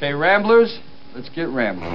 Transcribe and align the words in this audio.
Okay, 0.00 0.14
Ramblers, 0.14 0.80
let's 1.14 1.28
get 1.28 1.50
rambling. 1.50 1.92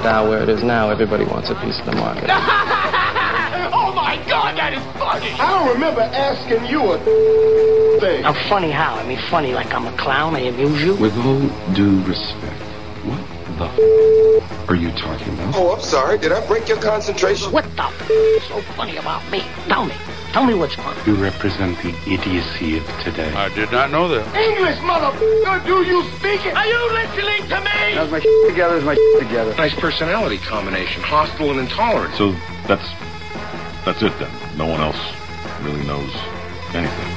Now 0.00 0.26
where 0.26 0.42
it 0.42 0.48
is 0.48 0.64
now, 0.64 0.88
everybody 0.88 1.26
wants 1.26 1.50
a 1.50 1.54
piece 1.60 1.78
of 1.78 1.84
the 1.84 1.92
market. 1.92 2.24
oh 2.32 3.92
my 3.94 4.16
god, 4.26 4.56
that 4.56 4.72
is 4.72 4.80
funny! 4.96 5.28
I 5.38 5.50
don't 5.50 5.74
remember 5.74 6.00
asking 6.00 6.64
you 6.64 6.80
a 6.96 8.00
thing. 8.00 8.24
I'm 8.24 8.48
funny 8.48 8.70
how? 8.70 8.94
I 8.94 9.06
mean, 9.06 9.18
funny 9.28 9.52
like 9.52 9.74
I'm 9.74 9.86
a 9.86 9.94
clown, 9.98 10.34
I 10.34 10.48
amuse 10.48 10.80
you? 10.80 10.96
With 10.96 11.12
all 11.18 11.44
due 11.74 12.00
respect, 12.08 12.62
what 13.04 13.20
the 13.60 13.68
f- 13.68 14.70
are 14.70 14.74
you 14.74 14.88
talking 14.92 15.34
about? 15.34 15.54
Oh, 15.54 15.74
I'm 15.74 15.82
sorry. 15.82 16.16
Did 16.16 16.32
I 16.32 16.40
break 16.48 16.66
your 16.66 16.80
concentration? 16.80 17.52
What 17.52 17.64
the 17.76 17.82
f- 17.82 18.10
is 18.10 18.48
so 18.48 18.62
funny 18.74 18.96
about 18.96 19.30
me? 19.30 19.42
Tell 19.68 19.84
me. 19.84 19.96
Tell 20.32 20.46
me 20.46 20.54
what's 20.54 20.74
funny. 20.74 20.98
You 21.04 21.14
represent 21.14 21.76
the 21.82 21.94
idiocy 22.10 22.78
of 22.78 22.86
today. 23.04 23.30
I 23.34 23.50
did 23.54 23.70
not 23.70 23.90
know 23.90 24.08
that. 24.08 24.24
English, 24.34 24.78
motherfucker, 24.78 25.66
do 25.66 25.82
you 25.82 26.02
speak 26.16 26.46
it? 26.46 26.56
Are 26.56 26.64
you 26.64 26.92
listening 26.94 27.46
to 27.50 27.60
me? 27.60 27.92
How's 27.92 28.10
my 28.10 28.18
shit 28.18 28.48
together? 28.48 28.76
Is 28.76 28.84
my 28.84 28.94
shit 28.94 29.20
together? 29.20 29.54
Nice 29.56 29.74
personality 29.74 30.38
combination, 30.38 31.02
hostile 31.02 31.50
and 31.50 31.60
intolerant. 31.60 32.14
So 32.14 32.32
that's 32.66 32.88
that's 33.84 34.00
it 34.00 34.18
then. 34.18 34.30
No 34.56 34.66
one 34.66 34.80
else 34.80 34.96
really 35.60 35.84
knows 35.84 36.10
anything. 36.72 37.12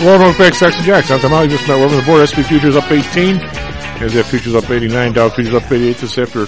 Welcome 0.00 0.38
back, 0.38 0.54
Stocks 0.54 0.76
and 0.76 0.84
Jocks. 0.86 1.10
I'm 1.10 1.20
Tom 1.20 1.48
just 1.50 1.68
met 1.68 1.78
over 1.80 1.94
the 1.94 2.02
board. 2.02 2.26
SP 2.28 2.40
futures 2.48 2.76
up 2.76 2.90
18. 2.90 3.63
NASDAQ 3.94 4.24
futures 4.24 4.54
up 4.56 4.68
89. 4.68 5.12
Dow 5.12 5.28
futures 5.28 5.54
up 5.54 5.70
88. 5.70 5.96
This 5.98 6.18
after 6.18 6.46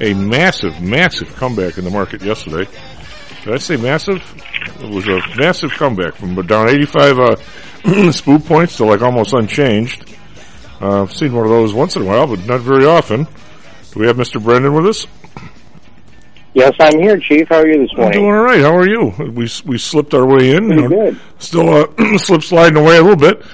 a 0.00 0.12
massive, 0.14 0.80
massive 0.82 1.34
comeback 1.36 1.78
in 1.78 1.84
the 1.84 1.90
market 1.90 2.20
yesterday. 2.20 2.68
Did 3.44 3.54
I 3.54 3.58
say 3.58 3.76
massive? 3.76 4.22
It 4.82 4.90
was 4.90 5.06
a 5.06 5.20
massive 5.36 5.70
comeback 5.70 6.14
from 6.16 6.34
down 6.46 6.68
85 6.68 7.18
uh, 7.18 8.12
spook 8.12 8.44
points 8.44 8.76
to 8.78 8.84
like 8.84 9.02
almost 9.02 9.32
unchanged. 9.32 10.16
Uh, 10.80 11.02
I've 11.02 11.12
seen 11.12 11.32
one 11.32 11.44
of 11.44 11.50
those 11.50 11.72
once 11.72 11.94
in 11.94 12.02
a 12.02 12.04
while, 12.04 12.26
but 12.26 12.44
not 12.46 12.60
very 12.60 12.86
often. 12.86 13.24
Do 13.92 14.00
we 14.00 14.06
have 14.06 14.16
Mr. 14.16 14.42
Brendan 14.42 14.74
with 14.74 14.86
us? 14.86 15.06
Yes, 16.54 16.72
I'm 16.80 16.98
here, 16.98 17.18
Chief. 17.18 17.46
How 17.48 17.58
are 17.58 17.68
you 17.68 17.86
this 17.86 17.96
morning? 17.96 18.18
I'm 18.18 18.24
doing 18.24 18.34
all 18.34 18.42
right. 18.42 18.60
How 18.60 18.76
are 18.76 18.88
you? 18.88 19.14
We 19.30 19.48
we 19.64 19.78
slipped 19.78 20.14
our 20.14 20.26
way 20.26 20.56
in. 20.56 20.66
Pretty 20.66 20.82
you 20.82 20.88
good. 20.88 21.20
Still 21.38 21.68
uh, 21.68 22.18
slip 22.18 22.42
sliding 22.42 22.76
away 22.76 22.96
a 22.96 23.02
little 23.02 23.16
bit 23.16 23.44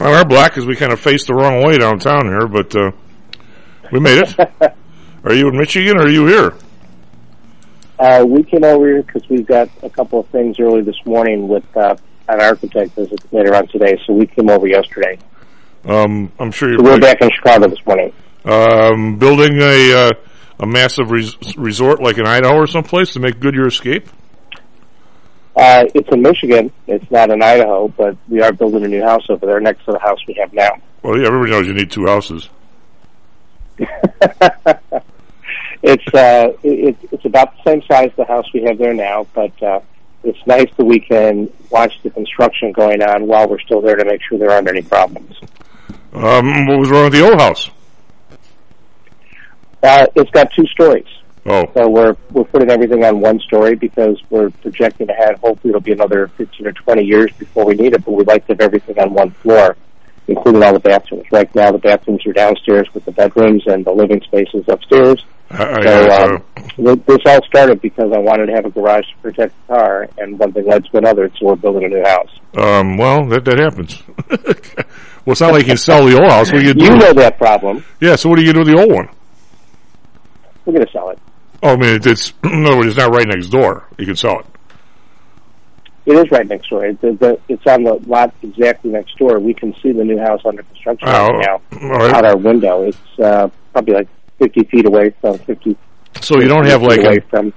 on 0.00 0.14
our 0.14 0.24
block 0.24 0.56
as 0.56 0.66
we 0.66 0.76
kind 0.76 0.92
of 0.92 1.00
faced 1.00 1.26
the 1.26 1.34
wrong 1.34 1.64
way 1.64 1.78
downtown 1.78 2.26
here, 2.26 2.46
but 2.46 2.74
uh, 2.76 2.90
we 3.92 4.00
made 4.00 4.18
it. 4.18 4.38
are 5.24 5.34
you 5.34 5.48
in 5.48 5.56
Michigan 5.56 5.96
or 5.96 6.02
are 6.02 6.08
you 6.08 6.26
here? 6.26 6.54
Uh, 7.98 8.24
we 8.28 8.44
came 8.44 8.62
over 8.62 8.86
here 8.86 9.02
because 9.02 9.28
we've 9.28 9.46
got 9.46 9.68
a 9.82 9.90
couple 9.90 10.20
of 10.20 10.28
things 10.28 10.60
early 10.60 10.82
this 10.82 10.98
morning 11.04 11.48
with 11.48 11.64
uh, 11.76 11.96
an 12.28 12.40
architect 12.40 12.92
visit 12.92 13.20
later 13.32 13.54
on 13.56 13.66
today, 13.68 13.98
so 14.06 14.12
we 14.12 14.26
came 14.26 14.48
over 14.48 14.68
yesterday. 14.68 15.18
Um, 15.84 16.30
I'm 16.38 16.52
sure 16.52 16.68
you're 16.68 16.78
So 16.78 16.84
we're 16.84 17.00
back 17.00 17.20
in 17.20 17.30
Chicago 17.30 17.68
this 17.68 17.84
morning. 17.86 18.12
um, 18.44 19.18
building 19.18 19.58
a 19.60 19.92
uh, 19.94 20.10
a 20.60 20.66
massive 20.66 21.10
res- 21.10 21.36
resort 21.56 22.00
like 22.02 22.18
in 22.18 22.26
Idaho 22.26 22.54
or 22.56 22.66
someplace 22.66 23.12
to 23.14 23.20
make 23.20 23.40
good 23.40 23.54
your 23.54 23.66
escape. 23.68 24.08
Uh, 25.56 25.84
it's 25.94 26.08
in 26.10 26.22
Michigan. 26.22 26.72
It's 26.86 27.10
not 27.10 27.30
in 27.30 27.42
Idaho, 27.42 27.88
but 27.88 28.16
we 28.28 28.40
are 28.42 28.52
building 28.52 28.84
a 28.84 28.88
new 28.88 29.02
house 29.02 29.26
over 29.28 29.44
there 29.44 29.60
next 29.60 29.84
to 29.86 29.92
the 29.92 29.98
house 29.98 30.18
we 30.26 30.34
have 30.34 30.52
now. 30.52 30.80
Well, 31.02 31.18
yeah, 31.18 31.26
everybody 31.26 31.50
knows 31.50 31.66
you 31.66 31.74
need 31.74 31.90
two 31.90 32.06
houses. 32.06 32.48
It's 35.82 36.14
uh, 36.14 36.52
it, 36.62 36.96
it's 37.12 37.24
about 37.24 37.56
the 37.56 37.70
same 37.70 37.82
size 37.82 38.10
as 38.10 38.16
the 38.16 38.24
house 38.24 38.46
we 38.52 38.62
have 38.64 38.78
there 38.78 38.94
now, 38.94 39.26
but 39.32 39.62
uh, 39.62 39.80
it's 40.24 40.44
nice 40.46 40.68
that 40.76 40.84
we 40.84 40.98
can 40.98 41.52
watch 41.70 42.02
the 42.02 42.10
construction 42.10 42.72
going 42.72 43.02
on 43.02 43.26
while 43.28 43.48
we're 43.48 43.60
still 43.60 43.80
there 43.80 43.94
to 43.94 44.04
make 44.04 44.20
sure 44.22 44.38
there 44.38 44.50
aren't 44.50 44.68
any 44.68 44.82
problems. 44.82 45.36
Um, 46.12 46.66
what 46.66 46.80
was 46.80 46.90
wrong 46.90 47.04
with 47.04 47.12
the 47.12 47.24
old 47.24 47.40
house? 47.40 47.70
Uh, 49.82 50.06
it's 50.16 50.30
got 50.32 50.52
two 50.52 50.66
stories. 50.66 51.06
Oh, 51.48 51.70
So 51.74 51.88
we're 51.88 52.16
we're 52.32 52.44
putting 52.44 52.70
everything 52.70 53.04
on 53.04 53.20
one 53.20 53.38
story 53.40 53.74
because 53.74 54.20
we're 54.30 54.50
projecting 54.50 55.08
ahead. 55.08 55.36
Hopefully, 55.38 55.70
it'll 55.70 55.80
be 55.80 55.92
another 55.92 56.28
fifteen 56.36 56.66
or 56.66 56.72
twenty 56.72 57.04
years 57.04 57.30
before 57.38 57.64
we 57.64 57.74
need 57.74 57.94
it. 57.94 58.04
But 58.04 58.12
we'd 58.12 58.26
like 58.26 58.46
to 58.46 58.52
have 58.52 58.60
everything 58.60 58.98
on 58.98 59.14
one 59.14 59.30
floor, 59.42 59.76
including 60.26 60.62
all 60.62 60.72
the 60.74 60.80
bathrooms. 60.80 61.24
Right 61.32 61.52
now, 61.54 61.72
the 61.72 61.78
bathrooms 61.78 62.26
are 62.26 62.32
downstairs 62.32 62.88
with 62.92 63.04
the 63.04 63.12
bedrooms, 63.12 63.62
and 63.66 63.84
the 63.84 63.92
living 63.92 64.20
spaces 64.22 64.64
upstairs. 64.68 65.24
I, 65.50 65.64
I, 65.64 65.82
So 65.82 66.08
uh, 66.10 66.26
um, 66.26 66.44
th- 66.76 67.06
this 67.06 67.18
all 67.24 67.42
started 67.46 67.80
because 67.80 68.12
I 68.12 68.18
wanted 68.18 68.46
to 68.46 68.52
have 68.52 68.66
a 68.66 68.70
garage 68.70 69.06
to 69.06 69.16
protect 69.22 69.54
the 69.68 69.74
car, 69.74 70.08
and 70.18 70.38
one 70.38 70.52
thing 70.52 70.66
led 70.66 70.84
to 70.84 70.98
another. 70.98 71.30
So 71.38 71.46
we're 71.46 71.56
building 71.56 71.84
a 71.84 71.88
new 71.88 72.04
house. 72.04 72.30
um, 72.58 72.98
well, 72.98 73.24
that 73.28 73.44
that 73.46 73.58
happens. 73.58 74.02
well, 74.28 75.32
it's 75.32 75.40
not 75.40 75.52
like 75.52 75.62
you 75.62 75.68
can 75.68 75.76
sell 75.78 76.04
the 76.04 76.20
old 76.20 76.30
house. 76.30 76.52
What 76.52 76.58
do 76.60 76.66
you 76.66 76.74
do? 76.74 76.84
You 76.84 76.96
know 76.96 77.14
that 77.14 77.38
problem. 77.38 77.82
Yeah, 78.00 78.16
so 78.16 78.28
what 78.28 78.38
are 78.38 78.42
you 78.42 78.52
going 78.52 78.66
to 78.66 78.70
do 78.72 78.76
with 78.76 78.86
the 78.88 78.92
old 78.94 79.06
one? 79.06 79.08
We're 80.66 80.74
going 80.74 80.84
to 80.86 80.92
sell 80.92 81.08
it. 81.08 81.18
Oh, 81.62 81.70
I 81.70 81.76
mean, 81.76 81.94
it- 81.96 82.06
it's 82.06 82.32
in 82.44 82.66
other 82.66 82.76
words, 82.76 82.88
it's 82.90 82.98
not 82.98 83.10
right 83.14 83.26
next 83.26 83.48
door. 83.48 83.88
You 83.98 84.06
can 84.06 84.16
sell 84.16 84.40
it. 84.40 84.46
It 86.06 86.14
is 86.16 86.30
right 86.30 86.46
next 86.46 86.70
door. 86.70 86.86
It, 86.86 87.00
the, 87.02 87.12
the, 87.12 87.38
it's 87.48 87.66
on 87.66 87.82
the 87.84 87.94
lot 88.06 88.32
exactly 88.42 88.90
next 88.90 89.18
door. 89.18 89.38
We 89.40 89.52
can 89.52 89.74
see 89.82 89.92
the 89.92 90.04
new 90.04 90.18
house 90.18 90.40
under 90.46 90.62
construction 90.62 91.06
Oh, 91.10 91.28
right 91.28 91.46
now 91.46 91.88
right. 91.98 92.14
out 92.14 92.24
our 92.24 92.36
window. 92.38 92.82
It's 92.84 92.98
uh, 93.22 93.48
probably 93.74 93.94
like 93.94 94.08
50 94.38 94.64
feet 94.64 94.86
away 94.86 95.10
from 95.20 95.36
50. 95.38 95.76
So 96.22 96.40
you 96.40 96.48
don't 96.48 96.64
have 96.66 96.80
like 96.82 97.00
away 97.00 97.18
a, 97.18 97.20
from. 97.28 97.52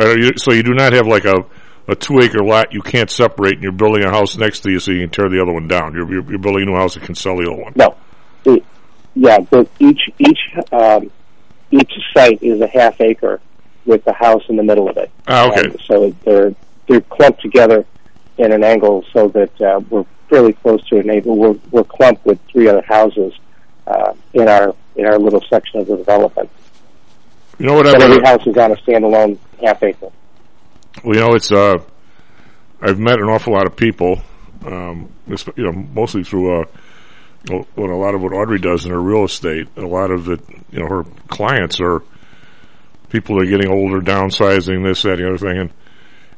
uh, 0.00 0.14
you, 0.16 0.32
so 0.38 0.52
you 0.52 0.62
do 0.62 0.72
not 0.72 0.92
have 0.94 1.06
like 1.06 1.24
a 1.26 1.44
a 1.86 1.94
two 1.94 2.18
acre 2.20 2.42
lot 2.42 2.72
you 2.72 2.80
can't 2.80 3.10
separate, 3.10 3.54
and 3.56 3.62
you're 3.62 3.70
building 3.70 4.02
a 4.04 4.10
house 4.10 4.38
next 4.38 4.60
to 4.60 4.70
you 4.70 4.78
so 4.78 4.90
you 4.90 5.00
can 5.00 5.10
tear 5.10 5.28
the 5.28 5.38
other 5.42 5.52
one 5.52 5.68
down. 5.68 5.92
You're 5.92 6.10
you're, 6.10 6.30
you're 6.30 6.38
building 6.38 6.62
a 6.62 6.66
new 6.70 6.76
house 6.76 6.94
that 6.94 7.02
can 7.02 7.14
sell 7.14 7.36
the 7.36 7.46
old 7.46 7.60
one. 7.60 7.72
No, 7.76 7.94
it, 8.46 8.64
yeah. 9.14 9.38
but 9.50 9.68
each 9.78 10.00
each 10.18 10.38
um, 10.72 11.10
each 11.74 11.92
site 12.14 12.42
is 12.42 12.60
a 12.60 12.68
half 12.68 13.00
acre 13.00 13.40
with 13.84 14.04
the 14.04 14.12
house 14.12 14.42
in 14.48 14.56
the 14.56 14.62
middle 14.62 14.88
of 14.88 14.96
it. 14.96 15.10
Ah, 15.26 15.48
okay. 15.48 15.62
And 15.62 15.80
so 15.80 16.10
they're 16.24 16.54
they're 16.88 17.00
clumped 17.00 17.40
together 17.42 17.84
in 18.38 18.52
an 18.52 18.62
angle 18.64 19.04
so 19.12 19.28
that 19.28 19.60
uh, 19.60 19.80
we're 19.90 20.04
fairly 20.28 20.52
close 20.52 20.86
to 20.88 20.98
a 20.98 21.02
neighbor. 21.02 21.32
We're 21.32 21.58
we're 21.70 21.84
clumped 21.84 22.24
with 22.24 22.38
three 22.50 22.68
other 22.68 22.82
houses 22.82 23.32
uh, 23.86 24.14
in 24.32 24.48
our 24.48 24.74
in 24.96 25.06
our 25.06 25.18
little 25.18 25.42
section 25.50 25.80
of 25.80 25.86
the 25.86 25.96
development. 25.96 26.50
You 27.58 27.66
know 27.66 27.74
what? 27.74 27.86
I've 27.86 28.00
every 28.00 28.22
house 28.24 28.46
is 28.46 28.56
on 28.56 28.72
a 28.72 28.76
standalone 28.76 29.38
half 29.62 29.82
acre. 29.82 30.10
well, 31.04 31.14
you 31.14 31.20
know, 31.20 31.34
it's 31.34 31.52
uh, 31.52 31.78
I've 32.80 32.98
met 32.98 33.18
an 33.18 33.28
awful 33.28 33.52
lot 33.52 33.66
of 33.66 33.76
people, 33.76 34.20
um, 34.66 35.10
you 35.26 35.64
know, 35.64 35.72
mostly 35.72 36.24
through 36.24 36.62
uh, 36.62 36.64
what 37.50 37.90
a 37.90 37.96
lot 37.96 38.14
of 38.14 38.22
what 38.22 38.32
Audrey 38.32 38.58
does 38.58 38.84
in 38.84 38.90
her 38.90 39.00
real 39.00 39.24
estate. 39.24 39.68
A 39.76 39.82
lot 39.82 40.10
of 40.10 40.28
it, 40.28 40.40
you 40.70 40.80
know, 40.80 40.88
her 40.88 41.04
clients 41.28 41.80
are 41.80 42.02
people 43.10 43.36
that 43.36 43.46
are 43.46 43.50
getting 43.50 43.70
older, 43.70 44.00
downsizing, 44.00 44.84
this, 44.84 45.02
that, 45.02 45.18
and 45.18 45.20
the 45.20 45.28
other 45.28 45.38
thing, 45.38 45.58
and 45.58 45.72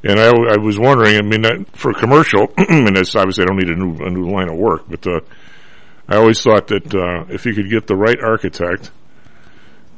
and 0.03 0.21
I, 0.21 0.27
I 0.27 0.56
was 0.59 0.78
wondering. 0.78 1.17
I 1.17 1.22
mean, 1.22 1.65
for 1.75 1.93
commercial, 1.93 2.53
and 2.59 2.97
that's 2.97 3.15
obviously 3.17 3.43
I 3.43 3.47
don't 3.47 3.56
need 3.56 3.71
a 3.71 3.77
new 3.77 4.05
a 4.05 4.11
new 4.11 4.31
line 4.31 4.49
of 4.49 4.56
work, 4.56 4.84
but 4.89 5.06
uh, 5.06 5.21
I 6.09 6.17
always 6.17 6.41
thought 6.43 6.69
that 6.69 6.94
uh, 6.94 7.33
if 7.33 7.47
you 7.47 7.55
could 7.55 7.71
get 7.71 7.87
the 7.87 7.97
right 7.97 8.19
architect, 8.21 8.91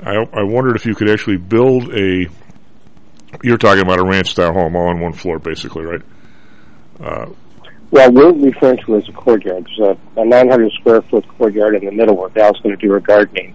I 0.01 0.15
I 0.15 0.43
wondered 0.45 0.77
if 0.77 0.87
you 0.87 0.95
could 0.95 1.11
actually 1.11 1.39
build 1.39 1.93
a. 1.95 2.27
You're 3.43 3.59
talking 3.59 3.83
about 3.83 3.99
a 3.99 4.05
ranch 4.05 4.31
style 4.31 4.55
home, 4.55 4.75
all 4.75 4.89
on 4.89 5.01
one 5.01 5.13
floor, 5.13 5.39
basically, 5.39 5.85
right? 5.85 6.01
Uh, 6.99 7.27
Well, 7.91 8.13
we're 8.13 8.33
referring 8.33 8.79
to 8.85 8.97
it 8.97 9.05
as 9.05 9.09
a 9.09 9.13
courtyard. 9.13 9.67
There's 9.79 9.97
a, 10.17 10.21
a 10.21 10.25
900 10.25 10.73
square 10.73 11.01
foot 11.03 11.27
courtyard 11.39 11.75
in 11.75 11.85
the 11.87 11.91
middle 11.93 12.17
where 12.17 12.29
Val's 12.29 12.59
going 12.61 12.77
to 12.77 12.81
do 12.87 12.93
her 12.93 13.01
gardening, 13.01 13.55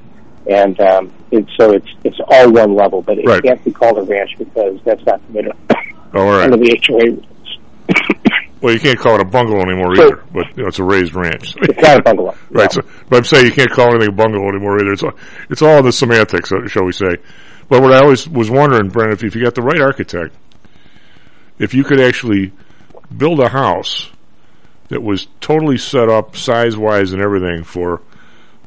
and 0.49 0.79
um, 0.79 1.13
it's 1.31 1.49
so 1.57 1.71
it's 1.71 1.87
it's 2.03 2.19
all 2.27 2.51
one 2.51 2.73
level, 2.75 3.01
but 3.03 3.19
it 3.19 3.25
Right. 3.25 3.43
can't 3.43 3.63
be 3.63 3.71
called 3.71 3.97
a 3.99 4.01
ranch 4.03 4.31
because 4.37 4.79
that's 4.83 5.05
not 5.05 5.23
permitted 5.27 5.51
oh, 5.69 5.75
all 6.19 6.25
right. 6.31 6.51
under 6.51 6.57
the 6.57 6.79
HOA 6.87 6.97
rules. 7.11 7.25
Well, 8.61 8.73
you 8.73 8.79
can't 8.79 8.97
call 8.97 9.15
it 9.15 9.21
a 9.21 9.25
bungalow 9.25 9.61
anymore 9.61 9.93
So- 9.95 10.07
either, 10.07 10.23
but 10.33 10.47
you 10.55 10.63
know, 10.63 10.69
it's 10.69 10.79
a 10.79 10.83
raised 10.83 11.13
ranch. 11.13 11.53
It's 11.61 11.81
not 11.81 11.99
a 11.99 12.01
bungalow. 12.01 12.33
Right. 12.49 12.73
No. 12.75 12.81
So, 12.81 12.87
but 13.09 13.17
I'm 13.17 13.23
saying 13.25 13.45
you 13.47 13.51
can't 13.51 13.69
call 13.69 13.89
anything 13.89 14.07
a 14.09 14.15
bungalow 14.15 14.47
anymore 14.49 14.79
either. 14.79 14.93
It's 14.93 15.03
all, 15.03 15.13
it's 15.49 15.61
all 15.61 15.83
the 15.83 15.91
semantics, 15.91 16.49
uh, 16.51 16.65
shall 16.67 16.85
we 16.85 16.93
say. 16.93 17.17
But 17.67 17.81
what 17.81 17.91
I 17.93 17.99
always 17.99 18.27
was 18.27 18.49
wondering, 18.49 18.87
Brent, 18.89 19.11
if, 19.11 19.23
if 19.23 19.35
you 19.35 19.43
got 19.43 19.53
the 19.55 19.61
right 19.61 19.81
architect, 19.81 20.33
if 21.59 21.73
you 21.73 21.83
could 21.83 21.99
actually 21.99 22.53
build 23.15 23.39
a 23.41 23.49
house 23.49 24.09
that 24.89 25.01
was 25.01 25.27
totally 25.41 25.77
set 25.77 26.09
up 26.09 26.35
size 26.35 26.77
wise 26.77 27.13
and 27.13 27.21
everything 27.21 27.63
for 27.63 28.01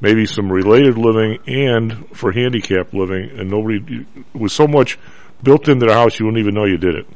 maybe 0.01 0.27
some 0.27 0.51
related 0.51 0.99
living 0.99 1.39
and 1.47 2.09
for 2.17 2.33
handicap 2.33 2.93
living, 2.93 3.31
and 3.39 3.51
nobody 3.51 4.07
was 4.35 4.53
so 4.53 4.67
much 4.67 4.99
built 5.43 5.69
into 5.69 5.87
the 5.87 5.93
house 5.93 6.19
you 6.19 6.27
wouldn't 6.27 6.41
even 6.41 6.55
know 6.55 6.65
you 6.65 6.79
did 6.79 6.95
it. 6.95 7.07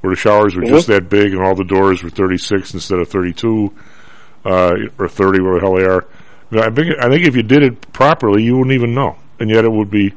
Where 0.00 0.12
the 0.12 0.20
showers 0.20 0.54
were 0.54 0.62
just 0.62 0.86
that 0.86 1.08
big 1.08 1.32
and 1.32 1.42
all 1.42 1.56
the 1.56 1.64
doors 1.64 2.04
were 2.04 2.10
36 2.10 2.72
instead 2.74 3.00
of 3.00 3.08
32 3.08 3.74
uh, 4.44 4.72
or 4.96 5.08
30, 5.08 5.40
where 5.40 5.54
the 5.54 5.60
hell 5.60 5.74
they 5.74 5.84
are. 5.84 6.06
I 6.52 6.70
think 6.70 6.94
I 6.98 7.08
think 7.08 7.26
if 7.26 7.34
you 7.34 7.42
did 7.42 7.62
it 7.62 7.92
properly, 7.92 8.42
you 8.44 8.56
wouldn't 8.56 8.74
even 8.74 8.94
know. 8.94 9.16
and 9.38 9.50
yet 9.50 9.64
it 9.64 9.72
would 9.72 9.90
be 9.90 10.14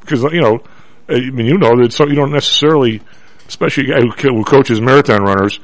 because 0.00 0.22
you 0.24 0.40
know, 0.40 0.62
I 1.08 1.30
mean, 1.30 1.46
you 1.46 1.58
know 1.58 1.76
that 1.76 1.92
so 1.92 2.06
you 2.06 2.14
don't 2.14 2.32
necessarily, 2.32 3.00
especially 3.48 3.90
a 3.90 3.94
guy 3.94 4.00
who, 4.00 4.10
who 4.10 4.44
coaches 4.44 4.80
marathon 4.80 5.22
runners, 5.22 5.58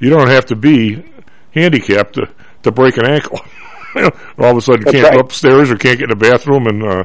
you 0.00 0.10
don't 0.10 0.28
have 0.28 0.46
to 0.46 0.56
be 0.56 1.04
handicapped 1.52 2.14
to, 2.14 2.28
to 2.62 2.72
break 2.72 2.96
an 2.96 3.06
ankle. 3.06 3.40
You 3.96 4.02
know, 4.02 4.10
all 4.38 4.50
of 4.50 4.56
a 4.56 4.60
sudden, 4.60 4.82
That's 4.82 4.96
can't 4.96 5.14
go 5.14 5.20
upstairs 5.20 5.70
or 5.70 5.76
can't 5.76 6.00
get 6.00 6.10
in 6.10 6.18
the 6.18 6.30
bathroom, 6.30 6.66
and 6.66 6.82
uh, 6.82 7.04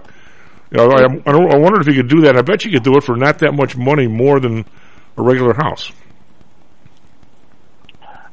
you 0.71 0.77
know, 0.77 0.89
I, 0.89 1.03
I, 1.03 1.31
don't, 1.31 1.53
I 1.53 1.57
wondered 1.57 1.81
if 1.81 1.88
you 1.88 2.01
could 2.01 2.09
do 2.09 2.21
that. 2.21 2.36
I 2.36 2.41
bet 2.41 2.65
you 2.65 2.71
could 2.71 2.81
do 2.81 2.97
it 2.97 3.03
for 3.03 3.15
not 3.15 3.38
that 3.39 3.53
much 3.53 3.77
money 3.77 4.07
more 4.07 4.39
than 4.39 4.65
a 5.15 5.21
regular 5.21 5.53
house. 5.53 5.91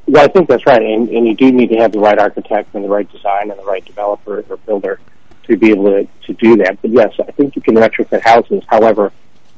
Well, 0.07 0.23
I 0.23 0.27
think 0.27 0.49
that's 0.49 0.65
right, 0.65 0.81
and, 0.81 1.07
and 1.09 1.27
you 1.27 1.35
do 1.35 1.51
need 1.51 1.69
to 1.69 1.75
have 1.75 1.91
the 1.91 1.99
right 1.99 2.17
architect 2.17 2.73
and 2.73 2.83
the 2.83 2.89
right 2.89 3.07
design 3.11 3.51
and 3.51 3.59
the 3.59 3.65
right 3.65 3.85
developer 3.85 4.43
or 4.49 4.57
builder 4.57 4.99
to 5.43 5.57
be 5.57 5.71
able 5.71 5.91
to, 5.91 6.07
to 6.25 6.33
do 6.33 6.55
that. 6.57 6.81
But 6.81 6.91
yes, 6.91 7.13
I 7.19 7.31
think 7.31 7.55
you 7.55 7.61
can 7.61 7.75
retrofit 7.75 8.21
houses. 8.21 8.63
However, 8.67 9.11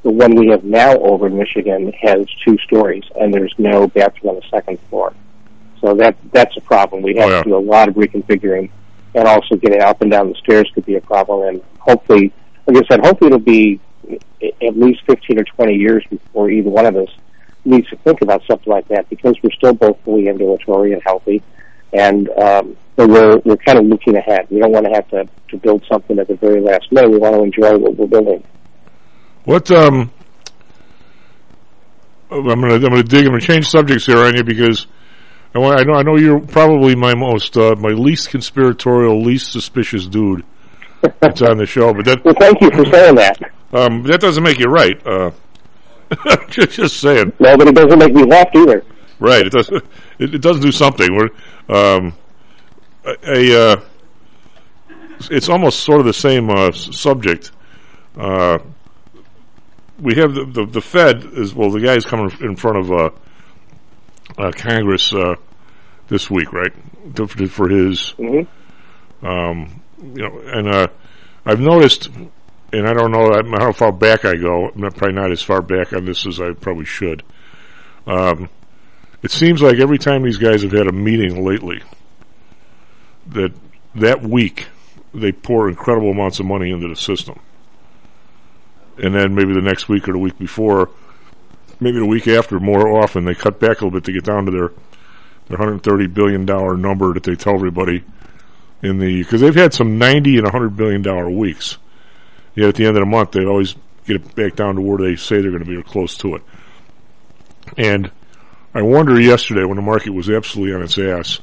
the 0.04 0.12
one 0.12 0.36
we 0.36 0.48
have 0.48 0.64
now 0.64 0.98
over 1.00 1.28
in 1.28 1.38
Michigan 1.38 1.92
has 2.02 2.26
two 2.46 2.58
stories, 2.60 3.04
and 3.20 3.34
there's 3.34 3.54
no 3.58 3.88
bathroom 3.88 4.30
on 4.30 4.36
the 4.36 4.48
second 4.50 4.80
floor. 4.90 5.14
So 5.82 5.94
that 5.96 6.16
that's 6.32 6.56
a 6.58 6.62
problem. 6.62 7.02
We 7.04 7.16
have 7.18 7.30
Oh, 7.30 7.32
yeah. 7.34 7.44
to 7.44 7.50
do 7.50 7.56
a 7.56 7.60
lot 7.60 7.88
of 7.90 7.96
reconfiguring, 7.96 8.70
and 9.16 9.28
also 9.28 9.56
getting 9.56 9.82
up 9.82 10.02
and 10.02 10.12
down 10.12 10.30
the 10.30 10.36
stairs 10.36 10.70
could 10.74 10.86
be 10.86 10.96
a 10.96 11.02
problem. 11.02 11.48
And 11.48 11.62
hopefully, 11.80 12.32
like 12.68 12.78
I 12.84 12.88
said, 12.88 13.06
hopefully 13.06 13.28
it'll 13.28 13.40
be 13.40 13.80
at 14.62 14.78
least 14.78 15.02
15 15.06 15.40
or 15.40 15.44
20 15.44 15.74
years 15.76 16.04
before 16.10 16.50
either 16.50 16.70
one 16.70 16.86
of 16.86 16.96
us 16.96 17.10
needs 17.66 17.88
to 17.90 17.98
think 17.98 18.22
about 18.22 18.42
something 18.50 18.72
like 18.72 18.88
that 18.88 19.10
because 19.10 19.36
we're 19.44 19.52
still 19.52 19.74
both 19.74 19.98
fully 20.06 20.30
ambulatory 20.30 20.94
and 20.94 21.02
healthy, 21.06 21.42
and 21.94 22.30
um, 22.40 22.76
but 22.96 23.10
we're 23.10 23.38
we're 23.40 23.58
kind 23.58 23.78
of 23.78 23.86
looking 23.86 24.16
ahead. 24.16 24.48
We 24.50 24.60
don't 24.60 24.72
want 24.72 24.86
to 24.86 24.92
have 24.94 25.08
to 25.10 25.28
to 25.50 25.58
build 25.58 25.84
something 25.92 26.20
at 26.20 26.28
the 26.28 26.36
very 26.36 26.62
last 26.62 26.92
minute. 26.92 27.10
We 27.12 27.18
want 27.18 27.36
to 27.36 27.44
enjoy 27.44 27.78
what 27.78 27.96
we're 27.98 28.08
building. 28.08 28.44
What 29.50 29.72
um, 29.72 30.12
I'm 32.30 32.44
gonna 32.46 32.76
I'm 32.76 32.82
gonna 32.82 33.02
dig 33.02 33.26
I'm 33.26 33.32
gonna 33.32 33.42
change 33.42 33.68
subjects 33.68 34.06
here 34.06 34.20
on 34.20 34.36
you 34.36 34.44
because 34.44 34.86
I, 35.56 35.58
want, 35.58 35.80
I 35.80 35.84
know 35.86 35.94
I 35.94 36.04
know 36.04 36.18
you're 36.18 36.40
probably 36.40 36.94
my 36.96 37.16
most 37.16 37.58
uh, 37.58 37.74
my 37.76 37.90
least 37.90 38.30
conspiratorial, 38.30 39.20
least 39.24 39.52
suspicious 39.52 40.06
dude 40.06 40.46
that's 41.20 41.42
on 41.42 41.58
the 41.58 41.66
show, 41.66 41.96
but 41.96 42.06
that 42.06 42.24
Well, 42.24 42.36
thank 42.40 42.62
you 42.62 42.70
for 42.70 42.86
saying 42.92 43.16
that. 43.16 43.40
um, 43.74 44.04
that 44.04 44.22
doesn't 44.22 44.44
make 44.44 44.60
you 44.60 44.68
right. 44.68 45.04
Uh, 45.04 45.32
just, 46.50 46.74
just 46.74 47.00
saying, 47.00 47.34
No, 47.40 47.58
but 47.58 47.68
it 47.68 47.74
doesn't 47.74 47.98
make 47.98 48.14
me 48.14 48.26
laugh 48.26 48.50
either. 48.54 48.86
right? 49.18 49.48
It 49.48 49.52
does 49.52 49.70
it, 50.20 50.36
it 50.36 50.42
does 50.44 50.60
do 50.60 50.72
something. 50.72 51.10
We're 51.12 51.76
um, 51.76 52.14
a, 53.04 53.16
a 53.26 53.72
uh, 53.72 53.82
it's 55.32 55.50
almost 55.50 55.80
sort 55.80 56.02
of 56.02 56.06
the 56.06 56.14
same 56.14 56.52
uh, 56.52 56.72
subject. 56.72 57.52
Uh, 58.16 58.60
we 60.00 60.16
have 60.16 60.34
the, 60.34 60.46
the 60.46 60.66
the 60.66 60.82
Fed 60.82 61.24
is 61.34 61.54
well, 61.54 61.72
the 61.72 61.80
guy's 61.82 62.06
coming 62.06 62.32
in 62.42 62.56
front 62.56 62.78
of 62.78 62.92
uh, 62.92 63.10
uh, 64.38 64.52
Congress 64.52 65.14
uh, 65.14 65.36
this 66.08 66.30
week, 66.30 66.52
right? 66.54 66.72
To, 67.16 67.28
for- 67.28 67.70
his, 67.70 68.10
hmm 68.12 68.42
um, 69.26 69.82
you 70.02 70.22
know, 70.22 70.40
and 70.46 70.68
uh, 70.70 70.88
I've 71.46 71.60
noticed, 71.60 72.08
and 72.08 72.88
I 72.88 72.94
don't 72.94 73.12
know, 73.12 73.32
I 73.34 73.42
don't 73.42 73.52
know 73.52 73.60
how 73.60 73.72
far 73.74 73.92
back 73.92 74.24
I 74.24 74.36
go. 74.36 74.70
I'm 74.70 74.80
not, 74.82 74.96
probably 74.96 75.16
not 75.16 75.32
as 75.32 75.42
far 75.42 75.62
back 75.62 75.92
on 75.92 76.06
this 76.06 76.26
as 76.26 76.40
I 76.40 76.54
probably 76.54 76.86
should. 76.86 77.24
Um, 78.08 78.50
it 79.22 79.32
seems 79.32 79.62
like 79.62 79.80
every 79.80 79.98
time 79.98 80.24
these 80.24 80.38
guys 80.38 80.64
have 80.64 80.72
had 80.72 80.88
a 80.88 80.94
meeting 80.94 81.44
lately, 81.46 81.82
that 83.28 83.52
that 83.96 84.22
week 84.22 84.68
they 85.14 85.32
pour 85.34 85.68
incredible 85.68 86.12
amounts 86.12 86.40
of 86.40 86.46
money 86.46 86.72
into 86.72 86.88
the 86.88 86.96
system, 86.96 87.40
and 89.02 89.16
then 89.16 89.36
maybe 89.36 89.54
the 89.54 89.62
next 89.62 89.90
week 89.90 90.08
or 90.08 90.14
the 90.14 90.20
week 90.20 90.38
before, 90.38 90.90
maybe 91.80 92.00
the 92.00 92.06
week 92.06 92.28
after, 92.28 92.60
more 92.60 93.02
often 93.02 93.26
they 93.26 93.36
cut 93.36 93.60
back 93.60 93.82
a 93.82 93.86
little 93.86 93.92
bit 93.92 94.06
to 94.06 94.14
get 94.14 94.24
down 94.24 94.46
to 94.46 94.52
their 94.52 94.72
their 95.48 95.58
130 95.58 96.08
billion 96.08 96.46
dollar 96.46 96.78
number 96.78 97.14
that 97.14 97.24
they 97.24 97.36
tell 97.36 97.56
everybody 97.56 98.04
in 98.84 99.00
the 99.00 99.24
because 99.24 99.42
they've 99.42 99.56
had 99.56 99.74
some 99.74 99.98
90 99.98 100.38
and 100.38 100.44
100 100.44 100.76
billion 100.76 101.02
dollar 101.02 101.30
weeks. 101.30 101.78
Yet 102.56 102.70
at 102.70 102.76
the 102.76 102.86
end 102.86 102.98
of 102.98 103.02
the 103.02 103.10
month, 103.10 103.32
they 103.32 103.46
always 103.46 103.76
get 104.06 104.18
it 104.18 104.36
back 104.36 104.56
down 104.56 104.76
to 104.76 104.82
where 104.82 104.98
they 104.98 105.16
say 105.16 105.42
they're 105.42 105.52
going 105.52 105.64
to 105.64 105.70
be 105.70 105.76
or 105.76 105.84
close 105.84 106.18
to 106.18 106.36
it. 106.36 106.42
And 107.78 108.12
I 108.74 108.82
wonder 108.82 109.20
yesterday 109.20 109.64
when 109.64 109.76
the 109.76 109.82
market 109.82 110.12
was 110.12 110.30
absolutely 110.30 110.76
on 110.76 110.84
its 110.84 110.98
ass, 110.98 111.40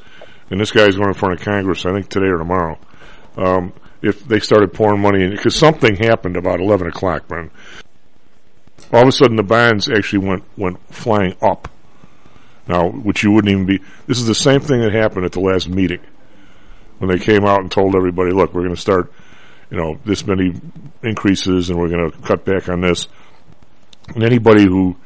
and 0.51 0.61
this 0.61 0.73
guy's 0.73 0.97
going 0.97 1.09
in 1.09 1.15
front 1.15 1.39
of 1.39 1.45
Congress, 1.45 1.87
I 1.87 1.93
think 1.93 2.09
today 2.09 2.27
or 2.27 2.39
tomorrow, 2.39 2.79
um, 3.37 3.73
if 4.03 4.27
they 4.27 4.41
started 4.41 4.73
pouring 4.73 5.01
money 5.01 5.23
in, 5.23 5.31
because 5.31 5.57
something 5.57 5.97
happened 5.97 6.37
about 6.37 6.61
11 6.61 6.89
o'clock, 6.89 7.31
man. 7.31 7.51
All 8.93 9.03
of 9.03 9.09
a 9.09 9.13
sudden, 9.13 9.37
the 9.37 9.43
bonds 9.43 9.89
actually 9.89 10.27
went 10.27 10.45
went 10.57 10.79
flying 10.95 11.35
up. 11.43 11.69
Now, 12.69 12.89
which 12.89 13.23
you 13.23 13.31
wouldn't 13.33 13.53
even 13.53 13.67
be. 13.67 13.81
This 14.07 14.19
is 14.19 14.27
the 14.27 14.35
same 14.35 14.61
thing 14.61 14.81
that 14.81 14.93
happened 14.93 15.25
at 15.25 15.33
the 15.33 15.41
last 15.41 15.69
meeting 15.69 16.01
when 16.99 17.11
they 17.11 17.19
came 17.19 17.45
out 17.45 17.61
and 17.61 17.71
told 17.71 17.95
everybody, 17.95 18.33
"Look, 18.33 18.55
we're 18.55 18.63
going 18.63 18.75
to 18.75 18.81
start, 18.81 19.13
you 19.71 19.77
know, 19.77 19.99
this 20.05 20.27
many 20.27 20.55
increases, 21.03 21.71
and 21.71 21.79
we're 21.79 21.89
going 21.89 22.11
to 22.11 22.19
cut 22.19 22.45
back 22.45 22.69
on 22.69 22.81
this." 22.81 23.09
And 24.15 24.23
anybody 24.23 24.65
who 24.65 24.97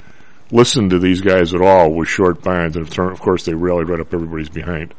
listened 0.50 0.90
to 0.90 0.98
these 0.98 1.20
guys 1.20 1.54
at 1.54 1.60
all 1.60 1.92
was 1.92 2.08
short 2.08 2.42
bonds, 2.42 2.76
and 2.76 2.86
of 2.86 3.20
course, 3.20 3.44
they 3.44 3.54
rallied 3.54 3.88
right 3.88 4.00
up 4.00 4.12
everybody's 4.12 4.48
behind. 4.48 4.94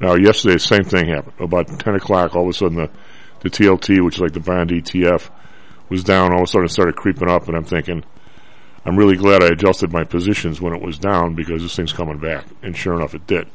Now, 0.00 0.14
yesterday, 0.14 0.54
the 0.54 0.60
same 0.60 0.84
thing 0.84 1.08
happened. 1.08 1.34
About 1.38 1.78
10 1.78 1.94
o'clock, 1.94 2.34
all 2.34 2.42
of 2.42 2.48
a 2.48 2.52
sudden, 2.52 2.76
the, 2.76 2.90
the 3.40 3.50
TLT, 3.50 4.04
which 4.04 4.16
is 4.16 4.20
like 4.20 4.32
the 4.32 4.40
bond 4.40 4.70
ETF, 4.70 5.30
was 5.88 6.02
down. 6.02 6.32
All 6.32 6.38
of 6.38 6.44
a 6.44 6.46
sudden, 6.46 6.66
it 6.66 6.70
started 6.70 6.96
creeping 6.96 7.28
up, 7.28 7.48
and 7.48 7.56
I'm 7.56 7.64
thinking, 7.64 8.04
I'm 8.84 8.96
really 8.96 9.16
glad 9.16 9.42
I 9.42 9.48
adjusted 9.48 9.92
my 9.92 10.04
positions 10.04 10.60
when 10.60 10.74
it 10.74 10.82
was 10.82 10.98
down 10.98 11.34
because 11.34 11.62
this 11.62 11.76
thing's 11.76 11.92
coming 11.92 12.18
back. 12.18 12.44
And 12.62 12.76
sure 12.76 12.94
enough, 12.94 13.14
it 13.14 13.26
did. 13.26 13.48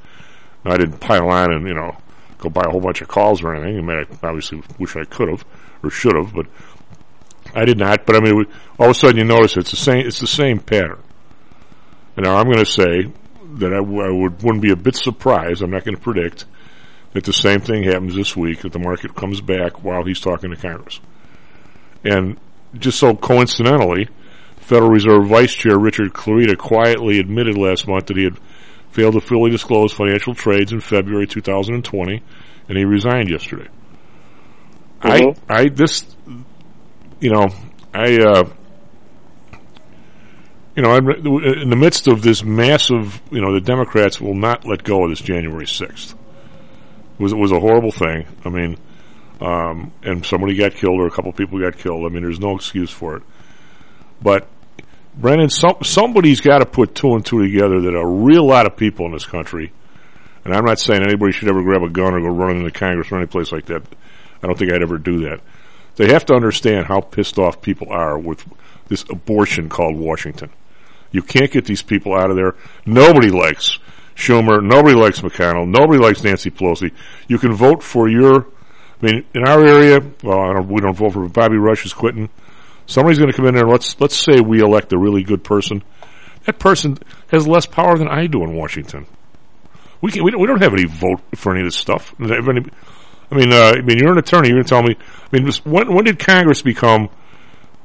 Now, 0.65 0.71
I 0.71 0.77
didn't 0.77 0.99
pile 0.99 1.29
on 1.29 1.51
and, 1.53 1.67
you 1.67 1.73
know, 1.73 1.97
go 2.39 2.49
buy 2.49 2.63
a 2.65 2.71
whole 2.71 2.81
bunch 2.81 3.01
of 3.01 3.07
calls 3.07 3.43
or 3.43 3.53
anything. 3.53 3.77
I 3.77 3.81
mean, 3.81 4.05
I 4.21 4.27
obviously 4.27 4.63
wish 4.79 4.95
I 4.95 5.03
could 5.03 5.29
have 5.29 5.45
or 5.83 5.89
should 5.89 6.15
have, 6.15 6.33
but 6.33 6.47
I 7.53 7.65
did 7.65 7.77
not. 7.77 8.05
But 8.05 8.15
I 8.15 8.19
mean, 8.21 8.45
all 8.79 8.87
of 8.87 8.91
a 8.91 8.93
sudden 8.93 9.17
you 9.17 9.23
notice 9.23 9.57
it's 9.57 9.71
the 9.71 9.77
same. 9.77 10.05
It's 10.05 10.19
the 10.19 10.27
same 10.27 10.59
pattern. 10.59 11.01
And 12.15 12.25
now 12.25 12.37
I'm 12.37 12.45
going 12.45 12.57
to 12.57 12.65
say 12.65 13.11
that 13.57 13.73
I, 13.73 13.77
w- 13.77 14.01
I 14.01 14.09
would 14.11 14.41
wouldn't 14.43 14.61
be 14.61 14.71
a 14.71 14.75
bit 14.75 14.95
surprised. 14.95 15.61
I'm 15.61 15.71
not 15.71 15.83
going 15.83 15.95
to 15.95 16.01
predict 16.01 16.45
that 17.13 17.23
the 17.23 17.33
same 17.33 17.61
thing 17.61 17.83
happens 17.83 18.15
this 18.15 18.35
week. 18.35 18.61
That 18.61 18.71
the 18.71 18.79
market 18.79 19.15
comes 19.15 19.41
back 19.41 19.83
while 19.83 20.03
he's 20.05 20.19
talking 20.19 20.51
to 20.51 20.55
Congress. 20.55 20.99
And 22.03 22.37
just 22.77 22.99
so 22.99 23.15
coincidentally, 23.15 24.07
Federal 24.57 24.91
Reserve 24.91 25.27
Vice 25.27 25.53
Chair 25.53 25.77
Richard 25.79 26.13
Clarida 26.13 26.57
quietly 26.57 27.19
admitted 27.19 27.57
last 27.57 27.87
month 27.87 28.05
that 28.07 28.17
he 28.17 28.23
had 28.25 28.37
failed 28.91 29.13
to 29.15 29.21
fully 29.21 29.49
disclose 29.51 29.91
financial 29.93 30.35
trades 30.35 30.71
in 30.71 30.79
February 30.79 31.27
2020, 31.27 32.23
and 32.67 32.77
he 32.77 32.85
resigned 32.85 33.29
yesterday. 33.29 33.67
Mhm. 35.01 35.37
I, 35.49 35.61
I, 35.61 35.69
this, 35.69 36.05
you 37.19 37.31
know, 37.31 37.47
I, 37.93 38.17
uh, 38.17 38.49
you 40.79 40.83
know, 40.83 40.95
in 40.95 41.69
the 41.69 41.75
midst 41.75 42.07
of 42.07 42.21
this 42.21 42.41
massive, 42.41 43.21
you 43.31 43.41
know, 43.41 43.53
the 43.53 43.59
Democrats 43.59 44.21
will 44.21 44.33
not 44.33 44.63
let 44.65 44.81
go 44.81 45.03
of 45.03 45.09
this 45.09 45.19
January 45.19 45.65
6th. 45.65 46.13
It 46.13 47.21
was, 47.21 47.33
it 47.33 47.37
was 47.37 47.51
a 47.51 47.59
horrible 47.59 47.91
thing. 47.91 48.25
I 48.45 48.49
mean, 48.49 48.77
um, 49.41 49.91
and 50.03 50.25
somebody 50.25 50.55
got 50.55 50.75
killed 50.75 51.01
or 51.01 51.05
a 51.05 51.11
couple 51.11 51.33
people 51.33 51.59
got 51.59 51.77
killed. 51.77 52.05
I 52.05 52.07
mean, 52.07 52.23
there's 52.23 52.39
no 52.39 52.55
excuse 52.55 52.89
for 52.89 53.17
it. 53.17 53.23
But 54.21 54.47
Brendan, 55.17 55.49
some, 55.49 55.79
somebody's 55.83 56.39
got 56.39 56.59
to 56.59 56.65
put 56.65 56.95
two 56.95 57.13
and 57.13 57.25
two 57.25 57.43
together 57.43 57.81
that 57.81 57.93
a 57.93 58.07
real 58.07 58.45
lot 58.45 58.65
of 58.65 58.77
people 58.77 59.05
in 59.05 59.11
this 59.11 59.25
country, 59.25 59.73
and 60.45 60.55
I'm 60.55 60.63
not 60.63 60.79
saying 60.79 61.03
anybody 61.03 61.33
should 61.33 61.49
ever 61.49 61.61
grab 61.61 61.83
a 61.83 61.89
gun 61.89 62.13
or 62.13 62.21
go 62.21 62.27
running 62.27 62.59
into 62.59 62.71
Congress 62.71 63.11
or 63.11 63.17
any 63.17 63.27
place 63.27 63.51
like 63.51 63.65
that. 63.65 63.83
I 64.41 64.47
don't 64.47 64.57
think 64.57 64.71
I'd 64.71 64.81
ever 64.81 64.97
do 64.97 65.27
that. 65.27 65.41
They 65.97 66.13
have 66.13 66.25
to 66.27 66.35
understand 66.35 66.85
how 66.85 67.01
pissed 67.01 67.37
off 67.37 67.61
people 67.61 67.91
are 67.91 68.17
with 68.17 68.45
this 68.87 69.03
abortion 69.09 69.67
called 69.67 69.97
Washington. 69.97 70.51
You 71.11 71.21
can't 71.21 71.51
get 71.51 71.65
these 71.65 71.81
people 71.81 72.13
out 72.13 72.29
of 72.29 72.35
there. 72.35 72.55
Nobody 72.85 73.29
likes 73.29 73.79
Schumer. 74.15 74.63
Nobody 74.63 74.95
likes 74.95 75.21
McConnell. 75.21 75.67
Nobody 75.67 75.99
likes 75.99 76.23
Nancy 76.23 76.51
Pelosi. 76.51 76.91
You 77.27 77.37
can 77.37 77.53
vote 77.53 77.81
for 77.81 78.07
your, 78.07 78.47
I 79.01 79.05
mean, 79.05 79.25
in 79.33 79.47
our 79.47 79.65
area, 79.65 79.99
well, 80.23 80.39
I 80.39 80.53
don't, 80.53 80.67
we 80.67 80.81
don't 80.81 80.95
vote 80.95 81.13
for 81.13 81.27
Bobby 81.27 81.57
Rush 81.57 81.85
is 81.85 81.93
quitting. 81.93 82.29
Somebody's 82.85 83.19
going 83.19 83.31
to 83.31 83.35
come 83.35 83.45
in 83.45 83.55
there 83.55 83.63
and 83.63 83.71
let's, 83.71 83.99
let's 83.99 84.15
say 84.15 84.39
we 84.39 84.61
elect 84.61 84.93
a 84.93 84.97
really 84.97 85.23
good 85.23 85.43
person. 85.43 85.83
That 86.45 86.59
person 86.59 86.97
has 87.27 87.47
less 87.47 87.65
power 87.65 87.97
than 87.97 88.07
I 88.07 88.27
do 88.27 88.43
in 88.43 88.55
Washington. 88.55 89.05
We 90.01 90.11
can, 90.11 90.23
we 90.23 90.31
don't, 90.31 90.39
we 90.39 90.47
don't 90.47 90.61
have 90.61 90.73
any 90.73 90.85
vote 90.85 91.21
for 91.35 91.51
any 91.51 91.61
of 91.61 91.67
this 91.67 91.75
stuff. 91.75 92.15
I 92.19 92.23
mean, 92.23 92.71
I 93.31 93.35
mean, 93.35 93.53
uh, 93.53 93.73
I 93.75 93.81
mean, 93.81 93.99
you're 93.99 94.11
an 94.11 94.17
attorney. 94.17 94.49
You're 94.49 94.57
going 94.57 94.65
to 94.65 94.69
tell 94.69 94.83
me. 94.83 94.95
I 95.31 95.37
mean, 95.37 95.51
when 95.65 95.93
when 95.93 96.05
did 96.05 96.17
Congress 96.17 96.61
become 96.61 97.09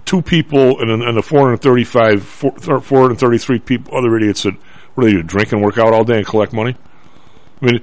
two 0.04 0.22
people 0.22 0.80
and, 0.80 0.90
and 1.02 1.16
the 1.16 1.22
435, 1.22 2.22
four- 2.22 2.52
433 2.58 3.58
people, 3.60 3.96
other 3.96 4.16
idiots 4.16 4.42
that 4.44 4.54
what 4.94 5.04
do 5.04 5.10
they 5.10 5.16
do? 5.16 5.22
Drink 5.22 5.52
and 5.52 5.62
work 5.62 5.78
out 5.78 5.92
all 5.92 6.04
day 6.04 6.18
and 6.18 6.26
collect 6.26 6.52
money. 6.52 6.76
I 7.62 7.66
mean, 7.66 7.82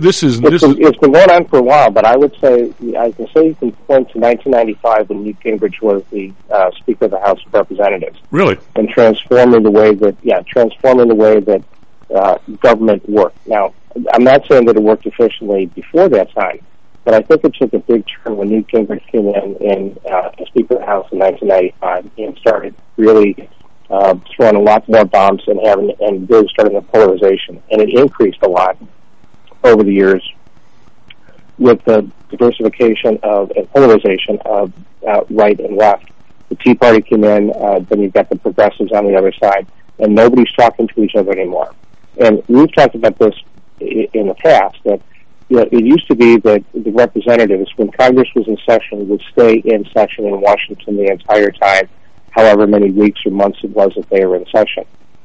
this 0.00 0.22
is 0.22 0.40
It's 0.40 0.50
this 0.50 0.62
been, 0.62 0.70
is 0.72 0.88
it's 0.88 0.98
been 0.98 1.12
going 1.12 1.30
on 1.30 1.46
for 1.46 1.58
a 1.58 1.62
while, 1.62 1.90
but 1.90 2.04
I 2.04 2.16
would 2.16 2.34
say 2.40 2.72
I 2.98 3.12
can 3.12 3.28
say 3.28 3.48
you 3.48 3.54
can 3.54 3.72
point 3.86 4.10
to 4.10 4.18
1995 4.18 5.08
when 5.08 5.24
Newt 5.24 5.38
Gingrich 5.40 5.80
was 5.80 6.02
the 6.10 6.32
uh, 6.50 6.70
Speaker 6.72 7.04
of 7.04 7.12
the 7.12 7.20
House 7.20 7.38
of 7.46 7.54
Representatives 7.54 8.18
really 8.30 8.58
and 8.74 8.88
transforming 8.88 9.62
the 9.62 9.70
way 9.70 9.94
that 9.94 10.16
yeah, 10.22 10.42
transforming 10.48 11.08
the 11.08 11.14
way 11.14 11.38
that 11.38 11.62
uh, 12.14 12.38
government 12.60 13.08
worked. 13.08 13.46
Now, 13.46 13.72
I'm 14.12 14.24
not 14.24 14.46
saying 14.48 14.64
that 14.66 14.76
it 14.76 14.82
worked 14.82 15.06
efficiently 15.06 15.66
before 15.66 16.08
that 16.08 16.32
time, 16.32 16.60
but 17.04 17.14
I 17.14 17.20
think 17.20 17.44
it 17.44 17.54
took 17.54 17.72
a 17.72 17.78
big 17.78 18.04
turn 18.06 18.36
when 18.36 18.50
Newt 18.50 18.68
Gingrich 18.68 19.06
came 19.08 19.28
in 19.28 19.56
and 19.60 19.98
uh, 20.06 20.30
Speaker 20.46 20.74
of 20.74 20.80
the 20.80 20.86
House 20.86 21.08
in 21.12 21.18
1995 21.18 22.10
and 22.18 22.38
started 22.38 22.74
really 22.96 23.48
uh, 23.90 24.14
throwing 24.34 24.56
a 24.56 24.60
lot 24.60 24.88
more 24.88 25.04
bombs 25.04 25.42
and 25.46 25.58
having 25.64 25.92
and 26.00 26.28
really 26.30 26.48
starting 26.48 26.74
the 26.74 26.82
polarization, 26.82 27.62
and 27.70 27.80
it 27.80 27.88
increased 27.90 28.38
a 28.42 28.48
lot 28.48 28.76
over 29.64 29.82
the 29.82 29.92
years 29.92 30.22
with 31.58 31.82
the 31.84 32.08
diversification 32.30 33.18
of 33.22 33.50
and 33.56 33.70
polarization 33.72 34.38
of 34.44 34.72
uh, 35.06 35.22
right 35.30 35.58
and 35.60 35.76
left. 35.76 36.10
The 36.48 36.56
Tea 36.56 36.74
Party 36.74 37.02
came 37.02 37.24
in, 37.24 37.52
uh, 37.52 37.80
then 37.80 38.00
you've 38.00 38.12
got 38.12 38.28
the 38.28 38.36
progressives 38.36 38.92
on 38.92 39.06
the 39.06 39.16
other 39.16 39.32
side, 39.32 39.66
and 39.98 40.14
nobody's 40.14 40.50
talking 40.52 40.88
to 40.88 41.02
each 41.02 41.14
other 41.14 41.32
anymore. 41.32 41.74
And 42.18 42.42
we've 42.48 42.72
talked 42.74 42.94
about 42.94 43.18
this 43.18 43.34
in 43.80 44.28
the 44.28 44.34
past 44.34 44.76
that 44.84 45.00
you 45.50 45.56
know, 45.56 45.68
it 45.70 45.84
used 45.84 46.06
to 46.06 46.14
be 46.14 46.36
that 46.38 46.64
the 46.72 46.92
representatives, 46.92 47.70
when 47.76 47.90
Congress 47.90 48.28
was 48.36 48.46
in 48.46 48.56
session, 48.64 49.08
would 49.08 49.22
stay 49.32 49.56
in 49.56 49.84
session 49.86 50.24
in 50.24 50.40
Washington 50.40 50.96
the 50.96 51.10
entire 51.10 51.50
time, 51.50 51.88
however 52.30 52.68
many 52.68 52.92
weeks 52.92 53.20
or 53.26 53.32
months 53.32 53.58
it 53.64 53.70
was 53.70 53.92
that 53.96 54.08
they 54.10 54.24
were 54.24 54.36
in 54.36 54.46
session. 54.46 54.84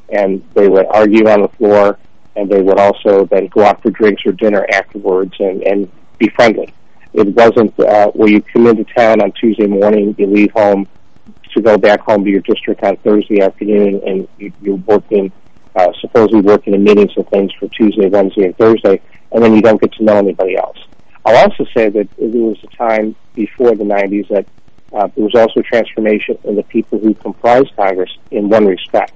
And 0.10 0.44
they 0.56 0.68
would 0.68 0.88
argue 0.88 1.30
on 1.30 1.44
the 1.44 1.48
floor, 1.50 2.00
and 2.36 2.50
they 2.50 2.60
would 2.60 2.80
also 2.80 3.26
then 3.26 3.48
go 3.48 3.64
out 3.64 3.84
for 3.84 3.92
drinks 3.92 4.26
or 4.26 4.32
dinner 4.32 4.66
afterwards 4.74 5.36
and, 5.40 5.62
and 5.62 5.92
be 6.18 6.30
friendly. 6.30 6.74
It 7.14 7.28
wasn't 7.28 7.80
uh, 7.80 8.08
where 8.12 8.30
you 8.30 8.42
come 8.42 8.66
into 8.66 8.84
town 8.84 9.22
on 9.22 9.32
Tuesday 9.34 9.68
morning, 9.68 10.16
you 10.18 10.26
leave 10.26 10.52
home 10.52 10.88
to 11.54 11.62
go 11.62 11.78
back 11.78 12.02
home 12.02 12.26
to 12.26 12.30
your 12.32 12.42
district 12.42 12.84
on 12.84 12.98
Thursday 12.98 13.42
afternoon, 13.42 14.02
and 14.06 14.28
you, 14.40 14.52
you're 14.62 14.76
working, 14.76 15.32
uh, 15.76 15.92
supposedly 16.00 16.42
working 16.42 16.74
in 16.74 16.84
meetings 16.84 17.12
and 17.16 17.28
things 17.30 17.52
for 17.60 17.68
Tuesday, 17.68 18.08
Wednesday, 18.08 18.46
and 18.46 18.58
Thursday, 18.58 19.02
and 19.32 19.44
then 19.44 19.56
you 19.56 19.62
don't 19.62 19.82
get 19.82 19.92
to 19.94 20.04
know 20.04 20.16
anybody 20.16 20.58
else. 20.58 20.78
I'll 21.26 21.38
also 21.38 21.66
say 21.76 21.90
that 21.90 22.08
there 22.18 22.30
was 22.30 22.58
a 22.64 22.76
time 22.76 23.16
before 23.34 23.76
the 23.76 23.84
90s 23.84 24.30
that 24.30 24.46
uh, 24.94 25.08
there 25.16 25.26
was 25.26 25.36
also 25.36 25.60
a 25.60 25.64
transformation 25.64 26.38
in 26.44 26.56
the 26.56 26.64
people 26.64 27.00
who 27.00 27.14
comprised 27.16 27.76
Congress 27.76 28.16
in 28.32 28.50
one 28.50 28.66
respect. 28.66 29.14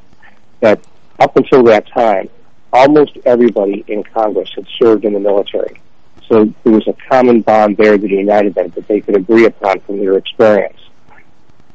That 0.59 0.85
up 1.19 1.35
until 1.37 1.63
that 1.63 1.87
time, 1.87 2.29
almost 2.73 3.17
everybody 3.25 3.83
in 3.87 4.03
Congress 4.03 4.49
had 4.55 4.67
served 4.81 5.05
in 5.05 5.13
the 5.13 5.19
military. 5.19 5.79
So 6.27 6.53
there 6.63 6.73
was 6.73 6.87
a 6.87 6.93
common 7.09 7.41
bond 7.41 7.77
there 7.77 7.97
that 7.97 8.09
united 8.09 8.55
them 8.55 8.69
that 8.69 8.87
they 8.87 9.01
could 9.01 9.15
agree 9.15 9.45
upon 9.45 9.79
from 9.81 9.99
their 9.99 10.17
experience. 10.17 10.77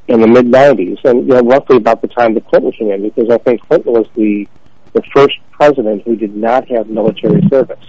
In 0.06 0.20
the 0.20 0.26
mid 0.26 0.46
90s, 0.46 1.02
and 1.04 1.26
you 1.26 1.34
know, 1.34 1.40
roughly 1.40 1.78
about 1.78 2.02
the 2.02 2.08
time 2.08 2.34
that 2.34 2.46
Clinton 2.48 2.72
came 2.72 2.90
in, 2.90 3.02
because 3.02 3.30
I 3.30 3.38
think 3.38 3.62
Clinton 3.62 3.92
was 3.92 4.06
the 4.14 4.46
the 4.94 5.02
first 5.14 5.34
president 5.50 6.02
who 6.04 6.16
did 6.16 6.34
not 6.34 6.66
have 6.68 6.88
military 6.88 7.42
service 7.48 7.84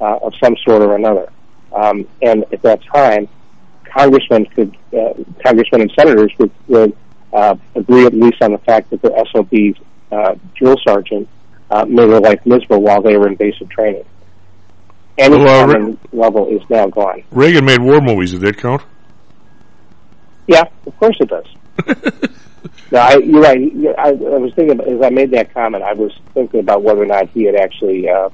uh, 0.00 0.16
of 0.22 0.32
some 0.42 0.56
sort 0.64 0.82
or 0.82 0.96
another. 0.96 1.30
Um, 1.72 2.06
and 2.22 2.44
at 2.52 2.62
that 2.62 2.82
time, 2.84 3.28
congressmen 3.84 4.46
could, 4.46 4.76
uh, 4.96 5.14
congressmen 5.44 5.82
and 5.82 5.92
senators 5.98 6.32
would, 6.38 6.50
would 6.68 6.96
uh, 7.32 7.56
agree 7.74 8.06
at 8.06 8.14
least 8.14 8.40
on 8.42 8.52
the 8.52 8.58
fact 8.58 8.90
that 8.90 9.02
the 9.02 9.10
SOB's 9.32 9.78
uh, 10.10 10.36
drill 10.54 10.76
sergeant 10.86 11.28
uh, 11.70 11.84
made 11.84 12.08
their 12.08 12.20
life 12.20 12.40
miserable 12.46 12.80
while 12.80 13.02
they 13.02 13.16
were 13.16 13.28
in 13.28 13.34
basic 13.34 13.68
training. 13.70 14.04
Any 15.18 15.36
Well, 15.36 15.70
uh, 15.70 15.72
common 15.72 15.98
level 16.12 16.48
is 16.48 16.62
now 16.70 16.86
gone. 16.86 17.22
Reagan 17.30 17.64
made 17.64 17.80
war 17.80 18.00
movies. 18.00 18.32
Did 18.32 18.40
that 18.42 18.56
count? 18.56 18.82
Yeah, 20.46 20.64
of 20.86 20.96
course 20.98 21.16
it 21.20 21.28
does. 21.28 21.46
no, 22.90 22.98
I, 22.98 23.16
you're 23.16 23.40
right. 23.40 23.58
I, 23.98 24.08
I 24.08 24.12
was 24.12 24.52
thinking 24.54 24.80
as 24.80 25.02
I 25.02 25.10
made 25.10 25.30
that 25.32 25.52
comment, 25.52 25.82
I 25.82 25.92
was 25.92 26.12
thinking 26.32 26.60
about 26.60 26.82
whether 26.82 27.02
or 27.02 27.06
not 27.06 27.28
he 27.30 27.44
had 27.44 27.54
actually 27.54 28.08
uh, 28.08 28.30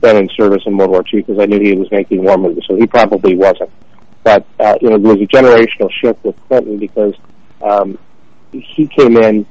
been 0.00 0.16
in 0.16 0.28
service 0.30 0.62
in 0.66 0.76
World 0.76 0.90
War 0.90 1.04
II 1.12 1.22
because 1.22 1.38
I 1.38 1.46
knew 1.46 1.60
he 1.60 1.74
was 1.74 1.90
making 1.90 2.22
war 2.22 2.36
movies, 2.36 2.64
so 2.66 2.76
he 2.76 2.86
probably 2.86 3.34
wasn't. 3.34 3.70
But 4.22 4.46
uh, 4.60 4.76
you 4.80 4.90
know, 4.90 4.98
there 4.98 5.14
was 5.14 5.22
a 5.22 5.26
generational 5.26 5.90
shift 5.90 6.24
with 6.24 6.36
Clinton 6.48 6.78
because 6.78 7.14
um, 7.62 7.98
he 8.52 8.86
came 8.86 9.16
in 9.16 9.46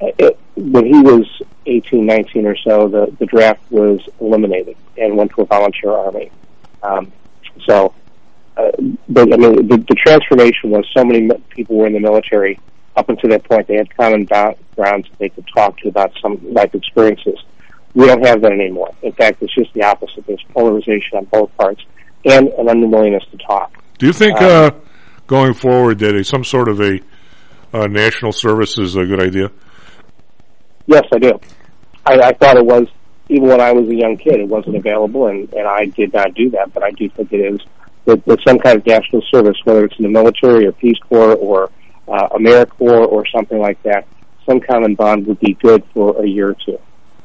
uh, 0.00 0.06
it, 0.18 0.38
when 0.56 0.86
he 0.86 1.00
was 1.00 1.26
18, 1.66 2.06
19 2.06 2.46
or 2.46 2.56
so. 2.56 2.88
The 2.88 3.14
the 3.18 3.26
draft 3.26 3.60
was 3.70 4.00
eliminated 4.20 4.76
and 4.96 5.16
went 5.16 5.32
to 5.32 5.42
a 5.42 5.44
volunteer 5.46 5.90
army. 5.90 6.30
Um, 6.82 7.12
so 7.66 7.94
uh, 8.56 8.70
but 9.08 9.32
I 9.32 9.36
mean, 9.36 9.68
the, 9.68 9.76
the 9.76 9.94
transformation 9.94 10.70
was 10.70 10.86
so 10.96 11.04
many 11.04 11.28
people 11.50 11.76
were 11.76 11.86
in 11.86 11.92
the 11.92 12.00
military. 12.00 12.58
Up 12.96 13.08
until 13.08 13.30
that 13.30 13.44
point, 13.44 13.66
they 13.68 13.76
had 13.76 13.94
common 13.96 14.24
backgrounds 14.24 15.08
that 15.10 15.18
they 15.18 15.28
could 15.28 15.46
talk 15.54 15.78
to 15.78 15.88
about 15.88 16.12
some 16.22 16.38
life 16.52 16.74
experiences. 16.74 17.38
We 17.94 18.06
don't 18.06 18.24
have 18.24 18.40
that 18.42 18.52
anymore. 18.52 18.90
In 19.02 19.12
fact, 19.12 19.42
it's 19.42 19.54
just 19.54 19.72
the 19.74 19.82
opposite. 19.82 20.26
There's 20.26 20.42
polarization 20.54 21.18
on 21.18 21.24
both 21.26 21.54
parts 21.56 21.82
and 22.24 22.48
an 22.48 22.68
unwillingness 22.68 23.24
to 23.30 23.38
talk. 23.38 23.72
Do 23.98 24.06
you 24.06 24.12
think 24.12 24.40
Um, 24.40 24.48
uh, 24.50 24.70
going 25.26 25.54
forward 25.54 25.98
that 26.00 26.14
a, 26.14 26.24
some 26.24 26.44
sort 26.44 26.68
of 26.68 26.80
a 26.80 27.00
uh, 27.72 27.86
national 27.86 28.32
service 28.32 28.78
is 28.78 28.96
a 28.96 29.04
good 29.04 29.20
idea? 29.22 29.50
Yes, 30.86 31.04
I 31.12 31.18
do. 31.18 31.40
I, 32.06 32.14
I 32.14 32.32
thought 32.32 32.56
it 32.56 32.64
was 32.64 32.86
even 33.28 33.48
when 33.48 33.60
I 33.60 33.72
was 33.72 33.88
a 33.88 33.94
young 33.94 34.16
kid. 34.16 34.40
It 34.40 34.48
wasn't 34.48 34.76
available, 34.76 35.26
and, 35.26 35.52
and 35.52 35.66
I 35.66 35.86
did 35.86 36.12
not 36.12 36.34
do 36.34 36.50
that. 36.50 36.72
But 36.72 36.82
I 36.82 36.90
do 36.92 37.08
think 37.10 37.32
it 37.32 37.54
is 37.54 37.60
that, 38.04 38.24
that 38.24 38.38
some 38.46 38.58
kind 38.58 38.78
of 38.78 38.86
national 38.86 39.22
service, 39.32 39.56
whether 39.64 39.84
it's 39.84 39.96
in 39.98 40.04
the 40.04 40.10
military 40.10 40.66
or 40.66 40.72
Peace 40.72 40.98
Corps 41.08 41.34
or 41.34 41.70
uh, 42.08 42.28
AmeriCorps 42.28 43.08
or 43.08 43.26
something 43.26 43.58
like 43.58 43.82
that, 43.82 44.06
some 44.46 44.60
common 44.60 44.94
bond 44.94 45.26
would 45.26 45.40
be 45.40 45.54
good 45.54 45.82
for 45.92 46.22
a 46.22 46.26
year 46.26 46.50
or 46.50 46.56
two. 46.64 46.78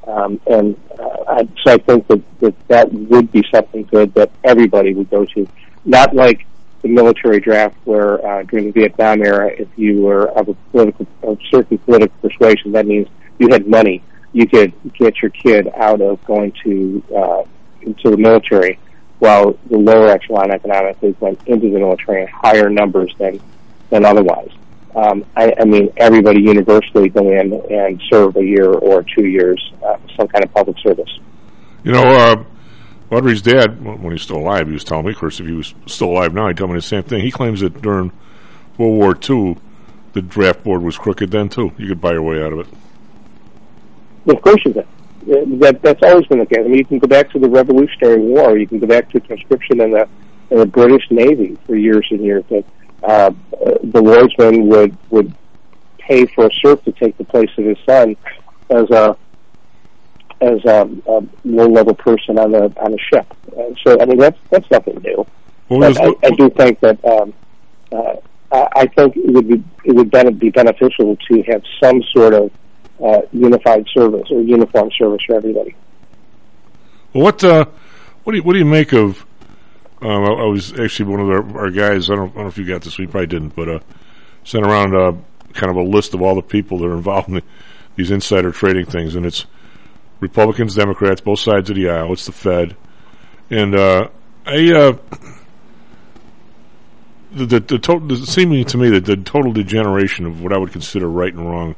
Um, 0.07 0.41
and 0.47 0.75
uh, 0.99 1.23
I, 1.27 1.47
so 1.63 1.73
I 1.73 1.77
think 1.77 2.07
that, 2.07 2.21
that 2.39 2.67
that 2.67 2.91
would 2.91 3.31
be 3.31 3.43
something 3.53 3.83
good 3.83 4.13
that 4.15 4.31
everybody 4.43 4.93
would 4.93 5.09
go 5.09 5.25
to, 5.25 5.47
not 5.85 6.15
like 6.15 6.45
the 6.81 6.87
military 6.87 7.39
draft 7.39 7.75
where 7.85 8.25
uh, 8.25 8.43
during 8.43 8.65
the 8.65 8.71
Vietnam 8.71 9.21
era, 9.21 9.49
if 9.49 9.67
you 9.75 10.01
were 10.01 10.29
of 10.29 10.49
a 10.49 10.53
political, 10.71 11.05
of 11.21 11.37
certain 11.51 11.77
political 11.77 12.15
persuasion, 12.29 12.71
that 12.71 12.87
means 12.87 13.07
you 13.37 13.47
had 13.51 13.67
money, 13.67 14.01
you 14.33 14.47
could 14.47 14.73
get 14.93 15.21
your 15.21 15.29
kid 15.29 15.69
out 15.75 16.01
of 16.01 16.23
going 16.25 16.51
to 16.63 17.03
uh, 17.15 17.43
into 17.81 18.09
the 18.09 18.17
military, 18.17 18.79
while 19.19 19.57
the 19.69 19.77
lower 19.77 20.07
echelon 20.07 20.51
economically 20.51 21.15
went 21.19 21.39
into 21.47 21.69
the 21.69 21.77
military 21.77 22.23
in 22.23 22.27
higher 22.27 22.69
numbers 22.69 23.13
than 23.19 23.39
than 23.91 24.03
otherwise. 24.05 24.49
Um, 24.95 25.25
I, 25.35 25.53
I 25.59 25.65
mean, 25.65 25.91
everybody 25.97 26.41
universally 26.41 27.09
go 27.09 27.29
in 27.31 27.53
and 27.53 28.01
serve 28.11 28.35
a 28.35 28.43
year 28.43 28.69
or 28.69 29.03
two 29.03 29.25
years, 29.25 29.71
uh, 29.85 29.97
some 30.17 30.27
kind 30.27 30.43
of 30.43 30.53
public 30.53 30.77
service. 30.79 31.09
You 31.83 31.93
know, 31.93 32.03
uh, 32.03 32.43
Audrey's 33.15 33.41
dad, 33.41 33.83
when 33.83 34.11
he's 34.11 34.21
still 34.21 34.37
alive, 34.37 34.67
he 34.67 34.73
was 34.73 34.83
telling 34.83 35.05
me, 35.05 35.11
of 35.11 35.17
course, 35.17 35.39
if 35.39 35.45
he 35.45 35.53
was 35.53 35.73
still 35.85 36.09
alive 36.09 36.33
now, 36.33 36.47
he'd 36.47 36.57
tell 36.57 36.67
me 36.67 36.75
the 36.75 36.81
same 36.81 37.03
thing. 37.03 37.21
He 37.21 37.31
claims 37.31 37.61
that 37.61 37.81
during 37.81 38.11
World 38.77 38.97
War 38.97 39.17
II, 39.29 39.57
the 40.13 40.21
draft 40.21 40.63
board 40.63 40.81
was 40.81 40.97
crooked 40.97 41.31
then, 41.31 41.49
too. 41.49 41.71
You 41.77 41.87
could 41.87 42.01
buy 42.01 42.11
your 42.13 42.23
way 42.23 42.43
out 42.43 42.53
of 42.53 42.59
it. 42.59 42.67
Of 44.27 44.41
course 44.41 44.61
you 44.65 44.73
can. 44.73 44.83
Uh, 44.83 45.45
That 45.59 45.81
that's 45.81 46.01
always 46.03 46.25
been 46.27 46.39
the 46.39 46.45
case. 46.45 46.59
I 46.59 46.67
mean, 46.67 46.75
you 46.79 46.85
can 46.85 46.99
go 46.99 47.07
back 47.07 47.31
to 47.31 47.39
the 47.39 47.49
Revolutionary 47.49 48.19
War. 48.19 48.57
You 48.57 48.67
can 48.67 48.79
go 48.79 48.87
back 48.87 49.09
to 49.11 49.19
conscription 49.19 49.81
in 49.81 49.91
the 49.91 50.07
in 50.49 50.57
the 50.57 50.65
British 50.65 51.03
Navy 51.09 51.57
for 51.65 51.75
years 51.75 52.07
and 52.11 52.23
years. 52.23 52.43
That 52.49 52.65
uh, 53.03 53.31
the 53.51 54.01
Lloydsman 54.01 54.67
would 54.67 54.97
would 55.09 55.33
pay 55.97 56.25
for 56.25 56.47
a 56.47 56.49
serf 56.61 56.83
to 56.83 56.91
take 56.91 57.17
the 57.17 57.23
place 57.23 57.49
of 57.57 57.65
his 57.65 57.77
son 57.85 58.15
as 58.69 58.89
a 58.89 59.17
as 60.41 60.63
a, 60.65 60.89
a 61.07 61.23
low 61.45 61.67
level 61.67 61.93
person 61.93 62.37
on 62.39 62.51
the 62.51 62.73
on 62.79 62.93
a 62.93 62.97
ship. 62.97 63.25
Uh, 63.57 63.73
so 63.83 63.99
I 63.99 64.05
mean 64.05 64.17
that's 64.17 64.39
that's 64.49 64.69
nothing 64.71 65.01
new. 65.01 65.25
But 65.69 65.99
I, 66.01 66.13
I 66.23 66.29
do 66.31 66.49
think 66.49 66.79
that 66.81 67.03
um, 67.05 67.33
uh, 67.91 68.15
I 68.51 68.67
I 68.75 68.85
think 68.87 69.15
it 69.15 69.31
would 69.31 69.47
be 69.47 69.63
it 69.85 69.93
would 69.95 70.39
be 70.39 70.49
beneficial 70.49 71.15
to 71.15 71.43
have 71.43 71.63
some 71.81 72.01
sort 72.15 72.33
of 72.33 72.51
uh, 73.03 73.21
unified 73.31 73.87
service 73.93 74.27
or 74.31 74.41
uniform 74.41 74.89
service 74.97 75.21
for 75.25 75.35
everybody. 75.35 75.75
Well, 77.13 77.23
what 77.23 77.43
uh, 77.43 77.65
what 78.23 78.33
do 78.33 78.37
you 78.37 78.43
what 78.43 78.53
do 78.53 78.59
you 78.59 78.65
make 78.65 78.93
of? 78.93 79.25
Um, 80.01 80.23
I, 80.23 80.31
I 80.31 80.45
was 80.45 80.77
actually 80.79 81.11
one 81.11 81.19
of 81.19 81.29
our, 81.29 81.59
our 81.59 81.69
guys. 81.69 82.09
I 82.09 82.15
don't, 82.15 82.31
I 82.31 82.33
don't 82.33 82.43
know 82.43 82.47
if 82.47 82.57
you 82.57 82.65
got 82.65 82.81
this. 82.81 82.97
We 82.97 83.07
probably 83.07 83.27
didn't, 83.27 83.55
but 83.55 83.69
uh, 83.69 83.79
sent 84.43 84.65
around 84.65 84.95
uh, 84.95 85.13
kind 85.53 85.69
of 85.69 85.77
a 85.77 85.83
list 85.83 86.13
of 86.13 86.21
all 86.21 86.35
the 86.35 86.41
people 86.41 86.79
that 86.79 86.85
are 86.85 86.95
involved 86.95 87.27
in 87.27 87.35
the, 87.35 87.43
these 87.95 88.11
insider 88.11 88.51
trading 88.51 88.85
things, 88.85 89.15
and 89.15 89.25
it's 89.25 89.45
Republicans, 90.19 90.75
Democrats, 90.75 91.21
both 91.21 91.39
sides 91.39 91.69
of 91.69 91.75
the 91.75 91.89
aisle. 91.89 92.13
It's 92.13 92.25
the 92.25 92.31
Fed, 92.31 92.75
and 93.49 93.75
uh, 93.75 94.09
I. 94.45 94.73
Uh, 94.73 94.97
the, 97.33 97.45
the, 97.45 97.59
the 97.61 97.79
total, 97.79 98.15
seeming 98.17 98.65
to 98.65 98.77
me 98.77 98.89
that 98.89 99.05
the 99.05 99.15
total 99.15 99.53
degeneration 99.53 100.25
of 100.25 100.41
what 100.41 100.51
I 100.51 100.57
would 100.57 100.71
consider 100.71 101.07
right 101.09 101.33
and 101.33 101.49
wrong. 101.49 101.75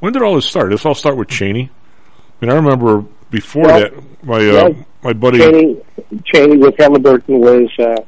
When 0.00 0.12
did 0.12 0.22
all 0.22 0.34
this 0.34 0.46
start? 0.46 0.70
This 0.70 0.84
all 0.84 0.94
start 0.94 1.16
with 1.16 1.28
Cheney? 1.28 1.70
I 2.40 2.44
mean, 2.44 2.52
I 2.52 2.56
remember 2.56 3.04
before 3.30 3.64
Well, 3.64 3.80
that, 3.80 4.24
my 4.24 4.36
uh, 4.36 4.40
yeah. 4.40 4.84
My 5.02 5.12
buddy 5.12 5.38
Cheney, 5.38 5.82
Cheney 6.24 6.56
with 6.58 6.76
Halliburton 6.78 7.40
was 7.40 7.70
uh, 7.78 8.02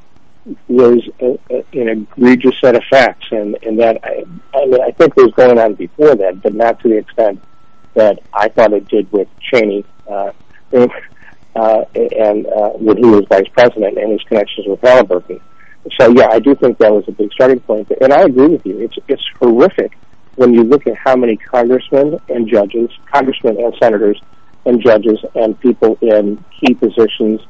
was 0.67 0.99
a, 1.19 1.39
a, 1.49 1.65
an 1.73 1.89
egregious 1.89 2.59
set 2.61 2.75
of 2.75 2.83
facts, 2.89 3.27
and 3.31 3.57
and 3.63 3.79
that 3.79 3.99
I, 4.03 4.23
I 4.53 4.65
mean 4.65 4.81
I 4.81 4.91
think 4.91 5.15
was 5.15 5.31
going 5.35 5.57
on 5.59 5.73
before 5.75 6.15
that, 6.15 6.41
but 6.41 6.53
not 6.53 6.79
to 6.81 6.89
the 6.89 6.97
extent 6.97 7.41
that 7.93 8.19
I 8.33 8.49
thought 8.49 8.73
it 8.73 8.87
did 8.87 9.11
with 9.11 9.27
Cheney. 9.39 9.85
Uh, 10.09 10.31
and, 10.71 10.91
uh, 11.55 11.85
and 11.95 12.47
uh, 12.47 12.69
when 12.71 12.97
he 12.97 13.05
was 13.05 13.25
vice 13.29 13.47
president 13.53 13.97
and 13.97 14.11
his 14.11 14.21
connections 14.23 14.67
with 14.67 14.81
Halliburton. 14.81 15.39
So 15.99 16.09
yeah, 16.09 16.29
I 16.31 16.39
do 16.39 16.55
think 16.55 16.79
that 16.79 16.91
was 16.91 17.03
a 17.07 17.11
big 17.11 17.31
starting 17.33 17.59
point. 17.59 17.91
And 18.01 18.11
I 18.11 18.21
agree 18.21 18.47
with 18.47 18.65
you. 18.65 18.79
It's 18.79 18.95
it's 19.07 19.23
horrific 19.39 19.97
when 20.35 20.53
you 20.53 20.63
look 20.63 20.87
at 20.87 20.95
how 20.95 21.15
many 21.15 21.37
congressmen 21.37 22.19
and 22.29 22.47
judges, 22.47 22.89
congressmen 23.11 23.57
and 23.59 23.73
senators 23.81 24.19
and 24.65 24.81
judges 24.81 25.19
and 25.35 25.59
people 25.59 25.97
in 26.01 26.43
key 26.59 26.73
positions 26.73 27.41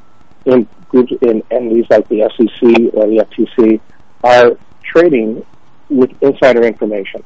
in 0.46 0.67
groups 0.89 1.13
in 1.22 1.43
entities 1.51 1.86
like 1.89 2.08
the 2.10 2.29
SEC 2.36 2.93
or 2.93 3.08
the 3.08 3.25
FTC 3.25 3.79
are 4.24 4.58
trading 4.84 5.46
with 5.89 6.12
insider 6.22 6.63
information. 6.63 7.24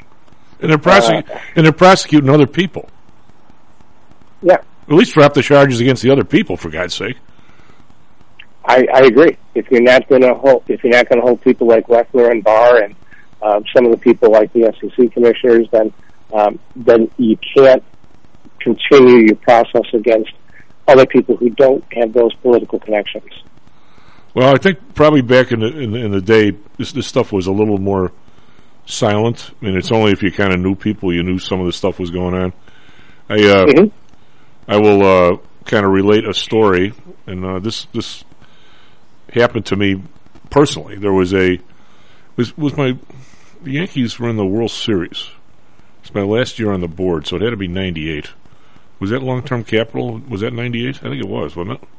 And 0.59 0.71
they're, 0.71 0.77
prosec- 0.77 1.29
uh, 1.29 1.39
and 1.55 1.65
they're 1.65 1.73
prosecuting 1.73 2.29
other 2.29 2.47
people. 2.47 2.89
Yeah. 4.41 4.57
At 4.87 4.93
least 4.93 5.13
drop 5.13 5.33
the 5.33 5.41
charges 5.41 5.79
against 5.79 6.01
the 6.01 6.09
other 6.09 6.23
people, 6.23 6.57
for 6.57 6.69
God's 6.69 6.95
sake. 6.95 7.17
I, 8.65 8.85
I 8.93 8.99
agree. 9.05 9.37
If 9.55 9.69
you're 9.71 9.81
not 9.81 10.07
going 10.09 10.21
to 10.21 10.33
hold, 10.33 10.63
if 10.67 10.83
you're 10.83 10.93
not 10.93 11.07
going 11.09 11.21
to 11.21 11.25
hold 11.25 11.41
people 11.41 11.67
like 11.67 11.87
Loeffler 11.87 12.31
and 12.31 12.43
Barr 12.43 12.83
and 12.83 12.95
uh, 13.41 13.61
some 13.75 13.85
of 13.85 13.91
the 13.91 13.97
people 13.97 14.31
like 14.31 14.51
the 14.53 14.73
SEC 14.79 15.11
commissioners, 15.11 15.67
then 15.71 15.93
um, 16.33 16.59
then 16.75 17.09
you 17.17 17.37
can't 17.55 17.83
continue 18.67 19.27
your 19.27 19.35
process 19.37 19.85
against 19.93 20.31
other 20.87 21.05
people 21.05 21.35
who 21.35 21.49
don't 21.49 21.83
have 21.93 22.13
those 22.13 22.33
political 22.35 22.79
connections. 22.79 23.31
Well, 24.33 24.53
I 24.53 24.57
think 24.57 24.93
probably 24.93 25.21
back 25.21 25.51
in 25.51 25.59
the 25.61 25.67
in, 25.67 25.95
in 25.95 26.11
the 26.11 26.21
day, 26.21 26.51
this 26.77 26.91
this 26.91 27.07
stuff 27.07 27.31
was 27.31 27.47
a 27.47 27.51
little 27.51 27.77
more 27.77 28.11
silent. 28.85 29.51
I 29.61 29.65
mean, 29.65 29.77
it's 29.77 29.91
only 29.91 30.11
if 30.11 30.21
you 30.21 30.31
kind 30.31 30.53
of 30.53 30.59
knew 30.59 30.75
people, 30.75 31.13
you 31.13 31.23
knew 31.23 31.39
some 31.39 31.59
of 31.59 31.65
the 31.65 31.73
stuff 31.73 31.99
was 31.99 32.11
going 32.11 32.35
on. 32.35 32.53
I 33.29 33.35
uh, 33.35 33.65
mm-hmm. 33.65 34.71
I 34.71 34.77
will 34.77 35.01
uh, 35.03 35.37
kind 35.65 35.85
of 35.85 35.91
relate 35.91 36.27
a 36.27 36.33
story, 36.33 36.93
and 37.25 37.45
uh, 37.45 37.59
this 37.59 37.85
this 37.93 38.23
happened 39.33 39.65
to 39.67 39.75
me 39.75 40.01
personally. 40.49 40.97
There 40.97 41.13
was 41.13 41.33
a 41.33 41.59
was 42.35 42.55
was 42.57 42.77
my 42.77 42.97
the 43.63 43.71
Yankees 43.71 44.19
were 44.19 44.29
in 44.29 44.37
the 44.37 44.45
World 44.45 44.71
Series. 44.71 45.29
It's 46.01 46.13
my 46.13 46.21
last 46.21 46.59
year 46.59 46.71
on 46.71 46.79
the 46.79 46.87
board, 46.87 47.27
so 47.27 47.37
it 47.37 47.41
had 47.41 47.49
to 47.49 47.57
be 47.57 47.67
ninety 47.67 48.11
eight. 48.11 48.29
Was 48.99 49.11
that 49.11 49.21
long 49.21 49.43
term 49.43 49.63
capital? 49.63 50.19
Was 50.27 50.41
that 50.41 50.53
ninety 50.53 50.87
eight? 50.87 50.97
I 50.97 51.09
think 51.09 51.23
it 51.23 51.27
was, 51.27 51.55
wasn't 51.55 51.81
it? 51.81 51.89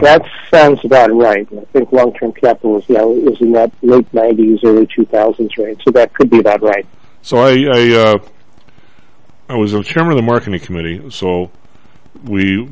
That 0.00 0.26
sounds 0.50 0.82
about 0.84 1.12
right. 1.12 1.46
I 1.52 1.64
think 1.66 1.92
long 1.92 2.14
term 2.14 2.32
capital 2.32 2.74
was 2.74 2.84
yeah 2.88 3.02
was 3.02 3.40
in 3.40 3.52
that 3.52 3.72
late 3.82 4.12
nineties, 4.14 4.60
early 4.64 4.86
two 4.86 5.04
thousands 5.06 5.56
range. 5.58 5.82
So 5.84 5.90
that 5.92 6.14
could 6.14 6.30
be 6.30 6.38
about 6.38 6.62
right. 6.62 6.86
So 7.22 7.38
I 7.38 7.50
I, 7.50 7.92
uh, 7.94 8.18
I 9.50 9.56
was 9.56 9.74
a 9.74 9.82
chairman 9.82 10.12
of 10.12 10.16
the 10.16 10.22
marketing 10.22 10.60
committee. 10.60 11.10
So 11.10 11.50
we 12.24 12.68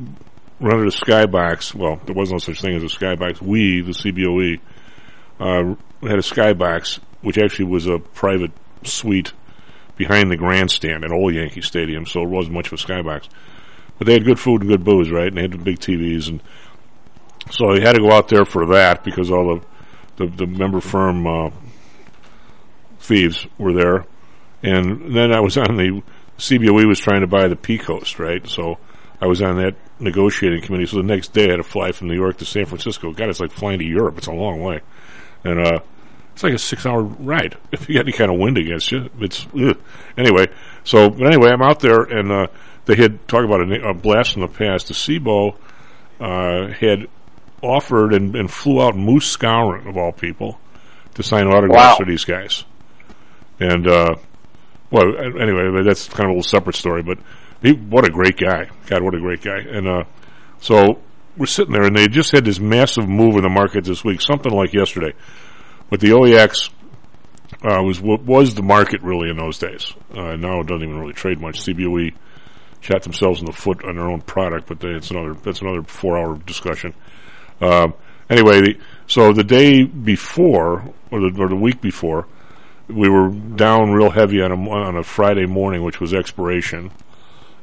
rented 0.59 0.87
a 0.87 0.97
skybox. 0.97 1.75
Well, 1.75 2.01
there 2.05 2.15
was 2.15 2.31
no 2.31 2.37
such 2.39 2.61
thing 2.61 2.75
as 2.75 2.83
a 2.83 2.87
skybox. 2.87 3.41
We, 3.41 3.81
the 3.81 3.91
CBOE, 3.91 4.59
uh, 5.39 5.75
had 6.07 6.17
a 6.17 6.23
skybox, 6.23 6.99
which 7.21 7.37
actually 7.37 7.65
was 7.65 7.87
a 7.87 7.99
private 7.99 8.51
suite 8.83 9.33
behind 9.95 10.31
the 10.31 10.37
grandstand 10.37 11.03
at 11.03 11.11
Old 11.11 11.33
Yankee 11.33 11.61
Stadium, 11.61 12.05
so 12.05 12.21
it 12.21 12.29
wasn't 12.29 12.55
much 12.55 12.67
of 12.67 12.73
a 12.73 12.75
skybox. 12.77 13.27
But 13.97 14.07
they 14.07 14.13
had 14.13 14.25
good 14.25 14.39
food 14.39 14.61
and 14.61 14.69
good 14.69 14.83
booze, 14.83 15.09
right? 15.09 15.27
And 15.27 15.37
they 15.37 15.43
had 15.43 15.63
big 15.63 15.79
TVs, 15.79 16.27
and 16.27 16.43
so 17.51 17.71
I 17.71 17.79
had 17.79 17.93
to 17.93 18.01
go 18.01 18.11
out 18.11 18.27
there 18.27 18.45
for 18.45 18.65
that 18.67 19.03
because 19.03 19.31
all 19.31 19.55
the 19.55 19.65
the, 20.17 20.27
the 20.27 20.47
member 20.47 20.79
firm 20.79 21.27
uh, 21.27 21.49
thieves 22.99 23.45
were 23.57 23.73
there, 23.73 24.05
and 24.63 25.15
then 25.15 25.31
I 25.31 25.39
was 25.39 25.57
on 25.57 25.77
the 25.77 26.01
CBOE 26.37 26.87
was 26.87 26.99
trying 26.99 27.21
to 27.21 27.27
buy 27.27 27.47
the 27.47 27.55
Peacoast, 27.55 28.19
right? 28.19 28.45
So 28.47 28.77
I 29.21 29.27
was 29.27 29.41
on 29.41 29.57
that 29.57 29.75
negotiating 29.99 30.61
committee. 30.61 30.85
So 30.85 30.97
the 30.97 31.03
next 31.03 31.33
day 31.33 31.47
I 31.47 31.51
had 31.51 31.57
to 31.57 31.63
fly 31.63 31.91
from 31.91 32.07
New 32.07 32.15
York 32.15 32.37
to 32.37 32.45
San 32.45 32.65
Francisco. 32.65 33.11
God, 33.11 33.29
it's 33.29 33.39
like 33.39 33.51
flying 33.51 33.79
to 33.79 33.85
Europe. 33.85 34.17
It's 34.17 34.27
a 34.27 34.33
long 34.33 34.61
way, 34.61 34.81
and 35.43 35.59
uh, 35.59 35.79
it's 36.35 36.43
like 36.43 36.53
a 36.53 36.59
six-hour 36.59 37.01
ride 37.01 37.57
if 37.71 37.87
you 37.87 37.95
get 37.95 38.01
any 38.05 38.11
kind 38.11 38.29
of 38.29 38.37
wind 38.37 38.57
against 38.57 38.91
you. 38.91 39.09
It's 39.21 39.47
ugh. 39.57 39.79
anyway. 40.17 40.47
So, 40.83 41.09
but 41.09 41.27
anyway, 41.27 41.49
I'm 41.49 41.61
out 41.61 41.79
there, 41.79 42.01
and 42.01 42.29
uh, 42.29 42.47
they 42.83 42.95
had 42.95 43.25
talked 43.25 43.45
about 43.45 43.61
a, 43.61 43.89
a, 43.89 43.93
blast 43.93 44.35
in 44.35 44.41
the 44.41 44.49
past. 44.49 44.89
The 44.89 44.93
CBOE 44.95 45.55
uh, 46.19 46.73
had 46.73 47.07
offered 47.61 48.13
and, 48.13 48.35
and, 48.35 48.51
flew 48.51 48.81
out 48.81 48.97
Moose 48.97 49.37
Skowron 49.37 49.87
of 49.87 49.95
all 49.95 50.11
people 50.11 50.59
to 51.13 51.23
sign 51.23 51.47
autographs 51.47 51.93
wow. 51.93 51.95
for 51.95 52.05
these 52.05 52.25
guys, 52.25 52.65
and 53.61 53.87
uh, 53.87 54.15
well, 54.91 55.17
anyway, 55.17 55.83
that's 55.85 56.09
kind 56.09 56.25
of 56.25 56.31
a 56.31 56.33
little 56.33 56.43
separate 56.43 56.75
story, 56.75 57.01
but 57.01 57.17
he, 57.61 57.71
what 57.71 58.05
a 58.05 58.09
great 58.09 58.35
guy. 58.35 58.69
God, 58.87 59.03
what 59.03 59.15
a 59.15 59.19
great 59.19 59.41
guy. 59.41 59.57
And, 59.57 59.87
uh, 59.87 60.03
so 60.59 60.99
we're 61.37 61.45
sitting 61.45 61.73
there 61.73 61.83
and 61.83 61.95
they 61.95 62.07
just 62.07 62.31
had 62.31 62.45
this 62.45 62.59
massive 62.59 63.07
move 63.07 63.35
in 63.35 63.43
the 63.43 63.49
market 63.49 63.83
this 63.83 64.03
week, 64.03 64.21
something 64.21 64.51
like 64.51 64.73
yesterday. 64.73 65.13
But 65.95 66.01
the 66.01 66.09
OEX, 66.09 66.71
uh, 67.63 67.81
was, 67.81 68.01
was 68.01 68.53
the 68.53 68.61
market 68.61 69.01
really 69.01 69.29
in 69.29 69.37
those 69.37 69.59
days. 69.59 69.93
Uh, 70.13 70.35
now 70.35 70.59
it 70.59 70.67
doesn't 70.67 70.83
even 70.83 70.99
really 70.99 71.13
trade 71.13 71.39
much. 71.39 71.61
CBOE 71.61 72.13
shot 72.81 73.03
themselves 73.03 73.39
in 73.39 73.45
the 73.45 73.53
foot 73.53 73.81
on 73.85 73.95
their 73.95 74.09
own 74.09 74.19
product, 74.19 74.67
but 74.67 74.81
they, 74.81 74.89
it's 74.89 75.09
another, 75.11 75.35
that's 75.35 75.61
another 75.61 75.83
four 75.83 76.17
hour 76.17 76.37
discussion. 76.39 76.93
Um, 77.61 77.93
anyway, 78.29 78.59
the, 78.59 78.77
so 79.07 79.31
the 79.31 79.45
day 79.45 79.83
before, 79.83 80.93
or 81.11 81.21
the, 81.21 81.41
or 81.41 81.47
the 81.47 81.55
week 81.55 81.79
before, 81.79 82.27
we 82.89 83.07
were 83.07 83.29
down 83.29 83.91
real 83.91 84.09
heavy 84.09 84.41
on 84.41 84.51
a, 84.51 84.69
on 84.69 84.97
a 84.97 85.03
Friday 85.03 85.45
morning, 85.45 85.81
which 85.81 86.01
was 86.01 86.13
expiration 86.13 86.91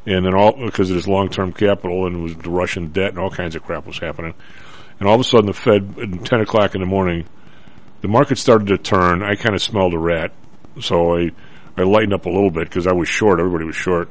and 0.06 0.24
then 0.24 0.34
all 0.34 0.52
because 0.52 0.90
it 0.90 0.96
is 0.96 1.06
long 1.06 1.28
term 1.28 1.52
capital 1.52 2.06
and 2.06 2.16
it 2.16 2.22
was 2.22 2.36
the 2.36 2.48
Russian 2.48 2.92
debt 2.92 3.10
and 3.10 3.18
all 3.18 3.30
kinds 3.30 3.56
of 3.56 3.62
crap 3.62 3.86
was 3.86 3.98
happening. 3.98 4.32
And 5.00 5.06
all 5.06 5.16
of 5.16 5.20
a 5.20 5.24
sudden, 5.24 5.44
the 5.44 5.52
Fed 5.52 5.96
at 6.00 6.24
ten 6.24 6.40
o'clock 6.40 6.74
in 6.74 6.80
the 6.80 6.86
morning, 6.86 7.26
the 8.02 8.08
market 8.08 8.36
started 8.36 8.68
to 8.68 8.78
turn. 8.78 9.22
I 9.22 9.36
kind 9.36 9.54
of 9.54 9.62
smelled 9.62 9.94
a 9.94 9.98
rat, 9.98 10.32
so 10.80 11.16
I 11.16 11.30
I 11.76 11.82
lightened 11.82 12.12
up 12.12 12.26
a 12.26 12.30
little 12.30 12.50
bit 12.50 12.68
because 12.68 12.86
I 12.86 12.92
was 12.92 13.08
short. 13.08 13.40
Everybody 13.40 13.64
was 13.64 13.76
short, 13.76 14.10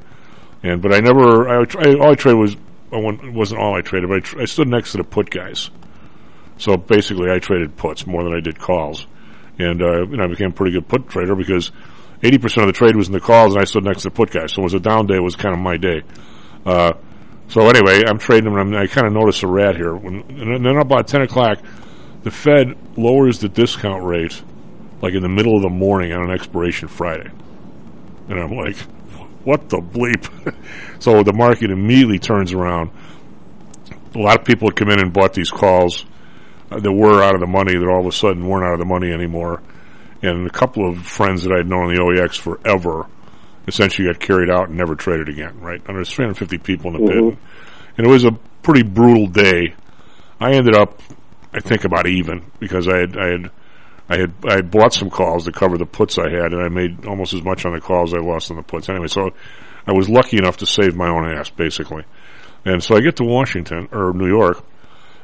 and 0.63 0.81
but 0.81 0.93
I 0.93 0.99
never. 0.99 1.47
I, 1.47 1.65
I 1.77 1.93
all 1.99 2.11
I 2.11 2.15
traded 2.15 2.39
was 2.39 2.55
I 2.91 2.97
wasn't 2.97 3.61
all 3.61 3.75
I 3.75 3.81
traded, 3.81 4.09
but 4.09 4.17
I, 4.17 4.19
tr- 4.19 4.41
I 4.41 4.45
stood 4.45 4.67
next 4.67 4.91
to 4.93 4.97
the 4.97 5.03
put 5.03 5.29
guys. 5.29 5.69
So 6.57 6.77
basically, 6.77 7.31
I 7.31 7.39
traded 7.39 7.77
puts 7.77 8.07
more 8.07 8.23
than 8.23 8.33
I 8.33 8.39
did 8.39 8.59
calls, 8.59 9.05
and 9.59 9.81
uh, 9.81 10.07
you 10.07 10.17
know 10.17 10.23
I 10.23 10.27
became 10.27 10.49
a 10.49 10.53
pretty 10.53 10.73
good 10.73 10.87
put 10.87 11.09
trader 11.09 11.35
because 11.35 11.71
80% 12.21 12.61
of 12.61 12.67
the 12.67 12.73
trade 12.73 12.95
was 12.95 13.07
in 13.07 13.13
the 13.13 13.19
calls, 13.19 13.53
and 13.53 13.61
I 13.61 13.65
stood 13.65 13.83
next 13.83 14.03
to 14.03 14.09
the 14.09 14.15
put 14.15 14.31
guys. 14.31 14.53
So 14.53 14.61
it 14.61 14.63
was 14.63 14.73
a 14.73 14.79
down 14.79 15.07
day. 15.07 15.15
It 15.15 15.23
was 15.23 15.35
kind 15.35 15.53
of 15.53 15.59
my 15.59 15.77
day. 15.77 16.03
Uh, 16.65 16.93
so 17.47 17.67
anyway, 17.67 18.03
I'm 18.07 18.19
trading 18.19 18.45
them, 18.45 18.57
and 18.57 18.77
i 18.77 18.87
kind 18.87 19.07
of 19.07 19.13
noticed 19.13 19.43
a 19.43 19.47
rat 19.47 19.75
here. 19.75 19.95
When, 19.95 20.21
and 20.29 20.65
then 20.65 20.77
about 20.77 21.07
10 21.07 21.23
o'clock, 21.23 21.57
the 22.23 22.31
Fed 22.31 22.77
lowers 22.97 23.39
the 23.39 23.49
discount 23.49 24.03
rate 24.03 24.41
like 25.01 25.13
in 25.13 25.23
the 25.23 25.29
middle 25.29 25.55
of 25.55 25.63
the 25.63 25.69
morning 25.69 26.13
on 26.13 26.23
an 26.23 26.31
expiration 26.31 26.87
Friday. 26.87 27.29
And 28.29 28.39
I'm 28.39 28.51
like, 28.51 28.77
what 29.43 29.69
the 29.69 29.77
bleep? 29.77 30.55
so 31.01 31.23
the 31.23 31.33
market 31.33 31.71
immediately 31.71 32.19
turns 32.19 32.53
around. 32.53 32.91
A 34.13 34.19
lot 34.19 34.39
of 34.39 34.45
people 34.45 34.69
had 34.69 34.75
come 34.75 34.89
in 34.89 34.99
and 34.99 35.11
bought 35.11 35.33
these 35.33 35.49
calls 35.49 36.05
uh, 36.69 36.79
that 36.79 36.91
were 36.91 37.23
out 37.23 37.33
of 37.33 37.41
the 37.41 37.47
money 37.47 37.73
that 37.73 37.87
all 37.87 38.01
of 38.01 38.05
a 38.05 38.11
sudden 38.11 38.47
weren't 38.47 38.65
out 38.65 38.73
of 38.73 38.79
the 38.79 38.85
money 38.85 39.11
anymore 39.11 39.61
and 40.21 40.47
a 40.47 40.51
couple 40.51 40.87
of 40.87 41.05
friends 41.05 41.43
that 41.43 41.53
I'd 41.53 41.67
known 41.67 41.89
in 41.89 41.95
the 41.95 42.01
OEX 42.01 42.37
forever 42.37 43.07
essentially 43.67 44.07
got 44.07 44.19
carried 44.19 44.49
out 44.49 44.69
and 44.69 44.77
never 44.77 44.95
traded 44.95 45.29
again, 45.29 45.59
right? 45.59 45.81
And 45.87 45.97
there's 45.97 46.11
350 46.11 46.57
people 46.59 46.95
in 46.95 47.05
the 47.05 47.11
mm-hmm. 47.11 47.29
pit. 47.29 47.39
And 47.97 48.07
it 48.07 48.09
was 48.09 48.23
a 48.23 48.31
pretty 48.61 48.83
brutal 48.83 49.27
day. 49.27 49.75
I 50.39 50.53
ended 50.53 50.75
up, 50.75 51.01
I 51.53 51.59
think, 51.59 51.83
about 51.83 52.07
even 52.07 52.49
because 52.59 52.87
I 52.87 52.97
had, 52.97 53.17
I 53.17 53.27
had, 53.27 53.51
I 54.09 54.17
had, 54.17 54.33
I 54.47 54.53
had 54.55 54.71
bought 54.71 54.93
some 54.93 55.09
calls 55.09 55.45
to 55.45 55.51
cover 55.51 55.77
the 55.77 55.85
puts 55.85 56.17
I 56.17 56.29
had, 56.29 56.53
and 56.53 56.63
I 56.63 56.69
made 56.69 57.05
almost 57.05 57.33
as 57.33 57.43
much 57.43 57.65
on 57.65 57.73
the 57.73 57.81
calls 57.81 58.13
I 58.13 58.19
lost 58.19 58.51
on 58.51 58.57
the 58.57 58.63
puts. 58.63 58.89
Anyway, 58.89 59.07
so 59.07 59.31
I 59.85 59.93
was 59.93 60.09
lucky 60.09 60.37
enough 60.37 60.57
to 60.57 60.65
save 60.65 60.95
my 60.95 61.09
own 61.09 61.25
ass, 61.25 61.49
basically. 61.49 62.03
And 62.65 62.83
so 62.83 62.95
I 62.95 63.01
get 63.01 63.15
to 63.17 63.23
Washington, 63.23 63.89
or 63.91 64.13
New 64.13 64.27
York, 64.27 64.63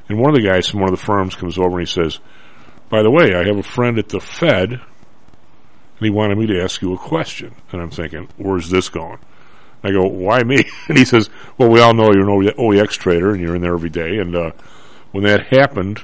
and 0.09 0.19
one 0.19 0.29
of 0.29 0.41
the 0.41 0.47
guys 0.47 0.69
from 0.69 0.79
one 0.81 0.91
of 0.91 0.97
the 0.97 1.05
firms 1.05 1.35
comes 1.35 1.57
over 1.57 1.79
and 1.79 1.87
he 1.87 1.93
says, 1.93 2.19
by 2.89 3.03
the 3.03 3.11
way, 3.11 3.35
I 3.35 3.45
have 3.45 3.57
a 3.57 3.63
friend 3.63 3.99
at 3.99 4.09
the 4.09 4.21
Fed, 4.21 4.71
and 4.71 4.81
he 5.99 6.09
wanted 6.09 6.37
me 6.37 6.47
to 6.47 6.61
ask 6.61 6.81
you 6.81 6.93
a 6.93 6.97
question. 6.97 7.53
And 7.71 7.81
I'm 7.81 7.91
thinking, 7.91 8.29
where's 8.37 8.69
this 8.69 8.89
going? 8.89 9.19
I 9.83 9.91
go, 9.91 10.07
why 10.07 10.43
me? 10.43 10.63
And 10.87 10.97
he 10.97 11.05
says, 11.05 11.29
well, 11.57 11.69
we 11.69 11.81
all 11.81 11.93
know 11.93 12.11
you're 12.13 12.29
an 12.29 12.55
OEX 12.57 12.91
trader 12.91 13.31
and 13.31 13.41
you're 13.41 13.55
in 13.55 13.61
there 13.61 13.73
every 13.73 13.89
day. 13.89 14.17
And 14.17 14.35
uh, 14.35 14.51
when 15.11 15.25
that 15.25 15.47
happened, 15.47 16.03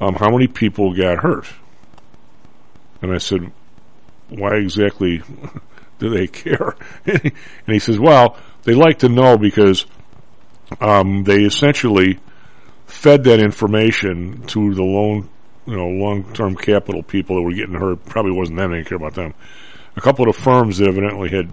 um, 0.00 0.14
how 0.14 0.30
many 0.30 0.46
people 0.46 0.94
got 0.94 1.18
hurt? 1.18 1.46
And 3.02 3.14
I 3.14 3.18
said, 3.18 3.50
why 4.28 4.56
exactly 4.56 5.22
do 5.98 6.10
they 6.10 6.26
care? 6.26 6.76
and 7.06 7.32
he 7.66 7.78
says, 7.78 7.98
well, 7.98 8.36
they 8.64 8.74
like 8.74 8.98
to 9.00 9.08
know 9.08 9.38
because 9.38 9.86
um, 10.80 11.24
they 11.24 11.44
essentially 11.44 12.18
fed 12.86 13.24
that 13.24 13.40
information 13.40 14.42
to 14.46 14.74
the 14.74 14.82
loan, 14.82 15.28
you 15.66 15.76
know, 15.76 15.86
long-term 15.86 16.56
capital 16.56 17.02
people 17.02 17.36
that 17.36 17.42
were 17.42 17.52
getting 17.52 17.74
hurt. 17.74 18.04
Probably 18.04 18.32
wasn't 18.32 18.58
them; 18.58 18.70
they 18.70 18.78
didn't 18.78 18.88
care 18.88 18.96
about 18.96 19.14
them. 19.14 19.34
A 19.96 20.00
couple 20.00 20.28
of 20.28 20.36
the 20.36 20.42
firms 20.42 20.78
that 20.78 20.88
evidently 20.88 21.30
had 21.30 21.50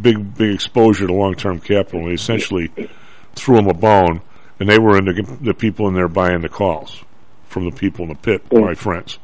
big, 0.00 0.34
big 0.36 0.54
exposure 0.54 1.06
to 1.06 1.12
long-term 1.12 1.60
capital, 1.60 2.00
and 2.00 2.10
they 2.10 2.14
essentially 2.14 2.70
threw 3.34 3.56
them 3.56 3.68
a 3.68 3.74
bone, 3.74 4.20
and 4.58 4.68
they 4.68 4.78
were 4.78 4.98
in 4.98 5.04
the, 5.06 5.38
the 5.40 5.54
people 5.54 5.88
in 5.88 5.94
there 5.94 6.08
buying 6.08 6.42
the 6.42 6.48
calls 6.48 7.02
from 7.50 7.64
the 7.68 7.76
people 7.76 8.04
in 8.04 8.08
the 8.10 8.14
pit, 8.14 8.42
my 8.52 8.74
friends. 8.74 9.18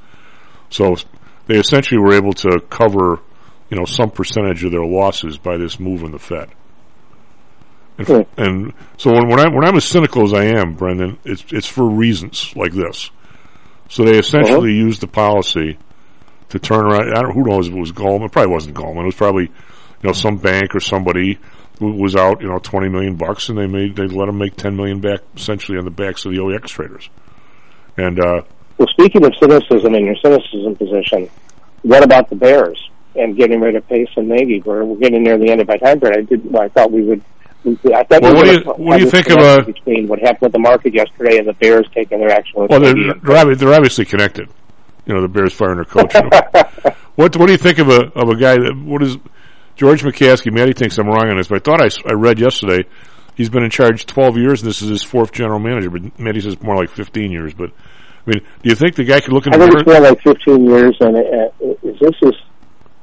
So 0.68 0.96
they 1.46 1.56
essentially 1.56 1.98
were 1.98 2.12
able 2.12 2.32
to 2.34 2.60
cover, 2.68 3.20
you 3.70 3.78
know, 3.78 3.84
some 3.84 4.10
percentage 4.10 4.64
of 4.64 4.72
their 4.72 4.84
losses 4.84 5.38
by 5.38 5.56
this 5.56 5.78
move 5.78 6.02
in 6.02 6.10
the 6.12 6.18
Fed. 6.18 6.50
And, 7.98 8.08
and 8.36 8.74
so 8.98 9.12
when, 9.12 9.28
when 9.28 9.40
I 9.40 9.48
when 9.48 9.64
I'm 9.64 9.76
as 9.76 9.84
cynical 9.84 10.24
as 10.24 10.34
I 10.34 10.44
am, 10.58 10.74
Brendan, 10.74 11.18
it's 11.24 11.44
it's 11.50 11.66
for 11.66 11.88
reasons 11.88 12.54
like 12.54 12.72
this. 12.72 13.10
So 13.88 14.04
they 14.04 14.18
essentially 14.18 14.72
uh-huh. 14.72 14.86
used 14.86 15.00
the 15.00 15.06
policy 15.06 15.78
to 16.50 16.58
turn 16.58 16.84
around. 16.84 17.16
I 17.16 17.22
don't, 17.22 17.32
who 17.32 17.44
knows 17.44 17.68
if 17.68 17.74
it 17.74 17.78
was 17.78 17.92
Goldman? 17.92 18.26
It 18.26 18.32
probably 18.32 18.52
wasn't 18.52 18.74
Goldman. 18.74 19.04
It 19.04 19.06
was 19.06 19.14
probably 19.14 19.44
you 19.44 20.02
know 20.02 20.12
some 20.12 20.36
bank 20.36 20.74
or 20.74 20.80
somebody 20.80 21.38
who 21.78 21.92
was 21.92 22.16
out 22.16 22.42
you 22.42 22.48
know 22.48 22.58
twenty 22.58 22.88
million 22.88 23.16
bucks, 23.16 23.48
and 23.48 23.56
they 23.56 23.66
made 23.66 23.96
they 23.96 24.06
let 24.08 24.26
them 24.26 24.38
make 24.38 24.56
ten 24.56 24.76
million 24.76 25.00
back 25.00 25.20
essentially 25.34 25.78
on 25.78 25.84
the 25.84 25.90
backs 25.90 26.26
of 26.26 26.32
the 26.32 26.38
OEX 26.38 26.66
traders. 26.66 27.08
And 27.96 28.18
uh, 28.20 28.42
Well, 28.78 28.88
speaking 28.88 29.24
of 29.24 29.32
cynicism 29.40 29.94
in 29.94 30.04
your 30.06 30.16
cynicism 30.22 30.76
position, 30.76 31.30
what 31.82 32.02
about 32.02 32.28
the 32.30 32.36
Bears 32.36 32.90
and 33.14 33.36
getting 33.36 33.60
rid 33.60 33.76
of 33.76 33.86
Pace 33.88 34.08
and 34.16 34.28
Nagy? 34.28 34.60
We're, 34.62 34.84
we're 34.84 34.96
getting 34.98 35.22
near 35.22 35.38
the 35.38 35.50
end 35.50 35.60
of 35.60 35.68
my 35.68 35.76
time 35.78 36.00
period. 36.00 36.18
I 36.18 36.22
did. 36.22 36.54
I 36.56 36.68
thought 36.68 36.92
we 36.92 37.02
would. 37.02 37.22
I 37.66 38.04
thought 38.04 38.22
Well, 38.22 38.32
we 38.34 38.38
what 38.38 38.44
do 38.44 38.52
you- 38.52 38.60
what 38.84 38.96
do 38.98 39.04
you 39.04 39.10
think 39.10 39.30
of 39.30 39.38
a- 39.38 39.62
between 39.64 40.06
what 40.08 40.20
happened 40.20 40.42
with 40.42 40.52
the 40.52 40.58
market 40.58 40.94
yesterday 40.94 41.38
and 41.38 41.48
the 41.48 41.52
Bears 41.54 41.86
taking 41.94 42.20
their 42.20 42.30
action 42.30 42.60
with 42.60 42.70
well, 42.70 42.80
they're 42.80 42.94
they're, 42.94 43.54
they're 43.56 43.74
obviously 43.74 44.04
connected. 44.04 44.48
You 45.06 45.14
know, 45.14 45.22
the 45.22 45.28
Bears 45.28 45.52
firing 45.52 45.76
their 45.76 45.84
coach. 45.84 46.12
what 47.16 47.36
what 47.36 47.46
do 47.46 47.52
you 47.52 47.58
think 47.58 47.78
of 47.78 47.88
a 47.88 48.12
of 48.14 48.28
a 48.28 48.36
guy 48.36 48.56
that 48.56 48.76
what 48.84 49.02
is 49.02 49.16
George 49.76 50.02
McCaskey? 50.02 50.52
Matty 50.52 50.74
thinks 50.74 50.98
I'm 50.98 51.06
wrong 51.08 51.28
on 51.28 51.36
this, 51.38 51.48
but 51.48 51.56
I 51.56 51.58
thought 51.60 51.80
I, 51.82 52.10
I 52.10 52.12
read 52.14 52.38
yesterday 52.38 52.88
he's 53.36 53.48
been 53.48 53.62
in 53.62 53.70
charge 53.70 54.06
12 54.06 54.36
years, 54.38 54.62
and 54.62 54.68
this 54.68 54.82
is 54.82 54.88
his 54.88 55.02
fourth 55.02 55.32
general 55.32 55.60
manager. 55.60 55.90
But 55.90 56.18
Matty 56.18 56.40
says 56.40 56.60
more 56.60 56.76
like 56.76 56.90
15 56.90 57.30
years. 57.30 57.54
But 57.54 57.70
I 58.26 58.30
mean, 58.30 58.40
do 58.40 58.68
you 58.68 58.74
think 58.74 58.96
the 58.96 59.04
guy 59.04 59.20
could 59.20 59.32
look 59.32 59.46
in 59.46 59.54
I 59.54 59.58
think 59.58 59.74
it's 59.74 59.82
it's 59.86 60.00
like 60.00 60.22
15 60.22 60.66
years, 60.66 60.96
and 61.00 61.16
uh, 61.16 61.88
is 61.88 61.98
this 62.00 62.14
is 62.22 62.34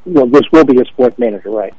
well, 0.05 0.27
this 0.27 0.43
will 0.51 0.65
be 0.65 0.75
his 0.75 0.89
fourth 0.97 1.17
manager, 1.17 1.49
right? 1.49 1.73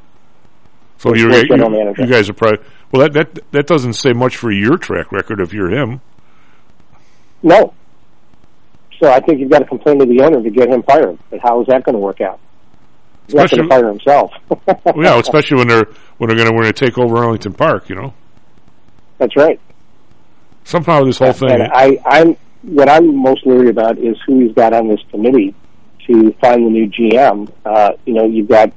So 0.96 1.14
you, 1.14 1.30
you, 1.30 2.06
guys 2.06 2.30
are 2.30 2.32
probably 2.32 2.64
well. 2.90 3.02
That 3.02 3.12
that 3.12 3.52
that 3.52 3.66
doesn't 3.66 3.94
say 3.94 4.12
much 4.12 4.36
for 4.36 4.50
your 4.50 4.78
track 4.78 5.12
record 5.12 5.40
if 5.40 5.52
you're 5.52 5.68
him. 5.68 6.00
No. 7.42 7.74
So 9.00 9.10
I 9.10 9.20
think 9.20 9.40
you've 9.40 9.50
got 9.50 9.58
to 9.58 9.66
complain 9.66 9.98
to 9.98 10.06
the 10.06 10.22
owner 10.22 10.42
to 10.42 10.50
get 10.50 10.70
him 10.70 10.82
fired. 10.84 11.18
But 11.28 11.40
how 11.42 11.60
is 11.60 11.66
that 11.66 11.84
going 11.84 11.94
to 11.94 11.98
work 11.98 12.20
out? 12.20 12.40
He's 13.26 13.34
not 13.34 13.50
going 13.50 13.64
to 13.64 13.68
fire 13.68 13.88
himself. 13.88 14.32
Well, 14.94 15.04
yeah, 15.04 15.18
especially 15.18 15.58
when 15.58 15.68
they're 15.68 15.86
when 16.18 16.28
they're 16.28 16.36
going 16.36 16.56
to 16.56 16.62
they 16.62 16.72
take 16.72 16.96
over 16.96 17.18
Arlington 17.18 17.52
Park. 17.52 17.90
You 17.90 17.96
know, 17.96 18.14
That's 19.18 19.36
right. 19.36 19.60
somehow 20.64 21.04
this 21.04 21.18
whole 21.18 21.32
thing. 21.32 21.50
And 21.50 21.62
I, 21.72 21.98
I'm 22.06 22.36
what 22.62 22.88
I'm 22.88 23.14
most 23.14 23.46
worried 23.46 23.68
about 23.68 23.98
is 23.98 24.16
who 24.26 24.40
he's 24.40 24.52
got 24.54 24.72
on 24.72 24.88
this 24.88 25.00
committee 25.10 25.54
to 26.06 26.32
find 26.40 26.66
the 26.66 26.70
new 26.70 26.88
GM. 26.88 27.52
Uh, 27.64 27.92
you 28.06 28.14
know, 28.14 28.24
you've 28.24 28.48
got 28.48 28.72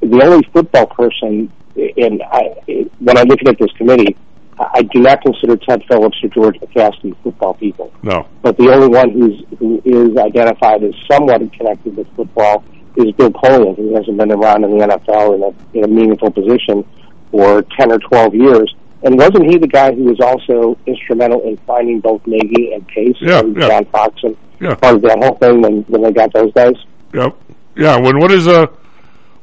the 0.00 0.22
only 0.24 0.46
football 0.52 0.86
person, 0.86 1.50
and 1.76 2.22
I, 2.22 2.56
when 2.98 3.16
I'm 3.16 3.26
looking 3.28 3.48
at 3.48 3.58
this 3.58 3.70
committee, 3.72 4.16
I 4.58 4.82
do 4.82 5.00
not 5.00 5.22
consider 5.22 5.56
Ted 5.56 5.84
Phillips 5.86 6.18
or 6.22 6.28
George 6.30 6.56
McCaskey 6.58 7.16
football 7.22 7.54
people. 7.54 7.92
no, 8.02 8.26
But 8.42 8.56
the 8.56 8.72
only 8.72 8.88
one 8.88 9.10
who's 9.10 9.44
who 9.58 9.80
is 9.84 10.16
identified 10.16 10.82
as 10.82 10.94
somewhat 11.10 11.40
connected 11.52 11.96
with 11.96 12.08
football 12.16 12.64
is 12.96 13.12
Bill 13.12 13.30
Polian, 13.30 13.76
who 13.76 13.94
hasn't 13.94 14.16
been 14.16 14.32
around 14.32 14.64
in 14.64 14.76
the 14.76 14.84
NFL 14.84 15.36
in 15.36 15.42
a, 15.42 15.78
in 15.78 15.84
a 15.84 15.88
meaningful 15.88 16.32
position 16.32 16.84
for 17.30 17.62
ten 17.78 17.92
or 17.92 17.98
twelve 17.98 18.34
years. 18.34 18.74
And 19.02 19.16
wasn't 19.16 19.50
he 19.50 19.58
the 19.58 19.68
guy 19.68 19.92
who 19.94 20.04
was 20.04 20.18
also 20.20 20.76
instrumental 20.86 21.40
in 21.42 21.56
finding 21.58 22.00
both 22.00 22.20
Nagy 22.26 22.72
and 22.72 22.86
Pace 22.88 23.16
Yeah, 23.20 23.40
and 23.40 23.56
yeah. 23.56 23.68
John 23.68 23.84
Fox 23.86 24.14
and 24.22 24.36
Yeah. 24.60 24.74
part 24.74 24.96
of 24.96 25.02
that 25.02 25.18
whole 25.22 25.36
thing 25.36 25.62
when, 25.62 25.82
when 25.88 26.02
they 26.02 26.12
got 26.12 26.32
those 26.32 26.52
guys? 26.52 26.74
Yep. 27.14 27.36
Yeah. 27.76 27.96
When 28.00 28.18
what 28.18 28.32
is 28.32 28.48
uh 28.48 28.66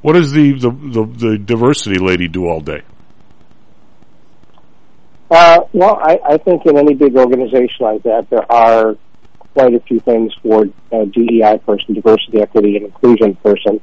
what 0.02 0.14
does 0.14 0.32
the, 0.34 0.52
the 0.54 0.70
the 0.70 1.06
the 1.06 1.38
diversity 1.38 1.98
lady 2.00 2.28
do 2.28 2.48
all 2.48 2.60
day? 2.60 2.82
Uh, 5.32 5.62
well, 5.74 6.00
I, 6.04 6.20
I 6.24 6.38
think 6.38 6.66
in 6.66 6.78
any 6.78 6.94
big 6.94 7.16
organization 7.16 7.78
like 7.80 8.04
that, 8.04 8.30
there 8.30 8.50
are 8.52 8.96
quite 9.56 9.74
a 9.74 9.80
few 9.80 10.00
things 10.02 10.32
for 10.44 10.66
a 10.92 11.06
DEI 11.08 11.58
person, 11.66 11.96
diversity, 11.96 12.42
equity, 12.42 12.76
and 12.76 12.86
inclusion 12.86 13.36
person 13.36 13.82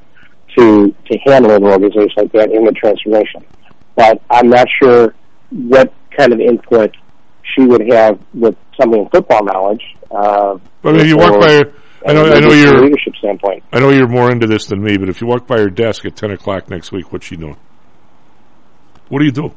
to 0.57 0.95
to 1.11 1.19
handle 1.27 1.51
in 1.53 1.65
an 1.65 1.71
organization 1.73 2.13
like 2.17 2.33
that 2.33 2.53
in 2.53 2.65
the 2.65 2.73
transformation. 2.73 3.43
But 3.97 4.23
I'm 4.31 4.49
not 4.49 4.69
sure 4.81 5.15
what 5.53 5.93
kind 6.17 6.33
of 6.33 6.41
input 6.41 6.95
she 7.55 7.62
would 7.62 7.83
have 7.93 8.19
with 8.35 8.57
something 8.81 9.03
in 9.03 9.09
football 9.11 9.45
knowledge. 9.45 9.83
Uh, 10.11 10.59
But 10.83 10.97
if 10.97 11.07
you 11.07 11.17
walk 11.17 11.41
by, 11.41 11.62
I 12.07 12.12
know 12.12 12.27
I 12.27 12.41
know 12.41 12.49
maybe 12.49 12.49
from 12.49 12.53
a 12.53 12.57
you're 12.57 12.83
leadership 12.83 13.15
standpoint. 13.17 13.62
I 13.73 13.81
know 13.81 13.91
you're 13.91 14.09
more 14.09 14.31
into 14.31 14.47
this 14.47 14.67
than 14.67 14.83
me, 14.83 14.97
but 14.97 15.09
if 15.09 15.21
you 15.21 15.27
walk 15.27 15.47
by 15.47 15.59
her 15.59 15.71
desk 15.71 16.05
at 16.05 16.17
ten 16.17 16.31
o'clock 16.31 16.69
next 16.71 16.93
week, 16.93 17.12
what's 17.12 17.27
she 17.27 17.37
doing? 17.37 17.57
What 19.09 19.21
do 19.21 19.25
you 19.25 19.33
do? 19.33 19.55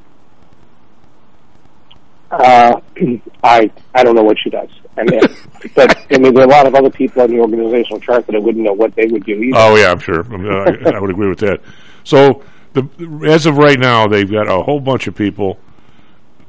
Uh, 2.32 2.80
I 3.44 3.72
I 3.94 4.04
don't 4.04 4.16
know 4.16 4.24
what 4.24 4.38
she 4.44 4.50
does. 4.50 4.70
I 4.98 5.04
mean, 5.04 5.22
but 5.76 5.98
I 6.12 6.18
mean, 6.18 6.34
there 6.34 6.44
are 6.44 6.48
a 6.48 6.52
lot 6.52 6.68
of 6.68 6.76
other 6.76 6.90
people 6.90 7.22
on 7.22 7.30
the 7.30 7.40
organizational 7.40 8.00
chart 8.00 8.26
that 8.28 8.36
I 8.36 8.40
wouldn't 8.40 8.64
know 8.64 8.74
what 8.74 8.96
they 8.96 9.08
would 9.08 9.26
do 9.26 9.34
either. 9.34 9.58
Oh 9.58 9.76
yeah, 9.76 9.92
I'm 9.92 10.00
sure. 10.00 10.24
I, 10.26 10.38
mean, 10.38 10.52
I, 10.52 10.98
I 10.98 11.00
would 11.00 11.10
agree 11.10 11.30
with 11.30 11.40
that. 11.40 11.62
So 12.04 12.44
the 12.74 12.88
as 13.28 13.46
of 13.46 13.58
right 13.58 13.80
now, 13.80 14.08
they've 14.08 14.30
got 14.30 14.48
a 14.48 14.62
whole 14.64 14.80
bunch 14.80 15.08
of 15.08 15.16
people. 15.16 15.60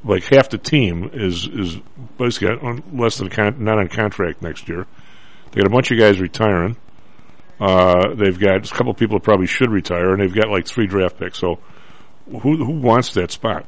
Like 0.03 0.23
half 0.23 0.49
the 0.49 0.57
team 0.57 1.09
is 1.13 1.47
is 1.47 1.77
basically 2.17 2.49
on 2.49 2.83
less 2.93 3.17
than 3.17 3.29
con- 3.29 3.63
not 3.63 3.79
on 3.79 3.87
contract 3.87 4.41
next 4.41 4.69
year. 4.69 4.85
They 5.51 5.61
got 5.61 5.67
a 5.67 5.73
bunch 5.73 5.91
of 5.91 5.97
guys 5.97 6.19
retiring. 6.19 6.77
Uh, 7.59 8.13
they've 8.13 8.39
got 8.39 8.69
a 8.69 8.73
couple 8.73 8.93
people 8.93 9.17
that 9.17 9.23
probably 9.23 9.47
should 9.47 9.71
retire, 9.71 10.11
and 10.11 10.21
they've 10.21 10.33
got 10.33 10.49
like 10.49 10.67
three 10.67 10.85
draft 10.85 11.17
picks. 11.17 11.39
So 11.39 11.59
who 12.29 12.63
who 12.63 12.79
wants 12.79 13.13
that 13.15 13.31
spot? 13.31 13.65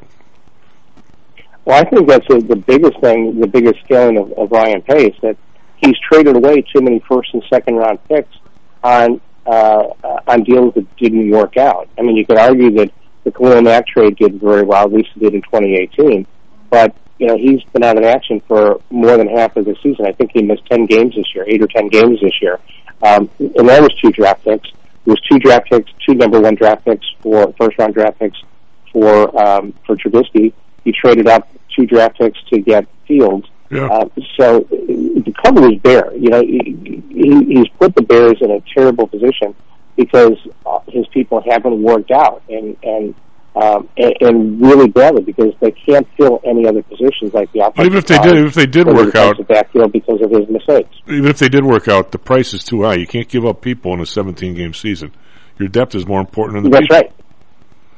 Well, 1.66 1.78
I 1.78 1.90
think 1.90 2.08
that's 2.08 2.28
the 2.28 2.40
the 2.40 2.56
biggest 2.56 3.00
thing, 3.02 3.40
the 3.40 3.48
biggest 3.48 3.80
scaling 3.86 4.18
of, 4.18 4.32
of 4.34 4.52
Ryan 4.52 4.82
Pace, 4.84 5.16
that 5.22 5.38
he's 5.78 5.96
traded 6.12 6.36
away 6.36 6.62
too 6.62 6.82
many 6.82 7.02
first 7.10 7.34
and 7.34 7.44
second 7.50 7.76
round 7.76 8.04
picks 8.08 8.36
on 8.84 9.20
uh, 9.46 9.88
on 10.28 10.44
deals 10.44 10.74
that 10.76 10.96
didn't 10.98 11.30
work 11.32 11.58
out. 11.58 11.90
I 11.98 12.04
mean, 12.04 12.16
you 12.16 12.26
could 12.26 12.38
argue 12.38 12.72
that 12.76 12.92
the 13.32 13.38
Khalil 13.38 13.62
Mack 13.62 13.88
trade 13.88 14.18
did 14.18 14.40
very 14.40 14.64
well, 14.64 14.86
at 14.86 14.94
least 14.94 15.10
it 15.16 15.20
did 15.20 15.34
in 15.34 15.42
2018, 15.42 16.26
but 16.70 16.96
you 17.18 17.28
know 17.28 17.38
he's 17.38 17.62
been 17.74 17.84
out 17.84 17.98
of 17.98 18.04
action 18.04 18.42
for 18.48 18.82
more 18.90 19.18
than 19.18 19.28
half 19.28 19.56
of 19.56 19.66
the 19.66 19.76
season. 19.84 20.06
I 20.06 20.12
think 20.14 20.32
he 20.34 20.42
missed 20.42 20.66
10 20.68 20.86
games 20.86 21.16
this 21.16 21.34
year, 21.36 21.46
eight 21.48 21.62
or 21.62 21.68
10 21.68 21.90
games 21.90 22.20
this 22.22 22.42
year, 22.42 22.60
um, 23.04 23.30
and 23.40 23.70
that 23.70 23.82
was 23.82 23.94
two 24.02 24.12
draft 24.12 24.44
picks. 24.44 24.70
It 24.70 25.10
was 25.10 25.22
two 25.22 25.40
draft 25.40 25.70
picks, 25.70 25.92
two 26.06 26.16
number 26.16 26.40
one 26.40 26.56
draft 26.56 26.86
picks 26.86 27.06
for 27.22 27.54
first 27.54 27.78
round 27.78 27.94
draft 27.94 28.20
picks 28.20 28.38
for 28.92 29.38
um, 29.40 29.74
for 29.86 29.96
Trubisky. 29.96 30.54
He 30.84 30.92
traded 30.92 31.28
up 31.28 31.50
two 31.76 31.86
draft 31.86 32.18
picks 32.18 32.42
to 32.52 32.60
get 32.60 32.88
Fields. 33.08 33.48
Yeah. 33.70 33.88
Uh, 33.88 34.10
so 34.36 34.62
the 34.62 35.34
cover 35.44 35.72
is 35.72 35.80
bare. 35.80 36.16
You 36.16 36.30
know, 36.30 36.42
he, 36.42 37.46
he's 37.48 37.68
put 37.80 37.94
the 37.94 38.02
Bears 38.02 38.38
in 38.42 38.50
a 38.50 38.62
terrible 38.74 39.06
position 39.06 39.56
because 40.00 40.38
uh, 40.66 40.80
his 40.88 41.06
people 41.08 41.44
haven't 41.46 41.84
worked 41.84 42.10
out, 42.10 42.42
and 42.48 42.78
and 42.84 43.14
um, 43.56 43.90
and, 43.98 44.14
and 44.22 44.62
really 44.62 44.88
badly 44.88 45.22
because 45.24 45.54
they 45.60 45.72
can't 45.72 46.08
fill 46.16 46.40
any 46.46 46.66
other 46.66 46.82
positions 46.84 47.34
like 47.34 47.52
the 47.52 47.60
offensive 47.60 47.76
But 47.76 47.86
even 47.86 47.98
if 47.98 48.06
they 48.06 48.18
did, 48.20 48.34
even 48.34 48.48
if 48.48 48.54
they 48.54 48.66
did 48.66 48.88
or 48.88 48.94
the 48.94 49.04
work 49.06 49.16
out, 49.16 49.48
backfield 49.48 49.92
because 49.92 50.22
of 50.22 50.32
his 50.32 50.48
mistakes. 50.48 50.96
even 51.08 51.26
if 51.26 51.40
they 51.40 51.50
did 51.50 51.66
work 51.66 51.90
out, 51.90 52.12
the 52.12 52.18
price 52.20 52.54
is 52.54 52.64
too 52.64 52.84
high. 52.84 52.94
You 52.96 53.08
can't 53.08 53.28
give 53.28 53.46
up 53.46 53.62
people 53.62 53.94
in 53.94 54.00
a 54.00 54.06
17 54.06 54.54
game 54.54 54.74
season. 54.74 55.14
Your 55.58 55.68
depth 55.68 55.96
is 55.96 56.08
more 56.08 56.22
important 56.22 56.56
than 56.56 56.72
the 56.72 56.78
That's 56.78 56.88
people. 56.88 56.98
right. 56.98 57.14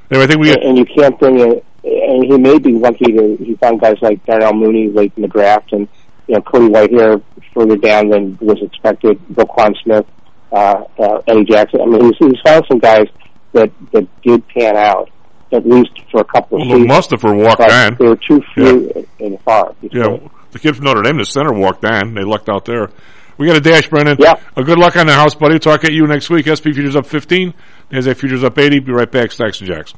Anyway, 0.09 0.23
I 0.23 0.27
think 0.27 0.41
we 0.41 0.49
and, 0.51 0.63
and 0.63 0.77
you 0.79 0.85
can't 0.85 1.19
bring 1.19 1.39
in. 1.39 1.61
And 1.83 2.23
he 2.25 2.37
may 2.37 2.57
be 2.57 2.73
lucky 2.73 3.05
to 3.05 3.37
he 3.37 3.55
found 3.55 3.81
guys 3.81 3.95
like 4.01 4.25
Darnell 4.25 4.53
Mooney 4.53 4.89
late 4.89 5.13
in 5.15 5.21
the 5.21 5.27
draft, 5.27 5.71
and 5.73 5.87
you 6.27 6.35
know 6.35 6.41
Cody 6.41 6.69
Whitehair 6.69 7.21
further 7.53 7.75
down 7.77 8.09
than 8.09 8.37
was 8.41 8.57
expected. 8.61 9.19
Roquan 9.33 9.75
Smith, 9.83 10.05
uh, 10.51 10.83
uh, 10.99 11.21
Eddie 11.27 11.45
Jackson. 11.45 11.81
I 11.81 11.85
mean, 11.85 12.05
he's, 12.05 12.15
he's 12.19 12.39
found 12.45 12.65
some 12.69 12.79
guys 12.79 13.07
that 13.53 13.71
that 13.93 14.07
did 14.21 14.47
pan 14.49 14.77
out 14.77 15.09
at 15.53 15.65
least 15.67 15.91
for 16.09 16.21
a 16.21 16.25
couple 16.25 16.61
of 16.61 16.67
Well, 16.67 16.77
seasons. 16.79 16.91
Mustipher 17.21 17.43
walked 17.43 17.57
but 17.59 17.71
on. 17.71 17.95
There 17.99 18.09
were 18.09 18.15
too 18.15 18.41
few 18.53 19.05
and 19.19 19.39
far. 19.41 19.75
Yeah, 19.81 20.17
the 20.51 20.59
kid 20.59 20.75
from 20.77 20.85
Notre 20.85 21.01
Dame, 21.01 21.17
the 21.17 21.25
center, 21.25 21.51
walked 21.53 21.83
on. 21.85 22.13
They 22.13 22.23
lucked 22.23 22.47
out 22.49 22.65
there. 22.65 22.89
We 23.37 23.47
got 23.47 23.57
a 23.57 23.61
dash, 23.61 23.89
Brendan. 23.89 24.17
Yeah. 24.19 24.35
A 24.55 24.63
good 24.63 24.77
luck 24.77 24.95
on 24.97 25.07
the 25.07 25.13
house, 25.13 25.33
buddy. 25.35 25.57
Talk 25.57 25.83
at 25.83 25.91
you 25.93 26.05
next 26.05 26.29
week. 26.29 26.45
SP 26.47 26.71
Futures 26.75 26.95
up 26.95 27.07
15. 27.07 27.53
NASDAQ 27.91 28.17
Futures 28.17 28.43
up 28.43 28.57
80. 28.57 28.79
Be 28.79 28.91
right 28.91 29.11
back. 29.11 29.31
Stocks 29.31 29.59
and 29.61 29.67
Jocks. 29.69 29.93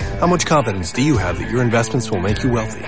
How 0.00 0.26
much 0.26 0.46
confidence 0.46 0.92
do 0.92 1.02
you 1.02 1.16
have 1.18 1.38
that 1.38 1.50
your 1.50 1.62
investments 1.62 2.10
will 2.10 2.20
make 2.20 2.42
you 2.42 2.50
wealthy? 2.50 2.84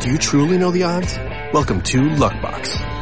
Do 0.00 0.10
you 0.10 0.18
truly 0.18 0.58
know 0.58 0.70
the 0.70 0.84
odds? 0.84 1.16
Welcome 1.52 1.82
to 1.82 1.98
Luckbox. 1.98 3.01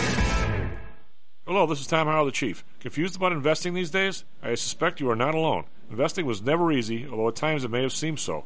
Hello, 1.51 1.65
this 1.65 1.81
is 1.81 1.87
Tom 1.87 2.07
Howell, 2.07 2.27
the 2.27 2.31
Chief. 2.31 2.63
Confused 2.79 3.17
about 3.17 3.33
investing 3.33 3.73
these 3.73 3.91
days? 3.91 4.23
I 4.41 4.55
suspect 4.55 5.01
you 5.01 5.09
are 5.09 5.17
not 5.17 5.35
alone. 5.35 5.65
Investing 5.89 6.25
was 6.25 6.41
never 6.41 6.71
easy, 6.71 7.05
although 7.05 7.27
at 7.27 7.35
times 7.35 7.65
it 7.65 7.69
may 7.69 7.81
have 7.81 7.91
seemed 7.91 8.21
so. 8.21 8.45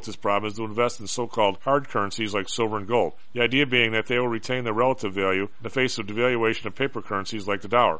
this 0.03 0.15
problem 0.15 0.49
is 0.49 0.57
to 0.57 0.65
invest 0.65 0.99
in 0.99 1.07
so-called 1.07 1.57
hard 1.63 1.87
currencies 1.89 2.33
like 2.33 2.49
silver 2.49 2.77
and 2.77 2.87
gold. 2.87 3.13
The 3.33 3.41
idea 3.41 3.65
being 3.65 3.91
that 3.91 4.07
they 4.07 4.19
will 4.19 4.27
retain 4.27 4.63
their 4.63 4.73
relative 4.73 5.13
value 5.13 5.43
in 5.43 5.49
the 5.61 5.69
face 5.69 5.97
of 5.97 6.07
devaluation 6.07 6.65
of 6.65 6.75
paper 6.75 7.01
currencies 7.01 7.47
like 7.47 7.61
the 7.61 7.67
dollar. 7.67 7.99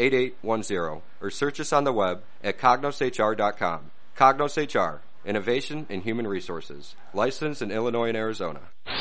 8810 0.00 1.02
or 1.20 1.30
search 1.30 1.60
us 1.60 1.72
on 1.72 1.84
the 1.84 1.92
web 1.92 2.22
at 2.42 2.58
cognoshr.com. 2.58 3.90
Cognos 4.16 4.56
HR, 4.56 5.02
Innovation 5.26 5.86
in 5.90 6.00
Human 6.00 6.26
Resources, 6.26 6.94
licensed 7.12 7.60
in 7.62 7.70
Illinois 7.70 8.08
and 8.08 8.16
Arizona. 8.16 8.60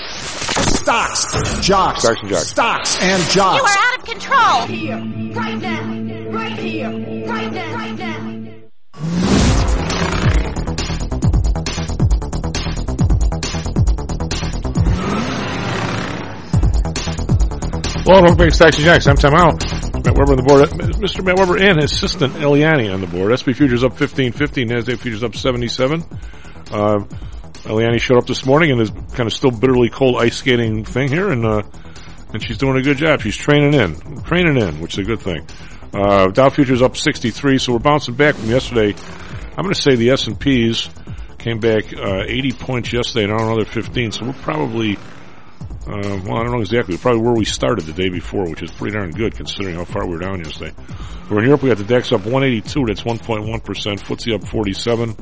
Stocks, 0.09 1.25
jocks, 1.65 2.01
Stocks 2.01 2.19
and 2.21 2.29
jocks. 2.29 2.47
stocks 2.47 2.97
and 3.01 3.23
jocks. 3.31 3.59
You 3.59 3.65
are 3.65 3.93
out 3.93 3.99
of 3.99 4.05
control. 4.05 4.65
Here, 4.67 5.33
right 5.33 5.57
now, 5.61 6.31
right 6.31 6.59
here, 6.59 6.89
right 7.27 7.51
now, 7.51 7.73
right 7.75 7.97
now. 7.97 9.39
Welcome 18.05 18.35
back 18.37 18.49
to 18.49 18.55
Stocks 18.55 18.77
and 18.77 18.85
Jocks. 18.85 19.07
I'm 19.07 19.15
Tom 19.17 19.33
Howell. 19.33 19.88
Matt 20.03 20.17
Weber 20.17 20.31
on 20.31 20.37
the 20.37 20.43
board. 20.43 20.69
Mr. 20.69 21.23
Matt 21.23 21.37
Weber 21.37 21.57
and 21.57 21.81
his 21.81 21.91
assistant 21.91 22.33
Eliani 22.35 22.93
on 22.93 23.01
the 23.01 23.07
board. 23.07 23.37
SP 23.37 23.51
futures 23.51 23.83
up 23.83 23.97
15, 23.97 24.31
15. 24.31 24.69
NASDAQ 24.69 24.99
futures 24.99 25.23
up 25.23 25.35
77. 25.35 26.03
Uh, 26.71 26.99
Eliani 27.63 27.99
showed 27.99 28.17
up 28.17 28.25
this 28.25 28.45
morning 28.45 28.71
and 28.71 28.81
is 28.81 28.91
kind 29.13 29.27
of 29.27 29.33
still 29.33 29.51
bitterly 29.51 29.89
cold 29.89 30.21
ice 30.21 30.37
skating 30.37 30.85
thing 30.85 31.09
here, 31.09 31.29
and 31.29 31.45
uh, 31.45 31.61
and 32.33 32.43
she's 32.43 32.57
doing 32.57 32.77
a 32.77 32.81
good 32.81 32.97
job. 32.97 33.21
She's 33.21 33.35
training 33.35 33.73
in, 33.73 34.21
training 34.23 34.57
in, 34.57 34.79
which 34.79 34.93
is 34.93 34.99
a 34.99 35.03
good 35.03 35.19
thing. 35.19 35.45
Uh, 35.93 36.27
Dow 36.27 36.49
futures 36.49 36.81
up 36.81 36.95
63, 36.95 37.57
so 37.57 37.73
we're 37.73 37.79
bouncing 37.79 38.13
back 38.13 38.35
from 38.35 38.49
yesterday. 38.49 38.95
I'm 39.57 39.63
going 39.63 39.73
to 39.73 39.81
say 39.81 39.95
the 39.95 40.11
S 40.11 40.27
and 40.27 40.39
P's 40.39 40.89
came 41.37 41.59
back 41.59 41.91
uh, 41.93 42.23
80 42.25 42.51
points 42.53 42.93
yesterday, 42.93 43.23
and 43.23 43.33
on 43.33 43.41
another 43.41 43.65
15. 43.65 44.11
So 44.11 44.25
we're 44.27 44.33
probably 44.33 44.97
uh, 45.89 46.21
well, 46.23 46.37
I 46.37 46.43
don't 46.43 46.51
know 46.51 46.59
exactly. 46.59 46.97
Probably 46.97 47.21
where 47.21 47.33
we 47.33 47.45
started 47.45 47.85
the 47.85 47.93
day 47.93 48.09
before, 48.09 48.49
which 48.49 48.61
is 48.61 48.71
pretty 48.71 48.95
darn 48.95 49.11
good 49.11 49.35
considering 49.35 49.75
how 49.75 49.85
far 49.85 50.05
we 50.05 50.13
were 50.13 50.19
down 50.19 50.43
yesterday. 50.43 50.73
We're 51.29 51.39
in 51.39 51.45
Europe. 51.45 51.63
We 51.63 51.69
got 51.69 51.77
the 51.77 51.83
DAX 51.83 52.11
up 52.11 52.21
182. 52.21 52.85
That's 52.85 53.01
1.1 53.01 53.63
percent. 53.63 54.03
FTSE 54.03 54.35
up 54.35 54.41
47.6. 54.41 55.15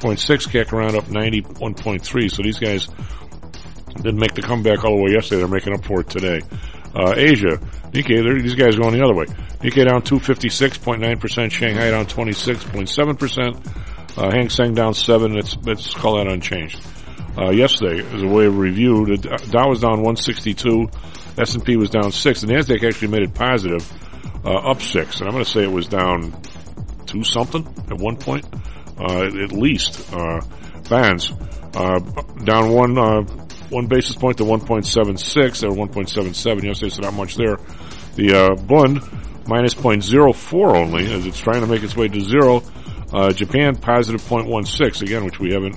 CAC 0.00 0.72
around 0.72 0.96
up 0.96 1.04
91.3. 1.04 2.30
So 2.30 2.42
these 2.42 2.58
guys 2.58 2.88
didn't 3.96 4.18
make 4.18 4.34
the 4.34 4.42
comeback 4.42 4.84
all 4.84 4.96
the 4.96 5.02
way 5.02 5.12
yesterday. 5.12 5.40
They're 5.40 5.48
making 5.48 5.74
up 5.74 5.84
for 5.84 6.00
it 6.00 6.10
today. 6.10 6.40
Uh, 6.94 7.12
Asia, 7.14 7.58
Nikkei, 7.92 8.42
these 8.42 8.54
guys 8.54 8.76
are 8.76 8.80
going 8.80 8.94
the 8.94 9.04
other 9.04 9.14
way. 9.14 9.26
Nikkei 9.60 9.86
down 9.86 10.00
256.9%, 10.00 11.50
Shanghai 11.50 11.90
down 11.90 12.06
26.7%, 12.06 14.16
uh, 14.16 14.30
Hang 14.30 14.48
Seng 14.48 14.72
down 14.72 14.94
7, 14.94 15.34
let's, 15.34 15.58
let's 15.64 15.92
call 15.92 16.16
that 16.16 16.26
unchanged. 16.26 16.80
Uh, 17.38 17.50
yesterday, 17.50 18.02
as 18.14 18.22
a 18.22 18.26
way 18.26 18.46
of 18.46 18.56
review, 18.56 19.04
the 19.04 19.18
Dow 19.50 19.68
was 19.68 19.80
down 19.80 20.02
162, 20.02 20.88
S&P 21.36 21.76
was 21.76 21.90
down 21.90 22.10
6, 22.10 22.42
and 22.42 22.52
NASDAQ 22.52 22.82
actually 22.88 23.08
made 23.08 23.24
it 23.24 23.34
positive, 23.34 23.92
uh, 24.42 24.70
up 24.70 24.80
6, 24.80 25.20
and 25.20 25.28
I'm 25.28 25.34
going 25.34 25.44
to 25.44 25.50
say 25.50 25.62
it 25.62 25.70
was 25.70 25.86
down 25.86 26.40
2 27.04 27.24
something 27.24 27.66
at 27.90 27.98
one 27.98 28.16
point, 28.16 28.46
uh, 28.98 29.24
at 29.24 29.52
least, 29.52 30.10
uh, 30.14 30.40
uh, 30.90 31.98
down 32.44 32.72
1, 32.72 32.98
uh, 32.98 33.20
one 33.68 33.86
basis 33.86 34.16
point 34.16 34.38
to 34.38 34.44
1.76 34.44 35.62
or 35.62 35.76
1.77 35.86 36.62
yesterday, 36.62 36.88
so 36.88 37.02
not 37.02 37.12
much 37.12 37.36
there. 37.36 37.56
The 38.14 38.32
uh, 38.32 38.62
Bund 38.62 39.02
minus 39.46 39.74
0.04 39.74 40.74
only 40.74 41.12
as 41.12 41.26
it's 41.26 41.38
trying 41.38 41.60
to 41.60 41.66
make 41.66 41.82
its 41.82 41.94
way 41.94 42.08
to 42.08 42.20
zero. 42.20 42.62
Japan 43.32 43.76
positive 43.76 44.22
0.16 44.22 45.02
again, 45.02 45.24
which 45.24 45.38
we 45.38 45.52
haven't 45.52 45.76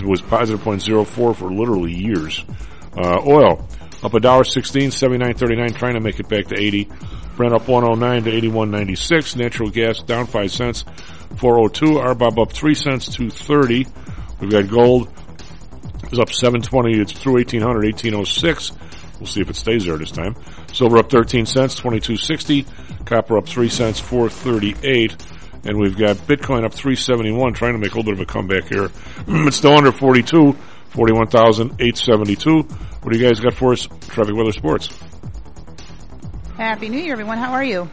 was 0.00 0.22
positive 0.22 0.60
0.04 0.60 1.36
for 1.36 1.52
literally 1.52 1.92
years. 1.92 2.44
Uh, 2.96 3.20
oil 3.26 3.68
up 4.02 4.14
a 4.14 4.20
dollar 4.20 4.44
sixteen, 4.44 4.90
seventy 4.90 5.24
nine 5.24 5.34
thirty 5.34 5.56
nine, 5.56 5.72
trying 5.72 5.94
to 5.94 6.00
make 6.00 6.18
it 6.20 6.28
back 6.28 6.46
to 6.46 6.58
eighty. 6.58 6.88
Brent 7.36 7.54
up 7.54 7.66
109 7.66 8.24
to 8.24 8.48
81.96. 8.50 9.36
Natural 9.36 9.70
gas 9.70 10.02
down 10.02 10.26
5 10.26 10.50
cents, 10.50 10.84
402. 11.36 11.86
RBOB 11.94 12.42
up 12.42 12.52
3 12.52 12.74
cents, 12.74 13.06
230. 13.06 13.86
We've 14.40 14.50
got 14.50 14.68
gold 14.68 15.08
is 16.12 16.18
up 16.18 16.30
720. 16.30 17.00
It's 17.00 17.12
through 17.12 17.34
1800, 17.34 17.84
1806. 17.84 18.72
We'll 19.18 19.26
see 19.26 19.40
if 19.40 19.48
it 19.48 19.56
stays 19.56 19.86
there 19.86 19.96
this 19.96 20.10
time. 20.10 20.36
Silver 20.72 20.98
up 20.98 21.10
13 21.10 21.46
cents, 21.46 21.74
2260. 21.76 22.66
Copper 23.06 23.38
up 23.38 23.48
3 23.48 23.68
cents, 23.68 23.98
438. 23.98 25.16
And 25.64 25.78
we've 25.78 25.96
got 25.96 26.16
Bitcoin 26.16 26.64
up 26.64 26.74
371, 26.74 27.54
trying 27.54 27.74
to 27.74 27.78
make 27.78 27.92
a 27.92 27.96
little 27.96 28.12
bit 28.12 28.14
of 28.14 28.20
a 28.20 28.26
comeback 28.26 28.64
here. 28.64 28.90
it's 29.28 29.56
still 29.56 29.76
under 29.76 29.92
42, 29.92 30.52
41,872. 30.90 32.62
What 32.62 33.12
do 33.12 33.18
you 33.18 33.26
guys 33.26 33.40
got 33.40 33.54
for 33.54 33.72
us? 33.72 33.86
Traffic 34.08 34.34
Weather 34.34 34.52
Sports. 34.52 34.88
Happy 36.56 36.88
New 36.88 36.98
Year, 36.98 37.12
everyone. 37.12 37.38
How 37.38 37.52
are 37.52 37.64
you? 37.64 37.88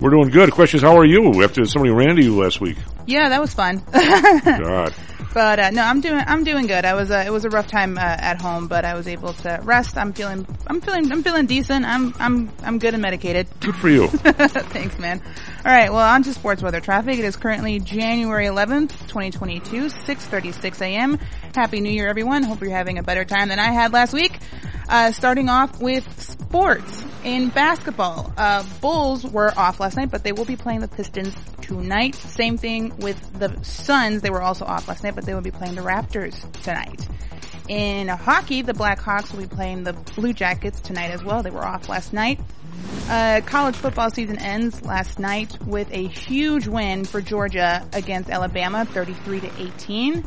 We're 0.00 0.10
doing 0.10 0.28
good. 0.28 0.52
Question 0.52 0.78
is, 0.78 0.82
how 0.82 0.98
are 0.98 1.06
you 1.06 1.42
after 1.42 1.64
somebody 1.64 1.92
ran 1.92 2.16
to 2.16 2.22
you 2.22 2.38
last 2.38 2.60
week? 2.60 2.76
Yeah, 3.06 3.30
that 3.30 3.40
was 3.40 3.54
fun. 3.54 3.82
God. 3.92 4.94
But 5.36 5.58
uh, 5.58 5.68
no, 5.68 5.82
I'm 5.82 6.00
doing 6.00 6.24
I'm 6.26 6.44
doing 6.44 6.66
good. 6.66 6.86
I 6.86 6.94
was 6.94 7.10
uh, 7.10 7.22
it 7.26 7.30
was 7.30 7.44
a 7.44 7.50
rough 7.50 7.66
time 7.66 7.98
uh, 7.98 8.00
at 8.00 8.40
home, 8.40 8.68
but 8.68 8.86
I 8.86 8.94
was 8.94 9.06
able 9.06 9.34
to 9.34 9.60
rest. 9.64 9.98
I'm 9.98 10.14
feeling 10.14 10.46
I'm 10.66 10.80
feeling 10.80 11.12
I'm 11.12 11.22
feeling 11.22 11.44
decent. 11.44 11.84
I'm 11.84 12.14
I'm 12.18 12.50
I'm 12.62 12.78
good 12.78 12.94
and 12.94 13.02
medicated. 13.02 13.46
Good 13.60 13.74
for 13.76 13.90
you. 13.90 14.08
Thanks, 14.08 14.98
man. 14.98 15.20
All 15.58 15.70
right, 15.70 15.92
well, 15.92 16.00
on 16.00 16.22
to 16.22 16.32
sports 16.32 16.62
weather 16.62 16.80
traffic. 16.80 17.18
It 17.18 17.26
is 17.26 17.36
currently 17.36 17.80
January 17.80 18.46
11th, 18.46 18.92
2022, 19.08 19.88
6:36 19.88 20.80
a.m. 20.80 21.18
Happy 21.54 21.80
New 21.80 21.92
Year, 21.92 22.08
everyone. 22.08 22.42
Hope 22.42 22.62
you're 22.62 22.70
having 22.70 22.96
a 22.96 23.02
better 23.02 23.26
time 23.26 23.48
than 23.48 23.58
I 23.58 23.72
had 23.72 23.92
last 23.92 24.14
week. 24.14 24.38
Uh, 24.88 25.10
starting 25.10 25.48
off 25.48 25.80
with 25.80 26.20
sports 26.20 27.04
in 27.24 27.48
basketball. 27.48 28.32
Uh, 28.36 28.62
Bulls 28.80 29.24
were 29.24 29.52
off 29.58 29.80
last 29.80 29.96
night, 29.96 30.10
but 30.10 30.22
they 30.22 30.32
will 30.32 30.44
be 30.44 30.56
playing 30.56 30.80
the 30.80 30.88
Pistons 30.88 31.34
tonight. 31.60 32.14
Same 32.14 32.56
thing 32.56 32.96
with 32.98 33.20
the 33.38 33.62
Suns. 33.64 34.22
They 34.22 34.30
were 34.30 34.42
also 34.42 34.64
off 34.64 34.86
last 34.86 35.02
night, 35.02 35.16
but 35.16 35.24
they 35.24 35.34
will 35.34 35.40
be 35.40 35.50
playing 35.50 35.74
the 35.74 35.82
Raptors 35.82 36.40
tonight. 36.62 37.06
In 37.68 38.06
hockey, 38.06 38.62
the 38.62 38.74
Blackhawks 38.74 39.32
will 39.32 39.40
be 39.40 39.48
playing 39.48 39.82
the 39.82 39.92
Blue 39.92 40.32
Jackets 40.32 40.80
tonight 40.80 41.10
as 41.10 41.24
well. 41.24 41.42
They 41.42 41.50
were 41.50 41.66
off 41.66 41.88
last 41.88 42.12
night. 42.12 42.38
Uh, 43.08 43.40
college 43.46 43.76
football 43.76 44.10
season 44.10 44.38
ends 44.38 44.82
last 44.82 45.18
night 45.18 45.56
with 45.64 45.88
a 45.92 46.08
huge 46.08 46.66
win 46.66 47.04
for 47.04 47.20
Georgia 47.20 47.86
against 47.92 48.30
Alabama, 48.30 48.84
33 48.84 49.40
to 49.40 49.50
18. 49.58 50.24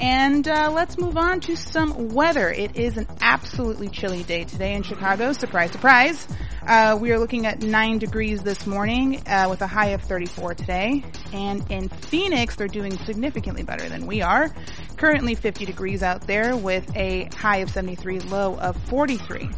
And 0.00 0.46
uh, 0.46 0.70
let's 0.72 0.98
move 0.98 1.16
on 1.16 1.40
to 1.40 1.56
some 1.56 2.08
weather. 2.10 2.50
It 2.50 2.76
is 2.76 2.96
an 2.96 3.06
absolutely 3.20 3.88
chilly 3.88 4.22
day 4.22 4.44
today 4.44 4.74
in 4.74 4.82
Chicago. 4.82 5.32
Surprise, 5.32 5.72
surprise. 5.72 6.28
Uh, 6.66 6.98
we 7.00 7.12
are 7.12 7.18
looking 7.18 7.46
at 7.46 7.62
9 7.62 7.98
degrees 7.98 8.42
this 8.42 8.66
morning 8.66 9.22
uh, 9.26 9.46
with 9.48 9.62
a 9.62 9.66
high 9.66 9.88
of 9.88 10.02
34 10.02 10.54
today. 10.54 11.04
And 11.32 11.70
in 11.70 11.88
Phoenix, 11.88 12.56
they're 12.56 12.66
doing 12.66 12.98
significantly 13.04 13.62
better 13.62 13.88
than 13.88 14.06
we 14.06 14.20
are. 14.20 14.54
Currently 14.96 15.34
50 15.34 15.64
degrees 15.64 16.02
out 16.02 16.26
there 16.26 16.56
with 16.56 16.94
a 16.96 17.28
high 17.36 17.58
of 17.58 17.70
73, 17.70 18.20
low 18.20 18.56
of 18.56 18.76
43. 18.88 19.48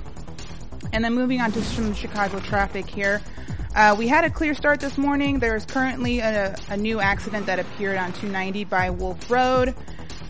And 0.92 1.04
then 1.04 1.14
moving 1.14 1.40
on 1.40 1.52
to 1.52 1.62
some 1.62 1.94
Chicago 1.94 2.40
traffic 2.40 2.88
here. 2.88 3.20
Uh, 3.74 3.94
we 3.98 4.08
had 4.08 4.24
a 4.24 4.30
clear 4.30 4.54
start 4.54 4.80
this 4.80 4.98
morning. 4.98 5.38
There 5.38 5.54
is 5.54 5.64
currently 5.64 6.20
a, 6.20 6.56
a 6.68 6.76
new 6.76 7.00
accident 7.00 7.46
that 7.46 7.58
appeared 7.58 7.96
on 7.96 8.12
290 8.12 8.64
by 8.64 8.90
Wolf 8.90 9.30
Road. 9.30 9.74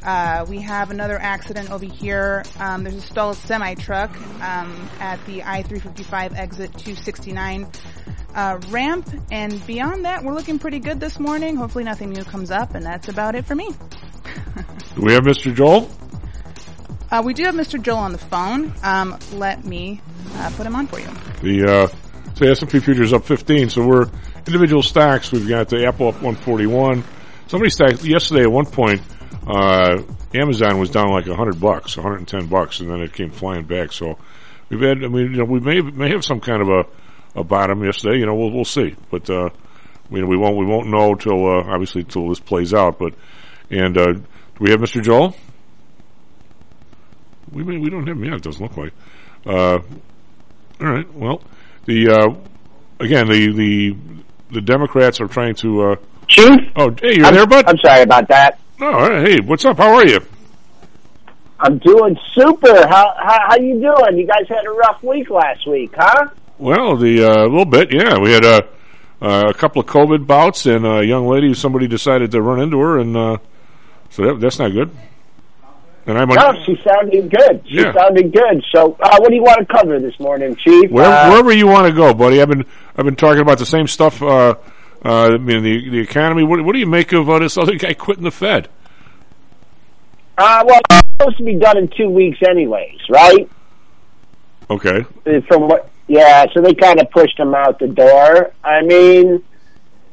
Uh, 0.03 0.47
we 0.49 0.61
have 0.61 0.91
another 0.91 1.19
accident 1.19 1.71
over 1.71 1.85
here. 1.85 2.45
Um, 2.59 2.85
there's 2.85 2.97
a 2.97 3.01
stalled 3.01 3.37
semi 3.37 3.75
truck 3.75 4.11
um, 4.41 4.89
at 5.01 5.25
the 5.27 5.43
I-355 5.43 6.37
exit 6.37 6.71
269 6.79 7.69
uh, 8.35 8.61
ramp, 8.69 9.09
and 9.31 9.65
beyond 9.67 10.05
that, 10.05 10.23
we're 10.23 10.35
looking 10.35 10.59
pretty 10.59 10.79
good 10.79 11.01
this 11.01 11.19
morning. 11.19 11.57
Hopefully, 11.57 11.85
nothing 11.85 12.11
new 12.11 12.25
comes 12.25 12.51
up, 12.51 12.75
and 12.75 12.85
that's 12.85 13.09
about 13.09 13.35
it 13.35 13.45
for 13.45 13.55
me. 13.55 13.69
Do 14.95 15.03
we 15.03 15.13
have 15.13 15.25
Mr. 15.25 15.55
Joel? 15.55 15.91
Uh, 17.11 17.23
we 17.25 17.35
do 17.35 17.45
have 17.45 17.55
Mr. 17.55 17.81
Joel 17.81 17.99
on 17.99 18.13
the 18.13 18.19
phone. 18.19 18.73
Um, 18.83 19.19
let 19.33 19.65
me 19.65 20.01
uh, 20.35 20.53
put 20.57 20.67
him 20.67 20.77
on 20.77 20.87
for 20.87 21.01
you. 21.01 21.09
The 21.43 21.85
uh, 21.85 21.87
so 22.35 22.47
S&P 22.47 22.81
futures 22.81 23.13
up 23.13 23.25
15. 23.25 23.71
So 23.71 23.87
we're 23.87 24.09
individual 24.47 24.83
stocks. 24.83 25.33
We've 25.33 25.49
got 25.49 25.69
the 25.69 25.87
Apple 25.87 26.09
up 26.09 26.15
141. 26.15 27.03
Somebody 27.47 27.71
stacked 27.71 28.05
yesterday 28.05 28.43
at 28.43 28.53
one 28.53 28.67
point. 28.67 29.01
Uh, 29.47 30.03
Amazon 30.35 30.79
was 30.79 30.91
down 30.91 31.11
like 31.11 31.27
100 31.27 31.59
bucks, 31.59 31.97
110 31.97 32.47
bucks, 32.47 32.81
and 32.81 32.91
then 32.91 33.01
it 33.01 33.15
came 33.15 33.31
flying 33.31 33.65
back. 33.65 33.93
So 33.93 34.19
we've 34.69 34.81
had, 34.81 35.03
I 35.03 35.09
mean, 35.09 35.33
you 35.33 35.39
know, 35.39 35.45
we 35.45 35.61
may 35.61 35.81
may 35.81 36.11
have 36.11 36.25
some 36.25 36.41
kind 36.41 36.61
of 36.61 36.69
a, 36.69 37.41
a 37.41 37.45
bottom 37.45 37.83
yesterday. 37.83 38.19
You 38.19 38.27
know, 38.27 38.35
we'll 38.35 38.51
we'll 38.51 38.67
see, 38.67 38.95
but 39.11 39.31
uh, 39.31 39.49
know, 40.11 40.27
we 40.27 40.37
won't 40.37 40.57
we 40.57 40.67
won't 40.67 40.89
know 40.89 41.15
till 41.15 41.47
uh, 41.47 41.65
obviously 41.65 42.05
till 42.05 42.29
this 42.29 42.41
plays 42.41 42.75
out. 42.75 42.99
But 42.99 43.15
and 43.71 43.97
uh, 43.97 44.13
do 44.13 44.25
we 44.61 44.71
have 44.71 44.81
Mr. 44.81 45.03
Joel? 45.03 45.35
We 47.53 47.63
may, 47.65 47.79
we 47.79 47.91
don't 47.91 48.07
have 48.07 48.17
him 48.17 48.25
yet. 48.25 48.35
It 48.35 48.43
doesn't 48.43 48.63
look 48.63 48.77
like. 48.77 48.93
Uh, 49.47 49.79
all 50.81 50.87
right. 50.87 51.15
Well, 51.15 51.43
the 51.87 52.09
uh, 52.11 52.35
again 53.01 53.29
the 53.29 53.53
the 53.53 53.97
the 54.51 54.61
Democrats 54.61 55.21
are 55.21 55.29
trying 55.29 55.55
to. 55.57 55.83
Uh, 55.83 55.97
Chief. 56.29 56.61
Oh, 56.77 56.95
hey, 57.01 57.17
you're 57.17 57.27
I'm, 57.27 57.35
there, 57.35 57.47
bud. 57.47 57.65
I'm 57.67 57.79
sorry 57.79 58.03
about 58.03 58.29
that. 58.29 58.61
Oh, 58.81 59.25
hey, 59.25 59.41
what's 59.41 59.65
up? 59.65 59.79
How 59.79 59.95
are 59.95 60.07
you? 60.07 60.21
I'm 61.59 61.79
doing 61.79 62.19
super. 62.35 62.87
How 62.87 63.15
how, 63.19 63.49
how 63.49 63.57
you 63.57 63.81
doing? 63.81 64.19
You 64.19 64.27
guys 64.27 64.47
had 64.49 64.65
a 64.67 64.71
rough 64.71 65.03
week 65.03 65.31
last 65.31 65.67
week, 65.67 65.93
huh? 65.97 66.29
Well, 66.59 66.97
the 66.97 67.25
uh, 67.25 67.43
a 67.45 67.49
little 67.49 67.65
bit, 67.65 67.93
yeah. 67.93 68.19
We 68.19 68.33
had 68.33 68.45
a 68.45 68.69
a 69.21 69.55
couple 69.55 69.81
of 69.81 69.87
COVID 69.87 70.27
bouts, 70.27 70.67
and 70.67 70.87
a 70.87 71.05
young 71.05 71.27
lady, 71.27 71.53
somebody 71.55 71.89
decided 71.89 72.31
to 72.33 72.43
run 72.43 72.61
into 72.61 72.79
her, 72.79 72.99
and 72.99 73.17
uh, 73.17 73.39
so 74.11 74.23
that, 74.25 74.41
that's 74.41 74.59
not 74.59 74.73
good. 74.73 74.91
And 76.09 76.17
I'm 76.19 76.29
no, 76.31 76.55
she 76.65 76.81
sounded 76.83 77.31
good. 77.31 77.63
She 77.69 77.75
Yeah. 77.77 77.93
sounded 77.93 78.33
good. 78.33 78.65
So, 78.75 78.97
uh, 78.99 79.19
what 79.19 79.29
do 79.29 79.35
you 79.35 79.43
want 79.43 79.59
to 79.59 79.67
cover 79.67 80.01
this 80.01 80.19
morning, 80.19 80.57
Chief? 80.57 80.91
Where, 80.91 81.05
Uh, 81.05 81.29
wherever 81.29 81.53
you 81.53 81.67
want 81.67 81.87
to 81.87 81.93
go, 81.93 82.15
buddy. 82.15 82.41
I've 82.41 82.49
been 82.49 82.65
I've 82.97 83.05
been 83.05 83.15
talking 83.15 83.43
about 83.43 83.59
the 83.59 83.67
same 83.67 83.87
stuff. 83.87 84.23
Uh, 84.23 84.55
uh, 85.05 85.35
I 85.35 85.37
mean, 85.37 85.63
the 85.63 85.91
the 85.91 85.99
economy. 85.99 86.45
What, 86.45 86.63
what 86.65 86.73
do 86.73 86.79
you 86.79 86.87
make 86.87 87.13
of 87.13 87.29
uh, 87.29 87.39
this 87.41 87.59
other 87.59 87.75
guy 87.75 87.93
quitting 87.93 88.25
the 88.25 88.31
Fed? 88.31 88.69
Uh, 90.39 90.65
well, 90.67 90.81
it's 90.91 91.09
supposed 91.19 91.37
to 91.39 91.45
be 91.45 91.57
done 91.57 91.77
in 91.77 91.89
two 91.89 92.09
weeks, 92.09 92.39
anyways, 92.49 92.99
right? 93.11 93.47
Okay, 94.71 95.05
From 95.47 95.69
what? 95.69 95.91
Yeah, 96.07 96.47
so 96.55 96.63
they 96.63 96.73
kind 96.75 97.01
of 97.01 97.11
pushed 97.11 97.39
him 97.39 97.55
out 97.55 97.79
the 97.79 97.89
door. 97.89 98.53
I 98.65 98.81
mean, 98.83 99.43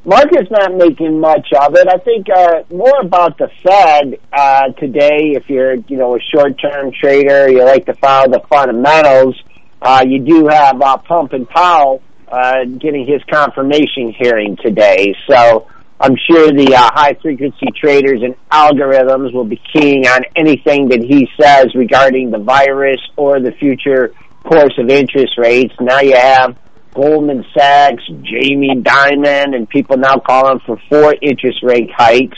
market's 0.05 0.51
not 0.51 0.75
making 0.75 1.19
much 1.19 1.47
of 1.59 1.75
it. 1.75 1.87
I 1.87 1.97
think 1.97 2.27
uh, 2.29 2.63
more 2.73 3.01
about 3.01 3.37
the 3.37 3.49
Fed 3.63 4.19
uh, 4.31 4.69
today. 4.79 5.33
If 5.35 5.49
you're, 5.49 5.75
you 5.75 5.97
know, 5.97 6.15
a 6.15 6.19
short-term 6.33 6.91
trader, 6.99 7.49
you 7.49 7.63
like 7.63 7.85
to 7.87 7.93
follow 7.95 8.29
the 8.29 8.41
fundamentals. 8.49 9.35
Uh, 9.81 10.03
you 10.07 10.23
do 10.23 10.47
have 10.47 10.81
uh, 10.81 10.97
Pump 10.97 11.33
and 11.33 11.47
Powell 11.49 12.01
uh, 12.27 12.65
getting 12.65 13.05
his 13.07 13.21
confirmation 13.29 14.13
hearing 14.17 14.57
today, 14.63 15.15
so. 15.29 15.67
I'm 15.97 16.17
sure 16.29 16.51
the 16.51 16.75
uh, 16.75 16.91
high 16.93 17.13
frequency 17.21 17.67
traders 17.73 18.21
and 18.21 18.35
algorithms 18.51 19.33
will 19.33 19.45
be 19.45 19.61
keying 19.73 20.05
on 20.05 20.25
anything 20.35 20.89
that 20.89 21.01
he 21.01 21.25
says 21.39 21.67
regarding 21.73 22.31
the 22.31 22.37
virus 22.37 22.99
or 23.15 23.39
the 23.39 23.53
future 23.53 24.13
course 24.43 24.73
of 24.77 24.89
interest 24.89 25.37
rates. 25.37 25.73
Now 25.79 26.01
you 26.01 26.17
have 26.17 26.57
Goldman 26.95 27.45
Sachs, 27.53 28.03
Jamie 28.23 28.81
Dimon, 28.81 29.55
and 29.55 29.69
people 29.69 29.97
now 29.97 30.17
calling 30.17 30.59
for 30.65 30.79
four 30.89 31.13
interest 31.21 31.61
rate 31.61 31.91
hikes 31.95 32.37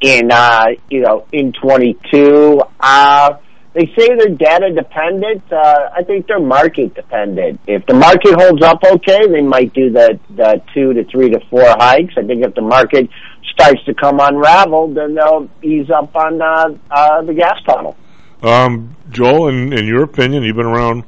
in 0.00 0.30
uh, 0.32 0.66
you 0.88 1.00
know 1.02 1.26
in 1.32 1.52
22. 1.52 2.60
Uh, 2.80 3.36
they 3.72 3.86
say 3.96 4.08
they're 4.16 4.34
data 4.34 4.72
dependent. 4.74 5.42
Uh, 5.52 5.90
I 5.94 6.02
think 6.02 6.26
they're 6.26 6.40
market 6.40 6.94
dependent. 6.94 7.60
If 7.68 7.86
the 7.86 7.94
market 7.94 8.34
holds 8.34 8.62
up 8.62 8.82
okay, 8.82 9.28
they 9.28 9.42
might 9.42 9.72
do 9.74 9.92
the, 9.92 10.18
the 10.30 10.60
two 10.74 10.92
to 10.94 11.04
three 11.04 11.30
to 11.30 11.38
four 11.48 11.64
hikes. 11.64 12.14
I 12.16 12.22
think 12.22 12.44
if 12.44 12.54
the 12.54 12.62
market 12.62 13.08
starts 13.52 13.84
to 13.84 13.94
come 13.94 14.18
unraveled, 14.18 14.96
then 14.96 15.14
they'll 15.14 15.48
ease 15.62 15.90
up 15.90 16.16
on 16.16 16.42
uh, 16.42 16.70
uh, 16.90 17.22
the 17.22 17.34
gas 17.34 17.60
pedal. 17.64 17.96
um, 18.42 18.96
Joel. 19.10 19.48
In 19.48 19.72
in 19.72 19.86
your 19.86 20.02
opinion, 20.02 20.42
you've 20.42 20.56
been 20.56 20.66
around 20.66 21.04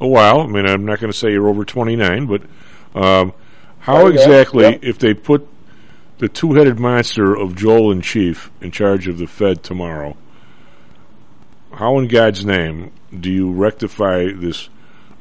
a 0.00 0.06
while. 0.06 0.40
I 0.40 0.46
mean, 0.46 0.66
I'm 0.66 0.84
not 0.84 1.00
going 1.00 1.12
to 1.12 1.16
say 1.18 1.30
you're 1.30 1.48
over 1.48 1.64
29, 1.64 2.26
but 2.26 2.42
um, 2.94 3.32
how 3.80 4.02
Oh, 4.02 4.08
yeah, 4.08 4.14
exactly, 4.14 4.64
yeah. 4.64 4.78
if 4.82 4.98
they 4.98 5.14
put 5.14 5.46
the 6.18 6.28
two-headed 6.28 6.78
monster 6.78 7.36
of 7.36 7.54
Joel 7.54 7.92
in 7.92 8.00
chief 8.00 8.50
in 8.60 8.70
charge 8.70 9.08
of 9.08 9.18
the 9.18 9.26
Fed 9.26 9.62
tomorrow, 9.62 10.16
how 11.72 11.98
in 11.98 12.08
God's 12.08 12.44
name 12.44 12.92
do 13.18 13.30
you 13.30 13.52
rectify 13.52 14.32
this 14.34 14.68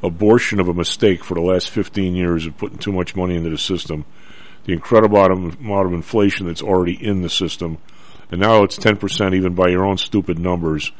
abortion 0.04 0.60
of 0.60 0.68
a 0.68 0.74
mistake 0.74 1.24
for 1.24 1.34
the 1.36 1.42
last 1.42 1.70
15 1.70 2.16
years 2.16 2.46
of 2.46 2.58
putting 2.58 2.78
too 2.78 2.92
much 2.92 3.16
money 3.16 3.36
into 3.36 3.50
the 3.50 3.58
system, 3.58 4.06
the 4.66 4.74
incredible 4.74 5.18
amount 5.18 5.88
of 5.88 5.94
inflation 5.94 6.48
that's 6.48 6.62
already 6.62 6.94
in 6.94 7.22
the 7.22 7.30
system, 7.30 7.78
and 8.32 8.42
now 8.42 8.64
it's 8.64 8.78
10% 8.78 9.36
even 9.36 9.54
by 9.54 9.70
your 9.70 9.86
own 9.86 9.98
stupid 9.98 10.38
numbers. 10.38 10.92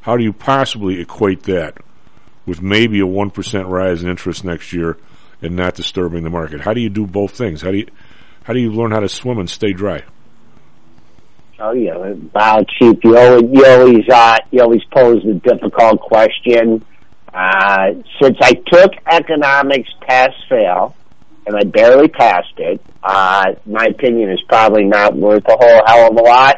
How 0.00 0.16
do 0.16 0.24
you 0.24 0.32
possibly 0.32 1.00
equate 1.00 1.44
that 1.44 1.78
with 2.46 2.62
maybe 2.62 3.00
a 3.00 3.06
1% 3.06 3.68
rise 3.68 4.02
in 4.02 4.08
interest 4.08 4.44
next 4.44 4.72
year 4.72 4.98
and 5.40 5.56
not 5.56 5.74
disturbing 5.74 6.24
the 6.24 6.30
market. 6.30 6.60
How 6.60 6.72
do 6.72 6.80
you 6.80 6.88
do 6.88 7.06
both 7.06 7.32
things? 7.32 7.62
How 7.62 7.70
do 7.70 7.78
you 7.78 7.86
how 8.44 8.52
do 8.52 8.58
you 8.58 8.72
learn 8.72 8.90
how 8.90 9.00
to 9.00 9.08
swim 9.08 9.38
and 9.38 9.48
stay 9.48 9.72
dry? 9.72 10.02
Oh 11.60 11.72
yeah, 11.72 11.96
wow, 12.34 12.64
cheap. 12.78 13.04
You 13.04 13.16
always, 13.16 13.44
you 13.52 13.64
always, 13.64 14.08
uh, 14.12 14.36
you 14.50 14.60
always 14.60 14.82
pose 14.92 15.22
the 15.22 15.34
difficult 15.34 16.00
question. 16.00 16.84
Uh, 17.32 17.92
since 18.20 18.36
I 18.42 18.54
took 18.54 18.92
economics 19.08 19.88
pass 20.00 20.32
fail, 20.48 20.96
and 21.46 21.56
I 21.56 21.62
barely 21.62 22.08
passed 22.08 22.54
it, 22.58 22.80
uh, 23.02 23.52
my 23.64 23.86
opinion 23.86 24.30
is 24.30 24.40
probably 24.48 24.84
not 24.84 25.14
worth 25.14 25.44
a 25.48 25.56
whole 25.56 25.82
hell 25.86 26.10
of 26.10 26.16
a 26.16 26.22
lot. 26.22 26.56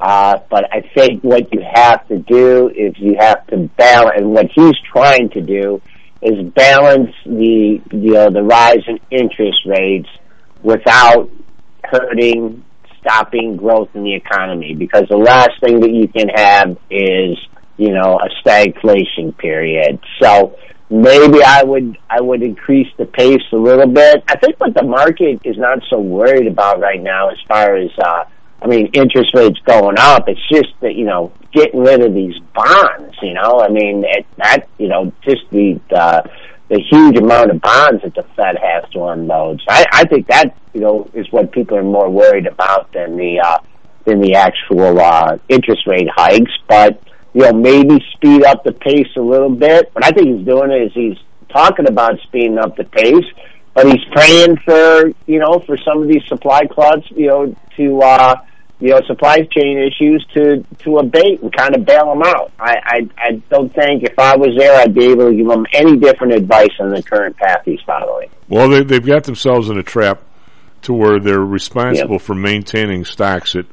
Uh, 0.00 0.38
but 0.48 0.72
I 0.72 0.82
think 0.94 1.24
what 1.24 1.52
you 1.52 1.60
have 1.74 2.06
to 2.08 2.18
do 2.18 2.68
is 2.68 2.94
you 2.98 3.16
have 3.18 3.44
to 3.48 3.68
balance, 3.76 4.14
and 4.16 4.30
what 4.30 4.46
he's 4.54 4.76
trying 4.92 5.28
to 5.30 5.40
do 5.40 5.82
is 6.22 6.44
balance 6.52 7.10
the, 7.26 7.80
you 7.90 8.12
know, 8.12 8.30
the 8.30 8.42
rise 8.42 8.82
in 8.86 8.98
interest 9.10 9.58
rates 9.66 10.08
without 10.62 11.28
hurting, 11.84 12.64
stopping 13.00 13.56
growth 13.56 13.88
in 13.94 14.04
the 14.04 14.14
economy. 14.14 14.74
Because 14.74 15.04
the 15.08 15.16
last 15.16 15.52
thing 15.60 15.80
that 15.80 15.90
you 15.90 16.06
can 16.08 16.28
have 16.28 16.76
is, 16.90 17.36
you 17.76 17.92
know, 17.92 18.18
a 18.18 18.28
stagflation 18.42 19.36
period. 19.36 19.98
So 20.20 20.56
maybe 20.90 21.42
I 21.42 21.62
would, 21.64 21.96
I 22.08 22.20
would 22.20 22.42
increase 22.42 22.88
the 22.98 23.06
pace 23.06 23.42
a 23.52 23.56
little 23.56 23.86
bit. 23.86 24.22
I 24.28 24.36
think 24.38 24.58
what 24.58 24.74
the 24.74 24.84
market 24.84 25.40
is 25.44 25.56
not 25.56 25.78
so 25.90 25.98
worried 25.98 26.46
about 26.46 26.80
right 26.80 27.02
now 27.02 27.30
as 27.30 27.38
far 27.48 27.76
as, 27.76 27.90
uh, 27.98 28.24
I 28.60 28.66
mean, 28.66 28.86
interest 28.92 29.30
rates 29.34 29.58
going 29.66 29.96
up. 29.98 30.28
It's 30.28 30.40
just 30.48 30.68
that, 30.80 30.94
you 30.94 31.04
know, 31.04 31.32
getting 31.52 31.80
rid 31.80 32.02
of 32.02 32.12
these 32.12 32.34
bonds, 32.54 33.14
you 33.22 33.34
know, 33.34 33.60
I 33.60 33.68
mean, 33.68 34.04
it, 34.06 34.26
that, 34.36 34.68
you 34.78 34.88
know, 34.88 35.12
just 35.22 35.42
the, 35.50 35.80
uh, 35.96 36.22
the 36.68 36.80
huge 36.90 37.16
amount 37.16 37.50
of 37.50 37.60
bonds 37.60 38.02
that 38.02 38.14
the 38.14 38.24
Fed 38.36 38.56
has 38.62 38.90
to 38.92 39.04
unload. 39.04 39.60
So 39.60 39.66
I, 39.70 39.84
I 39.92 40.04
think 40.04 40.26
that, 40.26 40.56
you 40.74 40.80
know, 40.80 41.08
is 41.14 41.30
what 41.30 41.52
people 41.52 41.76
are 41.78 41.82
more 41.82 42.10
worried 42.10 42.46
about 42.46 42.92
than 42.92 43.16
the, 43.16 43.40
uh, 43.40 43.58
than 44.04 44.20
the 44.20 44.34
actual, 44.34 45.00
uh, 45.00 45.38
interest 45.48 45.86
rate 45.86 46.08
hikes. 46.14 46.52
But, 46.68 47.00
you 47.34 47.42
know, 47.42 47.52
maybe 47.52 48.04
speed 48.14 48.44
up 48.44 48.64
the 48.64 48.72
pace 48.72 49.08
a 49.16 49.20
little 49.20 49.54
bit. 49.54 49.88
What 49.92 50.04
I 50.04 50.10
think 50.10 50.36
he's 50.36 50.46
doing 50.46 50.72
is 50.72 50.92
he's 50.92 51.16
talking 51.48 51.88
about 51.88 52.18
speeding 52.24 52.58
up 52.58 52.76
the 52.76 52.84
pace, 52.84 53.24
but 53.78 53.86
he's 53.86 54.04
praying 54.10 54.56
for, 54.64 55.08
you 55.26 55.38
know, 55.38 55.62
for 55.64 55.76
some 55.78 56.02
of 56.02 56.08
these 56.08 56.24
supply 56.26 56.66
clouds, 56.66 57.04
you 57.10 57.28
know, 57.28 57.54
to, 57.76 58.00
uh, 58.00 58.34
you 58.80 58.88
know, 58.90 59.00
supply 59.06 59.36
chain 59.36 59.78
issues 59.78 60.26
to, 60.34 60.64
to 60.80 60.98
abate 60.98 61.40
and 61.42 61.56
kind 61.56 61.76
of 61.76 61.84
bail 61.84 62.06
them 62.06 62.22
out. 62.24 62.50
I, 62.58 62.74
I, 62.84 63.08
I 63.16 63.42
don't 63.50 63.72
think 63.72 64.02
if 64.02 64.18
I 64.18 64.36
was 64.36 64.56
there, 64.58 64.80
I'd 64.80 64.94
be 64.94 65.06
able 65.06 65.30
to 65.30 65.36
give 65.36 65.48
him 65.48 65.64
any 65.72 65.96
different 65.96 66.32
advice 66.34 66.72
on 66.80 66.90
the 66.90 67.02
current 67.04 67.36
path 67.36 67.62
he's 67.64 67.80
following. 67.86 68.30
Well, 68.48 68.68
they, 68.68 68.82
they've 68.82 69.04
got 69.04 69.24
themselves 69.24 69.68
in 69.68 69.78
a 69.78 69.84
trap 69.84 70.22
to 70.82 70.92
where 70.92 71.20
they're 71.20 71.38
responsible 71.38 72.14
yep. 72.14 72.22
for 72.22 72.34
maintaining 72.34 73.04
stocks 73.04 73.54
at 73.54 73.66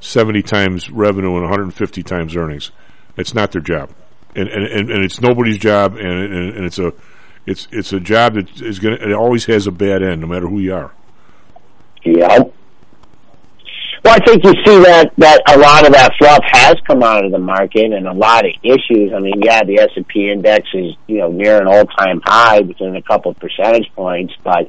70 0.00 0.42
times 0.42 0.90
revenue 0.90 1.34
and 1.34 1.42
150 1.42 2.02
times 2.02 2.34
earnings. 2.34 2.70
It's 3.18 3.34
not 3.34 3.52
their 3.52 3.60
job. 3.60 3.90
And, 4.34 4.48
and, 4.48 4.90
and 4.90 5.04
it's 5.04 5.20
nobody's 5.20 5.58
job 5.58 5.96
and, 5.96 6.06
and, 6.06 6.56
and 6.56 6.64
it's 6.64 6.78
a, 6.78 6.94
it's, 7.46 7.68
it's 7.70 7.92
a 7.92 8.00
job 8.00 8.34
that 8.34 8.60
is 8.62 8.78
going 8.78 8.94
it 9.00 9.12
always 9.12 9.46
has 9.46 9.66
a 9.66 9.72
bad 9.72 10.02
end 10.02 10.20
no 10.20 10.26
matter 10.26 10.48
who 10.48 10.60
you 10.60 10.74
are. 10.74 10.92
Yeah. 12.04 12.44
Well, 14.04 14.14
I 14.14 14.24
think 14.26 14.44
you 14.44 14.52
see 14.66 14.82
that 14.82 15.12
that 15.16 15.42
a 15.48 15.58
lot 15.58 15.86
of 15.86 15.92
that 15.94 16.12
fluff 16.18 16.44
has 16.52 16.74
come 16.86 17.02
out 17.02 17.24
of 17.24 17.32
the 17.32 17.38
market, 17.38 17.90
and 17.90 18.06
a 18.06 18.12
lot 18.12 18.44
of 18.44 18.52
issues. 18.62 19.14
I 19.14 19.18
mean, 19.18 19.40
yeah, 19.42 19.64
the 19.64 19.78
S 19.78 19.88
and 19.96 20.06
P 20.06 20.30
index 20.30 20.68
is 20.74 20.94
you 21.06 21.18
know 21.18 21.30
near 21.30 21.58
an 21.58 21.66
all 21.66 21.86
time 21.86 22.20
high 22.22 22.60
within 22.60 22.96
a 22.96 23.02
couple 23.02 23.30
of 23.30 23.38
percentage 23.38 23.90
points, 23.96 24.34
but 24.44 24.68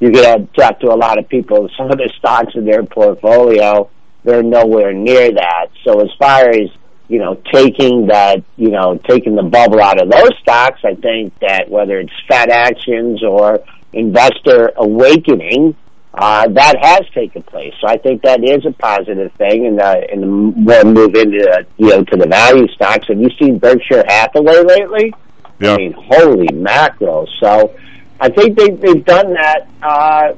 you 0.00 0.10
get 0.10 0.52
talk 0.54 0.80
to 0.80 0.88
a 0.88 0.96
lot 0.96 1.16
of 1.16 1.28
people. 1.28 1.68
Some 1.78 1.92
of 1.92 1.98
the 1.98 2.12
stocks 2.18 2.54
in 2.56 2.64
their 2.64 2.82
portfolio, 2.82 3.88
they're 4.24 4.42
nowhere 4.42 4.92
near 4.92 5.30
that. 5.30 5.66
So 5.84 6.00
as 6.00 6.10
far 6.18 6.48
as 6.48 6.68
you 7.12 7.18
know, 7.18 7.34
taking 7.52 8.06
that, 8.06 8.42
you 8.56 8.70
know, 8.70 8.98
taking 9.06 9.36
the 9.36 9.42
bubble 9.42 9.82
out 9.82 10.00
of 10.00 10.10
those 10.10 10.30
stocks, 10.40 10.80
I 10.82 10.94
think 10.94 11.38
that 11.40 11.68
whether 11.68 12.00
it's 12.00 12.12
Fed 12.26 12.48
actions 12.48 13.22
or 13.22 13.62
investor 13.92 14.72
awakening, 14.76 15.76
uh, 16.14 16.48
that 16.48 16.76
has 16.80 17.02
taken 17.14 17.42
place. 17.42 17.74
So 17.82 17.86
I 17.86 17.98
think 17.98 18.22
that 18.22 18.42
is 18.42 18.64
a 18.64 18.72
positive 18.72 19.30
thing. 19.32 19.66
And 19.66 19.78
uh, 19.78 20.00
and 20.10 20.22
the 20.22 20.26
more 20.26 20.84
move 20.84 21.14
into 21.14 21.46
uh, 21.50 21.64
you 21.76 21.90
know 21.90 22.02
to 22.02 22.16
the 22.16 22.26
value 22.26 22.66
stocks. 22.68 23.08
Have 23.08 23.20
you 23.20 23.28
seen 23.38 23.58
Berkshire 23.58 24.04
Hathaway 24.08 24.62
lately? 24.64 25.12
Yeah. 25.60 25.74
I 25.74 25.76
mean, 25.76 25.92
holy 25.92 26.48
mackerel! 26.54 27.28
So 27.40 27.76
I 28.20 28.30
think 28.30 28.56
they 28.56 28.70
they've 28.70 29.04
done 29.04 29.34
that. 29.34 29.68
Uh, 29.82 30.32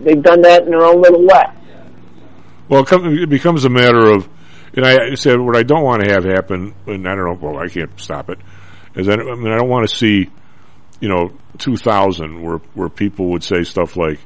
they've 0.00 0.22
done 0.22 0.42
that 0.42 0.64
in 0.64 0.70
their 0.70 0.82
own 0.82 1.00
little 1.00 1.24
way. 1.24 1.44
Well, 2.68 2.84
it 2.90 3.28
becomes 3.28 3.64
a 3.64 3.68
matter 3.68 4.06
of, 4.10 4.28
and 4.74 4.84
I 4.84 5.14
said 5.14 5.38
what 5.40 5.56
I 5.56 5.62
don't 5.62 5.84
want 5.84 6.04
to 6.04 6.12
have 6.12 6.24
happen, 6.24 6.74
and 6.86 7.06
I 7.06 7.14
don't 7.14 7.24
know. 7.24 7.38
Well, 7.40 7.62
I 7.62 7.68
can't 7.68 7.98
stop 8.00 8.30
it. 8.30 8.38
Is 8.94 9.06
that 9.06 9.18
I 9.20 9.34
mean 9.34 9.52
I 9.52 9.58
don't 9.58 9.68
want 9.68 9.88
to 9.88 9.94
see, 9.94 10.30
you 11.00 11.08
know, 11.08 11.32
2000 11.58 12.42
where 12.42 12.58
where 12.74 12.88
people 12.88 13.30
would 13.30 13.44
say 13.44 13.64
stuff 13.64 13.96
like 13.96 14.18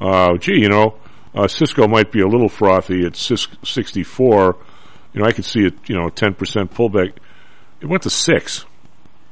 uh, 0.00 0.36
gee, 0.38 0.60
you 0.60 0.68
know, 0.68 0.94
uh, 1.34 1.48
Cisco 1.48 1.86
might 1.86 2.12
be 2.12 2.20
a 2.20 2.26
little 2.26 2.48
frothy 2.48 3.04
at 3.04 3.16
64. 3.16 4.56
You 5.12 5.20
know, 5.20 5.26
I 5.26 5.32
could 5.32 5.44
see 5.44 5.64
it, 5.66 5.74
you 5.88 5.96
know, 5.96 6.08
10% 6.08 6.34
pullback. 6.70 7.14
It 7.80 7.86
went 7.86 8.02
to 8.04 8.10
six. 8.10 8.64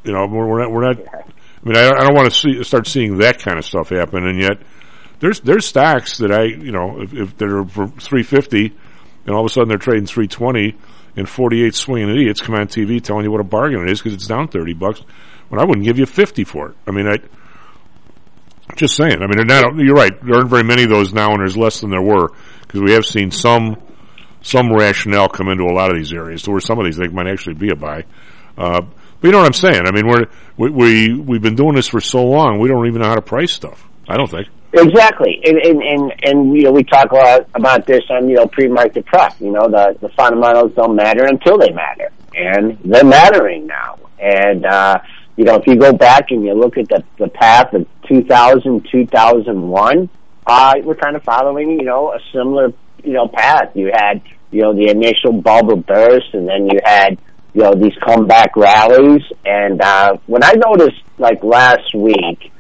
You 0.04 0.12
know, 0.12 0.26
we're 0.26 0.60
not, 0.60 0.70
we're 0.70 0.86
not, 0.86 0.98
I 0.98 1.68
mean, 1.68 1.76
I, 1.76 1.86
I 1.86 2.04
don't 2.04 2.14
want 2.14 2.32
to 2.32 2.36
see, 2.36 2.62
start 2.62 2.86
seeing 2.86 3.18
that 3.18 3.38
kind 3.38 3.58
of 3.58 3.64
stuff 3.64 3.88
happen. 3.88 4.26
And 4.26 4.40
yet 4.40 4.58
there's, 5.20 5.40
there's 5.40 5.66
stocks 5.66 6.18
that 6.18 6.32
I, 6.32 6.44
you 6.44 6.72
know, 6.72 7.00
if, 7.02 7.12
if 7.12 7.36
they're 7.36 7.64
for 7.64 7.88
350 7.88 8.72
and 9.26 9.34
all 9.34 9.44
of 9.44 9.46
a 9.46 9.52
sudden 9.52 9.68
they're 9.68 9.78
trading 9.78 10.06
320 10.06 10.76
and 11.16 11.28
48 11.28 11.74
swinging 11.74 12.10
idiots 12.10 12.40
come 12.40 12.54
on 12.54 12.68
TV 12.68 13.02
telling 13.02 13.24
you 13.24 13.30
what 13.30 13.40
a 13.40 13.44
bargain 13.44 13.82
it 13.82 13.90
is 13.90 13.98
because 13.98 14.14
it's 14.14 14.26
down 14.26 14.48
30 14.48 14.74
bucks 14.74 15.02
when 15.48 15.60
I 15.60 15.64
wouldn't 15.64 15.84
give 15.84 15.98
you 15.98 16.06
50 16.06 16.44
for 16.44 16.70
it. 16.70 16.76
I 16.86 16.90
mean, 16.90 17.06
I, 17.06 17.16
just 18.74 18.96
saying. 18.96 19.22
I 19.22 19.26
mean, 19.26 19.46
not, 19.46 19.76
you're 19.76 19.94
right. 19.94 20.12
There 20.24 20.36
aren't 20.36 20.50
very 20.50 20.64
many 20.64 20.82
of 20.82 20.90
those 20.90 21.12
now, 21.12 21.30
and 21.30 21.40
there's 21.40 21.56
less 21.56 21.80
than 21.80 21.90
there 21.90 22.02
were 22.02 22.32
because 22.62 22.80
we 22.80 22.92
have 22.92 23.04
seen 23.04 23.30
some 23.30 23.76
some 24.42 24.72
rationale 24.72 25.28
come 25.28 25.48
into 25.48 25.64
a 25.64 25.74
lot 25.74 25.90
of 25.90 25.96
these 25.96 26.12
areas 26.12 26.42
to 26.42 26.52
where 26.52 26.60
some 26.60 26.78
of 26.78 26.84
these 26.84 26.96
things 26.96 27.12
might 27.12 27.26
actually 27.26 27.54
be 27.54 27.70
a 27.70 27.74
buy. 27.74 28.04
Uh, 28.56 28.80
but 28.80 29.28
you 29.28 29.32
know 29.32 29.38
what 29.38 29.46
I'm 29.46 29.52
saying? 29.52 29.86
I 29.86 29.92
mean, 29.92 30.06
we're 30.06 30.26
we, 30.56 30.70
we 30.70 31.14
we've 31.14 31.42
been 31.42 31.56
doing 31.56 31.74
this 31.74 31.88
for 31.88 32.00
so 32.00 32.24
long, 32.24 32.58
we 32.58 32.68
don't 32.68 32.86
even 32.86 33.00
know 33.00 33.08
how 33.08 33.14
to 33.14 33.22
price 33.22 33.52
stuff. 33.52 33.88
I 34.08 34.16
don't 34.16 34.30
think. 34.30 34.48
Exactly, 34.76 35.40
and 35.44 35.58
and 35.58 35.82
and, 35.82 36.14
and 36.22 36.56
you 36.56 36.64
know 36.64 36.72
we 36.72 36.84
talk 36.84 37.10
a 37.12 37.14
lot 37.14 37.48
about 37.54 37.86
this 37.86 38.02
on 38.10 38.28
you 38.28 38.36
know 38.36 38.46
pre-market 38.46 39.06
prep. 39.06 39.40
You 39.40 39.50
know 39.50 39.68
the 39.68 39.96
the 40.00 40.08
fundamentals 40.10 40.72
don't 40.74 40.94
matter 40.94 41.24
until 41.24 41.58
they 41.58 41.70
matter, 41.70 42.10
and 42.34 42.78
they're 42.84 43.04
mattering 43.04 43.66
now. 43.66 43.98
And 44.18 44.66
uh, 44.66 45.00
you 45.36 45.44
know, 45.44 45.56
if 45.56 45.66
you 45.66 45.76
go 45.76 45.92
back 45.92 46.30
and 46.30 46.42
you 46.42 46.54
look 46.54 46.78
at 46.78 46.88
the, 46.88 47.04
the 47.18 47.28
path 47.28 47.72
of 47.74 47.86
2000, 48.08 48.88
2001, 48.90 50.08
uh, 50.46 50.74
we're 50.82 50.94
kind 50.94 51.16
of 51.16 51.22
following, 51.22 51.70
you 51.70 51.84
know, 51.84 52.12
a 52.12 52.18
similar, 52.32 52.72
you 53.04 53.12
know, 53.12 53.28
path. 53.28 53.70
You 53.74 53.90
had, 53.92 54.22
you 54.50 54.62
know, 54.62 54.74
the 54.74 54.88
initial 54.88 55.32
bubble 55.32 55.76
burst 55.76 56.32
and 56.32 56.48
then 56.48 56.66
you 56.66 56.80
had, 56.84 57.18
you 57.52 57.62
know, 57.62 57.74
these 57.74 57.92
comeback 58.06 58.56
rallies. 58.56 59.22
And, 59.44 59.80
uh, 59.82 60.16
when 60.26 60.42
I 60.42 60.52
noticed, 60.52 61.02
like, 61.18 61.44
last 61.44 61.94
week, 61.94 62.52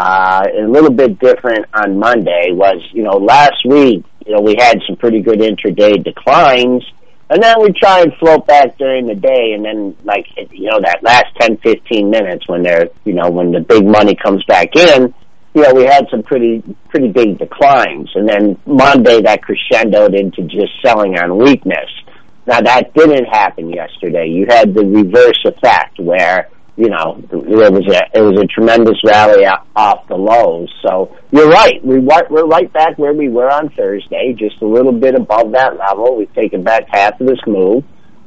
uh, 0.00 0.46
a 0.58 0.66
little 0.66 0.90
bit 0.90 1.18
different 1.18 1.66
on 1.74 1.98
Monday 1.98 2.52
was, 2.52 2.80
you 2.92 3.02
know, 3.02 3.16
last 3.16 3.64
week, 3.66 4.04
you 4.26 4.34
know, 4.34 4.40
we 4.40 4.56
had 4.58 4.78
some 4.86 4.96
pretty 4.96 5.20
good 5.20 5.40
intraday 5.40 6.02
declines 6.02 6.82
and 7.30 7.40
then 7.40 7.62
we 7.62 7.72
try 7.72 8.00
and 8.00 8.12
float 8.14 8.46
back 8.46 8.76
during 8.76 9.06
the 9.06 9.14
day, 9.14 9.52
and 9.52 9.64
then 9.64 9.96
like 10.02 10.26
you 10.50 10.68
know 10.68 10.80
that 10.80 11.00
last 11.02 11.26
ten 11.40 11.56
fifteen 11.58 12.10
minutes 12.10 12.46
when 12.48 12.64
they're 12.64 12.88
you 13.04 13.12
know 13.12 13.30
when 13.30 13.52
the 13.52 13.60
big 13.60 13.86
money 13.86 14.16
comes 14.16 14.44
back 14.46 14.74
in, 14.74 15.14
you 15.54 15.62
know 15.62 15.72
we 15.72 15.84
had 15.84 16.08
some 16.10 16.24
pretty 16.24 16.62
pretty 16.88 17.08
big 17.08 17.38
declines, 17.38 18.10
and 18.16 18.28
then 18.28 18.58
Monday 18.66 19.22
that 19.22 19.42
crescendoed 19.42 20.18
into 20.18 20.42
just 20.42 20.72
selling 20.82 21.16
on 21.18 21.38
weakness. 21.38 21.88
Now 22.48 22.60
that 22.62 22.92
didn't 22.94 23.26
happen 23.26 23.70
yesterday. 23.70 24.26
You 24.26 24.46
had 24.48 24.74
the 24.74 24.84
reverse 24.84 25.40
effect 25.44 26.00
where 26.00 26.48
you 26.80 26.88
know, 26.88 27.22
it 27.30 27.72
was 27.72 27.86
a 27.88 28.18
it 28.18 28.22
was 28.22 28.40
a 28.40 28.46
tremendous 28.46 28.96
rally 29.04 29.44
off 29.76 30.08
the 30.08 30.16
lows. 30.16 30.72
So 30.80 31.14
you're 31.30 31.50
right. 31.50 31.84
We 31.84 31.98
we're 31.98 32.46
right 32.46 32.72
back 32.72 32.96
where 32.96 33.12
we 33.12 33.28
were 33.28 33.50
on 33.50 33.68
Thursday, 33.76 34.32
just 34.32 34.62
a 34.62 34.66
little 34.66 34.92
bit 34.92 35.14
above 35.14 35.52
that 35.52 35.76
level. 35.76 36.16
We've 36.16 36.32
taken 36.32 36.62
back 36.62 36.88
half 36.88 37.20
of 37.20 37.26
this 37.26 37.40
move. 37.46 37.84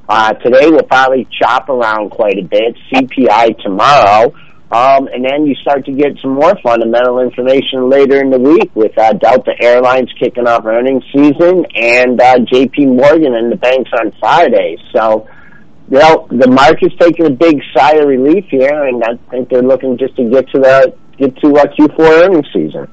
Uh, 0.07 0.33
today 0.33 0.69
we'll 0.69 0.83
probably 0.83 1.27
chop 1.41 1.67
around 1.67 2.11
quite 2.11 2.37
a 2.37 2.43
bit. 2.43 2.77
CPI 2.93 3.57
tomorrow. 3.63 4.31
Um, 4.71 5.07
and 5.07 5.25
then 5.25 5.45
you 5.45 5.55
start 5.55 5.85
to 5.85 5.91
get 5.91 6.17
some 6.21 6.33
more 6.33 6.53
fundamental 6.63 7.19
information 7.19 7.89
later 7.89 8.19
in 8.21 8.29
the 8.29 8.39
week 8.39 8.71
with 8.75 8.97
uh, 8.97 9.13
Delta 9.13 9.53
Airlines 9.61 10.11
kicking 10.19 10.47
off 10.47 10.65
earnings 10.65 11.03
season 11.13 11.65
and 11.75 12.19
uh, 12.19 12.39
J.P. 12.51 12.87
Morgan 12.87 13.35
and 13.35 13.51
the 13.51 13.55
banks 13.55 13.91
on 13.99 14.11
Friday. 14.19 14.77
So 14.95 15.27
well, 15.87 16.27
the 16.27 16.47
market's 16.47 16.95
taking 16.99 17.25
a 17.25 17.29
big 17.29 17.61
sigh 17.75 17.95
of 17.95 18.07
relief 18.07 18.45
here, 18.49 18.85
and 18.85 19.03
I 19.03 19.17
think 19.29 19.49
they're 19.49 19.61
looking 19.61 19.97
just 19.97 20.15
to 20.15 20.29
get 20.29 20.47
to 20.49 20.59
the 20.59 20.95
get 21.17 21.35
to 21.37 21.55
uh, 21.55 21.65
Q4 21.65 22.23
earnings 22.23 22.47
season. 22.53 22.87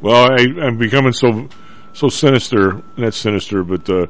Well, 0.00 0.32
I, 0.32 0.66
I'm 0.66 0.78
becoming 0.78 1.12
so 1.12 1.48
so 1.92 2.08
sinister, 2.08 2.82
not 2.96 3.14
sinister, 3.14 3.62
but 3.62 3.88
uh, 3.88 4.06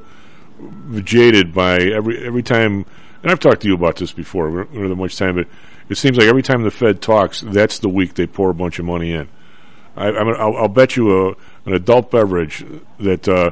jaded 1.03 1.53
by 1.53 1.79
every 1.79 2.25
every 2.25 2.43
time. 2.43 2.87
And 3.23 3.31
I've 3.31 3.41
talked 3.41 3.63
to 3.63 3.69
you 3.69 3.75
about 3.75 3.97
this 3.97 4.13
before. 4.13 4.51
We 4.51 4.79
don't 4.79 4.89
have 4.89 4.97
much 4.97 5.19
time, 5.19 5.35
but 5.35 5.47
it 5.91 5.97
seems 5.97 6.17
like 6.17 6.27
every 6.27 6.43
time 6.43 6.63
the 6.63 6.71
Fed 6.71 7.03
talks, 7.03 7.41
that's 7.41 7.81
the 7.81 7.89
week 7.89 8.15
they 8.15 8.27
pour 8.27 8.51
a 8.51 8.55
bunch 8.55 8.79
of 8.79 8.87
money 8.87 9.13
in. 9.13 9.29
I, 9.97 10.09
I'm, 10.09 10.29
I'll, 10.29 10.57
I'll 10.57 10.69
bet 10.69 10.97
you 10.97 11.29
a, 11.29 11.29
an 11.67 11.75
adult 11.75 12.11
beverage 12.11 12.65
that 12.99 13.29
uh, 13.29 13.51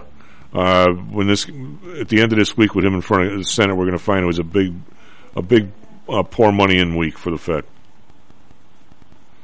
uh, 0.55 0.89
when 1.11 1.27
this 1.27 1.47
at 2.01 2.09
the 2.09 2.21
end 2.21 2.33
of 2.33 2.39
this 2.39 2.57
week 2.57 2.75
with 2.75 2.85
him 2.85 2.95
in 2.95 3.01
front 3.01 3.31
of 3.33 3.39
the 3.39 3.45
Senate, 3.45 3.77
we're 3.77 3.85
going 3.87 3.99
to 3.99 4.03
find 4.05 4.23
it 4.23 4.27
was 4.27 4.39
a 4.39 4.45
big 4.45 4.75
a 5.37 5.43
big 5.43 5.69
uh, 6.09 6.23
pour 6.23 6.53
money 6.53 6.79
in 6.79 6.97
week 6.97 7.19
for 7.19 7.31
the 7.31 7.39
Fed. 7.39 7.65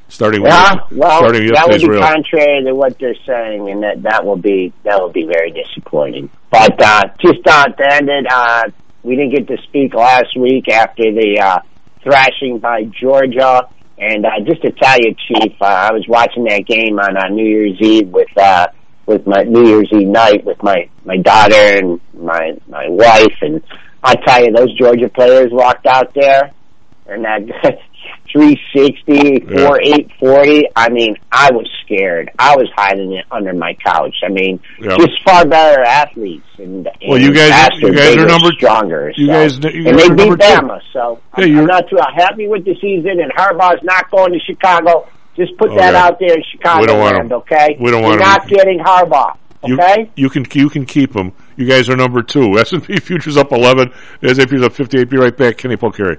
Starting 0.09 0.43
Yeah, 0.45 0.75
with 0.91 0.99
well, 0.99 1.19
starting 1.19 1.49
that 1.55 1.67
would 1.69 1.81
be 1.81 1.89
rail. 1.89 2.01
contrary 2.01 2.63
to 2.65 2.75
what 2.75 2.99
they're 2.99 3.17
saying, 3.27 3.69
and 3.71 3.83
that 3.83 4.03
that 4.03 4.25
will 4.25 4.37
be 4.37 4.73
that 4.85 5.01
will 5.01 5.11
be 5.13 5.25
very 5.25 5.51
disappointing. 5.51 6.31
But 6.51 6.81
uh, 6.81 7.03
just 7.21 7.47
uh, 7.47 7.65
to 7.67 7.93
end 7.95 8.09
it, 8.09 8.27
uh, 8.31 8.65
we 9.03 9.17
didn't 9.17 9.35
get 9.35 9.49
to 9.49 9.63
speak 9.65 9.95
last 9.95 10.37
week 10.39 10.69
after 10.69 11.03
the 11.13 11.41
uh, 11.41 11.59
thrashing 12.03 12.59
by 12.59 12.85
Georgia, 12.85 13.69
and 13.99 14.25
uh, 14.25 14.31
just 14.47 14.63
to 14.63 14.71
tell 14.71 14.97
you, 15.01 15.15
Chief, 15.27 15.53
uh, 15.61 15.65
I 15.65 15.93
was 15.93 16.05
watching 16.07 16.45
that 16.45 16.65
game 16.67 16.99
on 16.99 17.17
uh, 17.17 17.29
New 17.31 17.45
Year's 17.47 17.79
Eve 17.81 18.09
with 18.09 18.29
uh, 18.37 18.69
with 19.07 19.27
my 19.27 19.43
New 19.43 19.67
Year's 19.67 19.89
Eve 19.93 20.09
night 20.09 20.45
with 20.45 20.63
my 20.63 20.89
my 21.05 21.17
daughter 21.19 21.55
and 21.55 22.01
my 22.15 22.57
my 22.69 22.89
wife, 22.89 23.37
and 23.43 23.63
I 24.03 24.15
tell 24.17 24.45
you, 24.45 24.53
those 24.53 24.73
Georgia 24.75 25.09
players 25.09 25.49
walked 25.53 25.87
out 25.87 26.13
there, 26.15 26.53
and 27.07 27.25
that 27.25 27.41
360, 28.33 29.47
4840. 29.47 30.69
I 30.77 30.89
mean, 30.91 31.17
I 31.31 31.51
was 31.53 31.69
scared. 31.85 32.31
I 32.39 32.57
was 32.57 32.69
hiding 32.75 33.13
it 33.13 33.25
under 33.31 33.53
my 33.55 33.75
couch. 33.75 34.15
I 34.25 34.29
mean, 34.29 34.61
just 34.81 35.23
far 35.25 35.47
better 35.47 35.83
athletes 35.83 36.45
and, 36.59 36.87
and 36.87 36.97
Well, 37.09 37.19
you 37.21 37.33
guys- 37.33 37.51
faster, 37.51 37.87
you 37.89 37.95
guys 37.95 38.17
are 38.17 38.27
number- 38.27 38.51
stronger. 38.53 39.13
you 39.17 39.27
so. 39.27 39.33
guys- 39.33 39.59
you 39.75 39.89
and 39.89 39.97
guys 39.99 40.09
they 40.09 40.15
beat. 40.29 40.39
Bama. 40.39 40.81
So 40.93 41.21
Yeah, 41.39 41.45
I'm, 41.45 41.49
you're- 41.51 41.61
I'm 41.61 41.67
not 41.67 41.89
too 41.89 41.99
happy 42.15 42.49
with 42.49 42.65
the 42.65 42.75
season. 42.81 43.21
And 43.21 43.33
Harbaugh's 43.33 43.83
not 43.85 44.11
going 44.11 44.33
to 44.33 44.41
Chicago. 44.41 45.07
Just 45.37 45.57
put 45.59 45.71
Oh, 45.71 45.77
that 45.77 45.95
out 45.95 46.19
there 46.21 46.35
in 46.35 46.43
Chicago 46.53 46.81
We 46.81 46.87
don't 46.87 47.01
want 47.01 47.17
land, 47.17 47.33
okay? 47.33 47.77
We 47.81 47.91
don't 47.91 48.03
You're 48.03 48.11
want 48.11 48.21
him. 48.23 48.29
not 48.29 48.49
getting 48.49 48.79
Harbaugh. 48.79 49.37
Okay? 49.65 50.11
you 50.15 50.29
can 50.29 50.45
you 50.53 50.69
can 50.69 50.85
keep 50.85 51.15
them. 51.15 51.33
You 51.57 51.67
guys 51.67 51.89
are 51.89 51.97
number 51.97 52.23
two. 52.23 52.59
S 52.59 52.73
and 52.73 52.85
P 52.85 52.99
futures 53.01 53.37
up 53.39 53.51
eleven. 53.51 53.93
S 54.23 54.39
and 54.39 54.49
P's 54.51 54.63
up 54.63 54.73
fifty 54.75 55.01
eight. 55.01 55.09
Be 55.09 55.17
right 55.17 55.35
back. 55.37 55.57
Kenny 55.57 55.77
Polcari. 55.77 56.19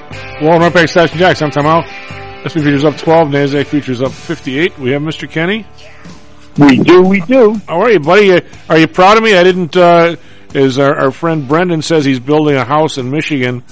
well, 0.41 0.59
right 0.59 0.73
back 0.73 0.89
Station 0.89 1.17
Jack. 1.17 1.37
Sometime 1.37 1.65
out. 1.65 1.85
S&P 2.45 2.61
futures 2.61 2.83
up 2.83 2.97
twelve. 2.97 3.27
Nasdaq 3.29 3.67
futures 3.67 4.01
up 4.01 4.11
fifty 4.11 4.57
eight. 4.59 4.77
We 4.79 4.91
have 4.91 5.01
Mr. 5.01 5.29
Kenny. 5.29 5.65
We 6.57 6.77
do, 6.79 7.01
we 7.03 7.21
do. 7.21 7.53
How 7.67 7.81
are 7.81 7.91
you, 7.91 7.99
buddy? 7.99 8.41
Are 8.67 8.77
you 8.77 8.87
proud 8.87 9.17
of 9.17 9.23
me? 9.23 9.35
I 9.37 9.43
didn't. 9.43 9.75
Uh, 9.77 10.15
as 10.53 10.77
our, 10.79 10.93
our 10.99 11.11
friend 11.11 11.47
Brendan 11.47 11.81
says, 11.81 12.03
he's 12.03 12.19
building 12.19 12.55
a 12.57 12.65
house 12.65 12.97
in 12.97 13.09
Michigan. 13.09 13.63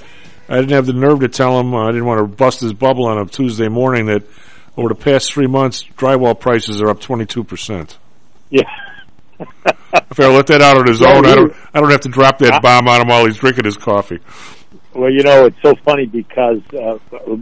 I 0.48 0.56
didn't 0.58 0.72
have 0.72 0.86
the 0.86 0.94
nerve 0.94 1.20
to 1.22 1.28
tell 1.28 1.60
him. 1.60 1.74
Uh, 1.74 1.88
I 1.88 1.92
didn't 1.92 2.06
want 2.06 2.20
to 2.22 2.28
bust 2.28 2.62
his 2.62 2.72
bubble 2.74 3.06
on 3.08 3.18
a 3.18 3.26
Tuesday 3.26 3.68
morning 3.68 4.06
that 4.06 4.24
over 4.78 4.88
the 4.90 4.96
past 4.96 5.34
three 5.34 5.48
months, 5.48 5.84
drywall 5.98 6.40
prices 6.40 6.82
are 6.82 6.90
up 6.90 7.02
twenty 7.02 7.26
two 7.26 7.44
percent. 7.44 7.98
Yeah. 8.50 8.64
If 10.12 10.20
I 10.20 10.28
let 10.28 10.48
that 10.48 10.62
out 10.62 10.78
on 10.78 10.88
his 10.88 11.02
Yeah, 11.02 11.18
own, 11.18 11.26
I 11.26 11.36
don't. 11.36 11.54
I 11.74 11.80
don't 11.82 11.90
have 11.92 12.02
to 12.02 12.10
drop 12.10 12.40
that 12.40 12.62
bomb 12.62 12.88
on 12.88 13.02
him 13.02 13.08
while 13.08 13.26
he's 13.26 13.38
drinking 13.38 13.66
his 13.66 13.78
coffee. 13.78 14.20
Well, 14.94 15.12
you 15.12 15.24
know, 15.24 15.46
it's 15.46 15.62
so 15.62 15.76
funny 15.86 16.08
because 16.08 16.62
uh, 16.74 16.98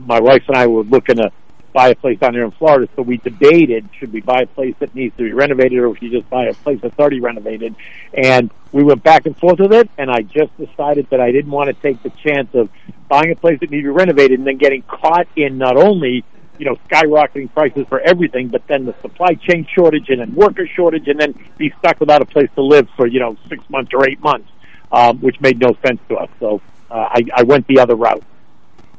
my 0.05 0.19
wife 0.19 0.43
and 0.47 0.57
I 0.57 0.67
were 0.67 0.83
looking 0.83 1.17
to 1.17 1.31
buy 1.73 1.89
a 1.89 1.95
place 1.95 2.19
down 2.19 2.33
here 2.33 2.43
in 2.43 2.51
Florida. 2.51 2.89
So 2.95 3.03
we 3.03 3.17
debated 3.17 3.87
should 3.97 4.11
we 4.11 4.21
buy 4.21 4.41
a 4.41 4.47
place 4.47 4.75
that 4.79 4.93
needs 4.95 5.15
to 5.17 5.23
be 5.23 5.31
renovated 5.31 5.79
or 5.79 5.93
should 5.95 6.01
we 6.01 6.09
just 6.09 6.29
buy 6.29 6.45
a 6.45 6.53
place 6.53 6.79
that's 6.81 6.97
already 6.99 7.19
renovated. 7.21 7.75
And 8.13 8.51
we 8.71 8.83
went 8.83 9.03
back 9.03 9.25
and 9.25 9.37
forth 9.37 9.59
with 9.59 9.73
it. 9.73 9.89
And 9.97 10.09
I 10.11 10.23
just 10.23 10.55
decided 10.57 11.09
that 11.11 11.21
I 11.21 11.31
didn't 11.31 11.51
want 11.51 11.67
to 11.67 11.73
take 11.73 12.01
the 12.03 12.09
chance 12.09 12.53
of 12.53 12.69
buying 13.07 13.31
a 13.31 13.35
place 13.35 13.59
that 13.61 13.69
needed 13.69 13.83
to 13.83 13.93
be 13.93 13.95
renovated 13.95 14.39
and 14.39 14.47
then 14.47 14.57
getting 14.57 14.81
caught 14.81 15.27
in 15.35 15.57
not 15.57 15.77
only 15.77 16.25
you 16.57 16.65
know 16.65 16.75
skyrocketing 16.89 17.53
prices 17.53 17.85
for 17.87 17.99
everything, 18.01 18.47
but 18.47 18.65
then 18.67 18.85
the 18.85 18.95
supply 19.01 19.35
chain 19.35 19.65
shortage 19.73 20.09
and 20.09 20.19
then 20.19 20.33
worker 20.35 20.67
shortage, 20.67 21.07
and 21.07 21.19
then 21.19 21.33
be 21.57 21.73
stuck 21.79 21.99
without 21.99 22.21
a 22.21 22.25
place 22.25 22.49
to 22.55 22.61
live 22.61 22.89
for 22.95 23.07
you 23.07 23.19
know 23.19 23.37
six 23.47 23.63
months 23.69 23.91
or 23.93 24.09
eight 24.09 24.19
months, 24.19 24.49
um, 24.91 25.19
which 25.19 25.39
made 25.39 25.59
no 25.59 25.75
sense 25.85 25.99
to 26.09 26.15
us. 26.15 26.29
So 26.39 26.61
I, 26.95 27.21
I 27.35 27.43
went 27.43 27.67
the 27.67 27.79
other 27.79 27.95
route. 27.95 28.23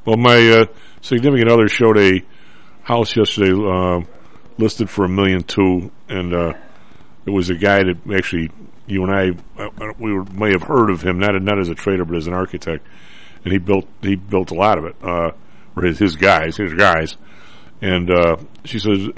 Well, 0.05 0.17
my 0.17 0.37
uh, 0.37 0.67
significant 1.01 1.51
other 1.51 1.69
showed 1.69 1.99
a 1.99 2.23
house 2.83 3.17
yesterday 3.17 3.53
uh, 3.53 4.01
listed 4.57 4.89
for 4.89 5.05
a 5.05 5.09
million 5.09 5.43
two, 5.43 5.91
and 6.09 6.35
uh, 6.35 6.53
it 7.27 7.31
was 7.31 7.51
a 7.51 7.55
guy 7.55 7.83
that 7.85 7.97
actually 8.15 8.51
you 8.87 9.05
and 9.05 9.13
I 9.13 9.63
uh, 9.63 9.93
we 9.99 10.13
were, 10.13 10.25
may 10.25 10.51
have 10.53 10.63
heard 10.63 10.91
of 10.91 11.03
him, 11.03 11.19
not 11.19 11.41
not 11.43 11.59
as 11.59 11.69
a 11.69 11.75
trader, 11.75 12.05
but 12.05 12.17
as 12.17 12.27
an 12.27 12.33
architect, 12.33 12.87
and 13.45 13.53
he 13.53 13.59
built 13.59 13.87
he 14.01 14.17
built 14.17 14.51
a 14.51 14.55
lot 14.55 14.79
of 14.79 14.87
it, 14.87 14.97
uh, 15.03 15.33
or 15.77 15.83
his 15.83 15.99
his 15.99 16.17
guys, 16.17 16.57
his 16.57 16.75
guys, 16.75 17.17
and 17.81 18.11
uh, 18.11 18.37
she 18.65 18.79
says. 18.79 19.09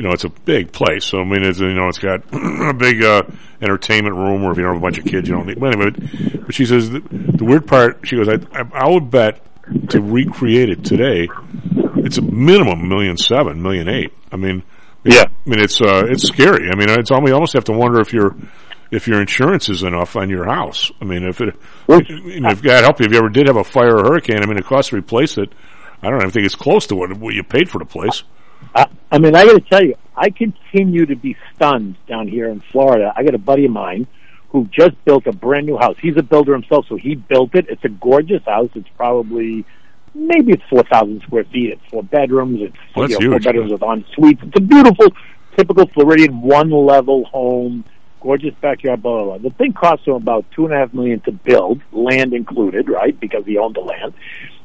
You 0.00 0.06
know, 0.06 0.12
it's 0.12 0.24
a 0.24 0.30
big 0.30 0.72
place. 0.72 1.04
So 1.04 1.20
I 1.20 1.24
mean, 1.24 1.44
it's 1.44 1.60
you 1.60 1.74
know, 1.74 1.88
it's 1.88 1.98
got 1.98 2.22
a 2.32 2.72
big 2.72 3.04
uh, 3.04 3.20
entertainment 3.60 4.16
room 4.16 4.42
where 4.42 4.50
if 4.50 4.56
you 4.56 4.62
don't 4.62 4.72
have 4.72 4.82
a 4.82 4.86
bunch 4.86 4.96
of 4.96 5.04
kids, 5.04 5.28
you 5.28 5.34
don't 5.34 5.46
need. 5.46 5.60
But 5.60 5.74
anyway, 5.74 6.40
but 6.46 6.54
she 6.54 6.64
says 6.64 6.88
the, 6.88 7.00
the 7.00 7.44
weird 7.44 7.66
part. 7.66 8.00
She 8.04 8.16
goes, 8.16 8.26
I, 8.26 8.38
I, 8.50 8.86
I 8.86 8.88
would 8.88 9.10
bet 9.10 9.44
to 9.90 10.00
recreate 10.00 10.70
it 10.70 10.86
today, 10.86 11.28
it's 11.96 12.16
a 12.16 12.22
minimum 12.22 12.88
million 12.88 13.18
seven, 13.18 13.60
million 13.60 13.90
eight. 13.90 14.14
I 14.32 14.36
mean, 14.36 14.62
yeah. 15.04 15.24
I 15.24 15.50
mean, 15.50 15.60
it's 15.60 15.78
uh, 15.82 16.06
it's 16.08 16.26
scary. 16.26 16.70
I 16.70 16.76
mean, 16.76 16.88
it's 16.88 17.10
almost, 17.10 17.34
almost 17.34 17.52
have 17.52 17.64
to 17.64 17.72
wonder 17.72 18.00
if 18.00 18.14
your 18.14 18.34
if 18.90 19.06
your 19.06 19.20
insurance 19.20 19.68
is 19.68 19.82
enough 19.82 20.16
on 20.16 20.30
your 20.30 20.46
house. 20.46 20.90
I 21.02 21.04
mean, 21.04 21.24
if 21.24 21.42
it, 21.42 21.54
well, 21.86 22.00
if 22.08 22.62
God 22.62 22.84
help 22.84 23.00
you, 23.00 23.04
if 23.04 23.12
you 23.12 23.18
ever 23.18 23.28
did 23.28 23.48
have 23.48 23.58
a 23.58 23.64
fire 23.64 23.98
or 23.98 24.04
hurricane, 24.04 24.42
I 24.42 24.46
mean, 24.46 24.56
it 24.56 24.64
costs 24.64 24.92
to 24.92 24.96
replace 24.96 25.36
it. 25.36 25.52
I 26.02 26.08
don't 26.08 26.20
even 26.20 26.30
think 26.30 26.46
it's 26.46 26.54
close 26.54 26.86
to 26.86 26.96
what 26.96 27.12
what 27.18 27.34
you 27.34 27.42
paid 27.42 27.68
for 27.68 27.78
the 27.78 27.84
place. 27.84 28.22
I, 28.74 28.86
I 29.10 29.18
mean, 29.18 29.34
I 29.34 29.44
got 29.44 29.54
to 29.54 29.60
tell 29.60 29.82
you, 29.82 29.96
I 30.16 30.30
continue 30.30 31.06
to 31.06 31.16
be 31.16 31.36
stunned 31.54 31.96
down 32.06 32.28
here 32.28 32.48
in 32.48 32.60
Florida. 32.72 33.12
I 33.16 33.22
got 33.22 33.34
a 33.34 33.38
buddy 33.38 33.64
of 33.64 33.72
mine 33.72 34.06
who 34.50 34.68
just 34.72 35.02
built 35.04 35.26
a 35.26 35.32
brand 35.32 35.66
new 35.66 35.78
house. 35.78 35.96
He's 36.00 36.16
a 36.16 36.22
builder 36.22 36.52
himself, 36.52 36.86
so 36.88 36.96
he 36.96 37.14
built 37.14 37.54
it. 37.54 37.66
It's 37.68 37.84
a 37.84 37.88
gorgeous 37.88 38.42
house. 38.44 38.70
It's 38.74 38.88
probably 38.96 39.64
maybe 40.14 40.52
it's 40.52 40.62
four 40.68 40.82
thousand 40.82 41.22
square 41.22 41.44
feet. 41.44 41.72
It's 41.72 41.82
four 41.90 42.02
bedrooms. 42.02 42.60
It's 42.60 42.76
well, 42.94 43.08
you 43.08 43.14
know, 43.14 43.20
huge, 43.20 43.30
four 43.30 43.52
bedrooms 43.52 43.72
with 43.72 43.82
en 43.82 44.04
suites. 44.14 44.42
It's 44.42 44.56
a 44.56 44.60
beautiful, 44.60 45.06
typical 45.56 45.86
Floridian 45.88 46.42
one 46.42 46.70
level 46.70 47.24
home. 47.24 47.84
Gorgeous 48.20 48.54
backyard, 48.60 49.02
blah, 49.02 49.24
blah, 49.24 49.38
blah. 49.38 49.48
The 49.48 49.56
thing 49.56 49.72
cost 49.72 50.06
him 50.06 50.12
about 50.12 50.44
two 50.50 50.66
and 50.66 50.74
a 50.74 50.76
half 50.76 50.92
million 50.92 51.20
to 51.20 51.32
build, 51.32 51.80
land 51.90 52.34
included, 52.34 52.90
right? 52.90 53.18
Because 53.18 53.46
he 53.46 53.56
owned 53.56 53.76
the 53.76 53.80
land. 53.80 54.12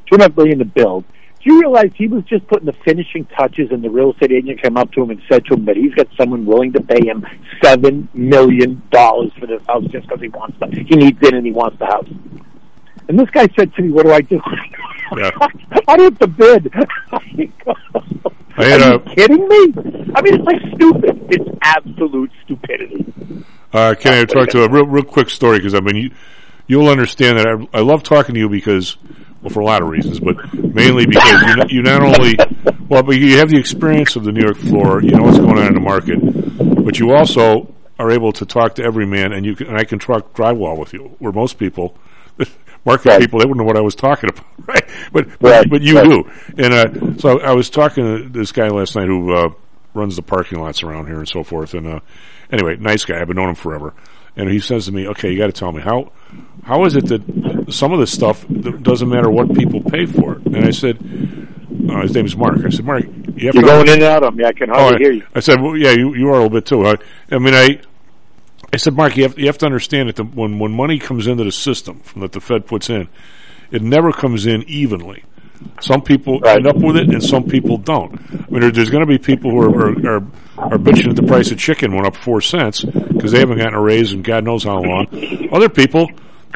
Two 0.08 0.16
and 0.16 0.22
a 0.22 0.26
half 0.26 0.36
million 0.36 0.60
to 0.60 0.66
build. 0.66 1.06
You 1.46 1.60
realize 1.62 1.92
he 1.96 2.08
was 2.08 2.24
just 2.26 2.48
putting 2.48 2.66
the 2.66 2.74
finishing 2.74 3.26
touches 3.26 3.70
and 3.72 3.84
the 3.84 3.90
real 3.90 4.12
estate 4.14 4.32
agent 4.32 4.62
came 4.62 4.78
up 4.78 4.92
to 4.94 5.04
him 5.04 5.12
and 5.12 5.22
said 5.32 5.46
to 5.46 5.54
him 5.54 5.66
that 5.66 5.78
he's 5.78 5.94
got 5.94 6.08
someone 6.18 6.44
willing 6.46 6.74
to 6.74 6.82
pay 6.82 7.06
him 7.06 7.24
seven 7.64 8.10
million 8.16 8.82
dollars 8.92 9.32
for 9.40 9.46
this 9.46 9.62
house 9.68 9.84
just 9.92 10.08
because 10.08 10.22
he 10.22 10.28
wants 10.30 10.58
the 10.60 10.66
he 10.68 10.96
needs 10.96 11.20
it 11.22 11.34
and 11.36 11.46
he 11.46 11.52
wants 11.52 11.78
the 11.78 11.86
house. 11.86 12.08
And 13.08 13.20
this 13.20 13.30
guy 13.30 13.48
said 13.56 13.72
to 13.76 13.82
me, 13.84 13.92
"What 13.92 14.06
do 14.06 14.12
I 14.12 14.22
do? 14.22 14.42
Yeah. 15.16 15.30
I 15.88 16.02
have 16.02 16.18
to 16.18 16.26
bid." 16.26 16.74
I 18.58 18.64
had 18.64 18.82
Are 18.82 18.90
a- 18.90 18.94
you 18.94 19.00
kidding 19.16 19.48
me? 19.48 20.12
I 20.16 20.22
mean, 20.22 20.36
it's 20.36 20.44
like 20.46 20.62
stupid. 20.76 21.28
It's 21.30 21.50
absolute 21.62 22.32
stupidity. 22.44 23.06
Uh, 23.72 23.94
can 24.00 24.14
I 24.14 24.26
talk 24.26 24.50
to 24.50 24.64
a 24.64 24.70
real, 24.70 24.86
real 24.86 25.04
quick 25.04 25.30
story? 25.30 25.60
Because 25.60 25.76
I 25.76 25.80
mean, 25.82 25.96
you, 25.98 26.12
you'll 26.68 26.88
understand 26.88 27.38
that 27.38 27.48
I, 27.48 27.78
I 27.78 27.82
love 27.82 28.02
talking 28.04 28.34
to 28.36 28.40
you 28.40 28.50
because, 28.50 28.98
well, 29.46 29.54
for 29.54 29.60
a 29.60 29.66
lot 29.66 29.84
of 29.84 29.90
reasons, 29.90 30.20
but 30.20 30.36
mainly 30.56 31.06
because 31.06 31.40
you, 31.70 31.78
you 31.78 31.84
not 31.84 32.02
only, 32.02 32.36
well, 32.90 33.04
but 33.04 33.16
you 33.18 33.38
have 33.38 33.50
the 33.50 33.58
experience 33.58 34.16
of 34.16 34.24
the 34.24 34.32
New 34.32 34.42
York 34.42 34.58
floor, 34.58 35.04
you 35.04 35.12
know 35.12 35.22
what's 35.22 35.38
going 35.38 35.60
on 35.60 35.68
in 35.68 35.74
the 35.76 35.80
market, 35.80 36.18
but 36.84 36.98
you 36.98 37.12
also 37.14 37.72
are 38.00 38.10
able 38.10 38.32
to 38.34 38.44
talk 38.46 38.74
to 38.76 38.84
every 38.84 39.06
man, 39.06 39.32
and 39.34 39.46
you 39.46 39.56
can, 39.56 39.68
and 39.68 39.78
I 39.78 39.84
can 39.84 40.00
talk 40.00 40.34
drywall 40.34 40.80
with 40.80 40.94
you, 40.94 41.16
where 41.20 41.32
most 41.32 41.60
people, 41.60 41.96
market 42.86 43.06
Right. 43.10 43.20
people, 43.22 43.38
they 43.40 43.46
wouldn't 43.46 43.60
know 43.60 43.66
what 43.68 43.78
I 43.78 43.82
was 43.82 43.94
talking 43.94 44.32
about, 44.32 44.46
right? 44.68 44.84
But 45.14 45.28
but, 45.40 45.52
Right, 45.52 45.70
but 45.70 45.82
you 45.84 45.96
right. 46.00 46.10
do, 46.10 46.32
and 46.58 46.74
uh, 46.74 47.18
so 47.20 47.40
I 47.42 47.54
was 47.54 47.70
talking 47.70 48.04
to 48.04 48.30
this 48.30 48.52
guy 48.52 48.68
last 48.70 48.96
night 48.96 49.08
who 49.08 49.32
uh, 49.32 49.50
runs 49.94 50.16
the 50.16 50.24
parking 50.24 50.60
lots 50.60 50.82
around 50.82 51.06
here 51.06 51.20
and 51.20 51.30
so 51.30 51.44
forth, 51.44 51.76
and 51.76 51.86
uh, 51.86 52.00
anyway, 52.52 52.78
nice 52.78 53.06
guy. 53.06 53.22
I've 53.22 53.28
been 53.28 53.38
knowing 53.38 53.50
him 53.50 53.56
forever. 53.56 53.94
And 54.38 54.50
he 54.50 54.60
says 54.60 54.86
to 54.86 54.92
me, 54.92 55.08
"Okay, 55.08 55.32
you 55.32 55.38
got 55.38 55.48
to 55.48 55.54
tell 55.54 55.72
me 55.72 55.82
how 55.82 56.12
how 56.64 56.86
is 56.86 56.96
it 56.96 57.06
that 57.08 57.68
some 57.74 57.94
of 57.94 58.00
this 58.00 58.12
stuff 58.12 58.46
doesn't 58.50 59.08
matter 59.10 59.30
what 59.30 59.54
people 59.56 59.82
pay 59.82 60.06
for 60.06 60.34
it?" 60.36 60.46
And 60.46 60.58
I 60.66 60.72
said, 60.72 60.98
uh, 61.90 62.02
"His 62.02 62.14
name 62.14 62.26
is 62.26 62.36
Mark." 62.36 62.58
I 62.66 62.70
said, 62.70 62.86
"Mark, 62.86 63.04
you 63.04 63.48
have 63.48 63.56
You're 63.56 63.64
to 63.64 63.70
going 63.70 63.88
in 63.88 63.94
and 63.96 64.04
out 64.04 64.24
of 64.24 64.36
me. 64.36 64.44
I 64.44 64.52
can 64.52 64.70
Oh, 64.72 64.74
hardly 64.74 64.96
I, 64.96 65.00
hear 65.00 65.12
you. 65.14 65.24
I 65.34 65.40
said, 65.40 65.62
well, 65.62 65.78
"Yeah, 65.78 65.92
you, 65.92 66.16
you 66.16 66.28
are 66.28 66.34
a 66.34 66.44
little 66.44 66.50
bit 66.50 66.66
too." 66.66 66.86
I, 66.86 66.96
I 67.32 67.38
mean, 67.38 67.54
I 67.54 67.80
I 68.74 68.78
said, 68.78 68.94
"Mark, 68.94 69.16
you 69.16 69.24
have 69.24 69.40
you 69.40 69.46
have 69.48 69.58
to 69.60 69.66
understand 69.66 70.10
that 70.10 70.18
the, 70.18 70.24
when 70.26 70.60
when 70.60 70.72
money 70.72 71.00
comes 71.00 71.28
into 71.28 71.44
the 71.46 71.52
system 71.52 72.00
from 72.02 72.22
that 72.22 72.34
the 72.34 72.42
Fed 72.42 72.68
puts 72.68 72.90
in, 72.90 73.08
it 73.72 73.82
never 73.82 74.12
comes 74.12 74.46
in 74.46 74.64
evenly." 74.64 75.24
Some 75.82 76.02
people 76.02 76.46
end 76.46 76.68
up 76.68 76.78
with 76.78 76.98
it, 76.98 77.10
and 77.10 77.22
some 77.22 77.44
people 77.44 77.78
don't. 77.78 78.20
I 78.32 78.50
mean, 78.50 78.72
there's 78.72 78.90
going 78.90 79.06
to 79.06 79.08
be 79.08 79.18
people 79.18 79.52
who 79.52 79.62
are, 79.62 79.70
are, 79.70 80.18
are, 80.18 80.24
are 80.58 80.78
bitching 80.78 81.08
that 81.08 81.22
the 81.22 81.28
price 81.28 81.52
of 81.52 81.58
chicken 81.58 81.94
went 81.94 82.08
up 82.08 82.16
four 82.16 82.42
cents 82.42 82.84
because 82.84 83.32
they 83.32 83.40
haven't 83.40 83.58
gotten 83.58 83.74
a 83.74 83.82
raise 83.82 84.14
in 84.14 84.22
God 84.22 84.46
knows 84.46 84.64
how 84.64 84.80
long. 84.82 85.08
Other 85.52 85.70
people, 85.70 86.08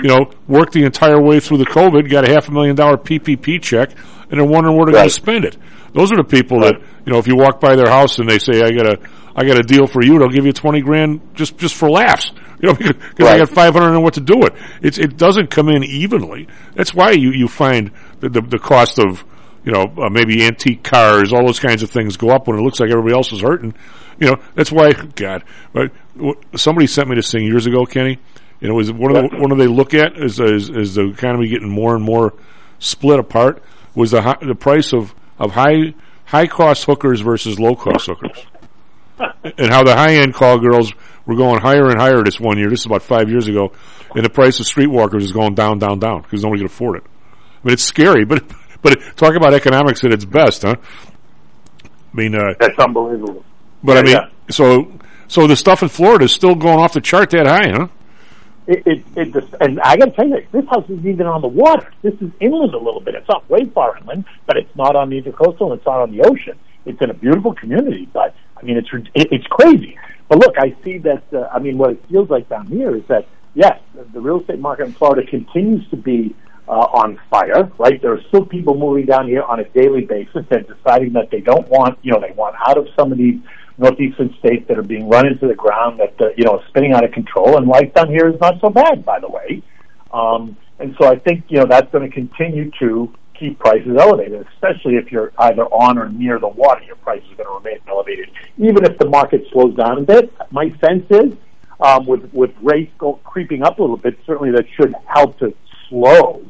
you 0.01 0.07
know, 0.07 0.31
worked 0.47 0.73
the 0.73 0.83
entire 0.83 1.21
way 1.21 1.39
through 1.39 1.57
the 1.57 1.65
COVID, 1.65 2.09
got 2.09 2.27
a 2.27 2.31
half 2.31 2.47
a 2.47 2.51
million 2.51 2.75
dollar 2.75 2.97
PPP 2.97 3.61
check, 3.61 3.91
and 4.29 4.39
they're 4.39 4.47
wondering 4.47 4.77
where 4.77 4.85
they're 4.85 4.95
going 4.95 5.07
to 5.07 5.13
spend 5.13 5.45
it. 5.45 5.57
Those 5.93 6.11
are 6.11 6.17
the 6.17 6.23
people 6.23 6.61
that, 6.61 6.75
you 7.05 7.11
know, 7.11 7.19
if 7.19 7.27
you 7.27 7.35
walk 7.35 7.59
by 7.59 7.75
their 7.75 7.89
house 7.89 8.19
and 8.19 8.29
they 8.29 8.39
say, 8.39 8.61
"I 8.61 8.71
got 8.71 8.85
a, 8.85 8.99
I 9.35 9.45
got 9.45 9.59
a 9.59 9.63
deal 9.63 9.87
for 9.87 10.03
you," 10.03 10.19
they'll 10.19 10.29
give 10.29 10.45
you 10.45 10.53
twenty 10.53 10.81
grand 10.81 11.21
just 11.33 11.57
just 11.57 11.75
for 11.75 11.89
laughs. 11.89 12.31
You 12.61 12.69
know, 12.69 12.73
because 12.77 13.27
I 13.27 13.37
got 13.37 13.49
five 13.49 13.73
hundred 13.73 13.93
and 13.93 14.03
what 14.03 14.15
to 14.15 14.21
do 14.21 14.43
it. 14.43 14.53
It's 14.81 14.97
it 14.97 15.17
doesn't 15.17 15.49
come 15.49 15.69
in 15.69 15.83
evenly. 15.83 16.47
That's 16.75 16.93
why 16.93 17.11
you 17.11 17.31
you 17.31 17.47
find 17.47 17.91
the 18.19 18.41
the, 18.41 18.59
cost 18.59 18.99
of 18.99 19.23
you 19.63 19.71
know 19.71 19.91
uh, 19.97 20.09
maybe 20.09 20.45
antique 20.45 20.83
cars, 20.83 21.33
all 21.33 21.45
those 21.45 21.59
kinds 21.59 21.83
of 21.83 21.89
things 21.89 22.17
go 22.17 22.29
up 22.29 22.47
when 22.47 22.57
it 22.57 22.61
looks 22.61 22.79
like 22.79 22.89
everybody 22.89 23.15
else 23.15 23.31
is 23.31 23.41
hurting. 23.41 23.73
You 24.19 24.27
know, 24.27 24.35
that's 24.55 24.71
why 24.71 24.91
God. 24.91 25.43
But 25.73 25.91
somebody 26.55 26.87
sent 26.87 27.07
me 27.07 27.15
this 27.15 27.31
thing 27.31 27.45
years 27.45 27.65
ago, 27.65 27.85
Kenny. 27.85 28.19
And 28.61 28.69
it 28.69 28.73
was 28.73 28.91
one 28.91 29.15
of 29.15 29.31
the 29.31 29.37
one 29.37 29.51
of 29.51 29.57
they 29.57 29.67
look 29.67 29.93
at 29.93 30.17
is 30.17 30.39
is, 30.39 30.69
is 30.69 30.95
the 30.95 31.07
economy 31.07 31.47
getting 31.47 31.69
more 31.69 31.95
and 31.95 32.03
more 32.03 32.33
split 32.79 33.19
apart 33.19 33.63
was 33.95 34.11
the 34.11 34.21
hi- 34.21 34.37
the 34.41 34.55
price 34.55 34.93
of 34.93 35.13
of 35.37 35.51
high 35.51 35.93
high 36.25 36.47
cost 36.47 36.83
hookers 36.85 37.21
versus 37.21 37.59
low 37.59 37.75
cost 37.75 38.07
hookers, 38.07 38.45
and 39.57 39.71
how 39.71 39.83
the 39.83 39.95
high 39.95 40.15
end 40.15 40.33
call 40.33 40.59
girls 40.59 40.93
were 41.25 41.35
going 41.35 41.61
higher 41.61 41.87
and 41.87 41.99
higher 41.99 42.21
this 42.23 42.39
one 42.39 42.57
year. 42.57 42.69
This 42.69 42.81
is 42.81 42.85
about 42.85 43.01
five 43.01 43.29
years 43.29 43.47
ago, 43.47 43.71
and 44.13 44.25
the 44.25 44.29
price 44.29 44.59
of 44.59 44.65
streetwalkers 44.65 45.21
is 45.21 45.31
going 45.31 45.55
down, 45.55 45.79
down, 45.79 45.99
down 45.99 46.21
because 46.23 46.43
nobody 46.43 46.59
can 46.59 46.65
afford 46.65 46.97
it. 46.97 47.03
I 47.63 47.67
mean, 47.67 47.73
it's 47.73 47.83
scary, 47.83 48.25
but 48.25 48.43
but 48.81 48.99
talk 49.15 49.35
about 49.35 49.53
economics 49.53 50.03
at 50.03 50.11
its 50.13 50.25
best, 50.25 50.61
huh? 50.63 50.75
I 51.83 52.17
mean, 52.17 52.35
uh, 52.35 52.53
That's 52.59 52.77
unbelievable. 52.79 53.43
but 53.83 53.97
I 53.97 54.01
mean, 54.01 54.13
yeah. 54.13 54.29
so 54.49 54.91
so 55.27 55.47
the 55.47 55.55
stuff 55.55 55.83
in 55.83 55.89
Florida 55.89 56.25
is 56.25 56.31
still 56.33 56.55
going 56.55 56.79
off 56.79 56.93
the 56.93 57.01
chart 57.01 57.29
that 57.31 57.45
high, 57.47 57.69
huh? 57.71 57.87
It, 58.67 58.83
it, 58.85 59.03
it 59.15 59.33
just, 59.33 59.47
and 59.59 59.79
I 59.81 59.97
got 59.97 60.05
to 60.05 60.11
tell 60.11 60.27
you, 60.27 60.45
this 60.51 60.65
house 60.69 60.85
isn't 60.89 61.05
even 61.05 61.25
on 61.25 61.41
the 61.41 61.47
water. 61.47 61.91
This 62.03 62.13
is 62.21 62.29
inland 62.39 62.75
a 62.75 62.77
little 62.77 63.01
bit. 63.01 63.15
It's 63.15 63.27
not 63.27 63.49
way 63.49 63.65
far 63.65 63.97
inland, 63.97 64.25
but 64.45 64.57
it's 64.57 64.75
not 64.75 64.95
on 64.95 65.09
the 65.09 65.19
intercoastal. 65.19 65.75
It's 65.75 65.85
not 65.87 66.01
on 66.01 66.11
the 66.15 66.21
ocean. 66.21 66.57
It's 66.85 67.01
in 67.01 67.09
a 67.09 67.13
beautiful 67.15 67.53
community, 67.55 68.07
but 68.13 68.35
I 68.55 68.63
mean, 68.63 68.77
it's 68.77 68.89
it, 69.15 69.27
it's 69.31 69.47
crazy. 69.47 69.97
But 70.27 70.37
look, 70.39 70.55
I 70.57 70.75
see 70.83 70.99
that. 70.99 71.23
Uh, 71.33 71.47
I 71.51 71.59
mean, 71.59 71.77
what 71.77 71.91
it 71.91 72.05
feels 72.09 72.29
like 72.29 72.47
down 72.47 72.67
here 72.67 72.95
is 72.95 73.03
that 73.07 73.27
yes, 73.55 73.79
the 74.13 74.21
real 74.21 74.39
estate 74.39 74.59
market 74.59 74.85
in 74.85 74.93
Florida 74.93 75.27
continues 75.27 75.87
to 75.89 75.97
be 75.97 76.35
uh, 76.69 76.87
on 76.93 77.19
fire. 77.29 77.71
Right, 77.77 78.01
there 78.01 78.13
are 78.13 78.21
still 78.29 78.45
people 78.45 78.75
moving 78.75 79.05
down 79.05 79.27
here 79.27 79.43
on 79.43 79.59
a 79.59 79.67
daily 79.69 80.05
basis 80.05 80.45
and 80.51 80.65
deciding 80.67 81.13
that 81.13 81.31
they 81.31 81.41
don't 81.41 81.67
want, 81.67 81.97
you 82.03 82.11
know, 82.11 82.21
they 82.21 82.33
want 82.33 82.55
out 82.65 82.77
of 82.77 82.87
some 82.95 83.11
of 83.11 83.17
these 83.17 83.39
northeastern 83.79 84.35
states 84.39 84.67
that 84.67 84.77
are 84.77 84.83
being 84.83 85.09
run 85.09 85.25
into 85.25 85.47
the 85.47 85.55
ground 85.55 85.99
that 85.99 86.13
uh, 86.21 86.29
you 86.37 86.43
know 86.43 86.61
spinning 86.69 86.93
out 86.93 87.03
of 87.03 87.11
control. 87.11 87.57
And 87.57 87.67
life 87.67 87.93
down 87.93 88.09
here 88.09 88.27
is 88.27 88.39
not 88.39 88.59
so 88.61 88.69
bad, 88.69 89.03
by 89.03 89.19
the 89.19 89.29
way. 89.29 89.63
Um, 90.13 90.57
and 90.79 90.95
so 91.01 91.07
I 91.07 91.17
think 91.17 91.45
you 91.47 91.59
know 91.59 91.65
that's 91.65 91.91
going 91.91 92.07
to 92.07 92.13
continue 92.13 92.71
to 92.79 93.11
keep 93.39 93.57
prices 93.57 93.97
elevated, 93.97 94.45
especially 94.53 94.95
if 94.95 95.11
you're 95.11 95.31
either 95.39 95.63
on 95.65 95.97
or 95.97 96.09
near 96.09 96.39
the 96.39 96.47
water. 96.47 96.83
Your 96.83 96.97
prices 96.97 97.25
are 97.31 97.43
going 97.43 97.47
to 97.47 97.69
remain 97.69 97.79
elevated, 97.87 98.29
even 98.57 98.83
if 98.83 98.97
the 98.99 99.07
market 99.07 99.43
slows 99.51 99.75
down 99.75 99.99
a 99.99 100.01
bit. 100.01 100.33
My 100.51 100.69
sense 100.85 101.05
is, 101.09 101.33
um, 101.79 102.05
with 102.05 102.29
with 102.33 102.51
rates 102.61 102.91
go, 102.97 103.13
creeping 103.23 103.63
up 103.63 103.79
a 103.79 103.81
little 103.81 103.97
bit, 103.97 104.19
certainly 104.25 104.51
that 104.51 104.65
should 104.75 104.93
help 105.07 105.39
to 105.39 105.53
slow 105.89 106.41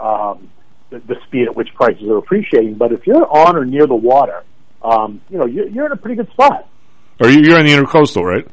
um, 0.00 0.50
the, 0.90 0.98
the 1.06 1.16
speed 1.26 1.48
at 1.48 1.56
which 1.56 1.68
prices 1.74 2.04
are 2.08 2.18
appreciating. 2.18 2.74
But 2.74 2.92
if 2.92 3.06
you're 3.06 3.26
on 3.26 3.56
or 3.56 3.64
near 3.64 3.86
the 3.86 3.94
water, 3.94 4.44
um, 4.82 5.20
you 5.28 5.38
know, 5.38 5.46
you're, 5.46 5.68
you're 5.68 5.86
in 5.86 5.92
a 5.92 5.96
pretty 5.96 6.16
good 6.16 6.30
spot. 6.32 6.68
Are 7.20 7.30
you 7.30 7.40
you're 7.40 7.58
on 7.58 7.64
the 7.64 7.72
intercoastal, 7.72 8.24
right? 8.24 8.46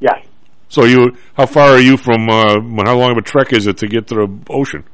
Yes. 0.00 0.24
So 0.68 0.84
you, 0.84 1.16
how 1.34 1.46
far 1.46 1.70
are 1.70 1.80
you 1.80 1.96
from? 1.96 2.28
Uh, 2.28 2.60
how 2.84 2.96
long 2.96 3.12
of 3.12 3.18
a 3.18 3.22
trek 3.22 3.52
is 3.52 3.66
it 3.66 3.78
to 3.78 3.88
get 3.88 4.06
to 4.08 4.14
the 4.14 4.38
ocean? 4.48 4.84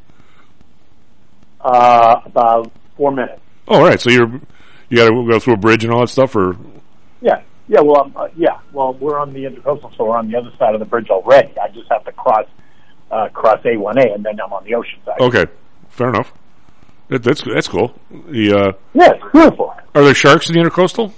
Uh, 1.60 2.20
about 2.24 2.72
four 2.96 3.12
minutes. 3.12 3.40
Oh, 3.66 3.76
all 3.76 3.84
right. 3.84 4.00
So 4.00 4.10
you're 4.10 4.40
you 4.88 4.96
got 4.96 5.08
to 5.08 5.28
go 5.30 5.38
through 5.38 5.54
a 5.54 5.58
bridge 5.58 5.84
and 5.84 5.92
all 5.92 6.00
that 6.00 6.08
stuff, 6.08 6.34
or 6.34 6.56
Yeah, 7.20 7.42
yeah. 7.68 7.80
Well, 7.80 8.00
um, 8.00 8.12
uh, 8.16 8.28
yeah. 8.36 8.58
Well, 8.72 8.94
we're 8.94 9.18
on 9.18 9.32
the 9.32 9.44
intercoastal, 9.44 9.96
so 9.96 10.04
we're 10.06 10.16
on 10.16 10.30
the 10.30 10.38
other 10.38 10.50
side 10.58 10.74
of 10.74 10.80
the 10.80 10.86
bridge 10.86 11.10
already. 11.10 11.52
I 11.58 11.68
just 11.68 11.88
have 11.90 12.04
to 12.04 12.12
cross 12.12 12.46
uh, 13.10 13.28
cross 13.30 13.60
A1A, 13.64 14.14
and 14.14 14.24
then 14.24 14.38
I'm 14.44 14.52
on 14.52 14.64
the 14.64 14.74
ocean 14.74 14.98
side. 15.04 15.20
okay, 15.20 15.46
fair 15.88 16.08
enough. 16.10 16.32
That, 17.08 17.22
that's 17.22 17.42
that's 17.42 17.68
cool. 17.68 17.94
The 18.10 18.52
uh, 18.52 18.72
Yeah, 18.94 19.12
it's 19.14 19.24
beautiful. 19.32 19.74
are 19.94 20.04
there 20.04 20.14
sharks 20.14 20.48
in 20.50 20.54
the 20.54 20.60
intercoastal? 20.60 21.12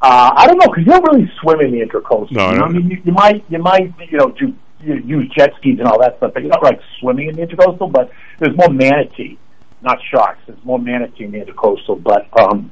Uh, 0.00 0.30
I 0.36 0.46
don't 0.46 0.58
know 0.58 0.66
because 0.66 0.84
you 0.86 0.92
don't 0.92 1.06
really 1.12 1.30
swim 1.40 1.60
in 1.60 1.70
the 1.72 1.80
intercoastal. 1.80 2.32
No, 2.32 2.50
you 2.50 2.56
I 2.56 2.58
know, 2.58 2.64
I 2.64 2.68
mean, 2.68 2.90
you, 2.90 3.02
you 3.04 3.12
might, 3.12 3.44
you 3.48 3.58
might, 3.58 3.92
you 4.10 4.18
know, 4.18 4.28
do 4.38 4.54
you, 4.80 4.94
use 4.96 5.32
jet 5.34 5.50
skis 5.58 5.78
and 5.78 5.88
all 5.88 5.98
that 6.00 6.18
stuff, 6.18 6.32
but 6.34 6.42
you're 6.42 6.50
not 6.50 6.62
like 6.62 6.78
swimming 7.00 7.28
in 7.28 7.36
the 7.36 7.42
intercoastal. 7.42 7.90
But 7.90 8.10
there's 8.38 8.54
more 8.56 8.68
manatee, 8.68 9.38
not 9.80 9.98
sharks. 10.10 10.40
There's 10.46 10.62
more 10.64 10.78
manatee 10.78 11.24
in 11.24 11.32
the 11.32 11.38
intercoastal, 11.38 12.02
but 12.02 12.28
um, 12.38 12.70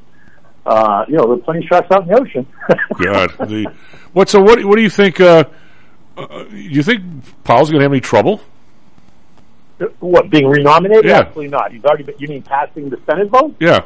uh, 0.66 1.04
you 1.08 1.16
know, 1.16 1.26
there's 1.28 1.42
plenty 1.44 1.60
of 1.60 1.64
sharks 1.68 1.88
out 1.90 2.02
in 2.02 2.08
the 2.08 2.20
ocean. 2.20 2.46
God, 3.02 3.30
the 3.48 3.72
what? 4.12 4.28
So 4.28 4.40
what? 4.42 4.62
What 4.64 4.76
do 4.76 4.82
you 4.82 4.90
think? 4.90 5.18
Uh, 5.20 5.44
uh, 6.16 6.44
you 6.50 6.82
think 6.82 7.02
Powell's 7.44 7.70
going 7.70 7.80
to 7.80 7.84
have 7.84 7.92
any 7.92 8.00
trouble? 8.00 8.40
what 10.00 10.30
being 10.30 10.46
renominated? 10.46 11.04
Yeah. 11.04 11.20
Absolutely 11.20 11.48
not. 11.48 11.72
He's 11.72 11.84
already. 11.84 12.04
Been, 12.04 12.14
you 12.18 12.28
mean 12.28 12.42
passing 12.42 12.88
the 12.88 13.00
Senate 13.06 13.28
vote? 13.28 13.56
Yeah. 13.58 13.84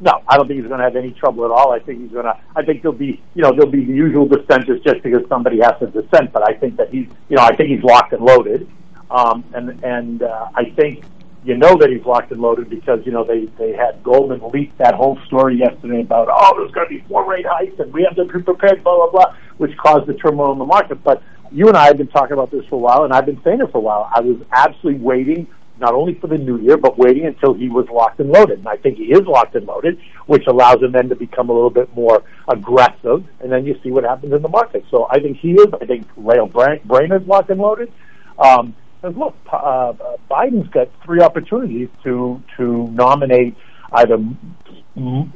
No, 0.00 0.22
I 0.28 0.36
don't 0.36 0.46
think 0.46 0.60
he's 0.60 0.68
going 0.68 0.78
to 0.78 0.84
have 0.84 0.96
any 0.96 1.12
trouble 1.12 1.44
at 1.46 1.50
all. 1.50 1.72
I 1.72 1.78
think 1.78 2.00
he's 2.00 2.10
going 2.10 2.26
to. 2.26 2.38
I 2.54 2.62
think 2.62 2.82
there'll 2.82 2.96
be, 2.96 3.22
you 3.34 3.42
know, 3.42 3.50
there'll 3.50 3.70
be 3.70 3.84
the 3.84 3.92
usual 3.92 4.26
dissenters 4.26 4.82
just 4.82 5.02
because 5.02 5.26
somebody 5.28 5.60
has 5.60 5.78
to 5.80 5.86
dissent. 5.86 6.32
But 6.32 6.48
I 6.48 6.54
think 6.54 6.76
that 6.76 6.90
he's, 6.90 7.06
you 7.28 7.36
know, 7.36 7.42
I 7.42 7.54
think 7.56 7.70
he's 7.70 7.82
locked 7.82 8.12
and 8.12 8.22
loaded. 8.22 8.68
Um, 9.10 9.44
and 9.54 9.82
and 9.84 10.22
uh, 10.22 10.48
I 10.54 10.70
think 10.70 11.04
you 11.44 11.56
know 11.56 11.76
that 11.76 11.90
he's 11.90 12.04
locked 12.04 12.32
and 12.32 12.40
loaded 12.40 12.68
because 12.68 13.06
you 13.06 13.12
know 13.12 13.24
they 13.24 13.46
they 13.58 13.72
had 13.72 14.02
Goldman 14.02 14.42
leak 14.52 14.76
that 14.78 14.94
whole 14.94 15.18
story 15.26 15.56
yesterday 15.56 16.00
about 16.00 16.28
oh 16.28 16.58
there's 16.58 16.72
going 16.72 16.88
to 16.88 16.94
be 16.94 17.08
four 17.08 17.24
rate 17.24 17.46
hikes 17.48 17.78
and 17.78 17.92
we 17.92 18.02
have 18.02 18.16
to 18.16 18.24
be 18.24 18.42
prepared, 18.42 18.82
blah 18.82 18.96
blah 18.96 19.10
blah, 19.10 19.36
which 19.58 19.76
caused 19.76 20.06
the 20.06 20.14
turmoil 20.14 20.52
in 20.52 20.58
the 20.58 20.64
market. 20.64 21.02
But 21.02 21.22
you 21.50 21.68
and 21.68 21.76
I 21.76 21.86
have 21.86 21.98
been 21.98 22.08
talking 22.08 22.32
about 22.32 22.50
this 22.50 22.64
for 22.66 22.76
a 22.76 22.78
while, 22.78 23.04
and 23.04 23.12
I've 23.12 23.26
been 23.26 23.40
saying 23.44 23.60
it 23.60 23.70
for 23.72 23.78
a 23.78 23.80
while. 23.80 24.10
I 24.14 24.20
was 24.20 24.36
absolutely 24.52 25.00
waiting 25.00 25.46
not 25.78 25.92
only 25.92 26.14
for 26.14 26.26
the 26.26 26.38
new 26.38 26.58
year, 26.58 26.76
but 26.76 26.98
waiting 26.98 27.26
until 27.26 27.52
he 27.52 27.68
was 27.68 27.86
locked 27.90 28.18
and 28.18 28.30
loaded. 28.30 28.58
And 28.58 28.68
I 28.68 28.76
think 28.76 28.96
he 28.96 29.04
is 29.04 29.26
locked 29.26 29.54
and 29.54 29.66
loaded, 29.66 30.00
which 30.26 30.46
allows 30.46 30.82
him 30.82 30.92
then 30.92 31.08
to 31.10 31.16
become 31.16 31.50
a 31.50 31.52
little 31.52 31.70
bit 31.70 31.94
more 31.94 32.24
aggressive, 32.48 33.24
and 33.40 33.52
then 33.52 33.66
you 33.66 33.78
see 33.82 33.90
what 33.90 34.04
happens 34.04 34.32
in 34.32 34.42
the 34.42 34.48
market. 34.48 34.84
So 34.90 35.06
I 35.10 35.20
think 35.20 35.36
he 35.36 35.52
is. 35.52 35.66
I 35.80 35.84
think 35.84 36.06
Rail 36.16 36.46
Brain 36.46 37.12
is 37.12 37.26
locked 37.26 37.50
and 37.50 37.60
loaded. 37.60 37.92
Um, 38.38 38.74
and 39.02 39.16
look, 39.16 39.34
uh, 39.52 39.56
uh, 39.56 40.16
Biden's 40.30 40.68
got 40.70 40.88
three 41.04 41.20
opportunities 41.20 41.88
to 42.04 42.42
to 42.56 42.88
nominate 42.88 43.54
either 43.92 44.18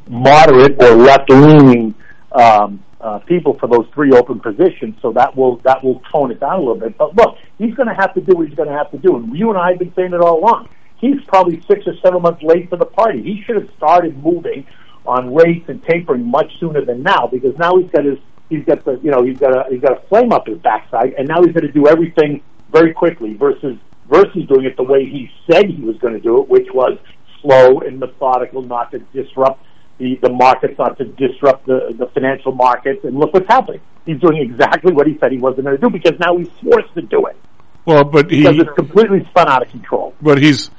moderate 0.08 0.82
or 0.82 0.94
left-leaning 0.96 1.94
um, 2.32 2.82
uh, 3.00 3.18
people 3.20 3.58
for 3.58 3.66
those 3.66 3.86
three 3.94 4.12
open 4.12 4.40
positions. 4.40 4.96
So 5.02 5.12
that 5.12 5.36
will 5.36 5.56
that 5.58 5.82
will 5.82 6.00
tone 6.12 6.30
it 6.30 6.40
down 6.40 6.54
a 6.54 6.58
little 6.58 6.76
bit. 6.76 6.96
But 6.98 7.16
look, 7.16 7.36
he's 7.58 7.74
going 7.74 7.88
to 7.88 7.94
have 7.94 8.14
to 8.14 8.20
do 8.20 8.36
what 8.36 8.48
he's 8.48 8.56
going 8.56 8.68
to 8.68 8.76
have 8.76 8.90
to 8.90 8.98
do. 8.98 9.16
And 9.16 9.36
you 9.36 9.50
and 9.50 9.58
I 9.58 9.70
have 9.70 9.78
been 9.78 9.92
saying 9.94 10.12
it 10.12 10.20
all 10.20 10.38
along. 10.38 10.68
He's 10.98 11.20
probably 11.26 11.62
six 11.66 11.86
or 11.86 11.94
seven 12.04 12.22
months 12.22 12.42
late 12.42 12.68
for 12.68 12.76
the 12.76 12.84
party. 12.84 13.22
He 13.22 13.42
should 13.46 13.56
have 13.56 13.68
started 13.76 14.22
moving 14.22 14.66
on 15.06 15.34
rates 15.34 15.66
and 15.68 15.82
tapering 15.84 16.26
much 16.26 16.52
sooner 16.60 16.84
than 16.84 17.02
now 17.02 17.26
because 17.26 17.56
now 17.58 17.76
he's 17.78 17.90
got 17.90 18.04
his 18.04 18.18
he's 18.50 18.64
got 18.64 18.84
the 18.84 19.00
you 19.02 19.10
know 19.10 19.22
he's 19.22 19.38
got 19.38 19.56
a 19.56 19.70
he's 19.70 19.80
got 19.80 19.92
a 19.92 20.08
flame 20.08 20.30
up 20.32 20.46
his 20.46 20.58
backside 20.58 21.14
and 21.16 21.26
now 21.26 21.42
he's 21.42 21.54
going 21.54 21.66
to 21.66 21.72
do 21.72 21.88
everything 21.88 22.42
very 22.70 22.92
quickly 22.92 23.34
versus 23.34 23.78
versus 24.10 24.46
doing 24.48 24.66
it 24.66 24.76
the 24.76 24.82
way 24.82 25.04
he 25.04 25.30
said 25.50 25.66
he 25.70 25.82
was 25.82 25.96
going 25.98 26.14
to 26.14 26.20
do 26.20 26.42
it, 26.42 26.48
which 26.48 26.66
was 26.74 26.98
slow 27.40 27.80
and 27.80 27.98
methodical, 27.98 28.60
not 28.62 28.90
to 28.90 28.98
disrupt 29.14 29.64
the, 30.00 30.18
the 30.22 30.32
markets, 30.32 30.74
not 30.78 30.98
to 30.98 31.04
disrupt 31.04 31.66
the, 31.66 31.94
the 31.96 32.06
financial 32.06 32.52
markets. 32.52 33.04
And 33.04 33.16
look 33.16 33.32
what's 33.32 33.46
happening. 33.46 33.80
He's 34.06 34.18
doing 34.18 34.38
exactly 34.38 34.92
what 34.92 35.06
he 35.06 35.16
said 35.20 35.30
he 35.30 35.38
wasn't 35.38 35.66
going 35.66 35.76
to 35.76 35.80
do 35.80 35.90
because 35.90 36.18
now 36.18 36.36
he's 36.36 36.48
forced 36.62 36.92
to 36.94 37.02
do 37.02 37.26
it. 37.26 37.36
Well, 37.84 38.02
but 38.04 38.30
he 38.30 38.40
Because 38.42 38.58
it's 38.58 38.74
completely 38.74 39.24
spun 39.30 39.48
out 39.48 39.62
of 39.62 39.68
control. 39.70 40.14
but 40.20 40.38
he's 40.38 40.70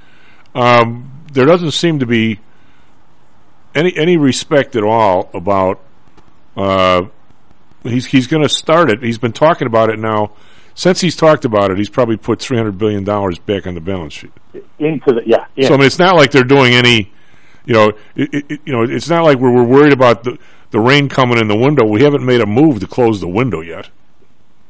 um, 0.54 1.24
there 1.32 1.46
doesn't 1.46 1.72
seem 1.72 2.00
to 2.00 2.06
be 2.06 2.40
any 3.74 3.96
any 3.96 4.18
respect 4.18 4.76
at 4.76 4.84
all 4.84 5.30
about 5.34 5.80
uh, 6.58 7.04
he's 7.84 8.06
he's 8.06 8.28
going 8.28 8.44
to 8.44 8.50
start 8.50 8.90
it. 8.92 9.02
He's 9.02 9.18
been 9.18 9.32
talking 9.34 9.68
about 9.68 9.90
it 9.90 10.00
now 10.00 10.32
since 10.76 11.00
he's 11.02 11.16
talked 11.16 11.46
about 11.46 11.72
it. 11.72 11.78
He's 11.78 11.90
probably 11.90 12.18
put 12.18 12.42
three 12.42 12.58
hundred 12.58 12.78
billion 12.78 13.04
dollars 13.04 13.40
back 13.40 13.66
on 13.68 13.76
the 13.76 13.82
balance 13.82 14.14
sheet. 14.14 14.32
Into 14.80 15.14
the 15.14 15.22
yeah, 15.26 15.46
yeah. 15.56 15.68
So 15.68 15.76
I 15.76 15.78
mean, 15.78 15.86
it's 15.88 16.00
not 16.00 16.16
like 16.16 16.32
they're 16.32 16.44
doing 16.44 16.74
any. 16.74 17.12
You 17.66 17.74
know, 17.74 17.88
it, 18.16 18.30
it, 18.50 18.62
you 18.66 18.74
know, 18.74 18.84
it's 18.84 19.10
not 19.10 19.24
like 19.24 19.38
we're, 19.38 19.52
we're 19.54 19.64
worried 19.64 19.94
about 19.94 20.24
the 20.24 20.38
the 20.72 20.80
rain 20.80 21.10
coming 21.10 21.38
in 21.38 21.48
the 21.48 21.56
window. 21.56 21.86
We 21.86 22.04
haven't 22.04 22.26
made 22.26 22.42
a 22.42 22.46
move 22.46 22.80
to 22.80 22.88
close 22.88 23.20
the 23.20 23.28
window 23.28 23.62
yet. 23.62 23.90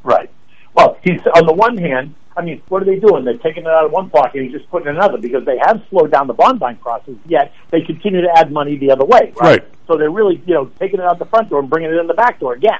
Right. 0.04 0.30
Well, 0.74 0.98
he's 1.04 1.22
on 1.36 1.46
the 1.46 1.54
one 1.54 1.78
hand. 1.78 2.16
I 2.36 2.42
mean, 2.42 2.62
what 2.70 2.82
are 2.82 2.86
they 2.86 2.98
doing? 2.98 3.24
They're 3.26 3.38
taking 3.38 3.64
it 3.64 3.68
out 3.70 3.86
of 3.86 3.92
one 3.92 4.10
pocket 4.10 4.42
and 4.42 4.52
just 4.52 4.70
putting 4.70 4.88
it 4.88 4.92
in 4.92 4.96
another 4.96 5.18
because 5.18 5.46
they 5.46 5.58
have 5.60 5.84
slowed 5.90 6.12
down 6.12 6.28
the 6.28 6.34
bond 6.34 6.60
buying 6.60 6.78
process. 6.78 7.16
Yet 7.28 7.54
they 7.72 7.82
continue 7.82 8.22
to 8.22 8.30
add 8.38 8.52
money 8.52 8.78
the 8.78 8.90
other 8.92 9.06
way. 9.06 9.34
Right. 9.40 9.62
Right. 9.62 9.64
So 9.88 9.98
they're 9.98 10.10
really, 10.10 10.42
you 10.46 10.54
know, 10.54 10.66
taking 10.80 11.00
it 11.00 11.06
out 11.06 11.20
the 11.20 11.26
front 11.26 11.50
door 11.50 11.60
and 11.60 11.70
bringing 11.70 11.92
it 11.92 11.98
in 11.98 12.08
the 12.08 12.14
back 12.14 12.40
door 12.40 12.54
again. 12.54 12.80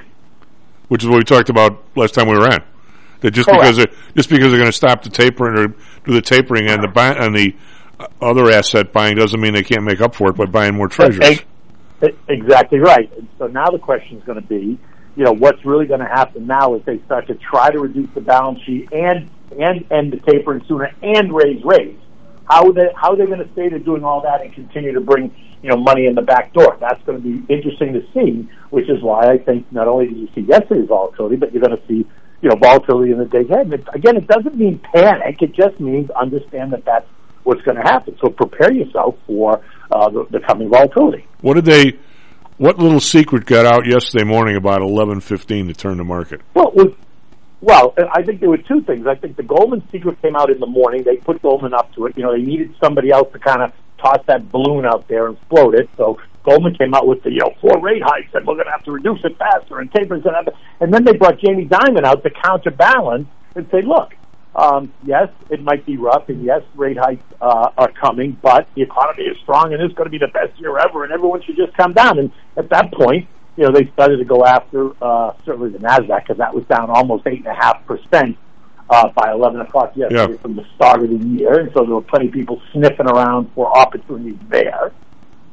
which 0.88 1.02
is 1.02 1.08
what 1.08 1.18
we 1.18 1.24
talked 1.24 1.50
about 1.50 1.82
last 1.96 2.14
time 2.14 2.28
we 2.28 2.36
were 2.36 2.48
on. 2.50 2.62
That 3.20 3.32
just 3.32 3.48
Correct. 3.48 3.62
because 3.62 3.76
they're, 3.76 3.92
just 4.16 4.28
because 4.30 4.48
they're 4.50 4.58
going 4.58 4.70
to 4.70 4.76
stop 4.76 5.02
the 5.02 5.10
tapering 5.10 5.56
or 5.58 5.68
do 5.68 6.12
the 6.12 6.22
tapering 6.22 6.68
and 6.68 6.82
the 6.82 7.00
and 7.00 7.36
the 7.36 7.54
other 8.20 8.50
asset 8.50 8.92
buying 8.92 9.16
doesn't 9.16 9.40
mean 9.40 9.54
they 9.54 9.62
can't 9.62 9.84
make 9.84 10.00
up 10.00 10.14
for 10.14 10.30
it 10.30 10.36
by 10.36 10.46
buying 10.46 10.74
more 10.74 10.88
treasuries. 10.88 11.40
Ex- 11.40 12.16
Exactly 12.28 12.80
right. 12.80 13.10
And 13.16 13.28
so 13.38 13.46
now 13.46 13.66
the 13.66 13.78
question 13.78 14.18
is 14.18 14.24
going 14.24 14.40
to 14.40 14.46
be, 14.46 14.78
you 15.14 15.24
know, 15.24 15.32
what's 15.32 15.64
really 15.64 15.86
going 15.86 16.00
to 16.00 16.06
happen 16.06 16.46
now 16.46 16.74
is 16.74 16.82
they 16.84 16.98
start 17.06 17.28
to 17.28 17.34
try 17.34 17.70
to 17.70 17.78
reduce 17.78 18.10
the 18.14 18.20
balance 18.20 18.60
sheet 18.62 18.88
and 18.92 19.30
and 19.52 19.84
end 19.92 20.12
the 20.12 20.20
tapering 20.32 20.64
sooner 20.66 20.90
and 21.02 21.32
raise 21.32 21.62
rates. 21.64 22.02
How 22.46 22.66
are 22.66 22.72
they 22.72 22.88
how 22.96 23.12
are 23.12 23.16
they 23.16 23.26
going 23.26 23.46
to 23.46 23.52
stay 23.52 23.68
to 23.68 23.78
doing 23.78 24.02
all 24.02 24.20
that 24.22 24.40
and 24.42 24.52
continue 24.52 24.92
to 24.92 25.00
bring 25.00 25.32
you 25.62 25.70
know 25.70 25.76
money 25.76 26.06
in 26.06 26.14
the 26.14 26.22
back 26.22 26.52
door? 26.52 26.76
That's 26.80 27.00
going 27.04 27.22
to 27.22 27.24
be 27.24 27.52
interesting 27.52 27.92
to 27.92 28.02
see. 28.12 28.48
Which 28.70 28.88
is 28.88 29.00
why 29.00 29.30
I 29.30 29.38
think 29.38 29.70
not 29.70 29.86
only 29.86 30.08
did 30.08 30.16
you 30.16 30.28
see 30.34 30.40
yesterday's 30.40 30.88
volatility, 30.88 31.36
but 31.36 31.52
you're 31.52 31.62
going 31.62 31.76
to 31.76 31.86
see 31.86 32.04
you 32.40 32.48
know 32.48 32.56
volatility 32.56 33.12
in 33.12 33.18
the 33.18 33.26
days 33.26 33.48
ahead. 33.48 33.66
And 33.66 33.74
it, 33.74 33.86
again, 33.94 34.16
it 34.16 34.26
doesn't 34.26 34.56
mean 34.56 34.80
panic. 34.92 35.40
It 35.40 35.54
just 35.54 35.78
means 35.78 36.10
understand 36.10 36.72
that 36.72 36.84
that's 36.84 37.06
what's 37.44 37.62
going 37.62 37.76
to 37.76 37.82
happen. 37.82 38.16
So 38.20 38.28
prepare 38.30 38.72
yourself 38.72 39.16
for 39.26 39.62
uh, 39.90 40.08
the, 40.10 40.26
the 40.30 40.40
coming 40.40 40.68
volatility. 40.70 41.26
What 41.40 41.54
did 41.54 41.64
they? 41.64 41.98
What 42.58 42.78
little 42.78 43.00
secret 43.00 43.46
got 43.46 43.66
out 43.66 43.86
yesterday 43.86 44.24
morning 44.24 44.56
about 44.56 44.82
eleven 44.82 45.20
fifteen 45.20 45.66
to 45.68 45.74
turn 45.74 45.96
the 45.96 46.04
market? 46.04 46.40
Well, 46.54 46.68
it 46.68 46.74
was, 46.74 46.94
well, 47.60 47.94
I 48.14 48.22
think 48.22 48.40
there 48.40 48.50
were 48.50 48.58
two 48.58 48.82
things. 48.82 49.06
I 49.06 49.14
think 49.16 49.36
the 49.36 49.42
Goldman 49.42 49.82
secret 49.90 50.20
came 50.22 50.36
out 50.36 50.50
in 50.50 50.60
the 50.60 50.66
morning. 50.66 51.02
They 51.02 51.16
put 51.16 51.42
Goldman 51.42 51.74
up 51.74 51.92
to 51.94 52.06
it. 52.06 52.16
You 52.16 52.22
know, 52.22 52.32
they 52.32 52.42
needed 52.42 52.74
somebody 52.80 53.10
else 53.10 53.32
to 53.32 53.38
kind 53.38 53.62
of 53.62 53.72
toss 53.98 54.18
that 54.26 54.50
balloon 54.52 54.84
out 54.84 55.08
there 55.08 55.26
and 55.28 55.38
float 55.48 55.74
it. 55.74 55.88
So 55.96 56.18
Goldman 56.44 56.74
came 56.74 56.94
out 56.94 57.06
with 57.06 57.22
the 57.22 57.32
you 57.32 57.38
know 57.38 57.52
four 57.60 57.80
rate 57.80 58.02
hikes, 58.04 58.32
and 58.34 58.46
we're 58.46 58.54
going 58.54 58.66
to 58.66 58.72
have 58.72 58.84
to 58.84 58.92
reduce 58.92 59.24
it 59.24 59.36
faster, 59.38 59.80
and 59.80 59.90
taper's 59.92 60.22
have 60.24 60.44
to. 60.44 60.52
And 60.80 60.92
then 60.94 61.04
they 61.04 61.16
brought 61.16 61.38
Jamie 61.38 61.66
Dimon 61.66 62.04
out 62.04 62.22
to 62.22 62.30
counterbalance 62.30 63.26
and 63.56 63.66
say, 63.70 63.82
look. 63.82 64.14
Um, 64.54 64.92
yes, 65.04 65.28
it 65.48 65.62
might 65.62 65.86
be 65.86 65.96
rough, 65.96 66.28
and 66.28 66.44
yes, 66.44 66.62
rate 66.74 66.98
hikes 66.98 67.24
uh, 67.40 67.70
are 67.78 67.90
coming, 67.92 68.36
but 68.42 68.68
the 68.74 68.82
economy 68.82 69.24
is 69.24 69.38
strong, 69.42 69.72
and 69.72 69.82
it's 69.82 69.94
going 69.94 70.06
to 70.06 70.10
be 70.10 70.18
the 70.18 70.28
best 70.28 70.58
year 70.60 70.76
ever, 70.78 71.04
and 71.04 71.12
everyone 71.12 71.42
should 71.42 71.56
just 71.56 71.74
come 71.76 71.94
down. 71.94 72.18
And 72.18 72.30
at 72.56 72.68
that 72.68 72.92
point, 72.92 73.28
you 73.56 73.64
know, 73.64 73.72
they 73.72 73.90
started 73.94 74.18
to 74.18 74.24
go 74.24 74.44
after 74.44 74.92
uh, 75.02 75.32
certainly 75.46 75.70
the 75.70 75.78
Nasdaq 75.78 76.24
because 76.24 76.36
that 76.38 76.54
was 76.54 76.64
down 76.64 76.90
almost 76.90 77.26
eight 77.26 77.38
and 77.38 77.46
a 77.46 77.54
half 77.54 77.84
percent 77.86 78.36
uh, 78.90 79.08
by 79.10 79.32
eleven 79.32 79.60
o'clock 79.62 79.96
yesterday 79.96 80.32
Yeah. 80.32 80.38
from 80.38 80.56
the 80.56 80.66
start 80.74 81.02
of 81.02 81.08
the 81.08 81.26
year, 81.26 81.60
and 81.60 81.70
so 81.72 81.84
there 81.84 81.94
were 81.94 82.02
plenty 82.02 82.26
of 82.26 82.32
people 82.34 82.60
sniffing 82.72 83.06
around 83.06 83.50
for 83.54 83.74
opportunities 83.74 84.38
there. 84.50 84.92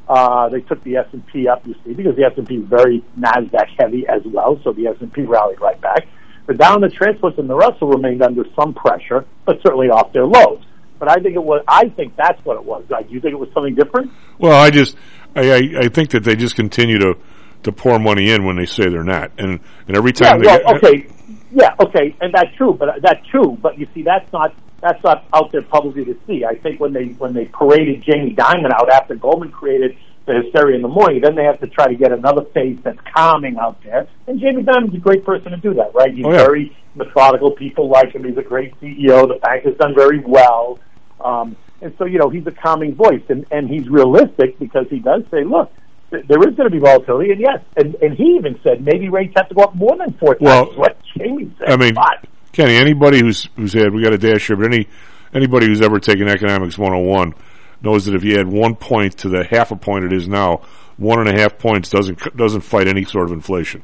Uh, 0.09 0.49
they 0.49 0.59
took 0.61 0.83
the 0.83 0.97
S 0.97 1.05
and 1.13 1.25
P 1.27 1.47
up, 1.47 1.65
you 1.65 1.75
see, 1.85 1.93
because 1.93 2.15
the 2.17 2.23
S 2.23 2.33
and 2.35 2.45
P 2.47 2.55
is 2.55 2.65
very 2.65 3.01
Nasdaq 3.17 3.67
heavy 3.79 4.05
as 4.07 4.23
well, 4.25 4.59
so 4.63 4.73
the 4.73 4.87
S 4.87 4.95
and 4.99 5.13
P 5.13 5.21
rallied 5.21 5.61
right 5.61 5.79
back. 5.79 6.05
The 6.49 6.55
Dow 6.55 6.79
the 6.79 6.89
transports 6.89 7.37
and 7.37 7.47
the 7.47 7.53
Russell 7.53 7.89
remained 7.89 8.23
under 8.23 8.43
some 8.59 8.73
pressure, 8.73 9.23
but 9.45 9.57
certainly 9.61 9.89
off 9.89 10.11
their 10.13 10.25
lows. 10.25 10.65
But 10.97 11.07
I 11.07 11.21
think 11.21 11.35
it 11.35 11.43
was. 11.43 11.63
I 11.67 11.89
think 11.89 12.15
that's 12.15 12.43
what 12.43 12.57
it 12.57 12.65
was. 12.65 12.83
Do 12.89 12.95
you 13.07 13.21
think 13.21 13.33
it 13.33 13.39
was 13.39 13.49
something 13.53 13.75
different? 13.75 14.11
Well, 14.39 14.59
I 14.59 14.71
just 14.71 14.97
I, 15.35 15.51
I, 15.51 15.57
I 15.81 15.87
think 15.89 16.09
that 16.09 16.23
they 16.23 16.35
just 16.35 16.55
continue 16.55 16.97
to 16.97 17.13
to 17.61 17.71
pour 17.71 17.99
money 17.99 18.31
in 18.31 18.45
when 18.45 18.55
they 18.55 18.65
say 18.65 18.89
they're 18.89 19.03
not, 19.03 19.31
and 19.37 19.59
and 19.87 19.95
every 19.95 20.11
Yeah, 20.19 20.31
time 20.31 20.41
they 20.41 20.47
well, 20.47 20.57
get, 20.57 20.83
okay, 20.83 21.07
yeah, 21.51 21.75
okay, 21.85 22.15
and 22.19 22.33
that's 22.33 22.55
true, 22.57 22.73
but 22.73 22.99
that's 23.03 23.23
true. 23.27 23.55
But 23.61 23.77
you 23.77 23.87
see, 23.93 24.01
that's 24.01 24.33
not 24.33 24.51
that's 24.81 25.03
not 25.03 25.25
out 25.35 25.51
there 25.51 25.61
publicly 25.61 26.03
to 26.05 26.17
see. 26.25 26.45
I 26.45 26.55
think 26.55 26.79
when 26.79 26.93
they 26.93 27.09
when 27.19 27.31
they 27.31 27.45
paraded 27.45 28.01
Jamie 28.01 28.33
Dimon 28.33 28.71
out 28.73 28.89
after 28.89 29.13
Goldman 29.13 29.51
created 29.51 29.95
the 30.25 30.41
hysteria 30.43 30.75
in 30.75 30.81
the 30.81 30.87
morning. 30.87 31.21
Then 31.21 31.35
they 31.35 31.43
have 31.43 31.59
to 31.61 31.67
try 31.67 31.87
to 31.87 31.95
get 31.95 32.11
another 32.11 32.43
face 32.53 32.77
that's 32.83 32.99
calming 33.15 33.57
out 33.57 33.81
there. 33.83 34.07
And 34.27 34.39
Jamie 34.39 34.63
Dimon's 34.63 34.93
a 34.93 34.97
great 34.99 35.25
person 35.25 35.51
to 35.51 35.57
do 35.57 35.73
that, 35.75 35.93
right? 35.95 36.13
He's 36.13 36.25
Oh, 36.25 36.31
yeah. 36.31 36.37
very 36.37 36.75
methodical. 36.95 37.51
People 37.51 37.89
like 37.89 38.13
him. 38.13 38.23
He's 38.23 38.37
a 38.37 38.41
great 38.43 38.79
CEO. 38.79 39.27
The 39.27 39.39
bank 39.41 39.63
has 39.65 39.75
done 39.77 39.93
very 39.95 40.19
well. 40.19 40.79
Um, 41.19 41.55
and 41.81 41.93
so, 41.97 42.05
you 42.05 42.19
know, 42.19 42.29
he's 42.29 42.45
a 42.45 42.51
calming 42.51 42.95
voice, 42.95 43.23
and, 43.29 43.45
and 43.51 43.69
he's 43.69 43.87
realistic 43.89 44.59
because 44.59 44.85
he 44.89 44.99
does 44.99 45.23
say, 45.31 45.43
look, 45.45 45.71
th- 46.11 46.25
there 46.27 46.39
is 46.47 46.55
going 46.55 46.69
to 46.69 46.69
be 46.69 46.79
volatility, 46.79 47.31
and 47.31 47.39
yes, 47.39 47.59
and, 47.77 47.95
and 48.01 48.15
he 48.17 48.35
even 48.37 48.59
said 48.63 48.83
maybe 48.83 49.07
rates 49.09 49.33
have 49.37 49.47
to 49.49 49.55
go 49.55 49.61
up 49.63 49.75
more 49.75 49.95
than 49.97 50.11
four 50.13 50.35
times. 50.35 50.41
Well, 50.41 50.65
what 50.75 50.97
Jamie 51.17 51.53
said. 51.57 51.69
I 51.69 51.77
mean, 51.77 51.93
but 51.93 52.27
Kenny, 52.51 52.75
anybody 52.75 53.19
who's 53.21 53.47
who's 53.55 53.73
had 53.73 53.93
we 53.93 54.03
got 54.03 54.11
a 54.13 54.17
dash 54.17 54.47
here, 54.47 54.57
but 54.57 54.65
any 54.65 54.87
anybody 55.33 55.67
who's 55.67 55.81
ever 55.81 55.99
taken 55.99 56.27
economics 56.27 56.77
101 56.77 57.33
knows 57.81 58.05
that 58.05 58.15
if 58.15 58.23
you 58.23 58.37
add 58.39 58.47
one 58.47 58.75
point 58.75 59.17
to 59.19 59.29
the 59.29 59.43
half 59.43 59.71
a 59.71 59.75
point 59.75 60.05
it 60.05 60.13
is 60.13 60.27
now, 60.27 60.61
one 60.97 61.19
and 61.19 61.29
a 61.29 61.39
half 61.39 61.57
points 61.57 61.89
doesn't 61.89 62.35
doesn't 62.35 62.61
fight 62.61 62.87
any 62.87 63.03
sort 63.05 63.25
of 63.25 63.31
inflation. 63.31 63.83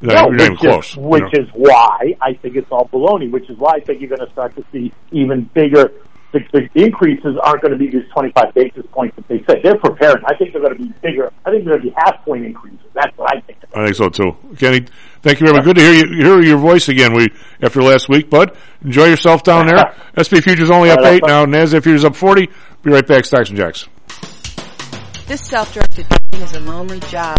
No, 0.00 0.12
even 0.32 0.32
which 0.32 0.50
is- 0.52 0.58
close. 0.58 0.96
you 0.96 1.02
which 1.02 1.22
know. 1.34 1.42
is 1.42 1.48
why 1.54 2.14
I 2.22 2.34
think 2.34 2.56
it's 2.56 2.70
all 2.70 2.88
baloney. 2.92 3.30
Which 3.30 3.50
is 3.50 3.58
why 3.58 3.72
I 3.76 3.80
think 3.80 4.00
you're 4.00 4.08
going 4.16 4.24
to 4.26 4.32
start 4.32 4.54
to 4.56 4.64
see 4.72 4.92
even 5.12 5.50
bigger. 5.54 5.92
The, 6.30 6.40
the 6.52 6.68
increases 6.84 7.38
aren't 7.42 7.62
going 7.62 7.72
to 7.72 7.78
be 7.78 7.88
these 7.88 8.06
25 8.12 8.52
basis 8.54 8.84
points 8.92 9.16
that 9.16 9.26
they 9.28 9.42
said. 9.48 9.60
They're 9.64 9.78
preparing. 9.78 10.22
I 10.26 10.34
think 10.36 10.52
they're 10.52 10.60
going 10.60 10.76
to 10.76 10.82
be 10.84 10.92
bigger. 11.00 11.32
I 11.46 11.50
think 11.50 11.64
they're 11.64 11.78
going 11.78 11.86
to 11.86 11.88
be 11.88 11.94
half 11.96 12.22
point 12.22 12.44
increases. 12.44 12.80
That's 12.92 13.16
what 13.16 13.34
I 13.34 13.40
think. 13.40 13.58
I 13.74 13.84
think 13.86 13.96
so 13.96 14.10
too. 14.10 14.36
Kenny, 14.58 14.84
thank 15.22 15.40
you 15.40 15.46
very 15.46 15.56
much. 15.56 15.64
Good 15.64 15.76
to 15.76 15.82
hear 15.82 16.06
you 16.06 16.24
hear 16.26 16.40
your 16.42 16.58
voice 16.58 16.88
again. 16.90 17.14
We 17.14 17.28
after 17.62 17.82
last 17.82 18.08
week, 18.10 18.28
bud. 18.28 18.54
Enjoy 18.84 19.06
yourself 19.06 19.42
down 19.42 19.66
there. 19.68 19.94
SP 20.20 20.44
futures 20.44 20.70
only 20.70 20.90
up 20.90 21.00
eight 21.00 21.22
now. 21.26 21.46
Nasdaq 21.46 21.82
futures 21.82 22.04
up 22.04 22.14
forty. 22.14 22.48
Be 22.82 22.90
right 22.90 23.06
back. 23.06 23.24
Stocks 23.24 23.48
and 23.50 23.58
jocks. 23.58 23.88
This 25.26 25.44
self-directed 25.46 26.06
is 26.34 26.52
a 26.54 26.60
lonely 26.60 27.00
job. 27.00 27.38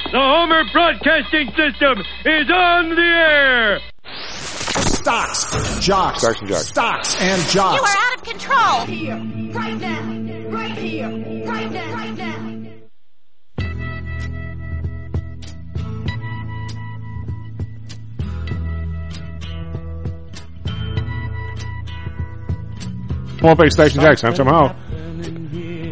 The 0.11 0.17
Homer 0.19 0.63
Broadcasting 0.73 1.47
System 1.55 1.99
is 2.25 2.49
on 2.51 2.89
the 2.89 3.01
air! 3.01 3.79
Stocks, 4.85 5.79
jocks, 5.79 6.19
Stocks 6.21 6.39
and 6.41 6.49
jocks. 6.49 6.67
stocks 6.67 7.15
and 7.21 7.41
You 7.41 7.49
jocks. 7.49 7.81
are 7.81 7.97
out 7.97 8.15
of 8.17 8.23
control. 8.23 8.57
Right 8.57 8.89
Here, 8.89 9.15
right 9.53 9.79
now, 9.79 10.49
right 10.49 10.77
here, 10.77 11.45
right 11.47 11.71
now, 11.71 11.93
right 11.93 12.17
now. 12.17 12.61
Come 23.39 23.49
on, 23.49 23.57
back. 23.57 23.71
Stocks. 23.71 24.23
I'm 24.23 24.35
somehow. 24.35 24.75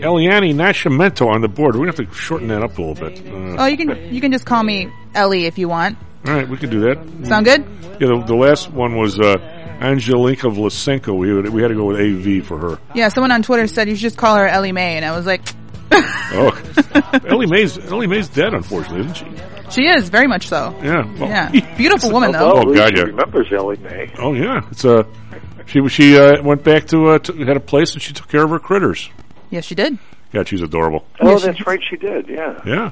Eliani 0.01 0.53
Nascimento 0.53 1.27
on 1.27 1.41
the 1.41 1.47
board. 1.47 1.75
We're 1.75 1.85
gonna 1.87 1.97
have 1.97 2.09
to 2.09 2.13
shorten 2.13 2.47
that 2.49 2.61
up 2.63 2.77
a 2.77 2.81
little 2.81 2.95
bit. 3.09 3.19
Uh, 3.27 3.55
Oh, 3.63 3.65
you 3.65 3.77
can 3.77 4.13
you 4.13 4.21
can 4.21 4.31
just 4.31 4.45
call 4.45 4.63
me 4.63 4.89
Ellie 5.13 5.45
if 5.45 5.57
you 5.57 5.67
want. 5.69 5.97
All 6.27 6.33
right, 6.33 6.47
we 6.47 6.57
can 6.57 6.69
do 6.69 6.81
that. 6.81 6.97
Sound 7.27 7.45
good? 7.45 7.65
Yeah, 7.99 8.07
the, 8.07 8.23
the 8.27 8.35
last 8.35 8.69
one 8.71 8.97
was 8.97 9.17
uh, 9.19 9.37
Angelika 9.81 10.47
Vlasenko. 10.47 11.17
We 11.17 11.29
had, 11.29 11.49
we 11.49 11.61
had 11.61 11.69
to 11.69 11.75
go 11.75 11.85
with 11.85 11.97
AV 11.99 12.45
for 12.45 12.57
her. 12.57 12.79
Yeah, 12.93 13.07
someone 13.09 13.31
on 13.31 13.41
Twitter 13.41 13.67
said 13.67 13.87
you 13.87 13.95
should 13.95 14.01
just 14.01 14.17
call 14.17 14.35
her 14.35 14.47
Ellie 14.47 14.71
Mae, 14.73 14.97
and 14.97 15.05
I 15.05 15.15
was 15.15 15.25
like, 15.25 15.41
Oh, 15.91 16.51
Ellie 17.27 17.47
Mae's 17.47 17.77
Ellie 17.77 18.07
Mae's 18.07 18.27
dead, 18.29 18.53
unfortunately, 18.53 19.01
isn't 19.11 19.15
she? 19.15 19.81
she 19.81 19.87
is 19.87 20.09
very 20.09 20.27
much 20.27 20.47
so. 20.47 20.75
Yeah. 20.83 21.05
Well, 21.19 21.29
Yeah, 21.29 21.75
beautiful 21.77 22.11
woman 22.11 22.31
though. 22.31 22.53
Oh, 22.53 22.73
God, 22.73 22.95
yeah. 22.95 23.03
remembers 23.03 23.47
Ellie 23.55 23.77
Mae. 23.77 24.13
Oh 24.19 24.33
yeah, 24.33 24.61
it's 24.71 24.83
uh, 24.85 25.03
she 25.65 25.87
she 25.87 26.17
uh, 26.17 26.41
went 26.43 26.63
back 26.63 26.85
to 26.87 27.07
uh, 27.11 27.19
to, 27.19 27.33
had 27.45 27.57
a 27.57 27.61
place 27.61 27.93
and 27.93 28.01
she 28.01 28.13
took 28.13 28.27
care 28.27 28.43
of 28.43 28.49
her 28.49 28.59
critters. 28.59 29.09
Yes, 29.49 29.65
she 29.65 29.75
did. 29.75 29.97
Yeah, 30.33 30.43
she's 30.43 30.61
adorable. 30.61 31.05
Oh, 31.19 31.39
that's 31.39 31.65
right, 31.65 31.79
she 31.89 31.97
did. 31.97 32.27
Yeah. 32.27 32.61
Yeah, 32.65 32.91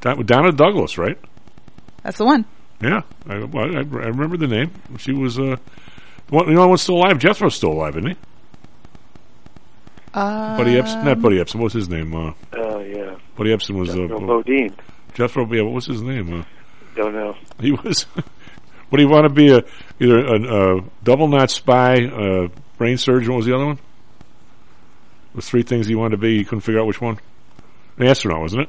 down, 0.00 0.24
down 0.26 0.46
at 0.46 0.56
Douglas, 0.56 0.96
right? 0.98 1.18
That's 2.02 2.18
the 2.18 2.24
one. 2.24 2.44
Yeah, 2.80 3.02
I, 3.28 3.34
I, 3.34 3.38
I 3.38 3.80
remember 4.08 4.36
the 4.36 4.46
name. 4.48 4.70
She 4.98 5.12
was 5.12 5.38
uh, 5.38 5.56
one, 6.28 6.48
you 6.48 6.54
know, 6.54 6.68
one's 6.68 6.82
still 6.82 6.96
alive. 6.96 7.18
Jethro's 7.18 7.54
still 7.54 7.72
alive, 7.72 7.96
isn't 7.96 8.10
he? 8.10 8.16
Uh, 10.14 10.56
Buddy 10.58 10.72
Ebsen, 10.74 11.04
not 11.04 11.22
Buddy 11.22 11.36
Ebsen. 11.38 11.54
What 11.56 11.64
was 11.64 11.72
his 11.72 11.88
name? 11.88 12.14
Uh, 12.14 12.32
Oh, 12.52 12.80
yeah. 12.80 13.16
Buddy 13.36 13.50
Ebsen 13.50 13.76
was 13.76 13.90
uh, 13.90 13.96
Jethro 13.96 14.20
Bodine. 14.20 14.74
Jethro. 15.14 15.52
Yeah, 15.52 15.62
what 15.62 15.72
was 15.74 15.86
his 15.86 16.02
name? 16.02 16.40
Uh, 16.40 16.44
Don't 16.94 17.14
know. 17.14 17.34
he 17.60 17.72
was. 17.72 18.02
what 18.90 18.96
do 18.98 19.02
you 19.02 19.08
want 19.08 19.24
to 19.24 19.30
be? 19.32 19.52
A 19.52 19.62
either 20.00 20.18
a, 20.18 20.76
a 20.78 20.80
double 21.02 21.28
knot 21.28 21.50
spy, 21.50 21.94
a 21.94 22.48
brain 22.76 22.98
surgeon. 22.98 23.30
What 23.30 23.38
was 23.38 23.46
the 23.46 23.54
other 23.54 23.66
one? 23.66 23.78
The 25.34 25.42
three 25.42 25.62
things 25.62 25.86
he 25.86 25.94
wanted 25.94 26.12
to 26.12 26.16
be. 26.18 26.38
He 26.38 26.44
couldn't 26.44 26.60
figure 26.60 26.80
out 26.80 26.86
which 26.86 27.00
one. 27.00 27.18
An 27.98 28.06
astronaut, 28.06 28.40
wasn't 28.40 28.62
it? 28.62 28.68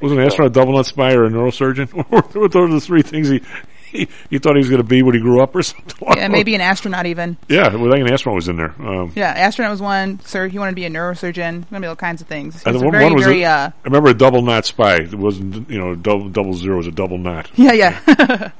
Wasn't 0.00 0.18
an 0.20 0.26
astronaut 0.26 0.50
a 0.50 0.54
double 0.54 0.72
knot 0.74 0.86
spy 0.86 1.14
or 1.14 1.24
a 1.24 1.30
neurosurgeon? 1.30 1.88
what 2.10 2.34
were 2.34 2.68
the 2.68 2.80
three 2.80 3.02
things 3.02 3.28
he, 3.28 3.40
he 3.88 4.08
he 4.30 4.38
thought 4.38 4.56
he 4.56 4.58
was 4.58 4.68
going 4.68 4.82
to 4.82 4.86
be 4.88 5.02
when 5.02 5.14
he 5.14 5.20
grew 5.20 5.40
up 5.40 5.54
or 5.54 5.62
something? 5.62 6.08
Yeah, 6.16 6.26
maybe 6.28 6.54
an 6.56 6.60
astronaut 6.60 7.06
even. 7.06 7.36
Yeah, 7.48 7.74
well, 7.76 7.88
I 7.88 7.96
think 7.96 8.08
an 8.08 8.12
astronaut 8.12 8.34
was 8.34 8.48
in 8.48 8.56
there. 8.56 8.74
Um, 8.80 9.12
Yeah, 9.14 9.28
astronaut 9.30 9.70
was 9.70 9.80
one. 9.80 10.18
Sir, 10.20 10.48
he 10.48 10.58
wanted 10.58 10.72
to 10.72 10.74
be 10.74 10.86
a 10.86 10.90
neurosurgeon. 10.90 11.70
Gonna 11.70 11.80
be 11.80 11.86
all 11.86 11.94
kinds 11.94 12.20
of 12.20 12.26
things. 12.26 12.62
And 12.64 12.74
was 12.74 12.82
one, 12.82 12.92
very, 12.92 13.04
one 13.04 13.14
was 13.14 13.24
very, 13.24 13.42
a, 13.44 13.50
uh, 13.50 13.70
I 13.70 13.84
remember 13.84 14.10
a 14.10 14.14
double 14.14 14.42
knot 14.42 14.66
spy. 14.66 14.96
It 14.96 15.14
wasn't 15.14 15.70
you 15.70 15.78
know 15.78 15.94
double 15.94 16.28
double 16.28 16.54
zero 16.54 16.78
was 16.78 16.88
a 16.88 16.92
double 16.92 17.18
knot. 17.18 17.48
yeah, 17.56 17.72
yeah. 17.72 18.50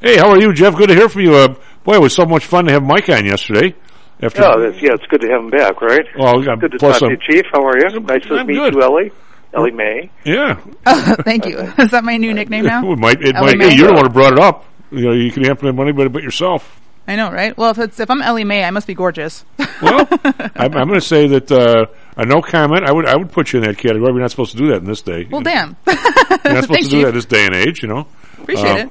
Hey, 0.00 0.16
how 0.16 0.30
are 0.30 0.40
you, 0.40 0.54
Jeff? 0.54 0.76
Good 0.76 0.88
to 0.88 0.94
hear 0.94 1.08
from 1.10 1.22
you. 1.22 1.34
Uh, 1.34 1.54
boy, 1.84 1.96
it 1.96 2.00
was 2.00 2.14
so 2.14 2.24
much 2.24 2.46
fun 2.46 2.64
to 2.66 2.72
have 2.72 2.82
Mike 2.82 3.08
on 3.10 3.26
yesterday. 3.26 3.74
After 4.20 4.42
Yeah, 4.42 4.56
that's, 4.58 4.82
yeah, 4.82 4.94
it's 4.94 5.06
good 5.06 5.20
to 5.20 5.28
have 5.28 5.40
him 5.44 5.50
back, 5.50 5.80
right? 5.80 6.04
Well, 6.18 6.38
we 6.40 6.44
good 6.44 6.72
to 6.72 6.78
plus 6.78 6.98
talk 6.98 7.08
to 7.10 7.14
you, 7.14 7.20
Chief. 7.42 7.44
How 7.52 7.64
are 7.64 7.78
you? 7.78 8.00
Nice 8.00 8.22
to 8.26 8.34
I'm 8.34 8.46
meet 8.46 8.54
good. 8.54 8.74
you, 8.74 8.82
Ellie. 8.82 9.12
Ellie 9.54 9.70
May. 9.70 10.10
yeah, 10.24 10.54
Thank 11.24 11.46
you. 11.46 11.58
Is 11.78 11.90
that 11.92 12.04
my 12.04 12.16
new 12.18 12.34
nickname 12.34 12.64
now? 12.66 12.82
it 12.92 12.98
might 12.98 13.22
it 13.22 13.34
Ellie 13.34 13.46
might. 13.56 13.58
Mae? 13.58 13.70
Hey, 13.70 13.76
you're 13.76 13.88
the 13.88 13.94
one 13.94 14.04
who 14.06 14.12
brought 14.12 14.32
it 14.34 14.38
up. 14.38 14.64
you 14.90 15.06
know, 15.06 15.12
you 15.12 15.30
can 15.32 15.44
implement 15.46 15.76
money, 15.76 15.92
but 15.92 16.12
but 16.12 16.22
yourself. 16.22 16.80
I 17.06 17.16
know, 17.16 17.30
right? 17.32 17.56
Well, 17.56 17.70
if 17.70 17.78
it's 17.78 17.98
if 18.00 18.10
I'm 18.10 18.20
Ellie 18.20 18.44
Mae, 18.44 18.62
I 18.64 18.70
must 18.70 18.86
be 18.86 18.92
gorgeous. 18.94 19.44
Well, 19.80 20.06
I'm, 20.22 20.74
I'm 20.74 20.88
going 20.88 20.94
to 20.94 21.00
say 21.00 21.26
that 21.28 21.50
uh, 21.50 21.86
a 22.18 22.26
no 22.26 22.42
comment. 22.42 22.84
I 22.84 22.92
would 22.92 23.06
I 23.06 23.16
would 23.16 23.32
put 23.32 23.52
you 23.54 23.60
in 23.60 23.64
that 23.66 23.78
category. 23.78 24.12
We're 24.12 24.20
not 24.20 24.30
supposed 24.30 24.52
to 24.52 24.58
do 24.58 24.68
that 24.68 24.78
in 24.78 24.84
this 24.84 25.00
day. 25.00 25.26
well, 25.30 25.40
damn. 25.40 25.76
You're 25.86 25.94
not 25.96 26.64
supposed 26.64 26.68
Thanks, 26.68 26.88
to 26.88 26.90
do 26.90 27.00
that 27.04 27.06
Chief. 27.06 27.14
this 27.14 27.24
day 27.24 27.46
and 27.46 27.54
age. 27.54 27.82
You 27.82 27.88
know. 27.88 28.06
Appreciate 28.38 28.90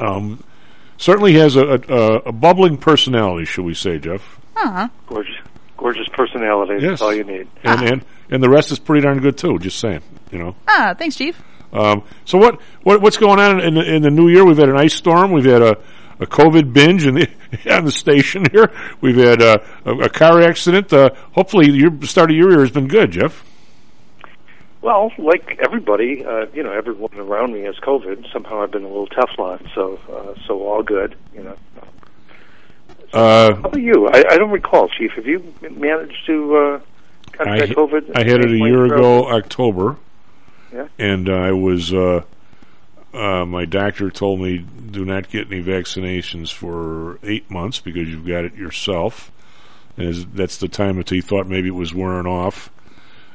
Um, 0.00 0.06
Um, 0.08 0.44
certainly 0.96 1.34
has 1.34 1.56
a, 1.56 1.66
a, 1.66 2.16
a 2.28 2.32
bubbling 2.32 2.78
personality, 2.78 3.44
shall 3.44 3.64
we 3.64 3.74
say, 3.74 3.98
Jeff? 3.98 4.40
Uh-huh. 4.56 4.88
Gorgeous, 5.06 5.34
gorgeous 5.76 6.08
personality. 6.12 6.74
Yes. 6.74 6.82
That's 6.82 7.02
all 7.02 7.14
you 7.14 7.24
need. 7.24 7.48
And 7.62 7.82
and 7.82 8.04
and 8.30 8.42
the 8.42 8.48
rest 8.48 8.72
is 8.72 8.78
pretty 8.78 9.02
darn 9.02 9.20
good 9.20 9.36
too. 9.36 9.58
Just 9.58 9.78
saying, 9.78 10.02
you 10.30 10.38
know. 10.38 10.56
Ah, 10.68 10.94
thanks, 10.96 11.16
Chief. 11.16 11.40
Um, 11.72 12.04
so 12.24 12.38
what, 12.38 12.60
what 12.84 13.02
what's 13.02 13.16
going 13.16 13.40
on 13.40 13.60
in 13.60 13.74
the, 13.74 13.82
in 13.82 14.02
the 14.02 14.10
new 14.10 14.28
year? 14.28 14.44
We've 14.44 14.56
had 14.56 14.68
an 14.68 14.76
ice 14.76 14.94
storm. 14.94 15.32
We've 15.32 15.44
had 15.44 15.60
a, 15.60 15.76
a 16.20 16.26
COVID 16.26 16.72
binge 16.72 17.04
in 17.04 17.14
the, 17.14 17.28
on 17.70 17.84
the 17.84 17.90
station 17.90 18.44
here. 18.52 18.70
We've 19.00 19.16
had 19.16 19.42
uh, 19.42 19.58
a, 19.84 19.92
a 20.04 20.08
car 20.08 20.40
accident. 20.40 20.92
Uh, 20.92 21.10
hopefully, 21.32 21.70
your 21.70 21.90
start 22.02 22.30
of 22.30 22.36
your 22.36 22.50
year 22.50 22.60
has 22.60 22.70
been 22.70 22.86
good, 22.86 23.10
Jeff. 23.10 23.44
Well, 24.82 25.10
like 25.18 25.58
everybody, 25.64 26.24
uh, 26.24 26.46
you 26.52 26.62
know, 26.62 26.70
everyone 26.70 27.14
around 27.14 27.54
me 27.54 27.62
has 27.62 27.74
COVID. 27.76 28.30
Somehow 28.32 28.62
I've 28.62 28.70
been 28.70 28.84
a 28.84 28.88
little 28.88 29.08
Teflon, 29.08 29.66
so 29.74 29.98
uh, 30.12 30.34
so 30.46 30.62
all 30.62 30.82
good. 30.82 31.16
You 31.34 31.42
know. 31.42 31.56
Uh, 33.14 33.54
How 33.54 33.60
about 33.60 33.80
you? 33.80 34.08
I, 34.08 34.24
I 34.30 34.38
don't 34.38 34.50
recall, 34.50 34.88
Chief. 34.88 35.12
Have 35.12 35.26
you 35.26 35.54
managed 35.70 36.26
to 36.26 36.56
uh, 36.56 36.80
I, 37.38 37.60
COVID? 37.60 38.10
I 38.16 38.24
had 38.24 38.40
it 38.40 38.50
a 38.50 38.58
year 38.58 38.86
ago, 38.86 39.28
October. 39.28 39.96
Yeah. 40.72 40.88
And 40.98 41.28
I 41.28 41.52
was, 41.52 41.94
uh, 41.94 42.24
uh, 43.12 43.44
my 43.44 43.66
doctor 43.66 44.10
told 44.10 44.40
me 44.40 44.58
do 44.58 45.04
not 45.04 45.30
get 45.30 45.46
any 45.46 45.62
vaccinations 45.62 46.52
for 46.52 47.20
eight 47.22 47.48
months 47.48 47.78
because 47.78 48.08
you've 48.08 48.26
got 48.26 48.44
it 48.44 48.56
yourself. 48.56 49.30
And 49.96 50.12
that's 50.34 50.56
the 50.56 50.66
time 50.66 50.96
that 50.96 51.10
he 51.10 51.20
thought 51.20 51.46
maybe 51.46 51.68
it 51.68 51.74
was 51.74 51.94
wearing 51.94 52.26
off. 52.26 52.70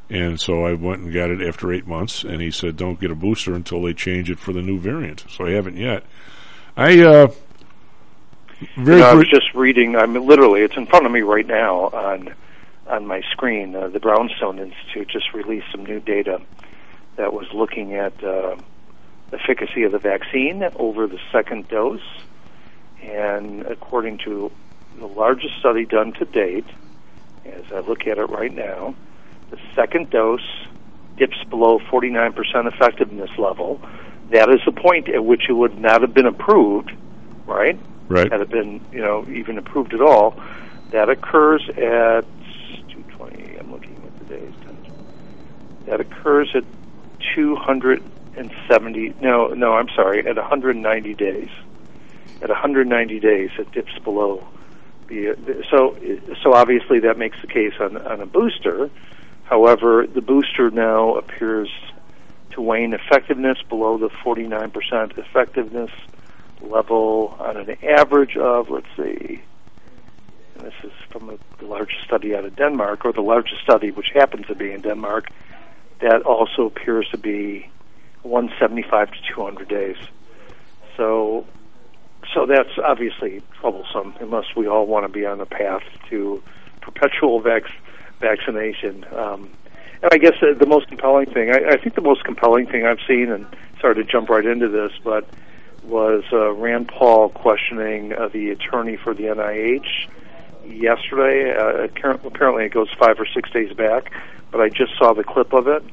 And 0.10 0.42
so 0.42 0.66
I 0.66 0.74
went 0.74 1.04
and 1.04 1.14
got 1.14 1.30
it 1.30 1.42
after 1.42 1.72
eight 1.72 1.88
months, 1.88 2.24
and 2.24 2.42
he 2.42 2.50
said, 2.50 2.76
"Don't 2.76 3.00
get 3.00 3.12
a 3.12 3.16
booster 3.16 3.54
until 3.54 3.84
they 3.84 3.94
change 3.94 4.30
it 4.30 4.40
for 4.40 4.52
the 4.52 4.62
new 4.62 4.80
variant." 4.80 5.24
So 5.30 5.46
I 5.46 5.52
haven't 5.52 5.78
yet. 5.78 6.04
I 6.76 7.00
uh, 7.00 7.32
very 8.76 8.97
you 8.97 9.03
know, 9.03 9.10
I 9.10 9.14
was 9.14 9.28
just 9.28 9.53
reading. 9.53 9.95
I'm 9.95 10.14
literally. 10.14 10.62
It's 10.62 10.76
in 10.76 10.86
front 10.86 11.05
of 11.05 11.12
me 11.12 11.22
right 11.22 11.47
now 11.47 11.86
on 11.86 12.34
on 12.88 13.05
my 13.05 13.22
screen. 13.32 13.76
Uh, 13.76 13.88
the 13.88 13.99
Brownstone 13.99 14.60
Institute 14.60 15.07
just 15.07 15.34
released 15.34 15.68
some 15.72 15.86
new 15.86 15.99
data 15.99 16.41
that 17.16 17.34
was 17.34 17.47
looking 17.53 17.95
at 17.95 18.24
uh, 18.24 18.55
efficacy 19.32 19.84
of 19.84 19.91
the 19.91 19.99
vaccine 19.99 20.64
over 20.76 21.07
the 21.07 21.20
second 21.32 21.68
dose, 21.68 22.01
and 23.01 23.64
according 23.66 24.18
to 24.20 24.51
the 24.97 25.07
largest 25.07 25.57
study 25.60 25.86
done 25.86 26.14
to 26.14 26.26
date, 26.26 26.66
as 27.45 27.64
I 27.72 27.80
look 27.80 28.07
at 28.07 28.18
it 28.18 28.30
right 28.30 28.53
now, 28.53 28.95
the 29.51 29.60
second 29.76 30.10
dose 30.10 30.47
dips 31.18 31.38
below 31.49 31.80
49% 31.80 32.34
effectiveness 32.74 33.30
level. 33.38 33.82
That 34.32 34.49
is 34.49 34.60
the 34.66 34.72
point 34.72 35.10
at 35.10 35.24
which 35.24 35.49
it 35.49 35.53
would 35.53 35.78
not 35.78 36.01
have 36.01 36.14
been 36.14 36.26
approved, 36.26 36.91
right? 37.45 37.80
Right. 38.10 38.32
Had 38.32 38.41
it 38.41 38.49
been, 38.49 38.84
you 38.91 39.01
know, 39.01 39.26
even 39.30 39.57
approved 39.57 39.93
at 39.93 40.01
all. 40.01 40.36
That 40.91 41.10
occurs 41.10 41.70
at 41.70 42.26
220. 42.89 43.57
I'm 43.57 43.72
looking 43.72 43.95
at 44.03 44.20
the 44.20 44.26
days. 44.36 44.53
That 45.86 46.01
occurs 46.01 46.49
at 46.55 46.64
270. 47.36 49.16
No, 49.22 49.47
no, 49.49 49.74
I'm 49.74 49.89
sorry. 49.89 50.28
At 50.28 50.36
190 50.36 51.14
days. 51.14 51.49
At 52.41 52.49
190 52.49 53.20
days, 53.20 53.51
it 53.60 53.72
dips 53.72 53.97
below 53.99 54.47
the. 55.07 55.36
So, 55.70 55.97
so 56.41 56.53
obviously 56.53 56.99
that 57.01 57.18
makes 57.18 57.39
the 57.41 57.47
case 57.47 57.74
on 57.80 57.97
on 57.97 58.22
a 58.22 58.26
booster. 58.26 58.89
However, 59.43 60.07
the 60.07 60.22
booster 60.22 60.70
now 60.72 61.16
appears 61.16 61.70
to 62.51 62.62
wane 62.62 62.93
effectiveness 62.93 63.57
below 63.68 63.97
the 63.97 64.10
49% 64.10 65.18
effectiveness 65.18 65.91
level 66.62 67.36
on 67.39 67.57
an 67.57 67.78
average 67.84 68.38
of, 68.38 68.70
let's 68.70 68.88
see, 68.97 69.41
and 70.55 70.66
this 70.66 70.74
is 70.84 70.91
from 71.10 71.30
a, 71.30 71.38
the 71.60 71.66
largest 71.66 72.03
study 72.03 72.36
out 72.36 72.45
of 72.45 72.55
Denmark, 72.55 73.05
or 73.05 73.14
the 73.14 73.22
largest 73.22 73.62
study 73.62 73.91
which 73.91 74.12
happens 74.14 74.47
to 74.47 74.55
be 74.55 74.72
in 74.72 74.82
Denmark, 74.82 75.30
that 76.01 76.22
also 76.24 76.66
appears 76.66 77.07
to 77.10 77.18
be 77.18 77.70
175 78.24 79.12
to 79.12 79.18
200 79.34 79.68
days. 79.68 79.97
So, 80.97 81.45
so 82.34 82.45
that's 82.45 82.78
obviously 82.84 83.41
troublesome, 83.60 84.16
unless 84.20 84.55
we 84.55 84.68
all 84.68 84.86
want 84.86 85.05
to 85.05 85.12
be 85.12 85.26
on 85.26 85.38
the 85.38 85.45
path 85.45 85.84
to 86.10 86.43
perpetual 86.82 87.39
vac- 87.39 87.72
vaccination. 88.20 89.05
Um, 89.16 89.49
and 90.01 90.12
I 90.14 90.18
guess 90.18 90.36
uh, 90.41 90.53
the 90.57 90.66
most 90.66 90.88
compelling 90.88 91.28
thing, 91.28 91.51
I, 91.51 91.74
I 91.74 91.78
think 91.78 91.95
the 91.95 92.01
most 92.01 92.24
compelling 92.24 92.68
thing 92.68 92.86
I've 92.86 93.01
seen, 93.07 93.32
and 93.32 93.45
sorry 93.80 93.95
to 93.95 94.03
jump 94.03 94.30
right 94.30 94.45
into 94.45 94.68
this, 94.68 94.91
but 95.03 95.28
was 95.84 96.24
uh, 96.32 96.52
Rand 96.52 96.88
Paul 96.88 97.30
questioning 97.30 98.14
uh, 98.14 98.30
the 98.30 98.50
attorney 98.52 98.98
for 98.98 99.14
the 99.14 99.24
NIH 99.24 100.08
yesterday. 100.66 101.56
Uh, 101.56 101.88
apparently, 102.26 102.66
it 102.66 102.74
goes 102.74 102.90
five 103.00 103.20
or 103.20 103.26
six 103.34 103.50
days 103.52 103.74
back, 103.74 104.12
but 104.52 104.62
I 104.62 104.70
just 104.70 104.98
saw 104.98 105.14
the 105.14 105.24
clip 105.24 105.54
of 105.54 105.68
it. 105.68 105.84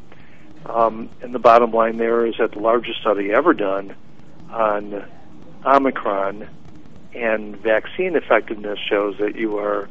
Um, 0.66 1.09
and 1.22 1.34
the 1.34 1.39
bottom 1.39 1.70
line 1.70 1.97
there 1.97 2.26
is 2.26 2.34
that 2.39 2.53
the 2.53 2.59
largest 2.59 3.01
study 3.01 3.32
ever 3.32 3.55
done 3.55 3.95
on 4.51 5.05
Omicron 5.64 6.49
and 7.14 7.57
vaccine 7.57 8.16
effectiveness 8.16 8.78
shows 8.78 9.16
that 9.18 9.37
you 9.37 9.59
are 9.59 9.89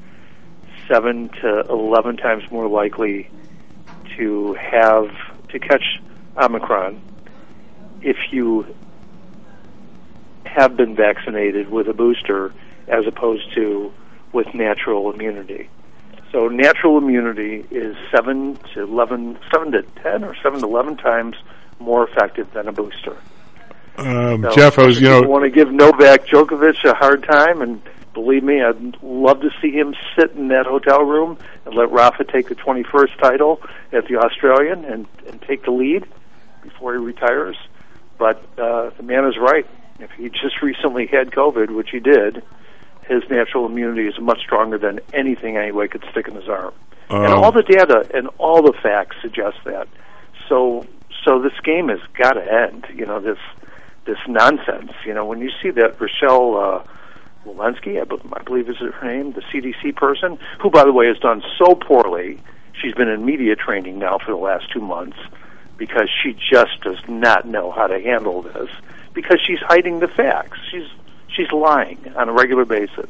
seven 0.88 1.30
to 1.42 1.62
eleven 1.70 2.18
times 2.18 2.50
more 2.52 2.68
likely 2.68 3.30
to 4.18 4.54
have 4.54 5.10
to 5.50 5.60
catch 5.60 6.00
Omicron 6.38 7.02
if 8.02 8.18
you 8.32 8.66
have 10.56 10.78
been 10.78 10.96
vaccinated 10.96 11.70
with 11.70 11.88
a 11.88 11.94
booster 11.94 12.54
as 12.88 13.06
opposed 13.08 13.54
to 13.56 13.92
with 14.32 14.54
natural 14.54 15.12
immunity. 15.14 15.70
So 16.32 16.48
natural 16.48 16.98
immunity 16.98 17.66
is 17.72 17.96
seven 18.12 18.58
to 18.74 18.84
eleven, 18.84 19.38
seven 19.54 19.72
to 19.72 19.84
ten, 20.04 20.24
or 20.24 20.36
seven 20.44 20.60
to 20.62 20.66
eleven 20.66 20.98
times 20.98 21.36
more 21.80 22.08
effective 22.08 22.52
than 22.54 22.68
a 22.68 22.72
booster. 22.72 23.18
um, 23.98 24.42
So 24.44 24.52
Jeff, 24.52 24.80
I 24.80 24.86
was, 24.86 25.00
you 25.00 25.10
know, 25.10 25.22
want 25.22 25.44
to 25.44 25.50
give 25.50 25.72
Novak 25.72 26.28
Djokovic 26.28 26.84
a 26.84 26.94
hard 26.94 27.24
time, 27.24 27.62
and 27.62 27.82
believe 28.14 28.44
me, 28.44 28.62
I'd 28.62 29.02
love 29.02 29.42
to 29.42 29.50
see 29.62 29.72
him 29.72 29.96
sit 30.18 30.32
in 30.32 30.50
that 30.50 30.66
hotel 30.66 31.04
room 31.04 31.38
and 31.66 31.76
let 31.76 31.92
Rafa 31.92 32.24
take 32.24 32.48
the 32.48 32.56
21st 32.56 33.18
title 33.20 33.62
at 33.92 34.08
the 34.08 34.18
Australian 34.18 34.86
and, 34.86 35.08
and 35.28 35.42
take 35.42 35.64
the 35.64 35.72
lead 35.72 36.06
before 36.64 36.94
he 36.94 37.00
retires. 37.00 37.58
But 38.18 38.44
uh, 38.58 38.92
the 38.98 39.04
man 39.04 39.26
is 39.26 39.38
right. 39.38 39.68
If 40.00 40.12
he 40.12 40.30
just 40.30 40.62
recently 40.62 41.08
had 41.08 41.32
COVID, 41.32 41.74
which 41.74 41.90
he 41.92 42.00
did, 42.00 42.44
his 43.08 43.24
natural 43.30 43.66
immunity 43.66 44.08
is 44.08 44.20
much 44.20 44.40
stronger 44.40 44.78
than 44.78 45.00
anything 45.14 45.58
anybody 45.58 45.88
could 45.88 46.04
stick 46.12 46.28
in 46.28 46.36
his 46.36 46.50
arm. 46.50 46.74
and 47.10 47.34
Um, 47.34 47.44
all 47.44 47.52
the 47.52 47.64
data 47.64 48.10
and 48.14 48.30
all 48.38 48.62
the 48.62 48.74
facts 48.74 49.16
suggest 49.22 49.58
that. 49.66 49.88
So, 50.50 50.86
so 51.24 51.40
this 51.42 51.54
game 51.64 51.90
has 51.90 52.00
got 52.18 52.34
to 52.34 52.42
end. 52.42 52.88
You 52.94 53.06
know 53.06 53.20
this 53.20 53.38
this 54.06 54.18
nonsense. 54.28 54.92
You 55.06 55.14
know 55.14 55.26
when 55.26 55.40
you 55.40 55.52
see 55.62 55.70
that 55.72 56.00
Rochelle 56.00 56.58
uh, 56.58 56.84
Walensky, 57.46 58.02
I 58.02 58.44
believe 58.44 58.70
is 58.70 58.78
her 58.78 59.08
name, 59.08 59.34
the 59.34 59.42
CDC 59.42 59.96
person, 59.96 60.38
who 60.62 60.70
by 60.70 60.84
the 60.84 60.92
way 60.92 61.08
has 61.08 61.18
done 61.20 61.44
so 61.58 61.76
poorly. 61.76 62.40
She's 62.82 62.94
been 62.94 63.08
in 63.08 63.24
media 63.24 63.56
training 63.56 64.00
now 64.00 64.18
for 64.18 64.32
the 64.32 64.38
last 64.38 64.72
two 64.72 64.82
months 64.82 65.18
because 65.78 66.10
she 66.22 66.34
just 66.34 66.82
does 66.82 67.00
not 67.08 67.48
know 67.48 67.72
how 67.72 67.88
to 67.88 68.00
handle 68.02 68.42
this 68.42 68.70
because 69.16 69.40
she's 69.46 69.60
hiding 69.60 70.00
the 70.00 70.08
facts. 70.08 70.60
She's 70.70 70.88
she's 71.36 71.52
lying 71.52 71.98
on 72.16 72.30
a 72.30 72.34
regular 72.34 72.66
basis. 72.66 73.10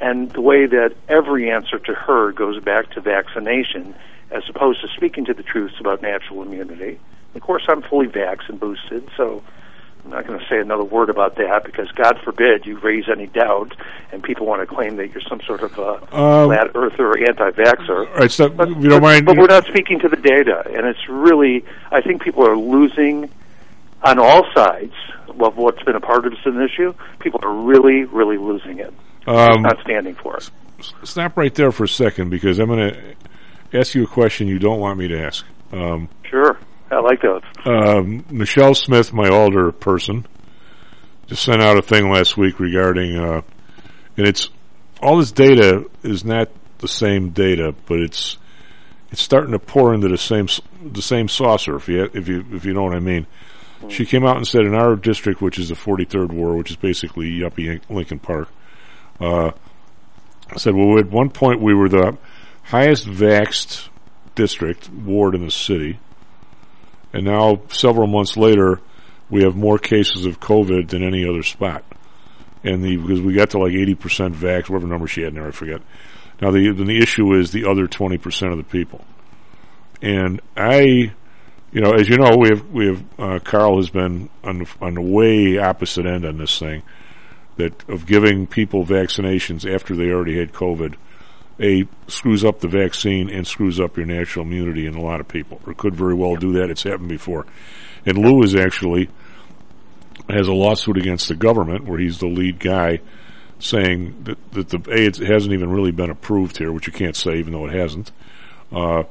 And 0.00 0.30
the 0.32 0.40
way 0.40 0.66
that 0.66 0.94
every 1.08 1.50
answer 1.50 1.78
to 1.78 1.94
her 1.94 2.32
goes 2.32 2.62
back 2.62 2.90
to 2.92 3.00
vaccination 3.00 3.94
as 4.30 4.42
opposed 4.48 4.80
to 4.82 4.88
speaking 4.88 5.24
to 5.26 5.34
the 5.34 5.42
truths 5.42 5.74
about 5.80 6.02
natural 6.02 6.42
immunity. 6.42 6.98
Of 7.34 7.42
course, 7.42 7.64
I'm 7.68 7.82
fully 7.82 8.06
vaxxed 8.06 8.48
and 8.48 8.58
boosted, 8.58 9.08
so 9.16 9.42
I'm 10.04 10.10
not 10.10 10.26
going 10.26 10.38
to 10.38 10.46
say 10.48 10.58
another 10.58 10.84
word 10.84 11.08
about 11.08 11.36
that 11.36 11.64
because 11.64 11.90
God 11.92 12.18
forbid 12.24 12.66
you 12.66 12.78
raise 12.78 13.08
any 13.08 13.26
doubt 13.26 13.74
and 14.12 14.22
people 14.22 14.46
want 14.46 14.60
to 14.62 14.66
claim 14.74 14.96
that 14.96 15.12
you're 15.12 15.22
some 15.28 15.40
sort 15.42 15.62
of 15.62 15.78
a 15.78 15.92
Um, 16.16 16.48
flat 16.48 16.70
earther 16.74 17.08
or 17.08 17.18
anti-vaxxer. 17.18 18.06
all 18.08 18.14
right, 18.16 18.30
so 18.30 18.46
if 18.46 18.68
you 18.82 18.88
don't 18.90 19.02
mind, 19.02 19.24
But 19.26 19.38
we're 19.38 19.46
not 19.46 19.66
speaking 19.66 19.98
to 20.00 20.08
the 20.08 20.16
data, 20.16 20.62
and 20.74 20.86
it's 20.86 21.08
really, 21.08 21.64
I 21.90 22.00
think 22.02 22.22
people 22.22 22.46
are 22.46 22.56
losing 22.56 23.30
on 24.06 24.18
all 24.18 24.42
sides 24.54 24.92
of 25.28 25.56
what's 25.56 25.82
been 25.82 25.96
a 25.96 26.00
partisan 26.00 26.60
issue. 26.62 26.94
People 27.20 27.40
are 27.42 27.54
really, 27.54 28.04
really 28.04 28.38
losing 28.38 28.78
it. 28.78 28.92
Um, 29.26 29.62
not 29.62 29.78
standing 29.82 30.14
for 30.14 30.36
it. 30.36 30.50
stop 31.02 31.36
right 31.36 31.54
there 31.54 31.72
for 31.72 31.84
a 31.84 31.88
second 31.88 32.30
because 32.30 32.58
I'm 32.58 32.68
going 32.68 32.92
to 32.92 33.78
ask 33.78 33.94
you 33.94 34.04
a 34.04 34.06
question 34.06 34.46
you 34.46 34.58
don't 34.60 34.78
want 34.78 34.98
me 34.98 35.08
to 35.08 35.20
ask. 35.20 35.44
Um, 35.72 36.08
Sure, 36.30 36.58
I 36.90 37.00
like 37.00 37.20
those. 37.22 37.42
um, 37.64 38.24
Michelle 38.30 38.74
Smith, 38.74 39.12
my 39.12 39.28
alder 39.28 39.72
person, 39.72 40.26
just 41.26 41.42
sent 41.42 41.60
out 41.60 41.76
a 41.76 41.82
thing 41.82 42.08
last 42.10 42.36
week 42.36 42.60
regarding, 42.60 43.16
uh, 43.16 43.42
and 44.16 44.26
it's 44.28 44.48
all 45.02 45.18
this 45.18 45.32
data 45.32 45.84
is 46.04 46.24
not 46.24 46.48
the 46.78 46.88
same 46.88 47.30
data, 47.30 47.74
but 47.86 47.98
it's 47.98 48.38
it's 49.10 49.22
starting 49.22 49.52
to 49.52 49.58
pour 49.58 49.92
into 49.92 50.08
the 50.08 50.18
same 50.18 50.46
the 50.84 51.02
same 51.02 51.28
saucer. 51.28 51.74
If 51.76 51.88
you 51.88 52.08
if 52.14 52.28
you 52.28 52.44
if 52.52 52.64
you 52.64 52.74
know 52.74 52.84
what 52.84 52.94
I 52.94 53.00
mean. 53.00 53.26
She 53.88 54.06
came 54.06 54.24
out 54.24 54.36
and 54.36 54.46
said 54.46 54.62
in 54.62 54.74
our 54.74 54.96
district, 54.96 55.40
which 55.40 55.58
is 55.58 55.68
the 55.68 55.74
43rd 55.74 56.32
ward, 56.32 56.56
which 56.56 56.70
is 56.70 56.76
basically 56.76 57.30
yuppie 57.30 57.80
Lincoln 57.88 58.18
Park, 58.18 58.48
uh, 59.20 59.52
I 60.50 60.56
said, 60.56 60.74
well, 60.74 60.98
at 60.98 61.10
one 61.10 61.30
point 61.30 61.60
we 61.60 61.74
were 61.74 61.88
the 61.88 62.16
highest 62.64 63.06
vaxxed 63.06 63.88
district 64.34 64.88
ward 64.90 65.34
in 65.34 65.44
the 65.44 65.50
city, 65.50 65.98
and 67.12 67.24
now 67.24 67.62
several 67.68 68.06
months 68.06 68.36
later, 68.36 68.80
we 69.28 69.42
have 69.42 69.56
more 69.56 69.78
cases 69.78 70.26
of 70.26 70.38
COVID 70.38 70.88
than 70.88 71.02
any 71.02 71.28
other 71.28 71.42
spot. 71.42 71.84
And 72.62 72.82
the 72.82 72.96
because 72.96 73.20
we 73.20 73.34
got 73.34 73.50
to 73.50 73.58
like 73.58 73.72
80% 73.72 74.34
vax, 74.34 74.68
whatever 74.68 74.86
number 74.86 75.06
she 75.06 75.22
had 75.22 75.30
in 75.30 75.34
there, 75.36 75.48
I 75.48 75.52
forget. 75.52 75.82
Now 76.40 76.50
the 76.50 76.72
the 76.72 76.98
issue 76.98 77.34
is 77.34 77.50
the 77.50 77.66
other 77.66 77.86
20% 77.86 78.52
of 78.52 78.58
the 78.58 78.64
people, 78.64 79.04
and 80.02 80.40
I 80.56 81.12
you 81.76 81.82
know, 81.82 81.92
as 81.92 82.08
you 82.08 82.16
know, 82.16 82.38
we 82.38 82.48
have 82.48 82.70
we 82.70 82.86
have 82.86 83.04
uh, 83.18 83.38
Carl 83.38 83.76
has 83.76 83.90
been 83.90 84.30
on 84.42 84.60
the, 84.60 84.68
on 84.80 84.94
the 84.94 85.02
way 85.02 85.58
opposite 85.58 86.06
end 86.06 86.24
on 86.24 86.38
this 86.38 86.58
thing, 86.58 86.82
that 87.58 87.86
of 87.86 88.06
giving 88.06 88.46
people 88.46 88.86
vaccinations 88.86 89.70
after 89.70 89.94
they 89.94 90.08
already 90.08 90.38
had 90.38 90.54
COVID, 90.54 90.94
a 91.60 91.86
screws 92.08 92.46
up 92.46 92.60
the 92.60 92.68
vaccine 92.68 93.28
and 93.28 93.46
screws 93.46 93.78
up 93.78 93.98
your 93.98 94.06
natural 94.06 94.46
immunity 94.46 94.86
in 94.86 94.94
a 94.94 95.02
lot 95.02 95.20
of 95.20 95.28
people, 95.28 95.60
or 95.66 95.74
could 95.74 95.94
very 95.94 96.14
well 96.14 96.36
do 96.36 96.54
that. 96.54 96.70
It's 96.70 96.82
happened 96.82 97.10
before, 97.10 97.44
and 98.06 98.16
Lou 98.16 98.42
is 98.42 98.54
actually 98.54 99.10
has 100.30 100.48
a 100.48 100.54
lawsuit 100.54 100.96
against 100.96 101.28
the 101.28 101.36
government 101.36 101.84
where 101.84 101.98
he's 101.98 102.20
the 102.20 102.26
lead 102.26 102.58
guy, 102.58 103.00
saying 103.58 104.16
that 104.22 104.38
that 104.52 104.70
the 104.70 104.82
a 104.90 105.08
it 105.08 105.18
hasn't 105.18 105.52
even 105.52 105.68
really 105.68 105.92
been 105.92 106.08
approved 106.08 106.56
here, 106.56 106.72
which 106.72 106.86
you 106.86 106.92
can't 106.94 107.16
say 107.16 107.36
even 107.36 107.52
though 107.52 107.66
it 107.66 107.74
hasn't. 107.74 108.12
Uh, 108.72 109.02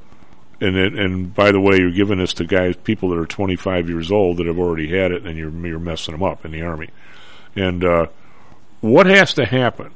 and 0.61 0.77
it, 0.77 0.93
and 0.97 1.33
by 1.33 1.51
the 1.51 1.59
way, 1.59 1.77
you're 1.77 1.91
giving 1.91 2.19
this 2.19 2.33
to 2.35 2.45
guys, 2.45 2.75
people 2.77 3.09
that 3.09 3.19
are 3.19 3.25
25 3.25 3.89
years 3.89 4.11
old 4.11 4.37
that 4.37 4.47
have 4.47 4.57
already 4.57 4.87
had 4.87 5.11
it, 5.11 5.25
and 5.25 5.37
you're 5.37 5.51
you're 5.65 5.79
messing 5.79 6.13
them 6.13 6.23
up 6.23 6.45
in 6.45 6.51
the 6.51 6.61
army. 6.61 6.89
And 7.55 7.83
uh, 7.83 8.07
what 8.81 9.05
has 9.07 9.33
to 9.35 9.45
happen? 9.45 9.91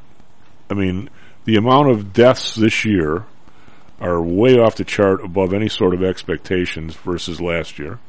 I 0.70 0.74
mean, 0.74 1.10
the 1.46 1.56
amount 1.56 1.90
of 1.90 2.14
deaths 2.14 2.56
this 2.56 2.86
year 2.86 3.26
are 4.00 4.22
way 4.22 4.58
off 4.58 4.76
the 4.76 4.86
chart, 4.86 5.24
above 5.24 5.54
any 5.54 5.70
sort 5.70 5.94
of 5.94 6.04
expectations 6.04 6.96
versus 6.96 7.42
last 7.42 7.80
year. 7.80 8.00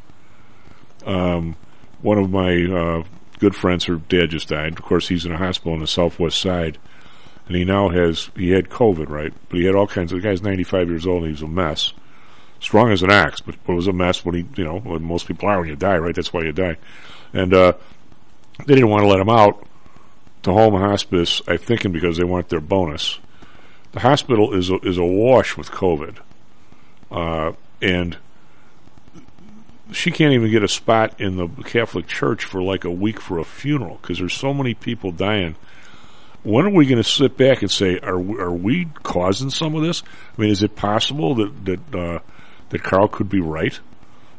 Um, 1.04 1.56
one 2.02 2.18
of 2.18 2.30
my 2.30 2.64
uh, 2.64 3.04
good 3.38 3.54
friends, 3.54 3.84
her 3.84 3.96
dad 3.96 4.30
just 4.30 4.48
died. 4.48 4.72
Of 4.72 4.82
course, 4.82 5.08
he's 5.08 5.24
in 5.24 5.32
a 5.32 5.38
hospital 5.38 5.72
on 5.72 5.80
the 5.80 5.86
southwest 5.86 6.40
side, 6.40 6.78
and 7.46 7.56
he 7.56 7.64
now 7.64 7.88
has 7.90 8.30
he 8.36 8.50
had 8.50 8.68
COVID, 8.68 9.08
right? 9.08 9.32
But 9.48 9.58
he 9.58 9.66
had 9.66 9.74
all 9.74 9.86
kinds 9.86 10.12
of. 10.12 10.20
The 10.20 10.28
guy's 10.28 10.42
95 10.42 10.88
years 10.88 11.06
old. 11.06 11.24
and 11.24 11.26
He 11.26 11.32
was 11.32 11.42
a 11.42 11.48
mess 11.48 11.92
strong 12.60 12.92
as 12.92 13.02
an 13.02 13.10
axe, 13.10 13.40
but, 13.40 13.56
but 13.66 13.72
it 13.72 13.76
was 13.76 13.88
a 13.88 13.92
mess 13.92 14.24
when 14.24 14.34
he, 14.34 14.46
you 14.56 14.64
know, 14.64 14.78
when 14.78 15.02
most 15.02 15.26
people 15.26 15.48
are 15.48 15.60
when 15.60 15.68
you 15.68 15.76
die, 15.76 15.96
right? 15.98 16.14
That's 16.14 16.32
why 16.32 16.42
you 16.42 16.52
die. 16.52 16.76
And, 17.32 17.52
uh, 17.52 17.72
they 18.66 18.74
didn't 18.74 18.90
want 18.90 19.02
to 19.02 19.08
let 19.08 19.20
him 19.20 19.30
out 19.30 19.66
to 20.42 20.52
home 20.52 20.74
hospice, 20.74 21.42
I 21.46 21.56
thinking 21.56 21.92
because 21.92 22.16
they 22.16 22.24
want 22.24 22.48
their 22.48 22.60
bonus. 22.60 23.18
The 23.92 24.00
hospital 24.00 24.54
is 24.54 24.70
a, 24.70 24.76
is 24.78 24.98
awash 24.98 25.56
with 25.56 25.70
COVID. 25.70 26.18
Uh, 27.10 27.52
and 27.82 28.16
she 29.92 30.10
can't 30.10 30.32
even 30.32 30.50
get 30.50 30.62
a 30.62 30.68
spot 30.68 31.20
in 31.20 31.36
the 31.36 31.48
Catholic 31.64 32.06
Church 32.06 32.44
for 32.44 32.62
like 32.62 32.84
a 32.84 32.90
week 32.90 33.20
for 33.20 33.38
a 33.38 33.44
funeral 33.44 33.98
because 34.00 34.18
there's 34.18 34.34
so 34.34 34.54
many 34.54 34.74
people 34.74 35.10
dying. 35.10 35.56
When 36.42 36.64
are 36.64 36.70
we 36.70 36.86
going 36.86 37.02
to 37.02 37.08
sit 37.08 37.36
back 37.36 37.60
and 37.62 37.70
say, 37.70 37.98
are 37.98 38.18
we, 38.18 38.38
are 38.38 38.52
we 38.52 38.86
causing 39.02 39.50
some 39.50 39.74
of 39.74 39.82
this? 39.82 40.02
I 40.38 40.40
mean, 40.40 40.50
is 40.50 40.62
it 40.62 40.76
possible 40.76 41.34
that 41.34 41.64
that 41.64 41.94
uh, 41.94 42.18
that 42.70 42.82
Carl 42.82 43.08
could 43.08 43.28
be 43.28 43.40
right? 43.40 43.78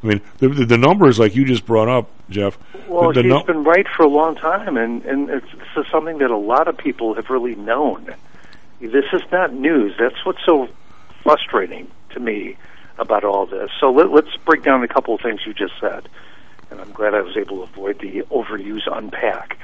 I 0.04 0.08
mean, 0.08 0.22
the, 0.40 0.50
the, 0.50 0.66
the 0.66 0.78
numbers 0.78 1.20
like 1.20 1.36
you 1.36 1.46
just 1.46 1.66
brought 1.66 1.88
up, 1.88 2.10
Jeff. 2.30 2.58
Well, 2.88 3.14
the, 3.14 3.22
the 3.22 3.36
he's 3.38 3.46
been 3.46 3.64
right 3.64 3.86
for 3.96 4.04
a 4.04 4.10
long 4.10 4.36
time, 4.36 4.78
and 4.78 5.06
and 5.06 5.30
it's, 5.30 5.52
this 5.52 5.86
is 5.86 5.92
something 5.92 6.18
that 6.20 6.32
a 6.32 6.38
lot 6.38 6.68
of 6.68 6.78
people 6.78 7.14
have 7.14 7.30
really 7.30 7.56
known. 7.56 8.14
This 8.80 9.06
is 9.14 9.22
not 9.32 9.54
news. 9.54 9.94
That's 10.00 10.26
what's 10.26 10.44
so 10.44 10.68
frustrating 11.22 11.90
to 12.12 12.20
me 12.20 12.58
about 12.98 13.24
all 13.24 13.46
this. 13.46 13.70
So 13.80 13.92
let, 13.92 14.12
let's 14.12 14.36
break 14.46 14.64
down 14.64 14.84
a 14.84 14.88
couple 14.88 15.14
of 15.14 15.22
things 15.22 15.42
you 15.46 15.54
just 15.54 15.74
said, 15.80 16.10
and 16.72 16.82
I'm 16.82 16.92
glad 16.92 17.14
I 17.14 17.22
was 17.22 17.38
able 17.38 17.58
to 17.58 17.64
avoid 17.72 18.00
the 18.00 18.24
overuse 18.32 18.92
unpack. 18.92 19.60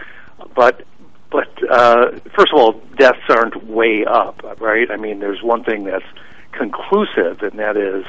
But 0.56 0.86
but 1.32 1.50
uh, 1.70 2.12
first 2.36 2.54
of 2.54 2.60
all, 2.60 2.74
deaths 2.96 3.20
aren't 3.30 3.66
way 3.66 4.06
up, 4.06 4.44
right? 4.62 4.90
I 4.92 4.98
mean, 4.98 5.20
there's 5.20 5.42
one 5.42 5.64
thing 5.64 5.84
that's 5.84 6.06
conclusive, 6.52 7.42
and 7.42 7.60
that 7.60 7.76
is 7.76 8.06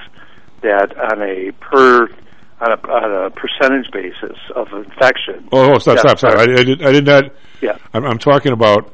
that 0.63 0.97
on 0.99 1.23
a 1.23 1.53
per 1.61 2.09
on 2.61 2.73
a, 2.73 2.89
on 2.91 3.27
a 3.27 3.31
percentage 3.31 3.91
basis 3.93 4.37
of 4.57 4.73
infection. 4.73 5.49
oh, 5.53 5.75
oh, 5.75 5.79
stop, 5.79 5.97
deaths 6.03 6.21
stop, 6.21 6.33
stop! 6.33 6.35
I, 6.35 6.43
I 6.43 6.65
did, 6.65 6.83
I 6.85 6.93
did 6.93 7.07
not. 7.07 7.25
Yeah. 7.61 7.79
I'm, 7.95 8.05
I'm 8.05 8.19
talking 8.19 8.53
about 8.53 8.93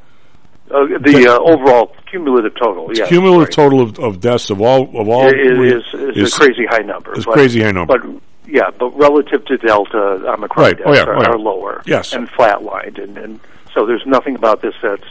Uh, 0.71 0.87
the 1.01 1.27
uh, 1.29 1.39
overall 1.39 1.95
cumulative 2.11 2.55
total, 2.57 2.91
yes, 2.95 3.09
cumulative 3.09 3.49
right. 3.49 3.53
total 3.53 3.81
of, 3.81 3.99
of 3.99 4.21
deaths 4.21 4.51
of 4.51 4.61
all 4.61 4.83
of 4.99 5.09
all 5.09 5.29
is, 5.29 5.83
is, 5.93 6.17
is, 6.17 6.35
a 6.35 6.37
crazy 6.39 6.67
high 6.67 6.83
number. 6.85 7.17
Is 7.17 7.25
but- 7.25 7.35
crazy 7.35 7.63
high 7.63 7.73
number. 7.73 7.99
But 7.99 8.23
yeah, 8.47 8.71
but 8.79 8.91
relative 8.99 9.45
to 9.47 9.57
Delta, 9.57 9.99
Omicron 10.29 10.65
Right. 10.65 10.77
deaths 10.77 10.87
Oh, 10.89 10.93
yeah. 10.95 11.05
are, 11.05 11.17
Oh, 11.17 11.23
yeah. 11.23 11.29
are 11.31 11.39
lower. 11.39 11.83
Yes. 11.87 12.13
and 12.13 12.29
flatlined, 12.31 13.03
and, 13.03 13.17
and 13.17 13.41
so 13.73 13.87
there's 13.87 14.05
nothing 14.07 14.37
about 14.37 14.61
this 14.61 14.75
that's 14.83 15.07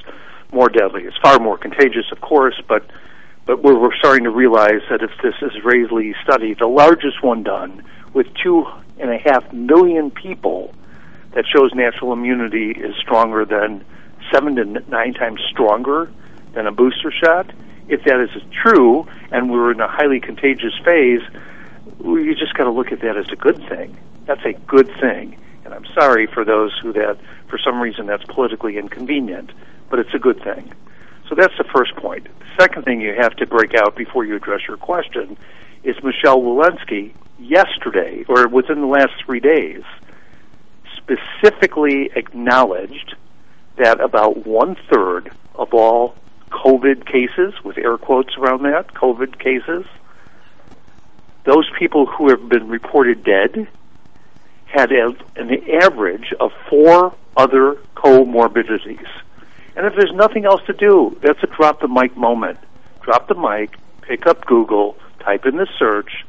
more 0.52 0.70
deadly. 0.70 1.04
It's 1.06 1.18
far 1.18 1.40
more 1.40 1.58
contagious, 1.58 2.06
of 2.12 2.22
course, 2.22 2.62
but 2.68 2.86
but 3.46 3.64
we're, 3.64 3.78
we're 3.78 3.96
starting 3.96 4.24
to 4.24 4.30
realize 4.30 4.82
that 4.90 5.02
if 5.02 5.12
this 5.22 5.36
Israeli 5.42 6.16
study, 6.24 6.54
the 6.54 6.68
largest 6.68 7.24
one 7.24 7.44
done 7.44 7.84
with 8.14 8.28
two 8.42 8.66
and 9.00 9.10
a 9.12 9.18
half 9.18 9.52
million 9.52 10.12
people, 10.12 10.74
that 11.34 11.46
shows 11.48 11.74
natural 11.74 12.14
immunity 12.14 12.72
is 12.72 12.96
stronger 12.98 13.44
than 13.46 13.84
seven 14.32 14.56
to 14.56 14.66
nine 14.90 15.14
times 15.14 15.42
stronger 15.50 16.12
than 16.54 16.68
a 16.68 16.72
booster 16.72 17.12
shot. 17.12 17.52
If 17.88 18.04
that 18.06 18.20
is 18.20 18.30
true, 18.52 19.08
and 19.32 19.52
we're 19.52 19.72
in 19.72 19.82
a 19.82 19.88
highly 19.88 20.20
contagious 20.20 20.74
phase, 20.86 21.22
you 22.04 22.36
just 22.36 22.54
got 22.54 22.64
to 22.64 22.72
look 22.72 22.92
at 22.92 23.02
that 23.02 23.18
as 23.18 23.26
a 23.32 23.36
good 23.36 23.58
thing. 23.68 23.98
That's 24.26 24.46
a 24.46 24.54
good 24.54 24.88
thing, 25.02 25.38
and 25.66 25.74
I'm 25.74 25.86
sorry 25.94 26.28
for 26.28 26.46
those 26.46 26.72
who 26.82 26.94
that 26.94 27.18
for 27.48 27.58
some 27.58 27.82
reason 27.82 28.06
that's 28.06 28.24
politically 28.26 28.78
inconvenient, 28.78 29.52
but 29.90 30.00
it's 30.00 30.14
a 30.14 30.20
good 30.20 30.42
thing. 30.44 30.72
So 31.34 31.42
that's 31.42 31.58
the 31.58 31.64
first 31.64 31.96
point. 31.96 32.26
The 32.26 32.62
second 32.62 32.84
thing 32.86 33.02
you 33.02 33.16
have 33.20 33.36
to 33.38 33.48
break 33.48 33.74
out 33.74 33.96
before 33.96 34.24
you 34.24 34.36
address 34.36 34.60
your 34.68 34.78
question 34.78 35.36
is 35.84 35.96
Michelle 36.04 36.40
Walensky 36.40 37.12
yesterday, 37.40 38.24
or 38.30 38.48
within 38.48 38.82
the 38.82 38.86
last 38.86 39.14
three 39.26 39.40
days, 39.40 39.82
specifically 40.96 42.12
acknowledged 42.16 43.16
that 43.78 44.00
about 44.00 44.46
one 44.46 44.78
third 44.92 45.32
of 45.56 45.74
all 45.74 46.14
COVID 46.52 47.08
cases, 47.08 47.56
with 47.64 47.80
air 47.80 47.98
quotes 47.98 48.38
around 48.38 48.62
that, 48.66 48.94
COVID 48.94 49.40
cases, 49.40 49.88
those 51.46 51.68
people 51.80 52.06
who 52.06 52.30
have 52.30 52.48
been 52.48 52.68
reported 52.68 53.24
dead 53.24 53.68
had 54.68 54.92
an 54.92 55.18
average 55.82 56.32
of 56.40 56.52
four 56.70 57.16
other 57.36 57.78
comorbidities. 57.96 59.08
And 59.76 59.86
if 59.86 59.94
there's 59.96 60.14
nothing 60.14 60.46
else 60.46 60.62
to 60.68 60.74
do, 60.74 61.18
that's 61.22 61.42
a 61.44 61.48
drop 61.48 61.82
the 61.82 61.88
mic 61.88 62.16
moment. 62.16 62.60
Drop 63.02 63.28
the 63.28 63.36
mic, 63.36 63.76
pick 64.02 64.28
up 64.28 64.46
Google, 64.46 64.98
type 65.20 65.46
in 65.46 65.58
the 65.58 65.68
search. 65.78 66.26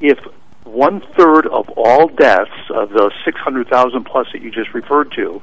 If 0.00 0.18
one 0.64 1.00
third 1.16 1.46
of 1.46 1.68
all 1.70 2.08
deaths 2.08 2.70
of 2.70 2.90
the 2.90 3.10
600,000 3.24 4.04
plus 4.04 4.28
that 4.32 4.42
you 4.42 4.50
just 4.50 4.74
referred 4.74 5.12
to 5.12 5.42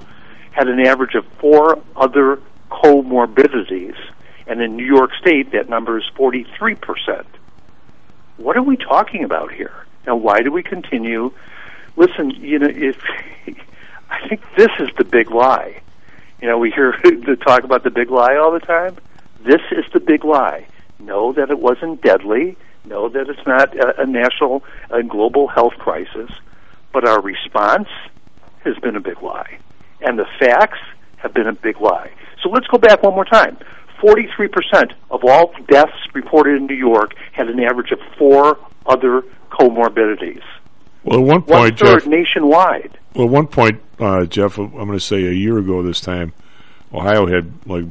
had 0.51 0.67
an 0.67 0.79
average 0.79 1.15
of 1.15 1.25
four 1.39 1.81
other 1.95 2.39
comorbidities, 2.71 3.95
and 4.47 4.61
in 4.61 4.75
New 4.75 4.85
York 4.85 5.11
State 5.19 5.51
that 5.51 5.67
number 5.67 5.97
is 5.97 6.05
43%. 6.15 7.25
What 8.37 8.55
are 8.55 8.63
we 8.63 8.77
talking 8.77 9.23
about 9.23 9.51
here? 9.51 9.85
Now, 10.05 10.15
why 10.15 10.41
do 10.41 10.51
we 10.51 10.63
continue? 10.63 11.31
Listen, 11.95 12.29
you 12.31 12.59
know, 12.59 12.69
if 12.69 12.97
I 14.09 14.27
think 14.27 14.41
this 14.55 14.71
is 14.79 14.89
the 14.97 15.03
big 15.03 15.31
lie. 15.31 15.81
You 16.45 16.51
know, 16.51 16.59
we 16.59 16.69
hear 16.69 16.93
the 17.03 17.37
talk 17.43 17.63
about 17.63 17.83
the 17.83 17.89
big 17.89 18.11
lie 18.11 18.35
all 18.35 18.51
the 18.51 18.59
time. 18.59 18.97
This 19.43 19.61
is 19.71 19.83
the 19.93 19.99
big 19.99 20.23
lie. 20.23 20.67
Know 20.99 21.33
that 21.33 21.49
it 21.49 21.57
wasn't 21.57 22.03
deadly. 22.03 22.55
Know 22.83 23.09
that 23.09 23.27
it's 23.29 23.47
not 23.47 23.75
a, 23.75 24.03
a 24.03 24.05
national, 24.05 24.63
a 24.91 25.01
global 25.01 25.47
health 25.47 25.73
crisis. 25.79 26.29
But 26.93 27.03
our 27.07 27.19
response 27.19 27.87
has 28.63 28.77
been 28.77 28.95
a 28.95 28.99
big 28.99 29.23
lie, 29.23 29.57
and 30.01 30.19
the 30.19 30.27
facts 30.39 30.77
have 31.17 31.33
been 31.33 31.47
a 31.47 31.53
big 31.53 31.81
lie. 31.81 32.11
So 32.43 32.49
let's 32.49 32.67
go 32.67 32.77
back 32.77 33.01
one 33.01 33.15
more 33.15 33.25
time. 33.25 33.57
43% 33.99 34.93
of 35.09 35.21
all 35.23 35.51
deaths 35.67 35.97
reported 36.13 36.57
in 36.57 36.67
New 36.67 36.75
York 36.75 37.15
had 37.31 37.49
an 37.49 37.59
average 37.59 37.89
of 37.89 37.97
four 38.19 38.59
other 38.85 39.23
comorbidities. 39.49 40.43
Well, 41.05 41.19
at 41.19 41.23
one 41.23 41.41
One 41.41 41.43
point, 41.43 41.79
third 41.79 42.01
Jeff, 42.01 42.07
nationwide. 42.07 42.97
Well, 43.13 43.25
at 43.25 43.31
one 43.31 43.47
point, 43.47 43.79
uh, 43.99 44.25
Jeff, 44.25 44.57
I'm 44.57 44.71
going 44.71 44.91
to 44.91 44.99
say 44.99 45.23
a 45.25 45.31
year 45.31 45.59
ago 45.59 45.83
this 45.83 46.01
time, 46.01 46.33
Ohio 46.91 47.27
had 47.27 47.51
like 47.67 47.85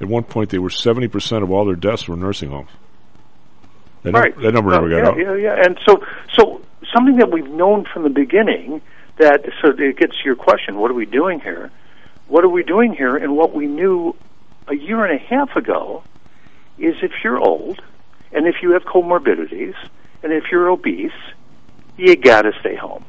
at 0.00 0.08
one 0.08 0.24
point 0.24 0.50
they 0.50 0.58
were 0.58 0.70
70 0.70 1.08
percent 1.08 1.42
of 1.42 1.50
all 1.50 1.66
their 1.66 1.76
deaths 1.76 2.08
were 2.08 2.16
nursing 2.16 2.50
homes. 2.50 2.70
That, 4.02 4.12
num- 4.12 4.22
right. 4.22 4.36
that 4.40 4.54
number 4.54 4.70
never 4.70 4.88
got 4.88 4.96
yeah, 4.96 5.08
out. 5.08 5.18
Yeah, 5.18 5.34
yeah. 5.34 5.62
And 5.62 5.78
so, 5.86 6.02
so 6.38 6.62
something 6.94 7.16
that 7.16 7.30
we've 7.30 7.48
known 7.48 7.84
from 7.84 8.04
the 8.04 8.10
beginning 8.10 8.80
that 9.18 9.44
so 9.60 9.72
it 9.76 9.98
gets 9.98 10.16
to 10.16 10.24
your 10.24 10.36
question: 10.36 10.78
What 10.78 10.90
are 10.90 10.94
we 10.94 11.04
doing 11.06 11.40
here? 11.40 11.70
What 12.28 12.44
are 12.44 12.48
we 12.48 12.62
doing 12.62 12.94
here? 12.94 13.16
And 13.16 13.36
what 13.36 13.54
we 13.54 13.66
knew 13.66 14.16
a 14.68 14.74
year 14.74 15.04
and 15.04 15.14
a 15.14 15.22
half 15.22 15.54
ago 15.54 16.02
is 16.78 16.94
if 17.02 17.12
you're 17.22 17.38
old 17.38 17.82
and 18.32 18.46
if 18.46 18.62
you 18.62 18.70
have 18.70 18.84
comorbidities 18.84 19.74
and 20.22 20.32
if 20.32 20.44
you're 20.50 20.68
obese, 20.68 21.12
you 21.98 22.16
got 22.16 22.42
to 22.42 22.52
stay 22.60 22.74
home. 22.76 23.04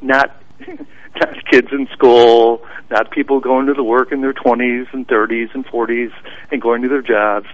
Not 0.00 0.34
not 0.66 1.44
kids 1.50 1.68
in 1.70 1.86
school, 1.92 2.66
not 2.90 3.10
people 3.10 3.40
going 3.40 3.66
to 3.66 3.74
the 3.74 3.84
work 3.84 4.10
in 4.12 4.20
their 4.20 4.32
20s 4.32 4.92
and 4.92 5.06
30s 5.06 5.54
and 5.54 5.64
40s 5.66 6.12
and 6.50 6.60
going 6.60 6.82
to 6.82 6.88
their 6.88 7.02
jobs. 7.02 7.46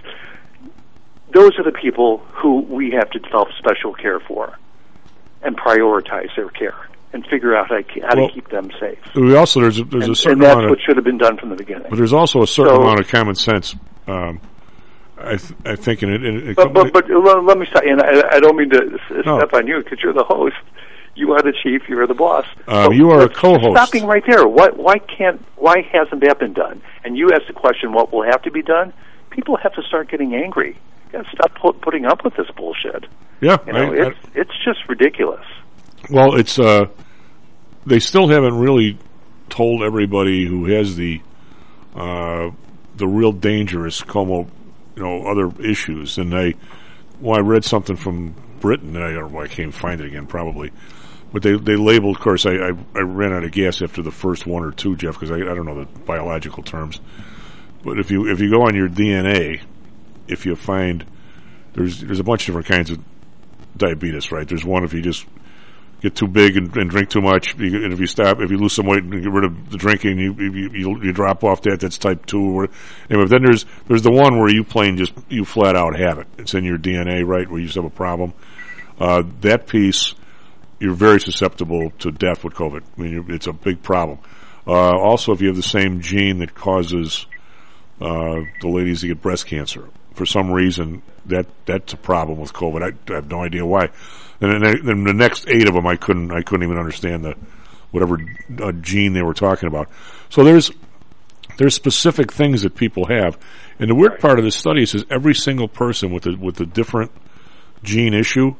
Those 1.33 1.51
are 1.59 1.63
the 1.63 1.77
people 1.77 2.19
who 2.31 2.61
we 2.61 2.91
have 2.91 3.09
to 3.11 3.19
develop 3.19 3.49
special 3.57 3.93
care 3.93 4.19
for 4.19 4.57
and 5.43 5.55
prioritize 5.57 6.35
their 6.35 6.49
care 6.49 6.75
and 7.13 7.25
figure 7.27 7.55
out 7.55 7.69
how 7.69 7.77
to, 7.77 7.83
how 8.01 8.15
Well, 8.17 8.27
to 8.29 8.33
keep 8.33 8.49
them 8.49 8.71
safe. 8.79 8.99
We 9.15 9.35
also 9.35 9.61
there's 9.61 9.79
a, 9.79 9.83
there's 9.83 10.05
and, 10.05 10.13
a 10.13 10.15
certain 10.15 10.33
and 10.33 10.41
that's 10.43 10.53
amount 10.53 10.65
of 10.65 10.69
what 10.71 10.79
should 10.85 10.95
have 10.95 11.05
been 11.05 11.17
done 11.17 11.37
from 11.37 11.49
the 11.49 11.55
beginning. 11.55 11.87
But 11.89 11.97
there's 11.97 12.13
also 12.13 12.41
a 12.41 12.47
certain 12.47 12.75
So- 12.75 12.81
amount 12.81 12.99
of 12.99 13.07
common 13.07 13.35
sense. 13.35 13.75
Um, 14.07 14.39
I, 15.21 15.35
th- 15.37 15.53
I 15.65 15.75
think 15.75 16.03
in 16.03 16.09
it. 16.13 16.23
In 16.25 16.49
it 16.49 16.55
But 16.55 16.73
but, 16.73 16.93
but 16.93 17.09
let, 17.09 17.43
let 17.43 17.57
me 17.57 17.65
stop. 17.69 17.83
And 17.83 18.01
I, 18.01 18.35
I 18.35 18.39
don't 18.39 18.55
mean 18.57 18.69
to 18.71 18.99
No. 19.25 19.37
step 19.39 19.53
on 19.53 19.67
you 19.67 19.83
because 19.83 19.99
you're 20.01 20.13
the 20.13 20.23
host. 20.23 20.55
You 21.15 21.33
are 21.33 21.41
the 21.41 21.51
chief. 21.63 21.89
You 21.89 21.99
are 21.99 22.07
the 22.07 22.13
boss. 22.13 22.45
Um, 22.67 22.85
So 22.85 22.91
you 22.91 23.09
are 23.11 23.21
a 23.21 23.29
co-host. 23.29 23.75
Stopping 23.75 24.05
right 24.07 24.23
there. 24.25 24.47
Why 24.47 24.69
why 24.69 24.99
can't 24.99 25.43
why 25.57 25.81
hasn't 25.91 26.21
that 26.23 26.39
been 26.39 26.53
done? 26.53 26.81
And 27.03 27.17
you 27.17 27.31
asked 27.33 27.47
the 27.47 27.53
question, 27.53 27.91
what 27.91 28.11
will 28.13 28.23
have 28.23 28.41
to 28.43 28.51
be 28.51 28.61
done? 28.61 28.93
People 29.29 29.57
have 29.57 29.73
to 29.73 29.81
start 29.83 30.09
getting 30.09 30.33
angry. 30.35 30.77
You 31.07 31.11
got 31.11 31.25
to 31.25 31.31
stop 31.31 31.55
pu- 31.55 31.73
putting 31.73 32.05
up 32.05 32.23
with 32.23 32.35
this 32.35 32.47
bullshit. 32.55 33.05
yeah, 33.41 33.57
You 33.67 33.73
know, 33.73 33.79
I- 33.79 33.95
I- 33.95 34.07
it's 34.07 34.19
it's 34.35 34.57
just 34.63 34.87
ridiculous. 34.87 35.45
Well, 36.09 36.35
it's 36.35 36.57
uh, 36.57 36.85
they 37.85 37.99
still 37.99 38.27
haven't 38.29 38.57
really 38.57 38.97
told 39.49 39.81
everybody 39.83 40.45
who 40.45 40.65
has 40.67 40.95
the 40.95 41.21
uh, 41.95 42.51
the 42.95 43.07
real 43.07 43.31
dangerous 43.31 44.01
como, 44.03 44.47
you 44.95 45.03
know, 45.03 45.25
other 45.27 45.51
issues. 45.61 46.17
And 46.17 46.33
I, 46.35 46.55
well, 47.19 47.37
I 47.37 47.41
read 47.41 47.65
something 47.65 47.95
from 47.95 48.35
Britain. 48.59 48.95
and 48.95 49.03
I 49.03 49.11
don't 49.13 49.31
know 49.31 49.37
why 49.37 49.43
I 49.43 49.47
can't 49.47 49.73
find 49.73 50.01
it 50.01 50.07
again, 50.07 50.27
probably. 50.27 50.71
But 51.31 51.43
they 51.43 51.55
they 51.55 51.75
labeled. 51.75 52.15
Of 52.15 52.21
course, 52.23 52.45
I, 52.47 52.53
I 52.53 52.71
I 52.95 53.01
ran 53.01 53.33
out 53.33 53.43
of 53.43 53.51
gas 53.51 53.83
after 53.83 54.01
the 54.01 54.11
first 54.11 54.47
one 54.47 54.63
or 54.63 54.71
two, 54.71 54.95
Jeff, 54.95 55.13
because 55.13 55.29
I 55.29 55.35
I 55.35 55.53
don't 55.53 55.65
know 55.65 55.83
the 55.83 55.99
biological 55.99 56.63
terms. 56.63 56.99
But 57.83 57.99
if 57.99 58.09
you 58.09 58.27
if 58.27 58.39
you 58.39 58.49
go 58.49 58.63
on 58.63 58.75
your 58.75 58.89
DNA, 58.89 59.61
if 60.27 60.47
you 60.47 60.55
find 60.55 61.05
there's 61.73 62.01
there's 62.01 62.19
a 62.19 62.23
bunch 62.23 62.41
of 62.41 62.47
different 62.47 62.67
kinds 62.67 62.89
of 62.89 62.99
diabetes, 63.77 64.31
right? 64.31 64.47
There's 64.47 64.65
one 64.65 64.83
if 64.83 64.93
you 64.93 65.03
just 65.03 65.25
get 66.01 66.15
too 66.15 66.27
big 66.27 66.57
and, 66.57 66.75
and 66.77 66.89
drink 66.89 67.09
too 67.09 67.21
much, 67.21 67.57
you, 67.57 67.83
and 67.83 67.93
if 67.93 67.99
you 67.99 68.07
stop, 68.07 68.39
if 68.39 68.49
you 68.49 68.57
lose 68.57 68.73
some 68.73 68.85
weight 68.85 69.03
and 69.03 69.11
get 69.11 69.31
rid 69.31 69.43
of 69.43 69.69
the 69.69 69.77
drinking, 69.77 70.17
you 70.17 70.33
you, 70.33 70.69
you, 70.71 71.03
you 71.03 71.13
drop 71.13 71.43
off 71.43 71.61
that. 71.63 71.79
That's 71.79 71.97
type 71.97 72.25
two. 72.25 72.41
Or, 72.41 72.69
anyway, 73.09 73.27
then 73.27 73.43
there's 73.43 73.65
there's 73.87 74.01
the 74.01 74.11
one 74.11 74.39
where 74.39 74.49
you 74.49 74.63
plain 74.63 74.97
just 74.97 75.13
you 75.29 75.45
flat 75.45 75.75
out 75.75 75.97
have 75.97 76.19
it. 76.19 76.27
It's 76.37 76.53
in 76.53 76.63
your 76.63 76.77
DNA, 76.77 77.25
right? 77.25 77.49
Where 77.49 77.59
you 77.59 77.65
just 77.65 77.75
have 77.75 77.85
a 77.85 77.89
problem. 77.89 78.33
Uh, 78.99 79.23
that 79.41 79.67
piece, 79.67 80.13
you're 80.79 80.93
very 80.93 81.21
susceptible 81.21 81.91
to 81.99 82.11
death 82.11 82.43
with 82.43 82.53
COVID. 82.53 82.83
I 82.97 83.01
mean, 83.01 83.25
it's 83.29 83.47
a 83.47 83.53
big 83.53 83.81
problem. 83.81 84.19
Uh, 84.67 84.97
also, 84.97 85.31
if 85.31 85.41
you 85.41 85.47
have 85.47 85.55
the 85.55 85.63
same 85.63 86.01
gene 86.01 86.39
that 86.39 86.53
causes 86.53 87.25
uh, 88.01 88.41
the 88.61 88.67
ladies 88.67 89.01
to 89.01 89.07
get 89.07 89.21
breast 89.21 89.45
cancer. 89.45 89.89
For 90.13 90.25
some 90.25 90.51
reason, 90.51 91.01
that 91.25 91.47
that's 91.65 91.93
a 91.93 91.97
problem 91.97 92.39
with 92.39 92.53
COVID. 92.53 92.83
I, 92.83 93.11
I 93.11 93.15
have 93.15 93.29
no 93.29 93.43
idea 93.43 93.65
why. 93.65 93.89
And 94.41 94.63
then, 94.63 94.85
then 94.85 95.03
the 95.03 95.13
next 95.13 95.47
eight 95.49 95.67
of 95.67 95.73
them, 95.73 95.85
I 95.85 95.95
couldn't 95.95 96.31
I 96.31 96.41
couldn't 96.41 96.63
even 96.63 96.77
understand 96.77 97.25
the 97.25 97.35
whatever 97.91 98.17
uh, 98.61 98.71
gene 98.73 99.13
they 99.13 99.21
were 99.21 99.33
talking 99.33 99.67
about. 99.67 99.89
So 100.29 100.43
there's 100.43 100.71
there's 101.57 101.75
specific 101.75 102.31
things 102.31 102.61
that 102.61 102.75
people 102.75 103.07
have, 103.07 103.37
and 103.79 103.89
the 103.89 103.95
weird 103.95 104.19
part 104.19 104.39
of 104.39 104.45
this 104.45 104.55
study 104.55 104.83
is 104.83 105.05
every 105.09 105.35
single 105.35 105.67
person 105.67 106.11
with 106.11 106.25
a 106.25 106.35
with 106.37 106.59
a 106.61 106.65
different 106.65 107.11
gene 107.83 108.13
issue 108.13 108.55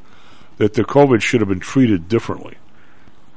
that 0.58 0.74
the 0.74 0.84
COVID 0.84 1.22
should 1.22 1.40
have 1.40 1.48
been 1.48 1.60
treated 1.60 2.08
differently. 2.08 2.58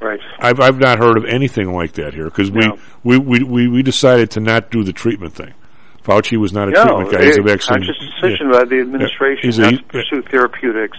Right. 0.01 0.19
I've 0.39 0.59
I've 0.59 0.79
not 0.79 0.99
heard 0.99 1.15
of 1.15 1.23
anything 1.23 1.71
like 1.71 1.93
that 1.93 2.13
here 2.13 2.25
because 2.25 2.51
we, 2.51 2.59
No. 2.59 2.77
we, 3.05 3.17
we, 3.17 3.43
we, 3.43 3.67
we 3.69 3.83
decided 3.83 4.31
to 4.31 4.41
not 4.41 4.69
do 4.69 4.83
the 4.83 4.91
treatment 4.91 5.33
thing. 5.33 5.53
Fauci 6.03 6.35
was 6.35 6.51
not 6.51 6.67
a 6.67 6.71
no, 6.71 6.83
treatment 6.83 7.11
guy; 7.13 7.23
he's 7.23 7.37
a 7.37 7.41
vaccine. 7.41 7.75
conscious 7.77 7.95
decision 7.99 8.47
yeah. 8.51 8.59
by 8.59 8.65
the 8.65 8.79
administration 8.81 9.49
a- 9.63 9.71
not 9.71 9.77
to 9.77 9.83
pursue 9.85 10.21
therapeutics 10.23 10.97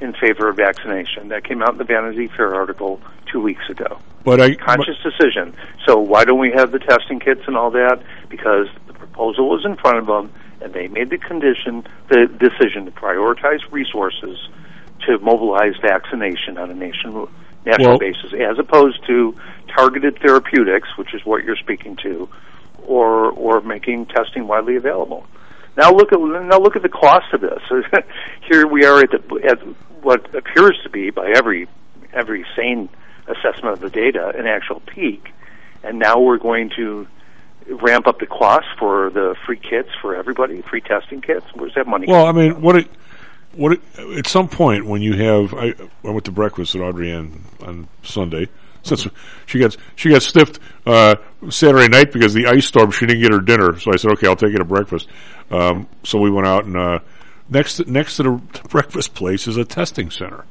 in 0.00 0.12
favor 0.14 0.48
of 0.48 0.56
vaccination. 0.56 1.28
That 1.28 1.44
came 1.44 1.62
out 1.62 1.72
in 1.72 1.78
the 1.78 1.84
Vanity 1.84 2.28
Fair 2.28 2.54
article 2.54 3.00
two 3.30 3.40
weeks 3.40 3.68
ago. 3.68 3.98
But 4.24 4.40
I 4.40 4.54
conscious 4.54 4.98
decision. 5.02 5.54
So 5.86 5.98
why 5.98 6.24
don't 6.24 6.40
we 6.40 6.52
have 6.52 6.72
the 6.72 6.78
testing 6.78 7.20
kits 7.20 7.42
and 7.46 7.56
all 7.56 7.70
that? 7.70 8.02
Because 8.28 8.66
the 8.86 8.92
proposal 8.92 9.48
was 9.48 9.64
in 9.64 9.76
front 9.76 9.98
of 9.98 10.06
them, 10.06 10.32
and 10.60 10.72
they 10.72 10.88
made 10.88 11.10
the 11.10 11.18
condition, 11.18 11.86
the 12.08 12.26
decision 12.26 12.86
to 12.86 12.90
prioritize 12.90 13.60
resources 13.70 14.48
to 15.06 15.18
mobilize 15.18 15.74
vaccination 15.80 16.58
on 16.58 16.70
a 16.70 16.74
nation 16.74 17.28
national 17.64 17.90
Well- 17.90 17.98
basis, 17.98 18.32
as 18.32 18.58
opposed 18.58 19.04
to 19.06 19.34
targeted 19.68 20.18
therapeutics, 20.18 20.96
which 20.96 21.14
is 21.14 21.24
what 21.24 21.44
you're 21.44 21.56
speaking 21.56 21.96
to, 21.96 22.28
or 22.86 23.30
or 23.30 23.60
making 23.60 24.06
testing 24.06 24.46
widely 24.46 24.76
available. 24.76 25.26
Now 25.76 25.92
look 25.92 26.12
at 26.12 26.18
now 26.18 26.58
look 26.58 26.76
at 26.76 26.82
the 26.82 26.88
cost 26.88 27.32
of 27.32 27.40
this. 27.40 27.60
Here 28.48 28.66
we 28.66 28.84
are 28.84 29.00
at, 29.00 29.10
the, 29.10 29.40
at 29.48 29.60
what 30.02 30.34
appears 30.34 30.78
to 30.82 30.90
be, 30.90 31.10
by 31.10 31.30
every 31.30 31.68
every 32.12 32.46
sane 32.56 32.88
assessment 33.26 33.74
of 33.74 33.80
the 33.80 33.90
data, 33.90 34.32
an 34.36 34.46
actual 34.46 34.80
peak, 34.80 35.32
and 35.82 35.98
now 35.98 36.18
we're 36.18 36.38
going 36.38 36.70
to 36.76 37.06
ramp 37.68 38.06
up 38.06 38.20
the 38.20 38.26
cost 38.26 38.66
for 38.78 39.10
the 39.10 39.34
free 39.44 39.58
kits 39.58 39.90
for 40.00 40.14
everybody, 40.14 40.62
free 40.62 40.80
testing 40.80 41.20
kits. 41.20 41.46
Where's 41.54 41.74
that 41.74 41.86
money? 41.86 42.06
Well, 42.06 42.26
I 42.26 42.32
mean, 42.32 42.60
what 42.62 42.76
it, 42.76 42.88
what 43.52 43.72
it, 43.72 43.80
at 44.16 44.26
some 44.26 44.48
point 44.48 44.86
when 44.86 45.02
you 45.02 45.14
have, 45.14 45.52
I, 45.54 45.74
I 46.04 46.10
went 46.10 46.24
to 46.26 46.32
breakfast 46.32 46.74
at 46.74 46.80
Audrey 46.80 47.10
Ann 47.10 47.44
on 47.60 47.88
Sunday. 48.02 48.48
Since 48.86 49.08
she 49.46 49.58
got 49.58 49.76
she 49.94 50.10
got 50.10 50.22
stiffed 50.22 50.58
uh, 50.86 51.16
Saturday 51.50 51.88
night 51.88 52.12
because 52.12 52.34
the 52.34 52.46
ice 52.46 52.66
storm, 52.66 52.90
she 52.90 53.06
didn't 53.06 53.22
get 53.22 53.32
her 53.32 53.40
dinner. 53.40 53.78
So 53.78 53.92
I 53.92 53.96
said, 53.96 54.12
"Okay, 54.12 54.26
I'll 54.26 54.36
take 54.36 54.52
you 54.52 54.58
to 54.58 54.64
breakfast." 54.64 55.08
Um, 55.50 55.88
so 56.04 56.18
we 56.18 56.30
went 56.30 56.46
out 56.46 56.64
and 56.64 56.76
uh, 56.76 56.98
next 57.48 57.76
to, 57.76 57.90
next 57.90 58.16
to 58.16 58.22
the 58.22 58.30
breakfast 58.68 59.14
place 59.14 59.46
is 59.46 59.56
a 59.56 59.64
testing 59.64 60.10
center, 60.10 60.44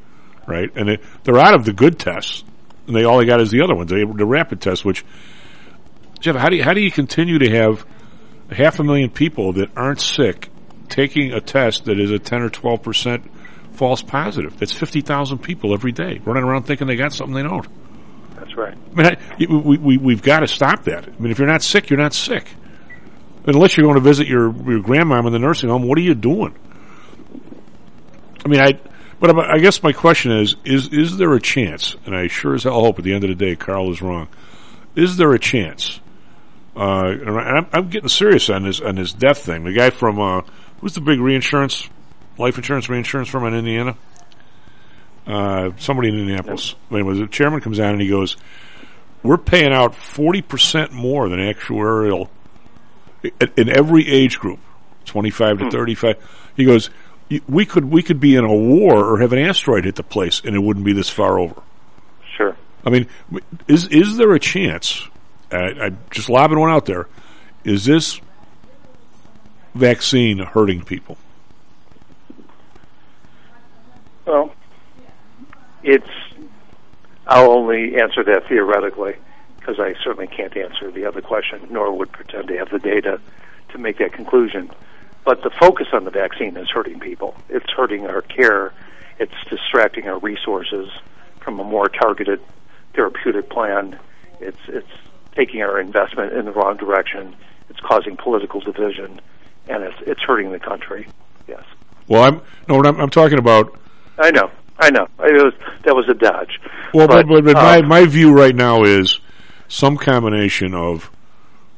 right? 0.47 0.69
And 0.75 0.89
it, 0.89 1.01
they're 1.23 1.39
out 1.39 1.55
of 1.55 1.65
the 1.65 1.73
good 1.73 1.99
tests, 1.99 2.43
and 2.87 2.95
they 2.95 3.03
all 3.03 3.17
they 3.17 3.25
got 3.25 3.41
is 3.41 3.51
the 3.51 3.61
other 3.61 3.75
ones, 3.75 3.89
they, 3.89 4.03
the 4.03 4.25
rapid 4.25 4.61
tests. 4.61 4.83
Which 4.85 5.05
Jeff, 6.19 6.35
how 6.35 6.49
do 6.49 6.57
you, 6.57 6.63
how 6.63 6.73
do 6.73 6.81
you 6.81 6.91
continue 6.91 7.39
to 7.39 7.49
have 7.49 7.85
half 8.51 8.79
a 8.79 8.83
million 8.83 9.09
people 9.09 9.53
that 9.53 9.69
aren't 9.75 10.01
sick 10.01 10.49
taking 10.87 11.33
a 11.33 11.41
test 11.41 11.85
that 11.85 11.99
is 11.99 12.11
a 12.11 12.19
10 12.19 12.41
or 12.41 12.49
12 12.49 12.83
percent 12.83 13.31
false 13.75 14.01
positive. 14.01 14.57
That's 14.57 14.71
50,000 14.71 15.39
people 15.39 15.73
every 15.73 15.91
day 15.91 16.21
running 16.25 16.43
around 16.43 16.63
thinking 16.63 16.87
they 16.87 16.95
got 16.95 17.13
something 17.13 17.35
they 17.35 17.43
don't. 17.43 17.67
Right. 18.55 18.73
I 18.73 18.95
mean, 18.95 19.05
I, 19.05 19.17
we, 19.39 19.77
we, 19.77 19.97
we've 19.97 20.21
got 20.21 20.39
to 20.39 20.47
stop 20.47 20.83
that. 20.85 21.07
I 21.07 21.11
mean, 21.19 21.31
if 21.31 21.39
you're 21.39 21.47
not 21.47 21.61
sick, 21.61 21.89
you're 21.89 21.99
not 21.99 22.13
sick. 22.13 22.47
Unless 23.45 23.77
you're 23.77 23.85
going 23.85 23.95
to 23.95 24.01
visit 24.01 24.27
your, 24.27 24.45
your 24.45 24.81
grandmom 24.81 25.27
in 25.27 25.33
the 25.33 25.39
nursing 25.39 25.69
home, 25.69 25.83
what 25.83 25.97
are 25.97 26.01
you 26.01 26.15
doing? 26.15 26.55
I 28.43 28.47
mean, 28.47 28.61
I, 28.61 28.79
but 29.19 29.37
I 29.37 29.59
guess 29.59 29.83
my 29.83 29.91
question 29.91 30.31
is, 30.31 30.55
is, 30.63 30.87
is 30.89 31.17
there 31.17 31.33
a 31.33 31.41
chance, 31.41 31.95
and 32.05 32.15
I 32.15 32.27
sure 32.27 32.55
as 32.55 32.63
hell 32.63 32.81
hope 32.81 32.97
at 32.97 33.03
the 33.03 33.13
end 33.13 33.23
of 33.23 33.29
the 33.29 33.35
day 33.35 33.55
Carl 33.55 33.91
is 33.91 34.01
wrong, 34.01 34.29
is 34.95 35.17
there 35.17 35.31
a 35.33 35.39
chance 35.39 35.99
uh, 36.75 37.05
and 37.07 37.39
I'm, 37.39 37.67
I'm 37.71 37.89
getting 37.89 38.09
serious 38.09 38.49
on 38.49 38.63
this 38.63 38.81
on 38.81 38.95
this 38.95 39.13
death 39.13 39.39
thing. 39.39 39.63
The 39.63 39.71
guy 39.71 39.91
from 39.91 40.19
uh, 40.19 40.41
who's 40.81 40.93
the 40.93 41.01
big 41.01 41.19
reinsurance, 41.19 41.89
life 42.37 42.57
insurance 42.57 42.89
reinsurance 42.89 43.29
firm 43.29 43.45
in 43.45 43.53
Indiana? 43.53 43.95
Uh, 45.27 45.71
somebody 45.77 46.09
in 46.09 46.19
Indianapolis. 46.19 46.75
Anyway, 46.91 47.17
the 47.17 47.27
chairman 47.27 47.59
comes 47.59 47.79
out 47.79 47.91
and 47.91 48.01
he 48.01 48.07
goes, 48.07 48.37
"We're 49.23 49.37
paying 49.37 49.73
out 49.73 49.95
forty 49.95 50.41
percent 50.41 50.91
more 50.91 51.27
than 51.29 51.39
actuarial 51.39 52.29
in, 53.23 53.51
in 53.57 53.69
every 53.69 54.07
age 54.07 54.37
group, 54.39 54.59
twenty-five 55.05 55.57
to 55.59 55.71
thirty-five." 55.71 56.17
He 56.55 56.63
goes, 56.63 56.91
"We 57.47 57.65
could 57.65 57.85
we 57.85 58.03
could 58.03 58.19
be 58.19 58.35
in 58.35 58.43
a 58.43 58.53
war 58.53 59.03
or 59.03 59.19
have 59.19 59.33
an 59.33 59.39
asteroid 59.39 59.85
hit 59.85 59.95
the 59.95 60.03
place, 60.03 60.41
and 60.45 60.55
it 60.55 60.59
wouldn't 60.59 60.85
be 60.85 60.93
this 60.93 61.09
far 61.09 61.39
over." 61.39 61.61
Sure. 62.37 62.55
I 62.85 62.91
mean, 62.91 63.07
is 63.67 63.87
is 63.87 64.17
there 64.17 64.33
a 64.33 64.39
chance? 64.39 65.07
I, 65.51 65.85
I 65.85 65.91
just 66.11 66.29
lobbing 66.29 66.59
one 66.59 66.69
out 66.69 66.85
there. 66.85 67.07
Is 67.63 67.85
this 67.85 68.21
vaccine 69.73 70.37
hurting 70.37 70.83
people? 70.83 71.17
Well, 74.25 74.53
it's 75.85 76.09
I'll 77.27 77.51
only 77.51 77.95
answer 77.99 78.23
that 78.23 78.47
theoretically 78.47 79.15
because 79.59 79.79
I 79.79 79.95
certainly 80.03 80.27
can't 80.27 80.55
answer 80.57 80.91
the 80.91 81.05
other 81.05 81.21
question, 81.21 81.67
nor 81.71 81.95
would 81.97 82.11
pretend 82.11 82.49
to 82.49 82.57
have 82.57 82.69
the 82.69 82.79
data 82.79 83.19
to 83.69 83.77
make 83.77 83.97
that 83.97 84.13
conclusion. 84.13 84.69
But 85.23 85.41
the 85.41 85.49
focus 85.49 85.87
on 85.91 86.03
the 86.03 86.11
vaccine 86.11 86.55
is 86.55 86.69
hurting 86.69 86.99
people. 86.99 87.35
It's 87.49 87.69
hurting 87.71 88.05
our 88.05 88.21
care. 88.21 88.73
It's 89.17 89.33
distracting 89.49 90.07
our 90.07 90.19
resources 90.19 90.89
from 91.39 91.59
a 91.59 91.63
more 91.63 91.87
targeted 91.87 92.41
therapeutic 92.93 93.49
plan. 93.49 93.97
It's 94.39 94.59
it's 94.67 94.91
taking 95.33 95.61
our 95.61 95.79
investment 95.79 96.33
in 96.33 96.45
the 96.45 96.51
wrong 96.51 96.77
direction. 96.77 97.35
It's 97.69 97.79
causing 97.79 98.17
political 98.17 98.59
division, 98.59 99.19
and 99.67 99.83
it's 99.83 99.97
it's 100.01 100.21
hurting 100.21 100.51
the 100.51 100.59
country. 100.59 101.07
Yes. 101.47 101.63
Well, 102.07 102.23
I'm 102.23 102.41
no, 102.67 102.83
I'm, 102.83 102.99
I'm 102.99 103.09
talking 103.09 103.39
about. 103.39 103.75
I 104.19 104.31
know. 104.31 104.51
I 104.77 104.89
know. 104.89 105.07
It 105.19 105.43
was, 105.43 105.53
that 105.85 105.95
was 105.95 106.07
a 106.09 106.13
dodge. 106.13 106.59
Well, 106.93 107.07
but, 107.07 107.27
but, 107.27 107.45
but 107.45 107.55
uh, 107.55 107.61
my 107.61 107.81
my 107.81 108.05
view 108.05 108.33
right 108.33 108.55
now 108.55 108.83
is 108.83 109.19
some 109.67 109.97
combination 109.97 110.73
of 110.73 111.09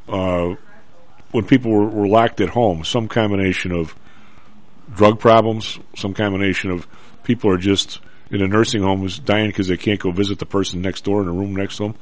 uh, 0.07 0.55
when 1.31 1.45
people 1.45 1.71
were, 1.71 1.85
were 1.85 2.07
locked 2.07 2.41
at 2.41 2.49
home, 2.49 2.83
some 2.83 3.07
combination 3.07 3.71
of 3.71 3.95
drug 4.93 5.19
problems, 5.19 5.79
some 5.95 6.13
combination 6.13 6.71
of 6.71 6.87
people 7.23 7.51
are 7.51 7.57
just 7.57 7.99
in 8.31 8.41
a 8.41 8.47
nursing 8.47 8.81
home 8.81 9.05
is 9.05 9.19
dying 9.19 9.47
because 9.47 9.67
they 9.67 9.77
can't 9.77 9.99
go 9.99 10.11
visit 10.11 10.39
the 10.39 10.45
person 10.45 10.81
next 10.81 11.03
door 11.03 11.21
in 11.21 11.27
a 11.27 11.31
room 11.31 11.55
next 11.55 11.77
to 11.77 11.83
them. 11.83 11.95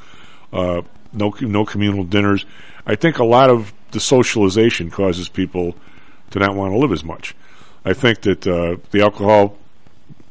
Uh, 0.54 0.82
no 1.14 1.34
no 1.42 1.66
communal 1.66 2.04
dinners. 2.04 2.46
I 2.86 2.96
think 2.96 3.20
a 3.20 3.26
lot 3.26 3.50
of 3.50 3.74
the 3.92 4.00
socialization 4.00 4.90
causes 4.92 5.30
people 5.30 5.76
to 6.32 6.40
not 6.40 6.56
want 6.56 6.74
to 6.74 6.78
live 6.78 6.92
as 6.92 7.04
much. 7.04 7.36
I 7.84 7.94
think 7.94 8.22
that 8.22 8.48
uh, 8.48 8.78
the 8.92 9.02
alcohol 9.02 9.58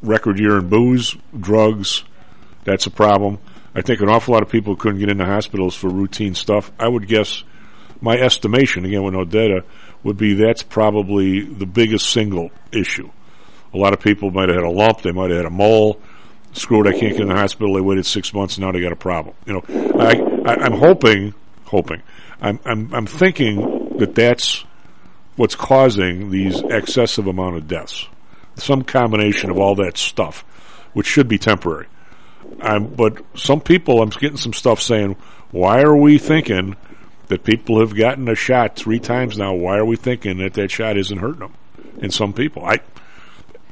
record 0.05 0.39
year 0.39 0.59
in 0.59 0.69
booze, 0.69 1.17
drugs, 1.39 2.05
that's 2.65 2.87
a 2.87 2.91
problem. 2.91 3.39
I 3.75 3.83
think 3.83 4.01
an 4.01 4.09
awful 4.09 4.35
lot 4.35 4.43
of 4.43 4.49
people 4.49 4.77
couldn't 4.77 5.01
get 5.01 5.09
into 5.09 5.25
hospitals 5.25 5.75
for 5.75 5.89
routine 5.89 6.35
stuff. 6.35 6.71
I 6.79 6.87
would 6.87 7.09
guess 7.09 7.43
my 8.01 8.17
estimation, 8.17 8.85
again 8.85 9.03
with 9.03 9.15
no 9.15 9.25
data, 9.25 9.65
would 10.03 10.17
be 10.17 10.35
that's 10.35 10.63
probably 10.63 11.41
the 11.43 11.67
biggest 11.67 12.11
single 12.11 12.51
issue. 12.71 13.11
A 13.73 13.79
lot 13.79 13.93
of 13.93 14.01
people 14.01 14.31
might 14.31 14.49
have 14.49 14.57
had 14.57 14.65
a 14.65 14.71
lump, 14.71 15.03
they 15.03 15.11
might 15.11 15.31
have 15.31 15.39
had 15.39 15.47
a 15.47 15.51
mole. 15.51 16.01
Screw 16.53 16.87
it, 16.87 16.89
I 16.89 16.93
can't 16.93 17.13
get 17.13 17.23
in 17.23 17.29
the 17.29 17.35
hospital. 17.35 17.75
They 17.75 17.81
waited 17.81 18.07
six 18.07 18.33
months, 18.33 18.59
now 18.59 18.71
they 18.71 18.81
got 18.81 18.93
a 18.93 18.97
problem. 18.97 19.35
You 19.45 19.55
know, 19.55 19.65
I, 19.99 20.13
I, 20.47 20.55
I'm 20.65 20.79
hoping, 20.79 21.35
hoping, 21.65 22.01
I'm, 22.41 22.61
I'm, 22.65 22.95
I'm 22.95 23.07
thinking 23.07 23.97
that 23.99 24.15
that's 24.15 24.65
what's 25.35 25.57
causing 25.57 26.31
these 26.31 26.61
excessive 26.61 27.27
amount 27.27 27.57
of 27.57 27.67
deaths. 27.67 28.07
Some 28.57 28.83
combination 28.83 29.51
of 29.51 29.59
all 29.59 29.75
that 29.77 29.97
stuff, 29.97 30.41
which 30.93 31.07
should 31.07 31.29
be 31.29 31.39
temporary. 31.39 31.87
Um, 32.61 32.87
but 32.95 33.25
some 33.35 33.61
people, 33.61 34.03
I'm 34.03 34.11
getting 34.11 34.37
some 34.37 34.53
stuff 34.53 34.81
saying, 34.81 35.17
why 35.51 35.83
are 35.83 35.97
we 35.97 36.19
thinking 36.19 36.77
that 37.29 37.45
people 37.45 37.81
have 37.81 37.97
gotten 37.97 38.29
a 38.29 38.35
shot 38.35 38.77
three 38.77 39.01
times 39.01 39.39
now? 39.39 39.55
Why 39.55 39.79
are 39.79 39.85
we 39.85 39.97
thinking 39.97 40.39
that 40.39 40.55
that 40.55 40.71
shot 40.71 40.97
isn't 40.97 41.19
hurting 41.19 41.41
them? 41.41 41.55
In 41.99 42.11
some 42.11 42.33
people, 42.33 42.65
I, 42.65 42.81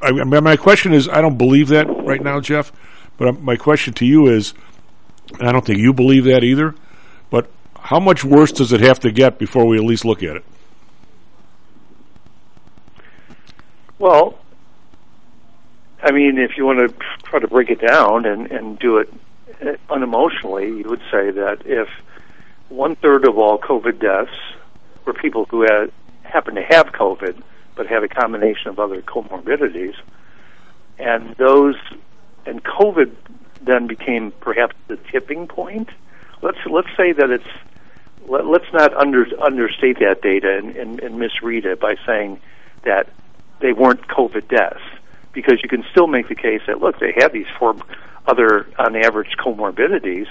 I 0.01 0.11
my 0.13 0.57
question 0.57 0.93
is, 0.93 1.09
I 1.09 1.21
don't 1.21 1.39
believe 1.39 1.69
that 1.69 1.87
right 1.89 2.23
now, 2.23 2.41
Jeff. 2.41 2.73
But 3.19 3.41
my 3.41 3.57
question 3.57 3.95
to 3.95 4.07
you 4.07 4.29
is, 4.29 4.55
I 5.41 5.53
don't 5.53 5.65
think 5.65 5.79
you 5.79 5.93
believe 5.93 6.25
that 6.25 6.45
either. 6.45 6.75
But 7.31 7.51
how 7.79 8.01
much 8.01 8.25
worse 8.25 8.53
does 8.53 8.73
it 8.73 8.81
have 8.81 9.01
to 9.01 9.11
get 9.11 9.39
before 9.39 9.67
we 9.67 9.77
at 9.77 9.85
least 9.85 10.05
look 10.05 10.23
at 10.23 10.37
it? 10.37 10.45
Well, 13.99 14.39
I 16.03 16.11
mean, 16.11 16.39
if 16.39 16.57
you 16.57 16.67
want 16.67 16.81
to 16.81 16.95
try 17.23 17.39
to 17.39 17.47
break 17.47 17.71
it 17.71 17.81
down 17.81 18.27
and, 18.27 18.51
and 18.51 18.79
do 18.79 18.99
it 18.99 19.13
uh, 19.61 19.77
unemotionally, 19.89 20.79
you 20.83 20.91
would 20.91 21.03
say 21.11 21.31
that 21.31 21.63
if 21.65 21.89
one 22.69 22.97
third 22.97 23.27
of 23.27 23.39
all 23.39 23.59
COVID 23.59 24.01
deaths 24.01 24.37
were 25.05 25.13
people 25.13 25.45
who 25.45 25.63
had 25.63 25.93
happen 26.25 26.57
to 26.57 26.63
have 26.63 26.87
COVID 26.87 27.41
but 27.77 27.87
had 27.87 28.03
a 28.03 28.09
combination 28.09 28.69
of 28.69 28.79
other 28.79 29.01
comorbidities, 29.01 29.95
and 30.99 31.35
those 31.37 31.77
and 32.47 32.63
COVID 32.65 33.15
then 33.63 33.87
became 33.87 34.33
perhaps 34.41 34.75
the 34.89 34.97
tipping 35.11 35.47
point. 35.47 35.89
Let's 36.43 36.59
let's 36.67 36.89
say 36.97 37.13
that 37.13 37.31
it's 37.31 37.47
let, 38.27 38.47
let's 38.47 38.73
not 38.73 38.93
under, 38.95 39.27
understate 39.41 40.01
that 40.01 40.21
data 40.23 40.59
and, 40.59 40.77
and, 40.77 41.01
and 41.01 41.19
misread 41.19 41.65
it 41.65 41.81
by 41.81 41.95
saying 42.05 42.41
that 42.85 43.09
they 43.61 43.73
weren't 43.73 44.07
COVID 44.09 44.49
deaths 44.49 44.83
because 45.33 45.61
you 45.63 45.69
can 45.69 45.85
still 45.91 46.07
make 46.07 46.29
the 46.29 46.35
case 46.35 46.61
that 46.67 46.81
look 46.81 46.99
they 46.99 47.13
had 47.17 47.33
these 47.33 47.47
four 47.59 47.77
other 48.27 48.67
on 48.79 48.97
average 48.97 49.37
comorbidities, 49.39 50.27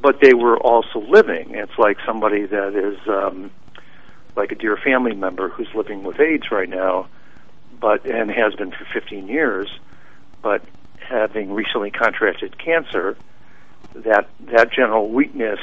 but 0.00 0.20
they 0.20 0.34
were 0.34 0.58
also 0.58 1.00
living. 1.00 1.54
It's 1.54 1.78
like 1.78 1.98
somebody 2.04 2.46
that 2.46 2.74
is 2.74 2.98
um, 3.08 3.50
like 4.36 4.52
a 4.52 4.54
dear 4.54 4.76
family 4.76 5.14
member 5.14 5.48
who's 5.48 5.72
living 5.74 6.02
with 6.02 6.20
AIDS 6.20 6.50
right 6.50 6.68
now, 6.68 7.08
but 7.80 8.04
and 8.04 8.30
has 8.30 8.54
been 8.54 8.70
for 8.70 8.86
15 8.92 9.28
years, 9.28 9.68
but 10.42 10.62
having 10.98 11.52
recently 11.52 11.90
contracted 11.90 12.58
cancer, 12.58 13.16
that 13.94 14.28
that 14.52 14.72
general 14.72 15.08
weakness 15.08 15.60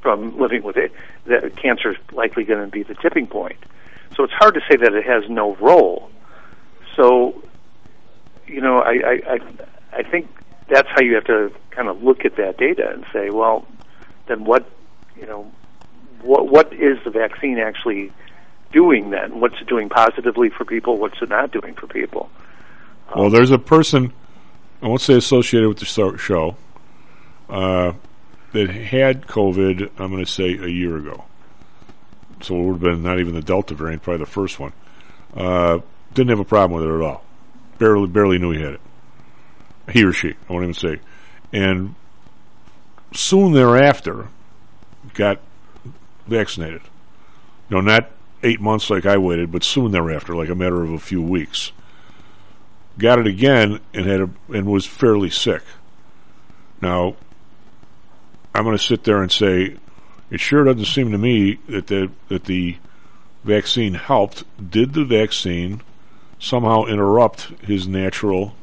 from 0.00 0.38
living 0.38 0.62
with 0.62 0.76
it, 0.76 0.92
that 1.26 1.56
cancer 1.56 1.92
is 1.92 1.96
likely 2.12 2.44
going 2.44 2.64
to 2.64 2.70
be 2.70 2.82
the 2.82 2.94
tipping 2.94 3.26
point. 3.26 3.56
So 4.16 4.22
it's 4.24 4.32
hard 4.34 4.54
to 4.54 4.60
say 4.68 4.76
that 4.76 4.94
it 4.94 5.04
has 5.04 5.28
no 5.28 5.56
role. 5.56 6.10
So 6.94 7.42
you 8.46 8.60
know, 8.60 8.78
I, 8.78 8.92
I, 8.92 9.20
I, 9.34 9.38
I 9.92 10.02
think 10.02 10.28
that's 10.68 10.88
how 10.88 11.02
you 11.02 11.14
have 11.14 11.24
to 11.24 11.52
kind 11.70 11.88
of 11.88 12.02
look 12.02 12.24
at 12.24 12.36
that 12.36 12.56
data 12.56 12.90
and 12.90 13.04
say, 13.12 13.30
well, 13.30 13.66
then 14.26 14.44
what, 14.44 14.68
you 15.16 15.26
know, 15.26 15.50
what 16.22 16.48
what 16.48 16.72
is 16.72 16.98
the 17.04 17.10
vaccine 17.10 17.58
actually 17.58 18.10
doing 18.72 19.10
then? 19.10 19.40
What's 19.40 19.60
it 19.60 19.68
doing 19.68 19.88
positively 19.88 20.48
for 20.48 20.64
people? 20.64 20.98
What's 20.98 21.20
it 21.20 21.28
not 21.28 21.52
doing 21.52 21.74
for 21.74 21.86
people? 21.86 22.30
Well, 23.14 23.30
there's 23.30 23.50
a 23.50 23.58
person, 23.58 24.12
I 24.82 24.88
won't 24.88 25.00
say 25.00 25.14
associated 25.14 25.68
with 25.68 25.78
the 25.78 25.84
show, 25.84 26.56
uh, 27.50 27.92
that 28.52 28.70
had 28.70 29.26
COVID, 29.26 29.90
I'm 29.98 30.10
going 30.10 30.24
to 30.24 30.30
say 30.30 30.56
a 30.56 30.66
year 30.66 30.96
ago. 30.96 31.24
So 32.40 32.56
it 32.56 32.62
would 32.62 32.72
have 32.72 32.80
been 32.80 33.02
not 33.02 33.20
even 33.20 33.34
the 33.34 33.42
Delta 33.42 33.74
variant, 33.74 34.02
probably 34.02 34.24
the 34.24 34.30
first 34.30 34.58
one. 34.58 34.72
Uh, 35.36 35.80
didn't 36.14 36.30
have 36.30 36.40
a 36.40 36.44
problem 36.44 36.80
with 36.80 36.90
it 36.90 36.94
at 36.94 37.02
all 37.02 37.24
barely 37.78 38.06
barely 38.06 38.38
knew 38.38 38.52
he 38.52 38.60
had 38.60 38.74
it. 38.74 38.80
He 39.90 40.04
or 40.04 40.12
she, 40.12 40.30
I 40.48 40.52
won't 40.52 40.64
even 40.64 40.74
say. 40.74 41.00
And 41.52 41.94
soon 43.12 43.52
thereafter, 43.52 44.28
got 45.12 45.40
vaccinated. 46.26 46.82
You 47.68 47.76
know, 47.76 47.80
not 47.80 48.10
eight 48.42 48.60
months 48.60 48.90
like 48.90 49.06
I 49.06 49.16
waited, 49.16 49.50
but 49.50 49.64
soon 49.64 49.92
thereafter, 49.92 50.34
like 50.34 50.48
a 50.48 50.54
matter 50.54 50.82
of 50.82 50.90
a 50.90 50.98
few 50.98 51.22
weeks. 51.22 51.72
Got 52.98 53.18
it 53.18 53.26
again 53.26 53.80
and 53.92 54.06
had 54.06 54.20
a, 54.20 54.30
and 54.52 54.66
was 54.66 54.86
fairly 54.86 55.30
sick. 55.30 55.62
Now, 56.80 57.16
I'm 58.54 58.64
going 58.64 58.76
to 58.76 58.82
sit 58.82 59.04
there 59.04 59.22
and 59.22 59.32
say, 59.32 59.76
it 60.30 60.40
sure 60.40 60.64
doesn't 60.64 60.84
seem 60.84 61.10
to 61.12 61.18
me 61.18 61.58
that 61.68 61.88
the 61.88 62.10
that 62.28 62.44
the 62.44 62.76
vaccine 63.42 63.94
helped. 63.94 64.44
Did 64.70 64.94
the 64.94 65.04
vaccine 65.04 65.82
somehow 66.38 66.84
interrupt 66.84 67.42
his 67.62 67.88
natural 67.88 68.54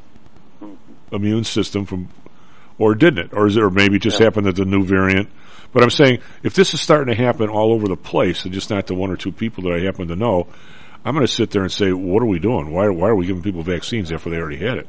immune 1.12 1.44
system 1.44 1.86
from, 1.86 2.10
or 2.78 2.96
didn't 2.96 3.26
it? 3.26 3.34
Or 3.34 3.48
is 3.48 3.58
it, 3.58 3.64
or 3.64 3.70
maybe 3.70 3.98
it 3.98 4.02
just 4.02 4.20
yeah. 4.20 4.26
happened 4.26 4.48
that 4.48 4.56
the 4.56 4.66
new 4.66 4.84
variant. 4.84 5.30
But 5.74 5.84
I'm 5.84 5.90
saying 5.90 6.22
if 6.44 6.54
this 6.54 6.74
is 6.74 6.82
starting 6.82 7.16
to 7.16 7.22
happen 7.22 7.50
all 7.50 7.74
over 7.74 7.88
the 7.88 7.98
place, 7.98 8.46
and 8.46 8.54
just 8.54 8.70
not 8.70 8.88
the 8.88 8.96
one 8.96 9.10
or 9.10 9.18
two 9.18 9.32
people 9.32 9.64
that 9.64 9.74
I 9.74 9.80
happen 9.80 10.08
to 10.10 10.16
know, 10.16 10.48
I'm 11.04 11.16
going 11.16 11.26
to 11.26 11.32
sit 11.32 11.52
there 11.52 11.64
and 11.64 11.72
say, 11.72 11.92
what 11.92 12.22
are 12.22 12.28
we 12.28 12.40
doing? 12.40 12.72
Why, 12.72 12.90
why 12.90 13.10
are 13.10 13.16
we 13.16 13.26
giving 13.26 13.42
people 13.42 13.64
vaccines 13.64 14.12
after 14.12 14.30
they 14.30 14.38
already 14.38 14.58
had 14.58 14.78
it? 14.78 14.88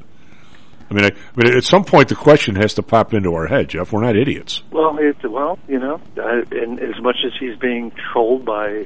I 0.90 0.94
mean, 0.94 1.04
I, 1.04 1.08
I 1.08 1.42
mean, 1.42 1.56
at 1.56 1.64
some 1.64 1.84
point 1.84 2.08
the 2.08 2.14
question 2.14 2.54
has 2.56 2.74
to 2.74 2.82
pop 2.82 3.14
into 3.14 3.32
our 3.34 3.46
head, 3.46 3.70
Jeff. 3.70 3.92
We're 3.92 4.02
not 4.02 4.14
idiots. 4.14 4.62
Well, 4.70 4.98
it, 4.98 5.16
well, 5.30 5.58
you 5.66 5.78
know, 5.78 6.00
uh, 6.18 6.42
and 6.50 6.78
as 6.80 7.00
much 7.00 7.16
as 7.24 7.32
he's 7.40 7.56
being 7.56 7.92
trolled 8.12 8.44
by 8.44 8.84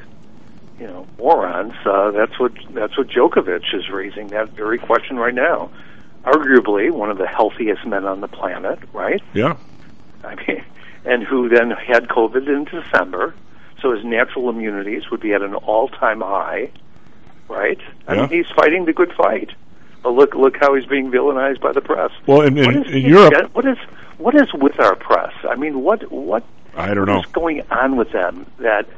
you 0.78 0.86
know 0.86 1.06
morons. 1.18 1.74
Uh, 1.84 2.10
that's 2.10 2.38
what 2.38 2.52
that's 2.70 2.96
what 2.96 3.08
Djokovic 3.08 3.74
is 3.74 3.88
raising 3.90 4.28
that 4.28 4.50
very 4.50 4.78
question 4.78 5.16
right 5.16 5.34
now. 5.34 5.70
Arguably 6.24 6.90
one 6.90 7.10
of 7.10 7.18
the 7.18 7.26
healthiest 7.26 7.86
men 7.86 8.04
on 8.04 8.20
the 8.20 8.28
planet, 8.28 8.78
right? 8.92 9.22
Yeah. 9.32 9.56
I 10.24 10.34
mean, 10.34 10.64
and 11.04 11.22
who 11.22 11.48
then 11.48 11.70
had 11.70 12.08
COVID 12.08 12.48
in 12.48 12.64
December, 12.64 13.34
so 13.80 13.92
his 13.94 14.04
natural 14.04 14.50
immunities 14.50 15.08
would 15.10 15.20
be 15.20 15.34
at 15.34 15.42
an 15.42 15.54
all-time 15.54 16.20
high, 16.20 16.70
right? 17.48 17.78
I 18.08 18.14
yeah. 18.14 18.20
mean, 18.22 18.30
he's 18.30 18.52
fighting 18.56 18.86
the 18.86 18.92
good 18.92 19.12
fight. 19.12 19.50
But 20.02 20.14
look, 20.14 20.34
look 20.34 20.56
how 20.60 20.74
he's 20.74 20.86
being 20.86 21.10
villainized 21.10 21.60
by 21.60 21.72
the 21.72 21.80
press. 21.80 22.10
Well, 22.26 22.42
in, 22.42 22.58
in, 22.58 22.84
in 22.84 23.02
Europe, 23.02 23.54
what 23.54 23.66
is 23.66 23.78
what 24.18 24.34
is 24.34 24.52
with 24.54 24.78
our 24.80 24.96
press? 24.96 25.32
I 25.48 25.56
mean, 25.56 25.82
what 25.82 26.10
what 26.10 26.44
I 26.76 26.94
don't 26.94 27.06
know 27.06 27.18
what's 27.18 27.32
going 27.32 27.62
on 27.70 27.96
with 27.96 28.12
them 28.12 28.46
that 28.58 28.88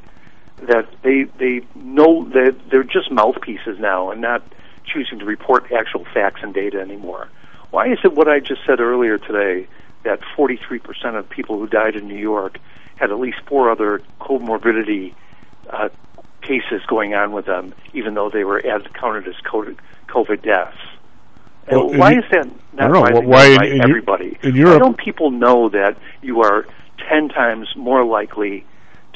that 0.67 0.89
they 1.03 1.25
they 1.39 1.63
know 1.75 2.25
that 2.31 2.57
they're 2.71 2.83
just 2.85 3.11
mouthpieces 3.11 3.79
now 3.79 4.11
and 4.11 4.21
not 4.21 4.43
choosing 4.85 5.19
to 5.19 5.25
report 5.25 5.71
actual 5.73 6.05
facts 6.13 6.41
and 6.43 6.55
data 6.55 6.81
anymore. 6.81 7.29
Why 7.71 7.89
is 7.93 7.99
it 8.05 8.15
what 8.15 8.29
I 8.29 8.41
just 8.41 8.63
said 8.67 8.81
earlier 8.81 9.19
today 9.19 9.67
that 10.05 10.21
43% 10.37 11.19
of 11.19 11.29
people 11.29 11.59
who 11.59 11.67
died 11.67 11.95
in 11.97 12.09
New 12.09 12.17
York 12.17 12.59
had 12.97 13.11
at 13.11 13.19
least 13.19 13.39
four 13.47 13.71
other 13.71 14.01
comorbidity 14.21 15.13
uh, 15.71 15.89
cases 16.41 16.81
going 16.87 17.15
on 17.15 17.33
with 17.33 17.45
them, 17.47 17.75
even 17.93 18.15
though 18.15 18.31
they 18.31 18.45
were 18.45 18.65
as 18.65 18.83
counted 18.95 19.29
as 19.29 19.35
COVID, 19.45 20.43
deaths. 20.43 20.77
And 21.67 21.77
Well, 21.77 21.99
why 21.99 22.13
Eu- 22.13 22.19
is 22.21 22.25
that 22.31 22.47
I 22.79 22.87
not 22.89 22.93
don't 22.93 22.93
know, 22.93 23.01
rising 23.21 23.29
why 23.29 23.57
by 23.59 23.67
in 23.67 23.81
everybody? 23.83 24.39
in 24.43 24.65
why 24.65 24.79
don't 24.79 24.97
people 24.97 25.31
know 25.31 25.69
that 25.69 25.99
you 26.23 26.41
are 26.43 26.65
ten 27.09 27.29
times 27.29 27.69
more 27.77 28.05
likely 28.05 28.65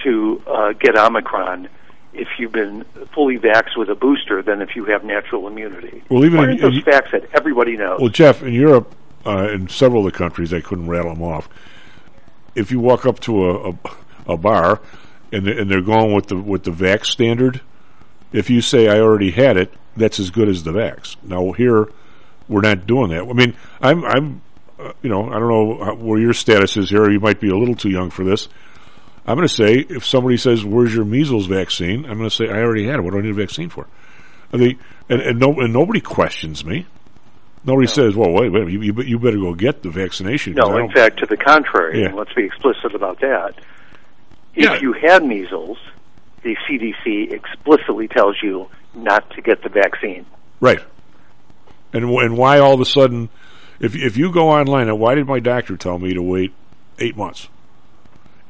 to 0.04 0.42
uh, 0.46 0.72
get 0.72 0.96
Omicron 0.96 1.68
if 2.12 2.28
you've 2.38 2.52
been 2.52 2.84
fully 3.14 3.38
vaxxed 3.38 3.76
with 3.76 3.88
a 3.88 3.94
booster 3.94 4.42
than 4.42 4.60
if 4.60 4.76
you 4.76 4.84
have 4.86 5.04
natural 5.04 5.46
immunity? 5.46 6.02
Well, 6.08 6.24
even 6.24 6.50
in- 6.50 6.56
those 6.58 6.76
in- 6.76 6.82
facts 6.82 7.12
that 7.12 7.28
everybody 7.34 7.76
knows? 7.76 8.00
Well, 8.00 8.10
Jeff, 8.10 8.42
in 8.42 8.52
Europe, 8.52 8.94
uh, 9.24 9.48
in 9.50 9.68
several 9.68 10.06
of 10.06 10.12
the 10.12 10.18
countries, 10.18 10.52
I 10.52 10.60
couldn't 10.60 10.88
rattle 10.88 11.14
them 11.14 11.22
off. 11.22 11.48
If 12.54 12.70
you 12.70 12.80
walk 12.80 13.06
up 13.06 13.20
to 13.20 13.44
a, 13.50 13.70
a, 13.70 13.74
a 14.28 14.36
bar 14.36 14.80
and, 15.32 15.48
and 15.48 15.70
they're 15.70 15.80
going 15.80 16.14
with 16.14 16.26
the 16.26 16.36
with 16.36 16.64
the 16.64 16.70
vax 16.70 17.06
standard, 17.06 17.62
if 18.32 18.50
you 18.50 18.60
say 18.60 18.88
I 18.88 19.00
already 19.00 19.30
had 19.30 19.56
it, 19.56 19.72
that's 19.96 20.18
as 20.18 20.30
good 20.30 20.48
as 20.48 20.62
the 20.62 20.72
vax. 20.72 21.16
Now 21.22 21.52
here, 21.52 21.88
we're 22.48 22.60
not 22.60 22.86
doing 22.86 23.10
that. 23.10 23.22
I 23.22 23.32
mean, 23.32 23.54
I'm 23.80 24.04
I'm 24.04 24.42
uh, 24.78 24.92
you 25.02 25.08
know 25.08 25.28
I 25.28 25.38
don't 25.38 25.48
know 25.48 25.94
where 25.94 26.20
your 26.20 26.34
status 26.34 26.76
is 26.76 26.90
here. 26.90 27.10
You 27.10 27.20
might 27.20 27.40
be 27.40 27.48
a 27.48 27.56
little 27.56 27.74
too 27.74 27.90
young 27.90 28.10
for 28.10 28.24
this. 28.24 28.48
I'm 29.26 29.36
going 29.36 29.46
to 29.46 29.54
say 29.54 29.74
if 29.74 30.04
somebody 30.04 30.36
says 30.36 30.64
where's 30.64 30.94
your 30.94 31.04
measles 31.04 31.46
vaccine, 31.46 32.04
I'm 32.04 32.18
going 32.18 32.28
to 32.28 32.34
say 32.34 32.48
I 32.48 32.60
already 32.60 32.86
had 32.86 32.96
it. 32.96 33.02
What 33.02 33.12
do 33.12 33.18
I 33.18 33.22
need 33.22 33.30
a 33.30 33.34
vaccine 33.34 33.68
for? 33.68 33.86
And 34.52 34.60
they 34.60 34.78
and, 35.08 35.20
and 35.20 35.38
no 35.38 35.52
and 35.60 35.72
nobody 35.72 36.00
questions 36.00 36.64
me. 36.64 36.86
Nobody 37.64 37.86
says, 37.86 38.16
"Well, 38.16 38.32
wait, 38.32 38.50
wait, 38.50 38.68
you, 38.68 38.82
you, 38.82 39.02
you 39.02 39.18
better 39.20 39.38
go 39.38 39.54
get 39.54 39.82
the 39.82 39.90
vaccination." 39.90 40.54
No, 40.54 40.76
in 40.76 40.90
fact, 40.90 41.20
to 41.20 41.26
the 41.26 41.36
contrary. 41.36 42.00
Yeah. 42.00 42.08
And 42.08 42.16
let's 42.16 42.32
be 42.32 42.44
explicit 42.44 42.94
about 42.94 43.20
that. 43.20 43.54
If 44.54 44.82
you 44.82 44.92
had 44.92 45.24
measles, 45.24 45.78
the 46.42 46.56
CDC 46.68 47.32
explicitly 47.32 48.08
tells 48.08 48.36
you 48.42 48.68
not 48.94 49.30
to 49.30 49.42
get 49.42 49.62
the 49.62 49.68
vaccine. 49.68 50.26
right. 50.60 50.80
And 51.94 52.04
and 52.04 52.36
why 52.36 52.58
all 52.58 52.74
of 52.74 52.80
a 52.80 52.84
sudden, 52.84 53.28
if 53.78 53.94
if 53.94 54.16
you 54.16 54.32
go 54.32 54.50
online, 54.50 54.88
and 54.88 54.98
why 54.98 55.14
did 55.14 55.26
my 55.26 55.38
doctor 55.38 55.76
tell 55.76 55.98
me 55.98 56.14
to 56.14 56.22
wait 56.22 56.52
eight 56.98 57.16
months? 57.16 57.48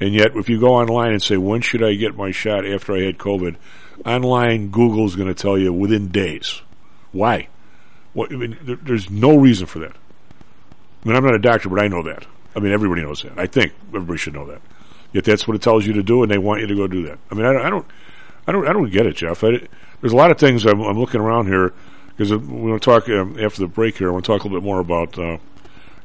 And 0.02 0.14
yet, 0.14 0.34
if 0.34 0.48
you 0.48 0.58
go 0.58 0.74
online 0.74 1.12
and 1.12 1.22
say, 1.22 1.36
"When 1.36 1.60
should 1.60 1.82
I 1.82 1.94
get 1.94 2.16
my 2.16 2.32
shot 2.32 2.66
after 2.66 2.92
I 2.94 3.02
had 3.02 3.18
COVID?" 3.18 3.54
Online, 4.04 4.68
Google's 4.68 5.14
going 5.14 5.28
to 5.28 5.34
tell 5.34 5.56
you 5.56 5.72
within 5.72 6.08
days. 6.08 6.60
Why? 7.12 7.46
What, 8.14 8.32
I 8.32 8.36
mean, 8.36 8.58
there, 8.62 8.76
there's 8.76 9.10
no 9.10 9.36
reason 9.36 9.66
for 9.66 9.78
that. 9.78 9.92
I 11.04 11.08
mean, 11.08 11.16
I'm 11.16 11.24
not 11.24 11.34
a 11.36 11.38
doctor, 11.38 11.68
but 11.68 11.78
I 11.78 11.86
know 11.86 12.02
that. 12.02 12.26
I 12.56 12.58
mean, 12.58 12.72
everybody 12.72 13.02
knows 13.02 13.22
that. 13.22 13.38
I 13.38 13.46
think 13.46 13.72
everybody 13.94 14.18
should 14.18 14.34
know 14.34 14.46
that. 14.46 14.60
Yet 15.12 15.24
that's 15.24 15.46
what 15.46 15.54
it 15.54 15.62
tells 15.62 15.86
you 15.86 15.92
to 15.92 16.02
do, 16.02 16.22
and 16.22 16.30
they 16.32 16.38
want 16.38 16.62
you 16.62 16.66
to 16.66 16.74
go 16.74 16.86
do 16.88 17.02
that. 17.06 17.18
I 17.30 17.34
mean, 17.36 17.46
I, 17.46 17.52
don't- 17.52 17.64
I 17.64 17.70
don't, 17.70 17.86
I 18.48 18.52
don't, 18.52 18.66
I 18.68 18.72
don't 18.72 18.90
get 18.90 19.06
it, 19.06 19.16
Jeff. 19.16 19.44
I, 19.44 19.50
there's 20.00 20.12
a 20.12 20.16
lot 20.16 20.32
of 20.32 20.38
things 20.38 20.66
I'm, 20.66 20.80
I'm 20.80 20.98
looking 20.98 21.20
around 21.20 21.46
here 21.46 21.72
because 22.08 22.32
we're 22.32 22.38
going 22.38 22.80
to 22.80 22.84
talk 22.84 23.08
um, 23.08 23.38
after 23.38 23.60
the 23.60 23.68
break 23.68 23.98
here. 23.98 24.08
I 24.08 24.12
want 24.12 24.24
to 24.24 24.32
talk 24.32 24.40
a 24.42 24.44
little 24.48 24.60
bit 24.60 24.64
more 24.66 24.80
about, 24.80 25.16
uh, 25.16 25.22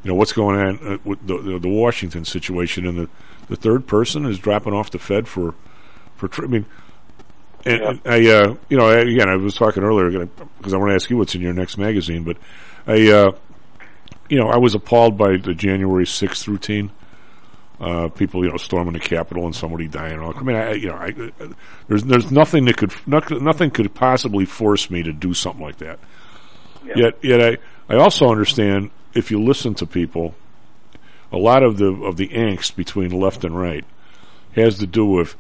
you 0.04 0.12
know, 0.12 0.14
what's 0.14 0.34
going 0.34 0.60
on 0.60 0.88
uh, 0.88 0.98
with 1.04 1.26
the, 1.26 1.38
the, 1.42 1.60
the 1.60 1.70
Washington 1.70 2.26
situation, 2.26 2.86
and 2.86 3.00
the, 3.00 3.10
the 3.50 3.56
third 3.56 3.88
person 3.88 4.26
is 4.26 4.40
dropping 4.40 4.74
off 4.74 4.92
the 4.92 5.00
Fed 5.00 5.28
for, 5.28 5.56
for. 6.16 6.28
Tr- 6.28 6.46
I 6.46 6.48
mean, 6.48 6.66
and, 7.66 7.82
and 7.82 8.02
I, 8.06 8.28
uh, 8.30 8.56
you 8.70 8.78
know, 8.78 8.88
I, 8.88 8.98
again, 9.00 9.30
I 9.30 9.36
was 9.36 9.56
talking 9.56 9.84
earlier 9.84 10.26
because 10.58 10.74
I 10.74 10.78
want 10.78 10.92
to 10.92 10.96
ask 10.96 11.10
you 11.10 11.18
what's 11.18 11.36
in 11.36 11.42
your 11.42 11.54
next 11.54 11.78
magazine, 11.78 12.24
but 12.24 12.38
I, 12.86 13.10
uh, 13.12 13.32
you 14.30 14.40
know, 14.40 14.48
I 14.48 14.58
was 14.58 14.76
appalled 14.76 15.18
by 15.18 15.38
the 15.38 15.54
January 15.54 16.06
6th 16.06 16.48
routine. 16.48 16.92
Uh, 17.80 18.08
people, 18.10 18.44
you 18.44 18.50
know, 18.50 18.58
storming 18.58 18.94
the 18.94 19.00
Capitol 19.00 19.46
and 19.46 19.56
somebody 19.56 19.88
dying. 19.88 20.20
I 20.20 20.42
mean, 20.42 20.56
I, 20.56 20.74
you 20.74 20.88
know, 20.88 20.96
I, 20.96 21.12
there's 21.88 22.04
there's 22.06 22.32
nothing 22.32 22.66
that 22.66 22.76
could 22.76 22.92
nothing, 23.06 23.44
nothing 23.44 23.70
could 23.70 23.94
possibly 23.94 24.46
force 24.46 24.90
me 24.90 25.04
to 25.04 25.14
do 25.14 25.36
something 25.36 25.62
like 25.62 25.78
that. 25.78 26.00
Yet, 26.84 27.20
yet 27.22 27.40
I 27.40 27.58
I 27.94 27.98
also 27.98 28.32
understand 28.32 28.90
if 29.14 29.30
you 29.30 29.44
listen 29.44 29.76
to 29.76 29.86
people, 29.86 30.34
a 31.32 31.38
lot 31.38 31.64
of 31.64 31.78
the 31.78 31.88
of 31.88 32.18
the 32.18 32.30
angst 32.30 32.76
between 32.76 33.12
left 33.12 33.44
and 33.44 33.58
right 33.58 33.86
has 34.56 34.78
to 34.80 34.88
do 34.88 35.06
with 35.06 35.36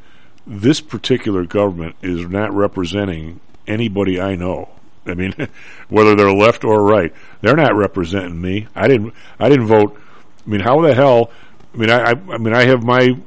this 0.45 0.80
particular 0.80 1.43
government 1.43 1.95
is 2.01 2.27
not 2.27 2.53
representing 2.53 3.39
anybody 3.68 4.19
I 4.19 4.35
know. 4.35 4.69
I 5.05 5.14
mean, 5.14 5.34
whether 5.89 6.15
they're 6.15 6.31
left 6.31 6.64
or 6.64 6.84
right, 6.84 7.14
they're 7.41 7.55
not 7.55 7.76
representing 7.76 8.39
me. 8.39 8.68
I 8.76 8.88
didn't. 8.88 9.14
I 9.39 9.49
didn't 9.49 9.68
vote. 9.68 9.99
I 10.45 10.49
mean, 10.49 10.61
how 10.61 10.81
the 10.81 10.93
hell? 10.93 11.31
I 11.73 11.77
mean, 11.77 11.89
I. 11.89 11.99
I, 11.99 12.11
I 12.11 12.38
mean, 12.38 12.53
I 12.53 12.65
have 12.65 12.84
my 12.84 13.18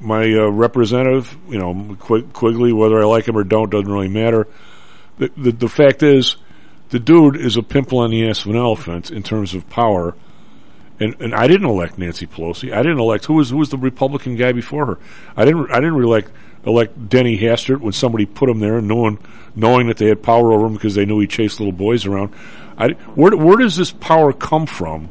my 0.00 0.24
uh, 0.24 0.50
representative. 0.50 1.36
You 1.48 1.58
know, 1.58 1.96
Quig- 1.98 2.32
Quigley. 2.32 2.72
Whether 2.72 3.00
I 3.00 3.04
like 3.04 3.28
him 3.28 3.36
or 3.36 3.44
don't 3.44 3.70
doesn't 3.70 3.90
really 3.90 4.08
matter. 4.08 4.46
The, 5.18 5.30
the 5.36 5.52
the 5.52 5.68
fact 5.68 6.02
is, 6.02 6.36
the 6.90 6.98
dude 6.98 7.36
is 7.36 7.56
a 7.56 7.62
pimple 7.62 7.98
on 8.00 8.10
the 8.10 8.28
ass 8.28 8.44
of 8.44 8.50
an 8.50 8.56
elephant 8.56 9.10
in 9.10 9.22
terms 9.22 9.54
of 9.54 9.68
power. 9.68 10.14
And 11.00 11.16
and 11.20 11.34
I 11.34 11.46
didn't 11.46 11.68
elect 11.68 11.98
Nancy 11.98 12.26
Pelosi. 12.26 12.72
I 12.72 12.82
didn't 12.82 13.00
elect 13.00 13.24
who 13.24 13.34
was 13.34 13.50
who 13.50 13.58
was 13.58 13.70
the 13.70 13.78
Republican 13.78 14.36
guy 14.36 14.52
before 14.52 14.86
her. 14.86 14.98
I 15.36 15.44
didn't 15.44 15.70
I 15.70 15.80
didn't 15.80 16.02
elect 16.02 16.30
elect 16.66 17.08
Denny 17.08 17.38
Hastert 17.38 17.80
when 17.80 17.92
somebody 17.92 18.26
put 18.26 18.48
him 18.48 18.60
there, 18.60 18.80
knowing 18.80 19.18
knowing 19.56 19.88
that 19.88 19.96
they 19.96 20.06
had 20.06 20.22
power 20.22 20.52
over 20.52 20.66
him 20.66 20.74
because 20.74 20.94
they 20.94 21.04
knew 21.04 21.20
he 21.20 21.26
chased 21.26 21.60
little 21.60 21.72
boys 21.72 22.06
around. 22.06 22.32
I, 22.78 22.90
where 23.14 23.36
where 23.36 23.56
does 23.56 23.76
this 23.76 23.90
power 23.90 24.32
come 24.32 24.66
from? 24.66 25.08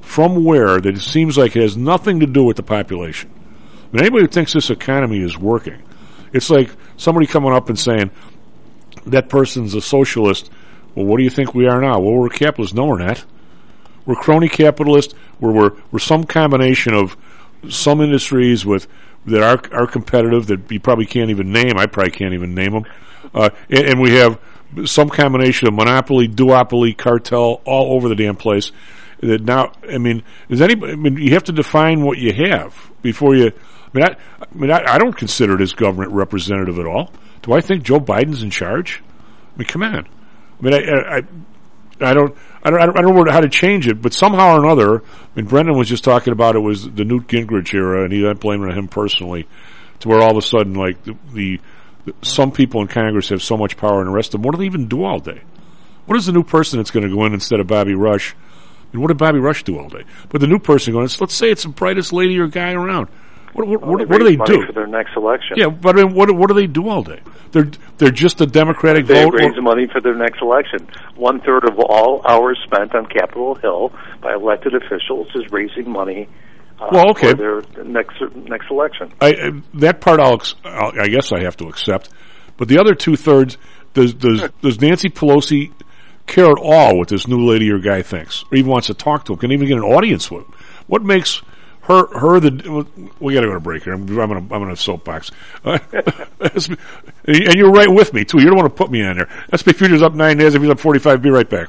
From 0.00 0.44
where 0.44 0.80
that 0.80 0.96
it 0.96 1.00
seems 1.00 1.36
like 1.36 1.56
it 1.56 1.62
has 1.62 1.76
nothing 1.76 2.20
to 2.20 2.26
do 2.26 2.44
with 2.44 2.56
the 2.56 2.62
population. 2.62 3.30
I 3.36 3.96
mean, 3.96 4.00
anybody 4.02 4.22
who 4.22 4.28
thinks 4.28 4.52
this 4.52 4.70
economy 4.70 5.20
is 5.20 5.36
working, 5.36 5.82
it's 6.32 6.50
like 6.50 6.70
somebody 6.96 7.26
coming 7.26 7.52
up 7.52 7.68
and 7.68 7.78
saying 7.78 8.10
that 9.06 9.28
person's 9.28 9.74
a 9.74 9.80
socialist. 9.80 10.50
Well, 10.94 11.06
what 11.06 11.18
do 11.18 11.24
you 11.24 11.30
think 11.30 11.54
we 11.54 11.66
are 11.66 11.80
now? 11.80 11.98
Well, 11.98 12.14
we're 12.14 12.28
capitalists. 12.28 12.74
No, 12.74 12.86
we're 12.86 12.98
not. 12.98 13.24
We're 14.06 14.14
crony 14.14 14.48
capitalist. 14.48 15.14
We're, 15.40 15.52
we're, 15.52 15.72
we're 15.90 15.98
some 15.98 16.24
combination 16.24 16.94
of 16.94 17.16
some 17.68 18.00
industries 18.00 18.64
with 18.64 18.86
that 19.26 19.42
are 19.42 19.60
are 19.76 19.86
competitive 19.86 20.46
that 20.46 20.70
you 20.70 20.80
probably 20.80 21.06
can't 21.06 21.30
even 21.30 21.52
name. 21.52 21.76
I 21.76 21.86
probably 21.86 22.12
can't 22.12 22.32
even 22.32 22.54
name 22.54 22.72
them. 22.72 22.84
Uh, 23.34 23.50
and, 23.68 23.86
and 23.86 24.00
we 24.00 24.12
have 24.14 24.38
some 24.84 25.08
combination 25.08 25.68
of 25.68 25.74
monopoly, 25.74 26.28
duopoly, 26.28 26.96
cartel 26.96 27.60
all 27.64 27.94
over 27.94 28.08
the 28.08 28.14
damn 28.14 28.36
place. 28.36 28.72
That 29.20 29.42
now, 29.42 29.72
I 29.90 29.98
mean, 29.98 30.22
is 30.48 30.60
anybody? 30.60 30.92
I 30.92 30.96
mean, 30.96 31.16
you 31.16 31.32
have 31.32 31.44
to 31.44 31.52
define 31.52 32.04
what 32.04 32.18
you 32.18 32.32
have 32.50 32.90
before 33.02 33.34
you. 33.34 33.46
I 33.46 33.98
mean, 33.98 34.04
I, 34.04 34.16
I 34.40 34.54
mean, 34.54 34.70
I, 34.70 34.94
I 34.94 34.98
don't 34.98 35.16
consider 35.16 35.56
this 35.56 35.72
government 35.72 36.12
representative 36.12 36.78
at 36.78 36.86
all. 36.86 37.10
Do 37.42 37.52
I 37.52 37.60
think 37.60 37.82
Joe 37.82 37.98
Biden's 37.98 38.42
in 38.42 38.50
charge? 38.50 39.02
I 39.54 39.58
mean, 39.58 39.68
come 39.68 39.82
on. 39.82 40.06
I 40.60 40.62
mean, 40.62 40.74
I, 40.74 41.16
I, 41.18 41.22
I 42.00 42.14
don't, 42.14 42.36
I 42.62 42.70
don't, 42.70 42.80
I 42.80 43.00
don't, 43.02 43.14
know 43.14 43.32
how 43.32 43.40
to 43.40 43.48
change 43.48 43.86
it, 43.86 44.02
but 44.02 44.12
somehow 44.12 44.56
or 44.56 44.64
another, 44.64 45.02
I 45.02 45.04
mean, 45.34 45.46
Brendan 45.46 45.78
was 45.78 45.88
just 45.88 46.04
talking 46.04 46.32
about 46.32 46.56
it 46.56 46.60
was 46.60 46.90
the 46.90 47.04
Newt 47.04 47.26
Gingrich 47.26 47.72
era, 47.74 48.04
and 48.04 48.12
he's 48.12 48.22
not 48.22 48.40
blaming 48.40 48.76
him 48.76 48.88
personally, 48.88 49.48
to 50.00 50.08
where 50.08 50.20
all 50.20 50.32
of 50.32 50.36
a 50.36 50.42
sudden, 50.42 50.74
like 50.74 51.02
the, 51.04 51.16
the, 51.32 51.60
the 52.04 52.14
some 52.22 52.52
people 52.52 52.82
in 52.82 52.88
Congress 52.88 53.30
have 53.30 53.42
so 53.42 53.56
much 53.56 53.76
power, 53.76 54.00
and 54.00 54.08
the 54.08 54.14
rest 54.14 54.34
of 54.34 54.40
them, 54.40 54.42
what 54.42 54.52
do 54.52 54.58
they 54.58 54.66
even 54.66 54.88
do 54.88 55.04
all 55.04 55.20
day? 55.20 55.40
What 56.06 56.16
is 56.18 56.26
the 56.26 56.32
new 56.32 56.44
person 56.44 56.78
that's 56.78 56.90
going 56.90 57.08
to 57.08 57.14
go 57.14 57.24
in 57.24 57.34
instead 57.34 57.60
of 57.60 57.66
Bobby 57.66 57.94
Rush? 57.94 58.34
I 58.34 58.92
And 58.92 59.02
what 59.02 59.08
did 59.08 59.18
Bobby 59.18 59.38
Rush 59.38 59.64
do 59.64 59.78
all 59.78 59.88
day? 59.88 60.04
But 60.28 60.40
the 60.40 60.46
new 60.46 60.58
person 60.58 60.92
going, 60.92 61.08
let's 61.20 61.34
say 61.34 61.50
it's 61.50 61.64
the 61.64 61.68
brightest 61.68 62.12
lady 62.12 62.38
or 62.38 62.46
guy 62.46 62.72
around. 62.72 63.08
What, 63.56 63.66
what, 63.68 63.80
what, 63.82 64.08
what 64.08 64.18
do 64.18 64.24
they 64.24 64.36
money 64.36 64.58
do? 64.58 64.66
for 64.66 64.72
their 64.72 64.86
next 64.86 65.16
election? 65.16 65.56
Yeah, 65.56 65.68
but 65.68 65.98
I 65.98 66.04
mean, 66.04 66.14
what 66.14 66.30
what 66.34 66.48
do 66.48 66.54
they 66.54 66.66
do 66.66 66.88
all 66.88 67.02
day? 67.02 67.20
They're 67.52 67.70
they're 67.98 68.10
just 68.10 68.40
a 68.40 68.46
Democratic 68.46 69.06
They 69.06 69.24
vote. 69.24 69.34
They 69.36 69.46
raise 69.46 69.60
money 69.62 69.86
for 69.90 70.00
their 70.00 70.14
next 70.14 70.42
election. 70.42 70.88
One 71.14 71.40
third 71.40 71.64
of 71.68 71.78
all 71.78 72.20
hours 72.28 72.58
spent 72.64 72.94
on 72.94 73.06
Capitol 73.06 73.54
Hill 73.54 73.92
by 74.20 74.34
elected 74.34 74.74
officials 74.74 75.28
is 75.34 75.50
raising 75.50 75.90
money 75.90 76.28
uh, 76.78 76.88
Well, 76.92 77.10
okay. 77.12 77.30
for 77.30 77.62
their 77.62 77.84
next 77.84 78.16
next 78.34 78.70
election. 78.70 79.12
I, 79.20 79.52
that 79.74 80.00
part 80.00 80.20
I'll, 80.20 80.42
I'll 80.64 81.00
I 81.00 81.08
guess 81.08 81.32
I 81.32 81.40
have 81.40 81.56
to 81.58 81.68
accept, 81.68 82.10
but 82.56 82.68
the 82.68 82.78
other 82.78 82.94
two 82.94 83.16
thirds 83.16 83.56
does 83.94 84.12
does 84.14 84.50
does 84.60 84.80
Nancy 84.80 85.08
Pelosi 85.08 85.72
care 86.26 86.50
at 86.50 86.58
all 86.60 86.98
what 86.98 87.08
this 87.08 87.26
new 87.26 87.46
lady 87.48 87.70
or 87.70 87.78
guy 87.78 88.02
thinks, 88.02 88.44
or 88.50 88.58
even 88.58 88.70
wants 88.70 88.88
to 88.88 88.94
talk 88.94 89.24
to 89.26 89.32
him? 89.32 89.38
Can 89.38 89.52
even 89.52 89.66
get 89.68 89.78
an 89.78 89.84
audience 89.84 90.30
with 90.30 90.44
him? 90.44 90.52
What 90.86 91.02
makes 91.02 91.40
her 91.86 92.06
her 92.18 92.40
the? 92.40 92.86
We 93.20 93.34
got 93.34 93.42
to 93.42 93.46
go 93.46 93.54
to 93.54 93.60
break 93.60 93.84
here. 93.84 93.94
I'm, 93.94 94.02
I'm 94.02 94.28
gonna 94.28 94.38
I'm 94.40 94.48
gonna 94.48 94.76
soapbox, 94.76 95.30
and 95.64 95.78
you're 97.26 97.70
right 97.70 97.88
with 97.88 98.12
me 98.12 98.24
too. 98.24 98.38
You 98.40 98.46
don't 98.46 98.56
want 98.56 98.68
to 98.70 98.76
put 98.76 98.90
me 98.90 99.00
in 99.02 99.16
there. 99.16 99.28
SP 99.54 99.70
futures 99.70 100.02
up 100.02 100.14
nine 100.14 100.36
days. 100.36 100.54
If 100.54 100.62
he's 100.62 100.70
up 100.70 100.80
forty 100.80 100.98
five, 100.98 101.22
be 101.22 101.30
right 101.30 101.48
back. 101.48 101.68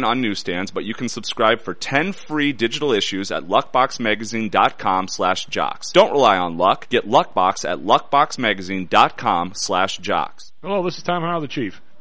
on 0.00 0.20
newsstands, 0.22 0.70
but 0.70 0.84
you 0.84 0.94
can 0.94 1.08
subscribe 1.08 1.60
for 1.60 1.74
10 1.74 2.12
free 2.12 2.52
digital 2.52 2.92
issues 2.92 3.30
at 3.30 3.44
luckboxmagazine.com 3.44 5.08
slash 5.08 5.46
jocks. 5.46 5.92
Don't 5.92 6.12
rely 6.12 6.38
on 6.38 6.56
luck. 6.56 6.88
Get 6.88 7.06
Luckbox 7.06 7.68
at 7.68 7.80
luckboxmagazine.com 7.80 9.52
slash 9.54 9.98
jocks. 9.98 10.52
Hello, 10.62 10.82
this 10.82 10.96
is 10.96 11.02
Tom 11.02 11.22
Howell, 11.22 11.42
the 11.42 11.48
Chief. 11.48 11.80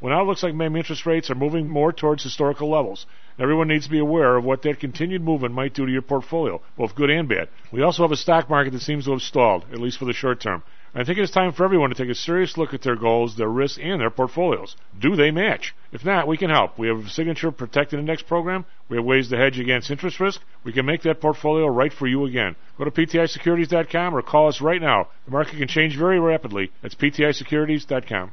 Well, 0.00 0.14
now 0.14 0.22
it 0.22 0.26
looks 0.26 0.42
like 0.42 0.54
maybe 0.54 0.78
interest 0.78 1.04
rates 1.04 1.30
are 1.30 1.34
moving 1.34 1.68
more 1.68 1.92
towards 1.92 2.22
historical 2.22 2.70
levels. 2.70 3.04
Everyone 3.38 3.68
needs 3.68 3.84
to 3.84 3.90
be 3.90 3.98
aware 3.98 4.36
of 4.36 4.44
what 4.44 4.62
that 4.62 4.80
continued 4.80 5.22
movement 5.22 5.54
might 5.54 5.74
do 5.74 5.84
to 5.84 5.92
your 5.92 6.00
portfolio, 6.00 6.62
both 6.78 6.94
good 6.94 7.10
and 7.10 7.28
bad. 7.28 7.48
We 7.70 7.82
also 7.82 8.02
have 8.02 8.12
a 8.12 8.16
stock 8.16 8.48
market 8.48 8.72
that 8.72 8.80
seems 8.80 9.04
to 9.04 9.10
have 9.10 9.20
stalled, 9.20 9.66
at 9.70 9.78
least 9.78 9.98
for 9.98 10.06
the 10.06 10.14
short 10.14 10.40
term. 10.40 10.62
I 10.94 11.04
think 11.04 11.18
it's 11.18 11.30
time 11.30 11.52
for 11.52 11.64
everyone 11.64 11.90
to 11.90 11.94
take 11.94 12.08
a 12.08 12.14
serious 12.14 12.56
look 12.56 12.72
at 12.72 12.80
their 12.80 12.96
goals, 12.96 13.36
their 13.36 13.50
risks, 13.50 13.78
and 13.80 14.00
their 14.00 14.10
portfolios. 14.10 14.74
Do 14.98 15.16
they 15.16 15.30
match? 15.30 15.74
If 15.92 16.04
not, 16.04 16.26
we 16.26 16.38
can 16.38 16.50
help. 16.50 16.78
We 16.78 16.88
have 16.88 17.06
a 17.06 17.08
signature 17.08 17.52
protected 17.52 18.00
index 18.00 18.22
program. 18.22 18.64
We 18.88 18.96
have 18.96 19.04
ways 19.04 19.28
to 19.28 19.36
hedge 19.36 19.60
against 19.60 19.90
interest 19.90 20.18
risk. 20.18 20.40
We 20.64 20.72
can 20.72 20.86
make 20.86 21.02
that 21.02 21.20
portfolio 21.20 21.66
right 21.66 21.92
for 21.92 22.06
you 22.06 22.24
again. 22.24 22.56
Go 22.78 22.84
to 22.84 22.90
PTIsecurities.com 22.90 24.16
or 24.16 24.22
call 24.22 24.48
us 24.48 24.62
right 24.62 24.80
now. 24.80 25.08
The 25.26 25.30
market 25.30 25.58
can 25.58 25.68
change 25.68 25.96
very 25.96 26.18
rapidly. 26.18 26.72
That's 26.82 26.94
PTIsecurities.com. 26.94 28.32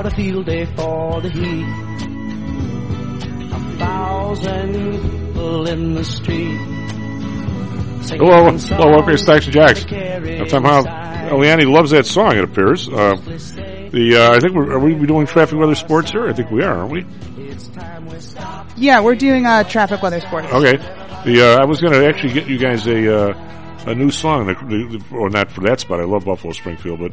What 0.00 0.10
a 0.10 0.16
field 0.16 0.46
day 0.46 0.64
for 0.64 1.20
the 1.20 1.28
heat. 1.28 1.66
A 3.52 3.78
thousand 3.78 4.72
people 5.02 5.66
in 5.68 5.92
the 5.94 6.04
street. 6.04 6.56
Hello, 8.16 8.50
hello, 8.50 8.92
welcome 8.92 9.12
to 9.12 9.18
Stocks 9.18 9.44
and 9.44 9.52
Jocks. 9.52 9.84
Now, 9.90 10.46
somehow, 10.46 10.84
Eliani 11.28 11.70
loves 11.70 11.90
that 11.90 12.06
song. 12.06 12.34
It 12.38 12.44
appears. 12.44 12.88
Uh, 12.88 13.16
the 13.92 14.16
uh, 14.16 14.36
I 14.36 14.40
think 14.40 14.54
we're 14.54 14.72
are 14.72 14.78
we 14.78 14.94
doing 15.06 15.26
traffic 15.26 15.58
weather 15.58 15.74
sports 15.74 16.12
here? 16.12 16.26
I 16.26 16.32
think 16.32 16.50
we 16.50 16.62
are, 16.62 16.78
aren't 16.78 16.92
we? 16.92 17.04
Yeah, 18.78 19.00
we're 19.02 19.16
doing 19.16 19.44
uh, 19.44 19.64
traffic 19.64 20.00
weather 20.00 20.20
sports. 20.20 20.46
Okay. 20.46 20.78
The 21.26 21.42
uh, 21.42 21.62
I 21.62 21.66
was 21.66 21.82
going 21.82 21.92
to 21.92 22.08
actually 22.08 22.32
get 22.32 22.46
you 22.46 22.56
guys 22.56 22.86
a 22.86 23.32
uh, 23.32 23.59
a 23.86 23.94
new 23.94 24.10
song, 24.10 24.46
the, 24.46 24.54
the, 24.54 25.04
or 25.16 25.30
not 25.30 25.50
for 25.50 25.62
that 25.62 25.80
spot. 25.80 26.00
I 26.00 26.04
love 26.04 26.24
Buffalo 26.24 26.52
Springfield, 26.52 27.00
but 27.00 27.12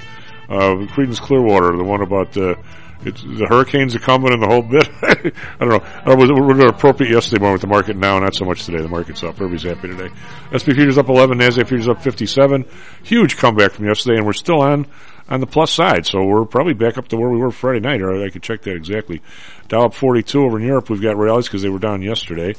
uh, 0.50 0.86
Creedence 0.88 1.20
Clearwater, 1.20 1.76
the 1.76 1.84
one 1.84 2.02
about 2.02 2.36
uh, 2.38 2.56
the 3.04 3.46
hurricanes 3.48 3.96
are 3.96 4.00
coming 4.00 4.34
and 4.34 4.42
the 4.42 4.48
whole 4.48 4.64
bit. 4.64 4.90
I 5.60 5.66
don't 5.66 5.70
know. 5.70 5.84
I 6.06 6.16
was, 6.16 6.30
it 6.30 6.70
appropriate 6.70 7.12
yesterday 7.12 7.40
morning 7.40 7.54
with 7.54 7.62
the 7.62 7.68
market 7.68 7.96
now, 7.96 8.18
not 8.20 8.36
so 8.36 8.46
much 8.46 8.66
today. 8.66 8.82
The 8.82 8.90
market's 8.90 9.24
up. 9.24 9.36
Everybody's 9.36 9.64
happy 9.64 9.90
today. 9.90 10.10
SP 10.52 10.74
futures 10.74 10.98
up 10.98 11.10
11, 11.10 11.38
NASDAQ 11.38 11.68
futures 11.68 11.88
up 11.88 12.02
57. 12.02 12.66
Huge 13.04 13.38
comeback 13.38 13.72
from 13.72 13.86
yesterday, 13.86 14.18
and 14.18 14.26
we're 14.26 14.34
still 14.34 14.62
on 14.62 14.88
on 15.30 15.42
the 15.42 15.48
plus 15.48 15.72
side. 15.72 16.06
So 16.06 16.24
we're 16.24 16.46
probably 16.46 16.74
back 16.74 16.98
up 16.98 17.08
to 17.10 17.18
where 17.18 17.30
we 17.30 17.38
were 17.38 17.52
Friday 17.52 17.82
night, 17.82 18.02
or 18.02 18.24
I 18.24 18.30
could 18.30 18.44
check 18.44 18.62
that 18.64 18.76
exactly. 18.76 19.22
Dow 19.68 19.86
up 19.86 19.94
42 19.94 20.42
over 20.44 20.60
in 20.60 20.66
Europe. 20.66 20.90
We've 20.90 21.02
got 21.02 21.18
rallies 21.18 21.48
because 21.48 21.62
they 21.62 21.70
were 21.70 21.80
down 21.80 22.02
yesterday. 22.02 22.56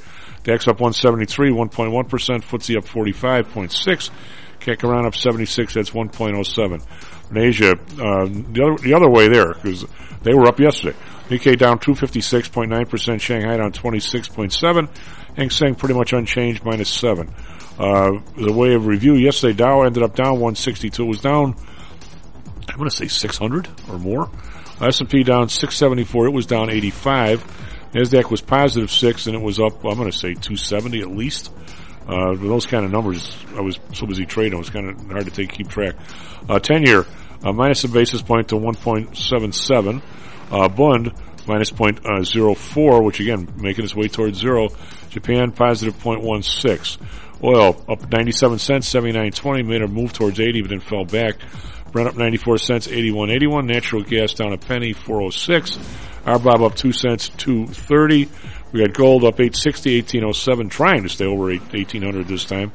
DAX 0.48 0.66
up 0.66 0.80
173, 0.80 1.50
1.1%. 1.50 2.08
FTSE 2.08 2.78
up 2.78 2.84
45.6. 2.86 4.10
CAC 4.60 4.82
around 4.82 5.04
up 5.04 5.14
76, 5.14 5.74
that's 5.74 5.90
1.07. 5.90 7.30
In 7.30 7.36
Asia, 7.36 7.72
uh, 7.72 8.24
the 8.24 8.62
other, 8.64 8.82
the 8.82 8.94
other 8.94 9.10
way 9.10 9.28
there, 9.28 9.52
because 9.52 9.84
they 10.22 10.32
were 10.32 10.46
up 10.46 10.58
yesterday. 10.58 10.96
Nikkei 11.28 11.58
down 11.58 11.78
256.9%, 11.78 13.20
Shanghai 13.20 13.58
down 13.58 13.72
26.7, 13.72 14.88
Hang 15.36 15.50
Seng 15.50 15.74
pretty 15.74 15.94
much 15.94 16.14
unchanged, 16.14 16.64
minus 16.64 16.88
7. 16.88 17.28
Uh, 17.78 18.12
the 18.36 18.52
way 18.52 18.72
of 18.72 18.86
review, 18.86 19.16
yesterday 19.16 19.52
Dow 19.52 19.82
ended 19.82 20.02
up 20.02 20.16
down 20.16 20.40
162. 20.40 21.02
It 21.02 21.06
was 21.06 21.20
down, 21.20 21.54
I'm 22.68 22.78
going 22.78 22.88
to 22.88 22.96
say 22.96 23.06
600 23.06 23.68
or 23.90 23.98
more. 23.98 24.30
S&P 24.80 25.24
down 25.24 25.50
674. 25.50 26.28
It 26.28 26.30
was 26.30 26.46
down 26.46 26.70
85. 26.70 27.44
Nasdaq 27.92 28.30
was 28.30 28.40
positive 28.40 28.90
six, 28.90 29.26
and 29.26 29.34
it 29.34 29.42
was 29.42 29.58
up. 29.58 29.84
I'm 29.84 29.96
going 29.96 30.10
to 30.10 30.16
say 30.16 30.34
270 30.34 31.00
at 31.00 31.08
least. 31.08 31.52
Uh, 32.06 32.34
those 32.34 32.66
kind 32.66 32.84
of 32.84 32.90
numbers, 32.90 33.36
I 33.54 33.60
was 33.60 33.78
so 33.92 34.06
busy 34.06 34.24
trading, 34.24 34.54
it 34.54 34.58
was 34.58 34.70
kind 34.70 34.88
of 34.88 35.10
hard 35.10 35.26
to 35.26 35.30
take 35.30 35.52
keep 35.52 35.68
track. 35.68 35.94
Uh, 36.48 36.58
10 36.58 36.84
year, 36.84 37.06
uh, 37.44 37.52
minus 37.52 37.84
a 37.84 37.88
basis 37.88 38.22
point 38.22 38.48
to 38.48 38.54
1.77. 38.54 40.02
Uh, 40.50 40.68
Bund 40.68 41.12
minus 41.46 41.72
uh, 41.72 42.22
zero 42.22 42.54
four, 42.54 43.02
which 43.02 43.20
again 43.20 43.48
making 43.56 43.84
its 43.84 43.94
way 43.94 44.08
towards 44.08 44.38
zero. 44.38 44.68
Japan 45.10 45.52
positive 45.52 45.96
0.16. 45.96 46.98
Oil 47.42 47.84
up 47.88 48.10
97 48.10 48.58
cents, 48.58 48.92
79.20, 48.92 49.66
made 49.66 49.82
a 49.82 49.88
move 49.88 50.12
towards 50.12 50.40
80, 50.40 50.62
but 50.62 50.70
then 50.70 50.80
fell 50.80 51.04
back. 51.04 51.36
Brent 51.92 52.08
up 52.08 52.16
94 52.16 52.58
cents, 52.58 52.86
81.81. 52.88 53.66
Natural 53.66 54.02
gas 54.02 54.34
down 54.34 54.52
a 54.52 54.58
penny, 54.58 54.92
406. 54.92 55.78
RBOB 56.28 56.66
up 56.66 56.74
2 56.74 56.92
cents, 56.92 57.30
230. 57.30 58.28
We 58.72 58.80
got 58.80 58.92
gold 58.92 59.24
up 59.24 59.34
860, 59.34 59.96
1807, 60.02 60.68
trying 60.68 61.02
to 61.04 61.08
stay 61.08 61.24
over 61.24 61.50
8, 61.50 61.60
1800 61.72 62.28
this 62.28 62.44
time. 62.44 62.72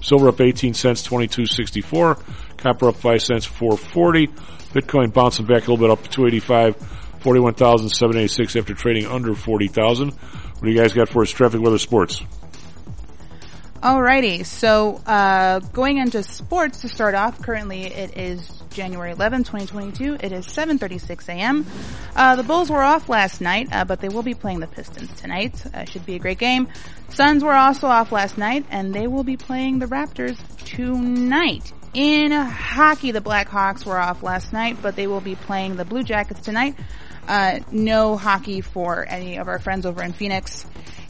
Silver 0.00 0.28
up 0.28 0.40
18 0.40 0.74
cents, 0.74 1.02
2264. 1.04 2.18
Copper 2.56 2.88
up 2.88 2.96
5 2.96 3.22
cents, 3.22 3.44
440. 3.44 4.26
Bitcoin 4.72 5.12
bouncing 5.12 5.46
back 5.46 5.68
a 5.68 5.70
little 5.70 5.76
bit 5.76 5.90
up 5.90 6.02
to 6.02 6.10
285, 6.10 6.76
41,786 7.20 8.56
after 8.56 8.74
trading 8.74 9.06
under 9.06 9.34
40,000. 9.34 10.10
What 10.10 10.62
do 10.62 10.70
you 10.70 10.78
guys 10.78 10.92
got 10.92 11.08
for 11.08 11.22
us? 11.22 11.30
Traffic, 11.30 11.60
weather, 11.60 11.78
sports. 11.78 12.22
Alrighty, 13.82 14.46
so 14.46 15.02
uh, 15.06 15.58
going 15.58 15.98
into 15.98 16.22
sports 16.22 16.80
to 16.80 16.88
start 16.88 17.14
off, 17.14 17.42
currently 17.42 17.82
it 17.82 18.16
is 18.16 18.48
January 18.70 19.12
11, 19.12 19.44
2022. 19.44 20.14
It 20.18 20.32
is 20.32 20.46
7:36 20.46 21.28
a.m. 21.28 21.66
Uh, 22.16 22.36
the 22.36 22.42
Bulls 22.42 22.70
were 22.70 22.82
off 22.82 23.10
last 23.10 23.42
night, 23.42 23.68
uh, 23.72 23.84
but 23.84 24.00
they 24.00 24.08
will 24.08 24.22
be 24.22 24.32
playing 24.32 24.60
the 24.60 24.66
Pistons 24.66 25.12
tonight. 25.20 25.62
Uh, 25.74 25.84
should 25.84 26.06
be 26.06 26.14
a 26.14 26.18
great 26.18 26.38
game. 26.38 26.68
Suns 27.10 27.44
were 27.44 27.52
also 27.52 27.86
off 27.86 28.12
last 28.12 28.38
night, 28.38 28.64
and 28.70 28.94
they 28.94 29.06
will 29.06 29.24
be 29.24 29.36
playing 29.36 29.78
the 29.78 29.86
Raptors 29.86 30.38
tonight. 30.64 31.70
In 31.92 32.32
hockey, 32.32 33.10
the 33.10 33.20
Blackhawks 33.20 33.84
were 33.84 33.98
off 33.98 34.22
last 34.22 34.54
night, 34.54 34.78
but 34.80 34.96
they 34.96 35.06
will 35.06 35.20
be 35.20 35.34
playing 35.34 35.76
the 35.76 35.84
Blue 35.84 36.02
Jackets 36.02 36.40
tonight. 36.40 36.76
Uh, 37.28 37.60
no 37.70 38.16
hockey 38.16 38.62
for 38.62 39.06
any 39.06 39.36
of 39.36 39.48
our 39.48 39.58
friends 39.58 39.84
over 39.84 40.02
in 40.02 40.14
Phoenix. 40.14 40.64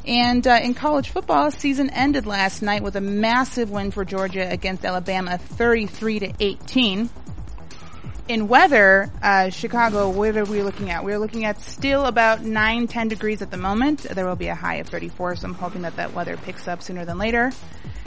And 0.06 0.46
uh, 0.46 0.60
in 0.62 0.74
college 0.74 1.10
football, 1.10 1.50
season 1.50 1.90
ended 1.90 2.26
last 2.26 2.62
night 2.62 2.82
with 2.82 2.94
a 2.94 3.00
massive 3.00 3.70
win 3.70 3.90
for 3.90 4.04
Georgia 4.04 4.48
against 4.48 4.84
Alabama, 4.84 5.36
33 5.36 6.20
to 6.20 6.32
18. 6.38 7.10
In 8.28 8.48
weather, 8.48 9.10
uh, 9.20 9.50
Chicago, 9.50 10.10
what 10.10 10.36
are 10.36 10.44
we 10.44 10.62
looking 10.62 10.90
at? 10.90 11.04
We're 11.04 11.18
looking 11.18 11.44
at 11.44 11.60
still 11.60 12.06
about 12.06 12.42
9, 12.42 12.86
10 12.86 13.08
degrees 13.08 13.42
at 13.42 13.50
the 13.50 13.56
moment. 13.56 14.02
There 14.02 14.26
will 14.26 14.36
be 14.36 14.46
a 14.46 14.54
high 14.54 14.76
of 14.76 14.88
34, 14.88 15.36
so 15.36 15.48
I'm 15.48 15.54
hoping 15.54 15.82
that 15.82 15.96
that 15.96 16.14
weather 16.14 16.36
picks 16.36 16.68
up 16.68 16.82
sooner 16.82 17.04
than 17.04 17.18
later. 17.18 17.52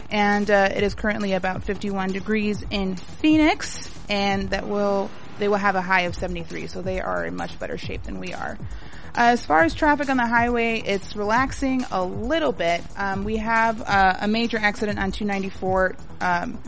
And 0.09 0.49
uh, 0.49 0.69
it 0.73 0.83
is 0.83 0.95
currently 0.95 1.33
about 1.33 1.63
51 1.63 2.13
degrees 2.13 2.63
in 2.69 2.95
Phoenix, 2.95 3.89
and 4.09 4.49
that 4.51 4.67
will 4.67 5.09
they 5.37 5.47
will 5.47 5.57
have 5.57 5.75
a 5.75 5.81
high 5.81 6.01
of 6.01 6.15
73, 6.15 6.67
so 6.67 6.81
they 6.81 6.99
are 6.99 7.25
in 7.25 7.35
much 7.35 7.57
better 7.59 7.77
shape 7.77 8.03
than 8.03 8.19
we 8.19 8.33
are. 8.33 8.57
As 9.15 9.45
far 9.45 9.63
as 9.63 9.73
traffic 9.73 10.09
on 10.09 10.17
the 10.17 10.27
highway, 10.27 10.81
it's 10.85 11.15
relaxing 11.15 11.85
a 11.91 12.03
little 12.03 12.51
bit. 12.51 12.81
Um, 12.95 13.23
we 13.23 13.37
have 13.37 13.81
uh, 13.81 14.17
a 14.21 14.27
major 14.27 14.57
accident 14.57 14.99
on 14.99 15.11
294 15.11 15.95
um, 16.21 16.59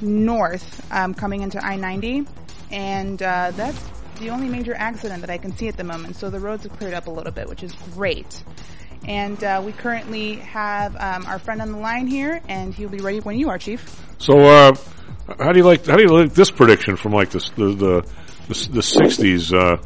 north 0.00 0.92
um, 0.92 1.14
coming 1.14 1.42
into 1.42 1.64
I-90, 1.64 2.26
and 2.70 3.22
uh, 3.22 3.52
that's 3.54 3.82
the 4.18 4.30
only 4.30 4.48
major 4.48 4.74
accident 4.74 5.20
that 5.20 5.30
I 5.30 5.38
can 5.38 5.56
see 5.56 5.68
at 5.68 5.76
the 5.76 5.84
moment. 5.84 6.16
So 6.16 6.30
the 6.30 6.40
roads 6.40 6.62
have 6.64 6.76
cleared 6.78 6.94
up 6.94 7.06
a 7.06 7.10
little 7.10 7.32
bit, 7.32 7.48
which 7.48 7.62
is 7.62 7.72
great. 7.94 8.42
And 9.06 9.42
uh, 9.44 9.62
we 9.64 9.72
currently 9.72 10.36
have 10.36 10.96
um, 10.96 11.26
our 11.26 11.38
friend 11.38 11.60
on 11.60 11.70
the 11.72 11.78
line 11.78 12.06
here, 12.06 12.40
and 12.48 12.72
he'll 12.74 12.88
be 12.88 12.98
ready 12.98 13.20
when 13.20 13.38
you 13.38 13.50
are, 13.50 13.58
Chief. 13.58 14.02
So, 14.18 14.40
uh, 14.40 14.74
how 15.38 15.52
do 15.52 15.58
you 15.58 15.64
like 15.64 15.84
how 15.84 15.96
do 15.96 16.02
you 16.02 16.08
like 16.08 16.32
this 16.32 16.50
prediction 16.50 16.96
from 16.96 17.12
like 17.12 17.30
this, 17.30 17.50
the 17.50 17.66
the 17.66 18.00
the, 18.48 18.68
the 18.72 18.80
'60s? 18.80 19.78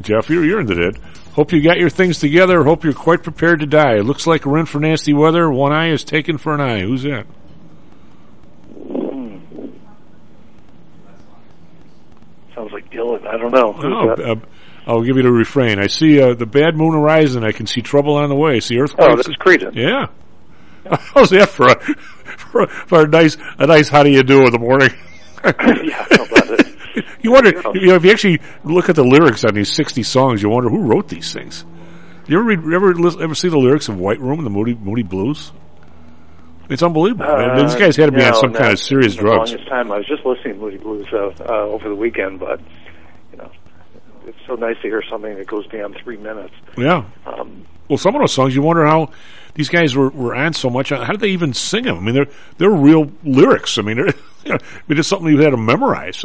Jeff, 0.00 0.28
you're 0.28 0.44
you're 0.44 0.60
into 0.60 0.80
it. 0.88 0.96
Hope 1.32 1.52
you 1.52 1.62
got 1.62 1.78
your 1.78 1.90
things 1.90 2.18
together. 2.18 2.64
Hope 2.64 2.84
you're 2.84 2.92
quite 2.92 3.22
prepared 3.22 3.60
to 3.60 3.66
die. 3.66 3.96
It 3.96 4.04
looks 4.04 4.26
like 4.26 4.44
we're 4.44 4.58
in 4.58 4.66
for 4.66 4.80
nasty 4.80 5.14
weather. 5.14 5.50
One 5.50 5.72
eye 5.72 5.90
is 5.90 6.04
taken 6.04 6.36
for 6.36 6.54
an 6.54 6.60
eye. 6.60 6.80
Who's 6.80 7.04
that? 7.04 7.26
Sounds 12.54 12.72
like 12.72 12.90
Dylan. 12.90 13.26
I 13.26 13.36
don't 13.36 13.52
know. 13.52 13.74
Oh, 13.76 14.16
that? 14.16 14.20
uh, 14.20 14.34
I'll 14.86 15.02
give 15.02 15.16
you 15.16 15.22
the 15.22 15.30
refrain. 15.30 15.78
I 15.78 15.86
see 15.86 16.20
uh, 16.20 16.34
the 16.34 16.46
bad 16.46 16.74
moon 16.76 16.92
horizon. 16.94 17.44
I 17.44 17.52
can 17.52 17.66
see 17.66 17.82
trouble 17.82 18.14
on 18.16 18.28
the 18.28 18.34
way. 18.34 18.56
I 18.56 18.58
see 18.58 18.78
earthquakes. 18.78 19.06
Oh, 19.08 19.16
that's 19.16 19.28
Creedence. 19.38 19.74
Yeah. 19.76 20.08
How's 21.14 21.30
that 21.30 21.50
for 21.50 21.66
a, 21.66 21.78
for 21.84 22.62
a, 22.62 22.68
for 22.68 23.04
a 23.04 23.06
nice 23.06 23.36
a 23.58 23.66
nice 23.66 23.88
how 23.88 24.02
do 24.02 24.10
you 24.10 24.22
do 24.22 24.46
in 24.46 24.52
the 24.52 24.58
morning? 24.58 24.90
yeah, 25.44 26.06
how 26.10 26.24
about 26.24 26.32
it? 26.32 26.37
You 27.22 27.32
wonder, 27.32 27.50
you 27.74 27.88
know, 27.88 27.94
if 27.94 28.04
you 28.04 28.10
actually 28.10 28.40
look 28.64 28.88
at 28.88 28.96
the 28.96 29.04
lyrics 29.04 29.44
on 29.44 29.54
these 29.54 29.72
60 29.72 30.02
songs, 30.02 30.42
you 30.42 30.48
wonder 30.48 30.68
who 30.70 30.82
wrote 30.82 31.08
these 31.08 31.32
things. 31.32 31.64
You 32.26 32.38
ever 32.38 32.44
read, 32.44 32.58
ever 32.58 33.22
ever 33.22 33.34
see 33.34 33.48
the 33.48 33.58
lyrics 33.58 33.88
of 33.88 33.98
White 33.98 34.20
Room 34.20 34.38
and 34.38 34.46
the 34.46 34.50
Moody 34.50 34.74
Moody 34.74 35.02
Blues? 35.02 35.52
It's 36.68 36.82
unbelievable. 36.82 37.24
I 37.24 37.56
mean, 37.56 37.66
these 37.66 37.76
guys 37.76 37.96
had 37.96 38.06
to 38.06 38.12
be 38.12 38.22
on 38.22 38.34
some 38.34 38.52
no, 38.52 38.58
kind 38.58 38.72
of 38.72 38.78
serious 38.78 39.16
the 39.16 39.22
drugs. 39.22 39.52
longest 39.52 39.68
time, 39.70 39.90
I 39.90 39.98
was 39.98 40.06
just 40.06 40.24
listening 40.26 40.54
to 40.54 40.60
Moody 40.60 40.76
Blues 40.76 41.06
uh, 41.12 41.32
uh, 41.40 41.52
over 41.66 41.88
the 41.88 41.94
weekend, 41.94 42.40
but 42.40 42.60
you 43.32 43.38
know, 43.38 43.50
it's 44.26 44.36
so 44.46 44.54
nice 44.54 44.76
to 44.82 44.82
hear 44.82 45.02
something 45.08 45.34
that 45.36 45.46
goes 45.46 45.66
beyond 45.68 45.96
three 46.02 46.18
minutes. 46.18 46.52
Yeah. 46.76 47.04
Um, 47.24 47.64
Well, 47.88 47.96
some 47.96 48.14
of 48.14 48.20
those 48.20 48.34
songs, 48.34 48.54
you 48.54 48.60
wonder 48.60 48.84
how 48.84 49.12
these 49.54 49.70
guys 49.70 49.96
were, 49.96 50.10
were 50.10 50.34
on 50.34 50.52
so 50.52 50.68
much. 50.68 50.90
How 50.90 51.06
did 51.06 51.20
they 51.20 51.30
even 51.30 51.54
sing 51.54 51.84
them? 51.84 51.96
I 51.96 52.00
mean, 52.00 52.14
they're 52.14 52.28
they're 52.58 52.70
real 52.70 53.10
lyrics. 53.24 53.78
I 53.78 53.82
mean, 53.82 53.96
they're, 53.96 54.06
you 54.44 54.50
know, 54.50 54.56
I 54.56 54.82
mean, 54.86 54.98
it's 54.98 55.08
something 55.08 55.28
you 55.32 55.40
had 55.40 55.50
to 55.50 55.56
memorize. 55.56 56.22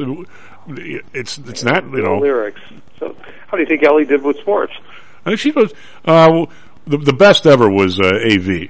It's 0.67 1.37
it's 1.37 1.63
not 1.63 1.83
you 1.85 2.01
know. 2.01 2.19
lyrics. 2.19 2.61
So, 2.99 3.15
how 3.47 3.57
do 3.57 3.63
you 3.63 3.67
think 3.67 3.83
Ellie 3.83 4.05
did 4.05 4.21
with 4.23 4.37
sports? 4.39 4.73
I 5.25 5.29
think 5.29 5.39
she 5.39 5.51
was 5.51 5.73
uh, 6.05 6.45
the 6.85 6.97
the 6.97 7.13
best 7.13 7.45
ever 7.45 7.69
was 7.69 7.99
uh, 7.99 8.19
AV 8.31 8.69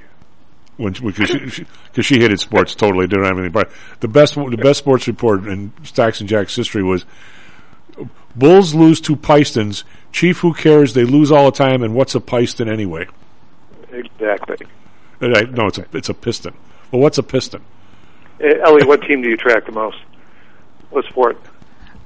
when 0.77 0.93
because 0.93 1.29
she, 1.29 1.49
she, 1.49 1.65
cause 1.93 2.05
she 2.05 2.19
hated 2.19 2.39
sports 2.39 2.75
totally 2.75 3.07
didn't 3.07 3.25
have 3.25 3.37
anything. 3.37 3.51
But 3.51 3.71
the 3.99 4.07
best 4.07 4.35
the 4.35 4.57
best 4.57 4.79
sports 4.79 5.07
report 5.07 5.45
in 5.47 5.71
Stocks 5.83 6.19
and 6.19 6.29
Jocks 6.29 6.55
history 6.55 6.83
was 6.83 7.05
Bulls 8.35 8.73
lose 8.73 8.99
to 9.01 9.15
Pistons. 9.15 9.83
Chief, 10.11 10.39
who 10.39 10.53
cares? 10.53 10.93
They 10.93 11.03
lose 11.05 11.31
all 11.31 11.45
the 11.45 11.57
time. 11.57 11.83
And 11.83 11.95
what's 11.95 12.15
a 12.15 12.21
Piston 12.21 12.67
anyway? 12.69 13.07
Exactly. 13.91 14.57
Uh, 15.21 15.27
I- 15.35 15.41
No, 15.43 15.67
it's 15.67 15.77
a 15.77 15.85
it's 15.93 16.09
a 16.09 16.13
piston. 16.13 16.53
Well, 16.91 17.01
what's 17.01 17.17
a 17.17 17.23
piston? 17.23 17.61
Uh, 18.43 18.47
Ellie, 18.65 18.85
what 18.85 19.01
team 19.03 19.21
do 19.21 19.29
you 19.29 19.37
track 19.37 19.65
the 19.65 19.71
most? 19.71 19.97
What 20.89 21.05
sport? 21.05 21.37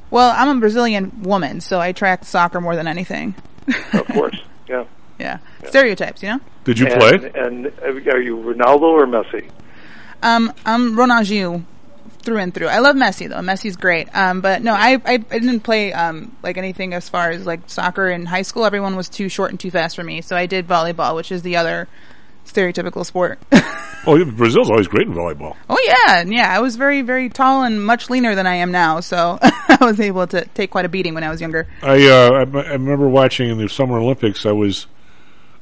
Well, 0.09 0.33
I'm 0.35 0.57
a 0.57 0.59
Brazilian 0.59 1.23
woman, 1.23 1.61
so 1.61 1.79
I 1.79 1.91
track 1.91 2.25
soccer 2.25 2.61
more 2.61 2.75
than 2.75 2.87
anything. 2.87 3.35
Of 3.93 4.07
course. 4.07 4.41
Yeah. 4.69 4.83
Yeah. 5.17 5.37
Stereotypes, 5.65 6.21
you 6.21 6.27
know? 6.27 6.41
Did 6.65 6.77
you 6.77 6.87
and, 6.87 6.99
play? 6.99 7.31
And 7.35 7.67
uh, 7.67 8.11
are 8.11 8.19
you 8.19 8.35
Ronaldo 8.35 8.81
or 8.81 9.07
Messi? 9.07 9.49
Um, 10.21 10.51
I'm 10.65 10.97
Ronaldinho 10.97 11.63
through 12.21 12.39
and 12.39 12.53
through. 12.53 12.67
I 12.67 12.79
love 12.79 12.97
Messi 12.97 13.29
though. 13.29 13.37
Messi's 13.37 13.77
great. 13.77 14.09
Um, 14.13 14.41
but 14.41 14.61
no, 14.61 14.73
I, 14.73 15.01
I, 15.05 15.13
I 15.13 15.17
didn't 15.17 15.61
play, 15.61 15.93
um, 15.93 16.35
like 16.43 16.57
anything 16.57 16.93
as 16.93 17.07
far 17.07 17.29
as 17.31 17.45
like 17.45 17.61
soccer 17.67 18.09
in 18.09 18.25
high 18.25 18.41
school. 18.41 18.65
Everyone 18.65 18.97
was 18.97 19.07
too 19.07 19.29
short 19.29 19.51
and 19.51 19.59
too 19.59 19.71
fast 19.71 19.95
for 19.95 20.03
me. 20.03 20.19
So 20.21 20.35
I 20.35 20.47
did 20.47 20.67
volleyball, 20.67 21.15
which 21.15 21.31
is 21.31 21.43
the 21.43 21.55
other 21.55 21.87
stereotypical 22.47 23.05
sport. 23.05 23.39
Oh, 24.09 24.23
Brazil's 24.23 24.69
always 24.69 24.87
great 24.87 25.05
in 25.05 25.13
volleyball. 25.13 25.57
oh 25.69 25.77
yeah, 25.85 26.21
yeah. 26.21 26.49
I 26.55 26.61
was 26.61 26.77
very, 26.77 27.01
very 27.01 27.27
tall 27.27 27.63
and 27.63 27.83
much 27.83 28.09
leaner 28.09 28.35
than 28.35 28.47
I 28.47 28.55
am 28.55 28.71
now. 28.71 29.01
So 29.01 29.37
I 29.41 29.77
was 29.81 29.99
able 29.99 30.25
to 30.27 30.45
take 30.53 30.71
quite 30.71 30.85
a 30.85 30.89
beating 30.89 31.13
when 31.13 31.25
I 31.25 31.29
was 31.29 31.41
younger. 31.41 31.67
I 31.83 32.07
uh, 32.07 32.29
I, 32.31 32.39
I 32.39 32.71
remember 32.73 33.09
watching 33.09 33.49
in 33.49 33.57
the 33.57 33.67
Summer 33.67 33.97
Olympics. 33.97 34.45
I 34.45 34.53
was 34.53 34.87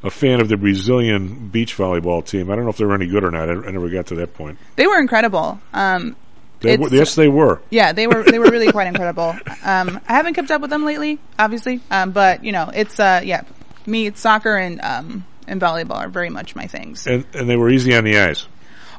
a 0.04 0.12
fan 0.12 0.42
of 0.42 0.50
the 0.50 0.58
Brazilian 0.58 1.48
beach 1.48 1.76
volleyball 1.76 2.24
team. 2.24 2.52
I 2.52 2.56
don't 2.56 2.66
know 2.66 2.70
if 2.70 2.78
they 2.78 2.86
were 2.86 2.94
any 2.94 3.08
good 3.08 3.24
or 3.24 3.32
not. 3.32 3.50
I, 3.50 3.54
I 3.54 3.72
never 3.72 3.90
got 3.90 4.08
to 4.08 4.16
that 4.16 4.36
point. 4.36 4.60
They 4.76 4.86
were 4.86 5.00
incredible. 5.00 5.60
Um, 5.74 6.16
They 6.60 6.78
were, 6.78 6.90
yes, 6.90 7.16
they 7.16 7.30
were. 7.30 7.62
Yeah, 7.72 7.94
they 7.94 8.06
were 8.06 8.22
they 8.22 8.38
were 8.38 8.52
really 8.52 8.72
quite 8.72 8.86
incredible. 8.94 9.36
Um, 9.64 10.00
I 10.08 10.14
haven't 10.14 10.36
kept 10.36 10.52
up 10.52 10.62
with 10.62 10.70
them 10.70 10.86
lately, 10.86 11.18
obviously, 11.40 11.82
um, 11.90 12.12
but 12.12 12.44
you 12.44 12.52
know, 12.52 12.70
it's 12.72 13.00
uh, 13.00 13.22
yeah, 13.24 13.42
me, 13.88 14.06
it's 14.06 14.20
soccer 14.22 14.56
and 14.56 14.80
um, 14.82 15.26
and 15.48 15.62
volleyball 15.62 15.98
are 15.98 16.10
very 16.10 16.30
much 16.30 16.56
my 16.56 16.68
things. 16.68 17.08
And 17.08 17.26
and 17.34 17.50
they 17.50 17.56
were 17.56 17.70
easy 17.70 17.96
on 17.96 18.04
the 18.04 18.18
eyes. 18.20 18.48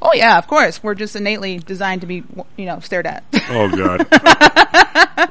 Oh 0.02 0.12
yeah, 0.14 0.36
of 0.38 0.46
course, 0.46 0.82
we're 0.82 0.94
just 0.94 1.16
innately 1.16 1.58
designed 1.58 2.02
to 2.02 2.06
be 2.06 2.22
you 2.56 2.66
know 2.66 2.80
stared 2.80 3.06
at. 3.06 3.24
Oh 3.48 3.68
God. 3.68 4.06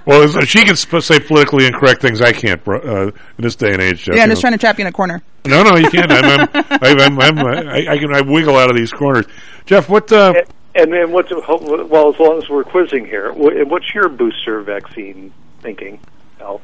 well, 0.05 0.27
she 0.41 0.63
can 0.63 0.75
sp- 0.75 1.01
say 1.01 1.19
politically 1.19 1.67
incorrect 1.67 2.01
things. 2.01 2.21
I 2.21 2.31
can't 2.31 2.63
bro- 2.63 2.81
uh, 2.81 3.05
in 3.07 3.43
this 3.43 3.55
day 3.55 3.71
and 3.73 3.81
age. 3.81 4.03
Jeff, 4.03 4.15
yeah, 4.15 4.23
I'm 4.23 4.29
just 4.29 4.39
know. 4.39 4.49
trying 4.49 4.53
to 4.53 4.59
trap 4.59 4.77
you 4.77 4.83
in 4.83 4.87
a 4.87 4.91
corner. 4.91 5.21
No, 5.45 5.63
no, 5.63 5.77
you 5.77 5.89
can't. 5.89 6.11
I'm, 6.11 6.41
I'm, 6.41 6.49
I'm, 6.81 7.19
I'm, 7.19 7.39
I'm 7.39 7.67
I, 7.67 7.87
I 7.91 7.97
can 7.97 8.13
I 8.13 8.21
wiggle 8.21 8.57
out 8.57 8.69
of 8.69 8.75
these 8.75 8.91
corners. 8.91 9.25
Jeff, 9.65 9.89
what? 9.89 10.11
Uh, 10.11 10.33
And 10.73 10.91
then 10.91 11.11
what's 11.11 11.31
well, 11.31 12.13
as 12.13 12.19
long 12.19 12.37
as 12.37 12.49
we're 12.49 12.63
quizzing 12.65 13.05
here, 13.05 13.31
what's 13.31 13.93
your 13.93 14.09
booster 14.09 14.61
vaccine 14.61 15.31
thinking, 15.61 15.99
Al? 16.41 16.59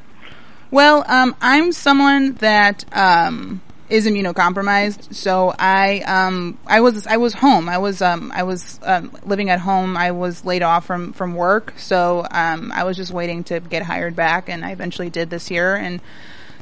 Well, 0.70 1.06
um, 1.08 1.36
I'm 1.42 1.72
someone 1.72 2.34
that 2.36 2.86
um, 2.94 3.62
is 3.92 4.08
immunocompromised, 4.08 5.14
so 5.14 5.54
I 5.60 6.00
um, 6.00 6.58
I 6.66 6.80
was 6.80 7.06
I 7.06 7.18
was 7.18 7.34
home. 7.34 7.68
I 7.68 7.78
was 7.78 8.02
um, 8.02 8.32
I 8.34 8.44
was 8.44 8.80
um, 8.84 9.12
living 9.26 9.50
at 9.50 9.60
home. 9.60 9.98
I 9.98 10.12
was 10.12 10.46
laid 10.46 10.64
off 10.64 10.86
from 10.86 11.12
from 11.12 11.36
work, 11.36 11.74
so 11.78 12.26
um, 12.32 12.72
I 12.72 12.86
was 12.86 12.96
just 12.96 13.12
waiting 13.12 13.44
to 13.46 13.60
get 13.60 13.84
hired 13.84 14.16
back, 14.16 14.50
and 14.50 14.64
I 14.64 14.72
eventually 14.72 15.10
did 15.10 15.30
this 15.30 15.52
year. 15.52 15.76
And 15.76 16.00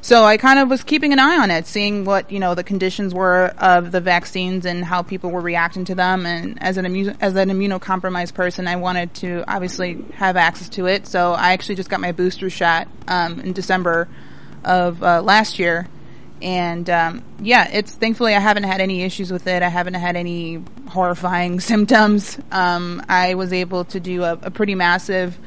So 0.02 0.24
I 0.24 0.38
kind 0.38 0.60
of 0.60 0.70
was 0.70 0.84
keeping 0.84 1.12
an 1.12 1.20
eye 1.20 1.38
on 1.40 1.52
it, 1.52 1.68
seeing 1.68 2.06
what 2.06 2.32
you 2.32 2.40
know 2.40 2.56
the 2.56 2.64
conditions 2.64 3.14
were 3.14 3.54
of 3.58 3.92
the 3.92 4.00
vaccines 4.00 4.66
and 4.66 4.84
how 4.86 5.02
people 5.04 5.30
were 5.30 5.42
reacting 5.42 5.86
to 5.86 5.96
them. 5.96 6.26
And 6.26 6.62
as 6.64 6.78
an 6.78 6.86
immu- 6.86 7.18
as 7.20 7.36
an 7.36 7.50
immunocompromised 7.50 8.34
person, 8.34 8.68
I 8.68 8.78
wanted 8.78 9.14
to 9.16 9.44
obviously 9.48 10.06
have 10.16 10.38
access 10.38 10.70
to 10.70 10.88
it. 10.88 11.06
So 11.06 11.34
I 11.34 11.52
actually 11.52 11.76
just 11.76 11.90
got 11.90 12.00
my 12.00 12.14
booster 12.14 12.50
shot 12.50 12.88
um, 13.08 13.40
in 13.42 13.52
December 13.54 14.08
of 14.64 15.04
uh, 15.04 15.22
last 15.22 15.60
year, 15.60 15.88
and 16.41 16.90
um, 16.90 17.24
yeah, 17.40 17.70
it's 17.72 17.91
thankfully 17.91 18.34
I 18.34 18.40
haven't 18.40 18.64
had 18.64 18.82
any 18.82 19.03
issues 19.03 19.32
with 19.32 19.48
it. 19.48 19.61
I 19.61 19.70
haven't 19.70 19.95
had 19.95 20.16
any 20.16 20.64
horrifying 20.88 21.60
symptoms. 21.60 22.38
Um, 22.52 23.03
I 23.07 23.36
was 23.36 23.53
able 23.53 23.86
to 23.86 23.99
do 23.99 24.24
a, 24.24 24.34
a 24.34 24.52
pretty 24.52 24.76
massive 24.76 25.38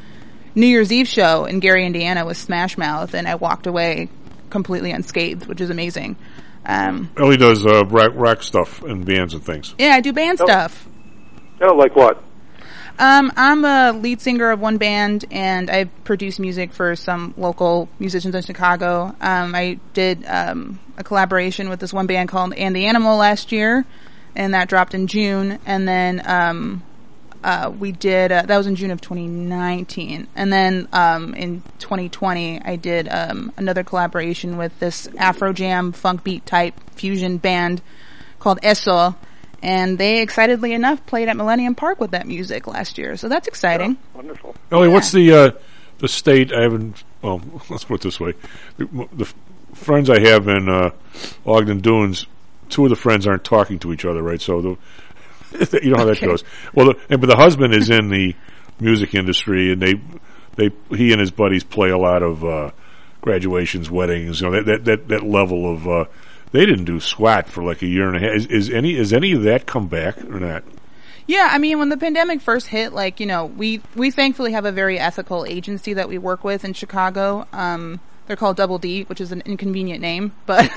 New 0.54 0.66
Year's 0.66 0.92
Eve 0.92 1.08
show 1.08 1.46
in 1.46 1.60
Gary, 1.60 1.86
Indiana 1.86 2.26
with 2.26 2.36
Smash 2.36 2.76
Mouth, 2.76 3.14
and 3.14 3.26
I 3.26 3.36
walked 3.36 3.66
away 3.66 4.08
completely 4.50 4.90
unscathed, 4.90 5.46
which 5.46 5.60
is 5.60 5.70
amazing. 5.70 6.16
Um, 6.64 7.10
Ellie 7.16 7.38
does 7.38 7.66
uh, 7.66 7.84
rock, 7.86 8.12
rock 8.14 8.42
stuff 8.42 8.82
and 8.82 9.04
bands 9.04 9.34
and 9.34 9.44
things. 9.44 9.74
yeah, 9.78 9.94
I 9.94 10.00
do 10.00 10.12
band 10.12 10.38
stuff. 10.38 10.86
Oh, 11.60 11.74
like 11.74 11.96
what? 11.96 12.22
Um, 13.02 13.32
I'm 13.36 13.64
a 13.64 13.90
lead 13.90 14.20
singer 14.20 14.52
of 14.52 14.60
one 14.60 14.78
band, 14.78 15.24
and 15.32 15.68
I 15.68 15.86
produce 16.04 16.38
music 16.38 16.72
for 16.72 16.94
some 16.94 17.34
local 17.36 17.88
musicians 17.98 18.32
in 18.36 18.42
Chicago. 18.42 19.12
Um, 19.20 19.56
I 19.56 19.80
did 19.92 20.24
um, 20.24 20.78
a 20.96 21.02
collaboration 21.02 21.68
with 21.68 21.80
this 21.80 21.92
one 21.92 22.06
band 22.06 22.28
called 22.28 22.54
And 22.54 22.76
the 22.76 22.86
Animal 22.86 23.16
last 23.16 23.50
year, 23.50 23.84
and 24.36 24.54
that 24.54 24.68
dropped 24.68 24.94
in 24.94 25.08
June. 25.08 25.58
And 25.66 25.88
then 25.88 26.22
um, 26.24 26.84
uh, 27.42 27.72
we 27.76 27.90
did 27.90 28.30
uh, 28.30 28.42
that 28.42 28.56
was 28.56 28.68
in 28.68 28.76
June 28.76 28.92
of 28.92 29.00
2019, 29.00 30.28
and 30.36 30.52
then 30.52 30.86
um, 30.92 31.34
in 31.34 31.62
2020 31.80 32.62
I 32.62 32.76
did 32.76 33.08
um, 33.08 33.52
another 33.56 33.82
collaboration 33.82 34.56
with 34.58 34.78
this 34.78 35.08
Afro 35.18 35.52
Jam 35.52 35.90
funk 35.90 36.22
beat 36.22 36.46
type 36.46 36.74
fusion 36.92 37.38
band 37.38 37.82
called 38.38 38.60
Eso 38.62 39.16
and 39.62 39.96
they 39.96 40.20
excitedly 40.20 40.72
enough 40.72 41.04
played 41.06 41.28
at 41.28 41.36
Millennium 41.36 41.74
Park 41.74 42.00
with 42.00 42.10
that 42.10 42.26
music 42.26 42.66
last 42.66 42.98
year. 42.98 43.16
So 43.16 43.28
that's 43.28 43.46
exciting. 43.46 43.96
Wonderful. 44.14 44.54
Ellie, 44.70 44.88
what's 44.88 45.12
the 45.12 45.32
uh, 45.32 45.50
the 45.98 46.08
state? 46.08 46.52
I 46.52 46.62
haven't. 46.62 47.02
Well, 47.22 47.40
let's 47.70 47.84
put 47.84 48.00
it 48.00 48.02
this 48.02 48.18
way: 48.20 48.34
the, 48.76 49.08
the 49.12 49.32
friends 49.74 50.10
I 50.10 50.20
have 50.20 50.48
in 50.48 50.68
uh, 50.68 50.90
Ogden 51.46 51.80
Dunes, 51.80 52.26
two 52.68 52.84
of 52.84 52.90
the 52.90 52.96
friends 52.96 53.26
aren't 53.26 53.44
talking 53.44 53.78
to 53.80 53.92
each 53.92 54.04
other, 54.04 54.22
right? 54.22 54.40
So 54.40 54.60
the 54.60 55.80
you 55.82 55.92
know 55.92 55.98
how 55.98 56.04
that 56.06 56.20
goes. 56.20 56.44
Well, 56.74 56.86
the, 56.86 57.00
and, 57.08 57.20
but 57.20 57.28
the 57.28 57.36
husband 57.36 57.74
is 57.74 57.88
in 57.88 58.08
the 58.08 58.34
music 58.80 59.14
industry, 59.14 59.72
and 59.72 59.80
they 59.80 59.94
they 60.56 60.70
he 60.96 61.12
and 61.12 61.20
his 61.20 61.30
buddies 61.30 61.62
play 61.62 61.90
a 61.90 61.98
lot 61.98 62.22
of 62.22 62.44
uh, 62.44 62.70
graduations, 63.20 63.90
weddings, 63.90 64.40
you 64.40 64.50
know 64.50 64.56
that 64.56 64.64
that 64.66 64.84
that, 64.84 65.08
that 65.08 65.22
level 65.22 65.72
of. 65.72 66.08
They 66.52 66.66
didn't 66.66 66.84
do 66.84 67.00
squat 67.00 67.48
for 67.48 67.64
like 67.64 67.82
a 67.82 67.86
year 67.86 68.08
and 68.08 68.16
a 68.16 68.20
half. 68.20 68.36
Is, 68.36 68.46
is 68.46 68.70
any 68.70 68.96
is 68.96 69.12
any 69.12 69.32
of 69.32 69.42
that 69.42 69.66
come 69.66 69.88
back 69.88 70.22
or 70.24 70.38
not? 70.38 70.62
Yeah, 71.26 71.48
I 71.50 71.58
mean, 71.58 71.78
when 71.78 71.88
the 71.88 71.96
pandemic 71.96 72.40
first 72.40 72.66
hit, 72.66 72.92
like 72.92 73.20
you 73.20 73.26
know, 73.26 73.46
we 73.46 73.80
we 73.96 74.10
thankfully 74.10 74.52
have 74.52 74.66
a 74.66 74.72
very 74.72 74.98
ethical 74.98 75.46
agency 75.46 75.94
that 75.94 76.08
we 76.08 76.18
work 76.18 76.44
with 76.44 76.64
in 76.64 76.74
Chicago. 76.74 77.46
Um, 77.52 78.00
they're 78.26 78.36
called 78.36 78.56
Double 78.56 78.78
D, 78.78 79.04
which 79.04 79.20
is 79.20 79.32
an 79.32 79.42
inconvenient 79.46 80.00
name, 80.00 80.32
but 80.46 80.70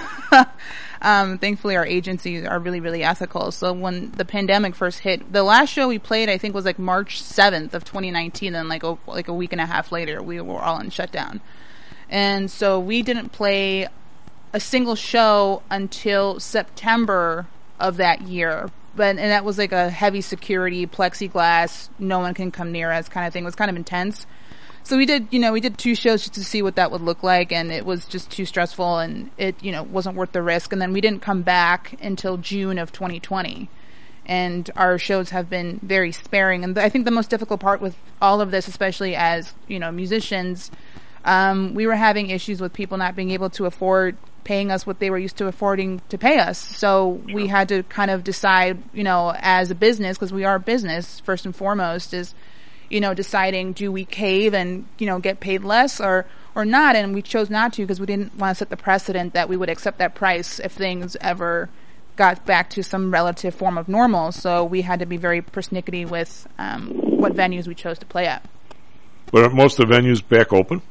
um, 1.02 1.38
thankfully 1.40 1.76
our 1.76 1.86
agencies 1.86 2.46
are 2.46 2.60
really 2.60 2.80
really 2.80 3.04
ethical. 3.04 3.52
So 3.52 3.74
when 3.74 4.12
the 4.12 4.26
pandemic 4.26 4.76
first 4.76 5.00
hit, 5.00 5.34
the 5.34 5.44
last 5.44 5.70
show 5.70 5.90
we 5.90 6.00
played, 6.00 6.30
I 6.30 6.38
think, 6.38 6.56
was 6.56 6.66
like 6.66 6.80
March 6.80 7.22
seventh 7.22 7.74
of 7.74 7.84
2019, 7.84 8.56
and 8.56 8.70
like 8.70 8.84
a, 8.84 8.98
like 9.08 9.28
a 9.28 9.34
week 9.34 9.52
and 9.52 9.60
a 9.60 9.66
half 9.66 9.92
later, 9.92 10.24
we 10.24 10.40
were 10.40 10.62
all 10.62 10.80
in 10.80 10.90
shutdown, 10.90 11.42
and 12.10 12.50
so 12.50 12.80
we 12.80 13.02
didn't 13.02 13.30
play 13.34 13.90
a 14.56 14.60
single 14.60 14.96
show 14.96 15.62
until 15.70 16.40
September 16.40 17.46
of 17.78 17.98
that 17.98 18.22
year. 18.22 18.72
But 18.96 19.18
and 19.18 19.20
that 19.20 19.44
was 19.44 19.58
like 19.58 19.74
a 19.74 19.90
heavy 19.90 20.22
security 20.22 20.88
plexiglass, 20.88 21.90
no 22.00 22.20
one 22.20 22.34
can 22.34 22.52
come 22.52 22.72
near 22.72 22.90
us 22.90 23.10
kind 23.10 23.28
of 23.28 23.34
thing. 23.34 23.44
It 23.44 23.46
was 23.46 23.56
kind 23.56 23.70
of 23.70 23.76
intense. 23.76 24.26
So 24.84 24.96
we 24.96 25.06
did, 25.06 25.28
you 25.30 25.40
know, 25.40 25.52
we 25.52 25.60
did 25.60 25.78
two 25.78 25.94
shows 25.94 26.22
just 26.22 26.36
to 26.36 26.44
see 26.46 26.62
what 26.62 26.78
that 26.78 26.90
would 26.90 27.02
look 27.02 27.22
like, 27.22 27.52
and 27.52 27.70
it 27.70 27.86
was 27.86 28.06
just 28.06 28.32
too 28.32 28.46
stressful, 28.46 29.00
and 29.00 29.30
it, 29.36 29.62
you 29.62 29.74
know, 29.74 29.84
wasn't 29.84 30.16
worth 30.16 30.32
the 30.32 30.42
risk. 30.42 30.72
And 30.72 30.82
then 30.82 30.94
we 30.94 31.02
didn't 31.02 31.22
come 31.22 31.42
back 31.42 32.00
until 32.02 32.38
June 32.38 32.78
of 32.78 32.94
2020, 32.94 33.68
and 34.26 34.72
our 34.78 34.98
shows 34.98 35.32
have 35.32 35.50
been 35.50 35.82
very 35.84 36.14
sparing. 36.14 36.64
And 36.64 36.78
I 36.78 36.88
think 36.88 37.04
the 37.04 37.12
most 37.12 37.30
difficult 37.30 37.60
part 37.60 37.82
with 37.82 37.98
all 38.22 38.40
of 38.40 38.52
this, 38.52 38.70
especially 38.70 39.18
as 39.18 39.54
you 39.68 39.80
know 39.80 39.92
musicians, 39.92 40.72
um, 41.26 41.74
we 41.74 41.88
were 41.88 41.96
having 41.96 42.30
issues 42.30 42.62
with 42.62 42.72
people 42.72 42.98
not 42.98 43.18
being 43.18 43.32
able 43.32 43.50
to 43.50 43.66
afford 43.66 44.16
paying 44.46 44.72
us 44.72 44.88
what 44.88 45.00
they 45.00 45.10
were 45.10 45.18
used 45.18 45.36
to 45.36 45.48
affording 45.48 46.02
to 46.08 46.18
pay 46.18 46.38
us. 46.38 46.58
So 46.58 47.20
we 47.34 47.48
had 47.48 47.68
to 47.68 47.84
kind 47.84 48.10
of 48.10 48.24
decide, 48.24 48.82
you 48.94 49.04
know, 49.04 49.34
as 49.40 49.72
a 49.72 49.76
business, 49.76 50.18
because 50.18 50.32
we 50.32 50.46
are 50.46 50.56
a 50.56 50.60
business 50.60 51.20
first 51.20 51.46
and 51.46 51.54
foremost, 51.54 52.14
is, 52.14 52.34
you 52.90 53.02
know, 53.02 53.14
deciding 53.14 53.74
do 53.74 53.92
we 53.92 54.06
cave 54.06 54.54
and, 54.54 54.86
you 55.00 55.08
know, 55.08 55.20
get 55.20 55.42
paid 55.42 55.66
less 55.66 56.00
or, 56.00 56.26
or 56.54 56.64
not. 56.64 56.96
And 56.96 57.14
we 57.14 57.22
chose 57.22 57.50
not 57.50 57.74
to 57.74 57.82
because 57.82 58.00
we 58.00 58.06
didn't 58.06 58.38
want 58.38 58.56
to 58.56 58.60
set 58.60 58.70
the 58.70 58.78
precedent 58.78 59.34
that 59.34 59.50
we 59.50 59.58
would 59.58 59.70
accept 59.70 59.98
that 59.98 60.16
price 60.16 60.60
if 60.60 60.72
things 60.72 61.18
ever 61.20 61.68
got 62.16 62.46
back 62.46 62.70
to 62.70 62.84
some 62.84 63.12
relative 63.12 63.54
form 63.54 63.78
of 63.78 63.90
normal. 63.90 64.32
So 64.32 64.64
we 64.64 64.84
had 64.84 65.00
to 65.00 65.06
be 65.06 65.18
very 65.18 65.42
persnickety 65.42 66.10
with 66.10 66.48
um, 66.58 66.92
what 67.20 67.34
venues 67.34 67.68
we 67.68 67.76
chose 67.76 68.00
to 68.00 68.06
play 68.06 68.26
at. 68.26 68.48
But 69.32 69.44
are 69.44 69.50
most 69.50 69.80
of 69.80 69.90
the 69.90 69.96
venues 69.96 70.26
back 70.26 70.54
open? 70.54 70.82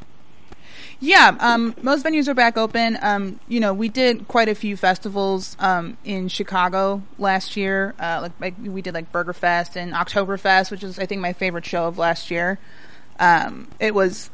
Yeah, 1.01 1.37
um, 1.41 1.75
most 1.83 2.05
venues 2.05 2.29
are 2.29 2.35
back 2.35 2.57
open. 2.57 2.99
Um, 3.03 3.41
you 3.49 3.61
know, 3.61 3.75
we 3.75 3.89
did 3.89 4.29
quite 4.29 4.49
a 4.49 4.55
few 4.55 4.77
festivals 4.77 5.57
um, 5.59 5.97
in 6.05 6.29
Chicago 6.29 7.03
last 7.19 7.57
year. 7.57 7.95
Uh, 7.99 8.21
like, 8.23 8.33
like 8.41 8.55
we 8.61 8.83
did 8.83 8.95
like 8.95 9.11
Burger 9.13 9.33
Fest 9.33 9.77
and 9.77 9.93
Oktoberfest, 9.93 10.71
which 10.71 10.83
is 10.83 10.99
I 10.99 11.07
think 11.07 11.21
my 11.21 11.33
favorite 11.33 11.67
show 11.67 11.87
of 11.87 11.99
last 11.99 12.31
year. 12.31 12.59
Um, 13.19 13.69
it 13.79 13.95
was 13.95 14.31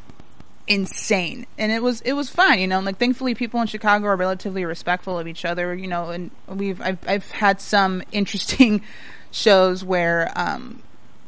insane, 0.66 1.46
and 1.58 1.72
it 1.72 1.82
was 1.82 2.00
it 2.02 2.12
was 2.12 2.30
fun. 2.30 2.58
You 2.58 2.68
know, 2.68 2.80
like 2.80 2.98
thankfully 2.98 3.34
people 3.34 3.60
in 3.60 3.66
Chicago 3.66 4.06
are 4.06 4.16
relatively 4.16 4.64
respectful 4.64 5.18
of 5.18 5.26
each 5.26 5.44
other. 5.44 5.74
You 5.74 5.88
know, 5.88 6.10
and 6.10 6.30
we've 6.46 6.80
I've 6.80 6.98
I've 7.06 7.30
had 7.30 7.60
some 7.60 8.02
interesting 8.12 8.82
shows 9.32 9.84
where 9.84 10.30
um, 10.36 10.82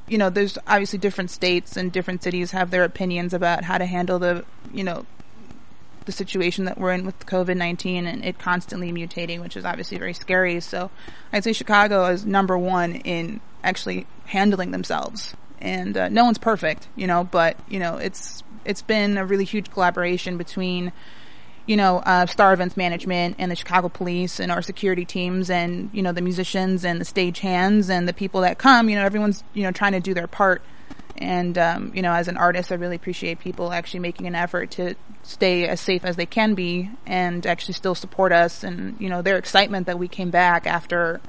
you 0.08 0.18
know, 0.18 0.30
there's 0.30 0.58
obviously 0.66 0.98
different 0.98 1.30
states 1.30 1.76
and 1.76 1.90
different 1.90 2.22
cities 2.22 2.50
have 2.50 2.70
their 2.70 2.84
opinions 2.84 3.32
about 3.32 3.64
how 3.64 3.78
to 3.78 3.86
handle 3.86 4.18
the, 4.18 4.44
you 4.72 4.84
know, 4.84 5.06
the 6.04 6.12
situation 6.12 6.64
that 6.64 6.78
we're 6.78 6.92
in 6.92 7.04
with 7.04 7.18
COVID 7.26 7.56
19 7.56 8.06
and 8.06 8.24
it 8.24 8.38
constantly 8.38 8.92
mutating, 8.92 9.40
which 9.40 9.56
is 9.56 9.64
obviously 9.64 9.98
very 9.98 10.14
scary. 10.14 10.60
So 10.60 10.90
I'd 11.32 11.44
say 11.44 11.52
Chicago 11.52 12.06
is 12.06 12.24
number 12.26 12.56
one 12.58 12.94
in 12.96 13.40
actually 13.64 14.06
handling 14.26 14.70
themselves. 14.70 15.34
And 15.60 15.96
uh, 15.96 16.08
no 16.08 16.24
one's 16.24 16.38
perfect, 16.38 16.88
you 16.96 17.06
know, 17.06 17.22
but, 17.22 17.56
you 17.68 17.78
know, 17.78 17.96
it's, 17.96 18.42
it's 18.64 18.82
been 18.82 19.16
a 19.16 19.24
really 19.24 19.44
huge 19.44 19.70
collaboration 19.70 20.36
between, 20.36 20.92
you 21.66 21.76
know, 21.76 21.98
uh, 21.98 22.26
Star 22.26 22.52
Events 22.52 22.76
Management 22.76 23.36
and 23.38 23.50
the 23.50 23.54
Chicago 23.54 23.88
Police 23.88 24.40
and 24.40 24.50
our 24.50 24.60
security 24.60 25.04
teams 25.04 25.50
and, 25.50 25.88
you 25.92 26.02
know, 26.02 26.10
the 26.10 26.20
musicians 26.20 26.84
and 26.84 27.00
the 27.00 27.04
stage 27.04 27.38
hands 27.38 27.90
and 27.90 28.08
the 28.08 28.12
people 28.12 28.40
that 28.40 28.58
come, 28.58 28.88
you 28.88 28.96
know, 28.96 29.04
everyone's, 29.04 29.44
you 29.54 29.62
know, 29.62 29.70
trying 29.70 29.92
to 29.92 30.00
do 30.00 30.14
their 30.14 30.26
part. 30.26 30.62
And, 31.18 31.56
um, 31.58 31.92
you 31.94 32.02
know, 32.02 32.12
as 32.12 32.26
an 32.28 32.36
artist, 32.36 32.72
I 32.72 32.76
really 32.76 32.96
appreciate 32.96 33.38
people 33.38 33.72
actually 33.72 34.00
making 34.00 34.26
an 34.26 34.34
effort 34.34 34.70
to 34.72 34.94
stay 35.22 35.68
as 35.68 35.80
safe 35.80 36.04
as 36.04 36.16
they 36.16 36.26
can 36.26 36.54
be 36.54 36.90
and 37.06 37.46
actually 37.46 37.74
still 37.74 37.94
support 37.94 38.32
us. 38.32 38.64
And, 38.64 38.96
you 39.00 39.08
know, 39.08 39.22
their 39.22 39.36
excitement 39.38 39.86
that 39.86 39.98
we 39.98 40.08
came 40.08 40.30
back 40.30 40.66
after 40.66 41.20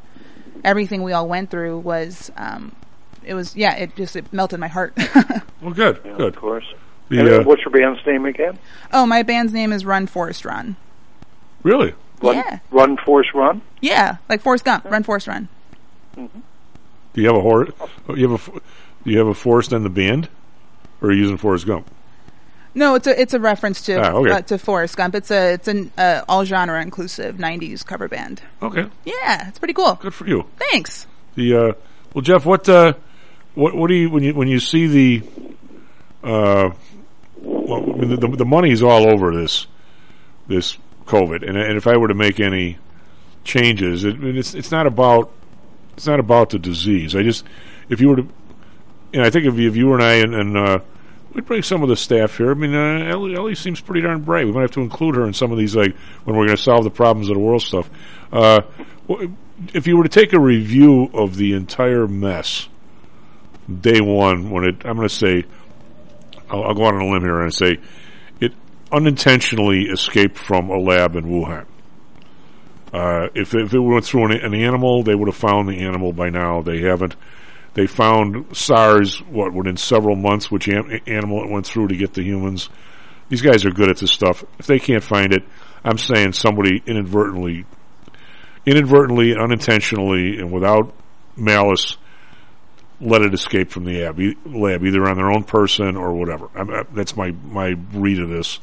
everything 0.64 1.04
we 1.04 1.12
all 1.14 1.28
went 1.28 1.50
through 1.52 1.80
was, 1.80 2.32
um, 2.38 2.76
it 3.24 3.34
was, 3.34 3.56
yeah, 3.56 3.76
it 3.76 3.96
just, 3.96 4.16
it 4.16 4.32
melted 4.34 4.60
my 4.60 4.68
heart. 4.70 4.94
Well, 5.62 5.74
good, 5.74 6.02
Yeah, 6.04 6.18
good. 6.18 6.34
Of 6.34 6.42
course. 6.42 6.66
The, 7.08 7.20
and 7.20 7.30
uh, 7.30 7.44
what's 7.44 7.62
your 7.62 7.72
band's 7.72 8.06
name 8.06 8.26
again? 8.26 8.60
oh, 8.92 9.06
my 9.06 9.24
band's 9.24 9.54
name 9.54 9.72
is 9.72 9.86
Run 9.86 10.08
Forest 10.08 10.44
Run. 10.44 10.76
Really? 11.64 11.94
Run, 12.22 12.36
Yeah. 12.36 12.60
Run, 12.70 12.98
Force, 12.98 13.28
Run? 13.34 13.62
Yeah, 13.80 14.18
like 14.28 14.42
Forrest 14.42 14.66
Gump, 14.66 14.84
Run 14.86 15.04
Forest 15.04 15.28
Run. 15.28 15.48
Do 16.18 16.30
you 17.22 17.28
have 17.28 17.36
a 17.38 17.42
horse? 17.42 17.70
You 18.16 18.30
have 18.30 18.50
a 18.50 18.56
f- 18.56 18.64
do 19.04 19.12
you 19.12 19.18
have 19.18 19.28
a 19.28 19.34
Forrest 19.34 19.72
in 19.74 19.84
the 19.84 19.90
band, 19.90 20.30
or 21.02 21.10
are 21.10 21.12
you 21.12 21.20
using 21.22 21.38
Forrest 21.38 21.66
Gump? 21.68 21.90
No, 22.76 22.96
it's 22.96 23.06
a 23.06 23.22
it's 23.22 23.34
a 23.36 23.40
reference 23.40 23.82
to 23.84 23.96
Ah, 24.02 24.12
okay. 24.14 24.32
uh, 24.32 24.42
to 24.42 24.58
Forrest 24.58 24.98
Gump. 24.98 25.14
It's 25.16 25.30
a 25.30 25.54
it's 25.54 25.68
an 25.68 25.92
uh, 25.98 26.22
all 26.28 26.44
genre 26.44 26.82
inclusive 26.82 27.36
'90s 27.36 27.86
cover 27.86 28.08
band. 28.08 28.42
Okay, 28.64 28.88
Yeah, 29.06 29.48
it's 29.48 29.60
pretty 29.60 29.76
cool. 29.76 29.96
good 30.02 30.14
for 30.14 30.28
you. 30.28 30.46
Thanks. 30.58 31.06
The 31.36 31.56
uh, 31.56 31.74
well, 32.16 32.22
Jeff, 32.24 32.46
what 32.46 32.68
uh, 32.68 32.94
what 33.54 33.76
what 33.76 33.88
do 33.90 33.94
you 33.94 34.10
when 34.10 34.24
you 34.24 34.34
when 34.34 34.48
you 34.48 34.60
see 34.60 34.88
the 34.88 35.22
uh, 36.24 36.72
well, 37.38 37.84
I 37.94 37.98
mean, 37.98 38.20
the, 38.20 38.28
the 38.38 38.46
money's 38.46 38.82
all 38.82 39.08
over 39.08 39.36
this 39.36 39.68
this 40.48 40.78
COVID, 41.06 41.48
and 41.48 41.58
and 41.58 41.78
if 41.78 41.86
I 41.86 41.98
were 41.98 42.08
to 42.08 42.14
make 42.16 42.40
any 42.40 42.78
changes, 43.44 44.04
it, 44.04 44.24
it's 44.24 44.54
it's 44.56 44.72
not 44.72 44.88
about 44.88 45.32
it's 45.96 46.08
not 46.08 46.20
about 46.20 46.50
the 46.52 46.60
disease. 46.60 47.16
I 47.16 47.22
just 47.24 47.46
if 47.90 48.00
you 48.02 48.10
were 48.10 48.16
to, 48.18 48.28
and 49.14 49.22
I 49.22 49.30
think 49.30 49.46
if 49.46 49.56
you, 49.56 49.70
if 49.70 49.76
you 49.76 49.94
and 49.94 50.04
I 50.04 50.14
and, 50.16 50.34
and 50.34 50.58
uh, 50.58 50.80
we'd 51.34 51.46
bring 51.46 51.64
some 51.64 51.84
of 51.84 51.90
the 51.90 51.96
staff 51.96 52.38
here. 52.38 52.52
I 52.52 52.54
mean, 52.54 52.74
uh, 52.74 53.10
Ellie, 53.10 53.36
Ellie 53.36 53.56
seems 53.56 53.82
pretty 53.82 54.02
darn 54.02 54.22
bright. 54.22 54.46
We 54.46 54.52
might 54.52 54.62
have 54.62 54.72
to 54.72 54.82
include 54.82 55.16
her 55.16 55.26
in 55.26 55.34
some 55.34 55.52
of 55.52 55.58
these, 55.58 55.76
like 55.76 55.96
when 56.24 56.36
we're 56.36 56.46
going 56.46 56.58
to 56.58 56.64
solve 56.64 56.84
the 56.84 56.90
problems 56.92 57.30
of 57.30 57.36
the 57.36 57.42
world 57.42 57.62
stuff. 57.62 57.90
Uh, 58.32 58.62
if 59.74 59.88
you 59.88 59.98
were 59.98 60.04
to 60.04 60.10
take 60.10 60.34
a 60.34 60.40
review 60.40 61.10
of 61.14 61.36
the 61.36 61.54
entire 61.54 62.08
mess, 62.08 62.68
day 63.82 64.02
one, 64.02 64.50
when 64.50 64.64
it, 64.66 64.86
I'm 64.86 64.96
going 64.96 65.08
to 65.08 65.14
say, 65.14 65.46
I'll, 66.50 66.64
I'll 66.64 66.74
go 66.74 66.86
out 66.86 66.96
on 66.96 67.02
a 67.02 67.12
limb 67.12 67.24
here 67.24 67.42
and 67.42 67.54
say, 67.54 67.78
it 68.40 68.54
unintentionally 68.92 69.84
escaped 69.84 70.38
from 70.38 70.70
a 70.70 70.78
lab 70.78 71.16
in 71.16 71.26
Wuhan. 71.26 71.66
Uh, 72.92 73.30
if, 73.34 73.56
if 73.56 73.74
it 73.74 73.80
went 73.80 74.06
through 74.06 74.26
an, 74.26 74.32
an 74.32 74.54
animal, 74.54 75.02
they 75.02 75.16
would 75.16 75.28
have 75.28 75.36
found 75.36 75.68
the 75.68 75.80
animal 75.80 76.14
by 76.14 76.30
now. 76.30 76.62
They 76.62 76.82
haven't. 76.82 77.16
They 77.74 77.88
found 77.88 78.56
SARS, 78.56 79.20
what, 79.24 79.54
within 79.54 79.78
several 79.78 80.16
months, 80.16 80.52
which 80.52 80.68
am- 80.70 81.00
animal 81.08 81.44
it 81.44 81.50
went 81.50 81.66
through 81.66 81.88
to 81.88 81.96
get 81.96 82.14
the 82.14 82.24
humans. 82.24 82.70
These 83.30 83.42
guys 83.42 83.66
are 83.66 83.72
good 83.72 83.90
at 83.90 83.98
this 83.98 84.12
stuff. 84.12 84.44
If 84.60 84.68
they 84.68 84.80
can't 84.80 85.04
find 85.04 85.34
it, 85.34 85.44
I'm 85.84 85.98
saying 85.98 86.34
somebody 86.34 86.84
inadvertently, 86.86 87.66
inadvertently, 88.66 89.36
unintentionally, 89.36 90.38
and 90.38 90.52
without 90.52 90.94
malice, 91.36 91.98
let 93.02 93.22
it 93.22 93.34
escape 93.34 93.72
from 93.72 93.86
the 93.86 94.04
lab, 94.46 94.84
either 94.86 95.10
on 95.10 95.18
their 95.18 95.32
own 95.32 95.44
person 95.44 95.98
or 95.98 96.14
whatever. 96.14 96.50
I, 96.56 96.62
uh, 96.62 96.84
that's 96.94 97.18
my, 97.18 97.32
my 97.32 97.76
read 97.92 98.20
of 98.20 98.30
this. 98.30 98.60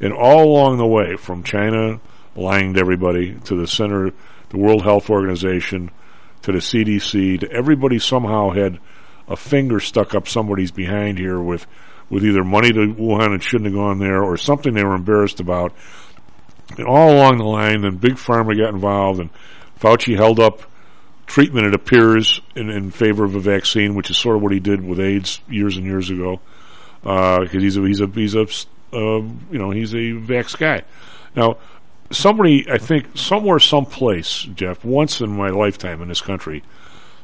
And 0.00 0.12
all 0.12 0.44
along 0.44 0.78
the 0.78 0.86
way, 0.86 1.16
from 1.16 1.42
China 1.42 2.00
lying 2.36 2.74
to 2.74 2.80
everybody, 2.80 3.34
to 3.44 3.56
the 3.56 3.66
center, 3.66 4.12
the 4.50 4.58
World 4.58 4.82
Health 4.82 5.08
Organization, 5.08 5.90
to 6.44 6.52
the 6.52 6.58
CDC, 6.58 7.40
to 7.40 7.50
everybody 7.50 7.98
somehow 7.98 8.50
had 8.50 8.78
a 9.28 9.36
finger 9.36 9.80
stuck 9.80 10.14
up 10.14 10.28
somebody's 10.28 10.70
behind 10.70 11.18
here 11.18 11.40
with, 11.40 11.66
with 12.10 12.24
either 12.24 12.44
money 12.44 12.70
to 12.70 12.94
Wuhan 12.94 13.32
and 13.32 13.42
shouldn't 13.42 13.66
have 13.66 13.74
gone 13.74 13.98
there 13.98 14.22
or 14.22 14.36
something 14.36 14.74
they 14.74 14.84
were 14.84 14.94
embarrassed 14.94 15.40
about. 15.40 15.74
And 16.76 16.86
all 16.86 17.12
along 17.12 17.38
the 17.38 17.44
line, 17.44 17.80
then 17.80 17.96
Big 17.96 18.14
Pharma 18.14 18.58
got 18.58 18.74
involved 18.74 19.20
and 19.20 19.30
Fauci 19.80 20.16
held 20.16 20.38
up 20.38 20.62
treatment, 21.26 21.66
it 21.66 21.74
appears, 21.74 22.42
in, 22.54 22.68
in 22.68 22.90
favor 22.90 23.24
of 23.24 23.34
a 23.34 23.40
vaccine, 23.40 23.94
which 23.94 24.10
is 24.10 24.18
sort 24.18 24.36
of 24.36 24.42
what 24.42 24.52
he 24.52 24.60
did 24.60 24.86
with 24.86 25.00
AIDS 25.00 25.40
years 25.48 25.78
and 25.78 25.86
years 25.86 26.10
ago. 26.10 26.40
Because 27.02 27.62
he's 27.62 27.78
a, 27.78 27.82
he's 27.82 28.00
a, 28.00 28.06
he's 28.08 28.34
a, 28.34 28.46
uh, 28.92 29.22
you 29.50 29.58
know, 29.58 29.70
he's 29.70 29.94
a 29.94 30.12
vax 30.12 30.58
guy. 30.58 30.82
Now, 31.34 31.56
somebody, 32.10 32.68
I 32.70 32.78
think, 32.78 33.16
somewhere, 33.16 33.58
someplace, 33.58 34.42
Jeff, 34.54 34.84
once 34.84 35.20
in 35.20 35.30
my 35.30 35.48
lifetime 35.48 36.02
in 36.02 36.08
this 36.08 36.20
country, 36.20 36.62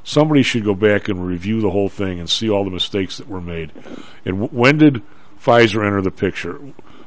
somebody 0.05 0.43
should 0.43 0.65
go 0.65 0.75
back 0.75 1.09
and 1.09 1.27
review 1.27 1.61
the 1.61 1.71
whole 1.71 1.89
thing 1.89 2.19
and 2.19 2.29
see 2.29 2.49
all 2.49 2.65
the 2.65 2.71
mistakes 2.71 3.19
that 3.19 3.29
were 3.29 3.41
made. 3.41 3.73
And 4.25 4.41
w- 4.41 4.49
when 4.51 4.79
did 4.79 5.03
Pfizer 5.43 5.85
enter 5.85 6.03
the 6.03 6.11
picture? 6.11 6.61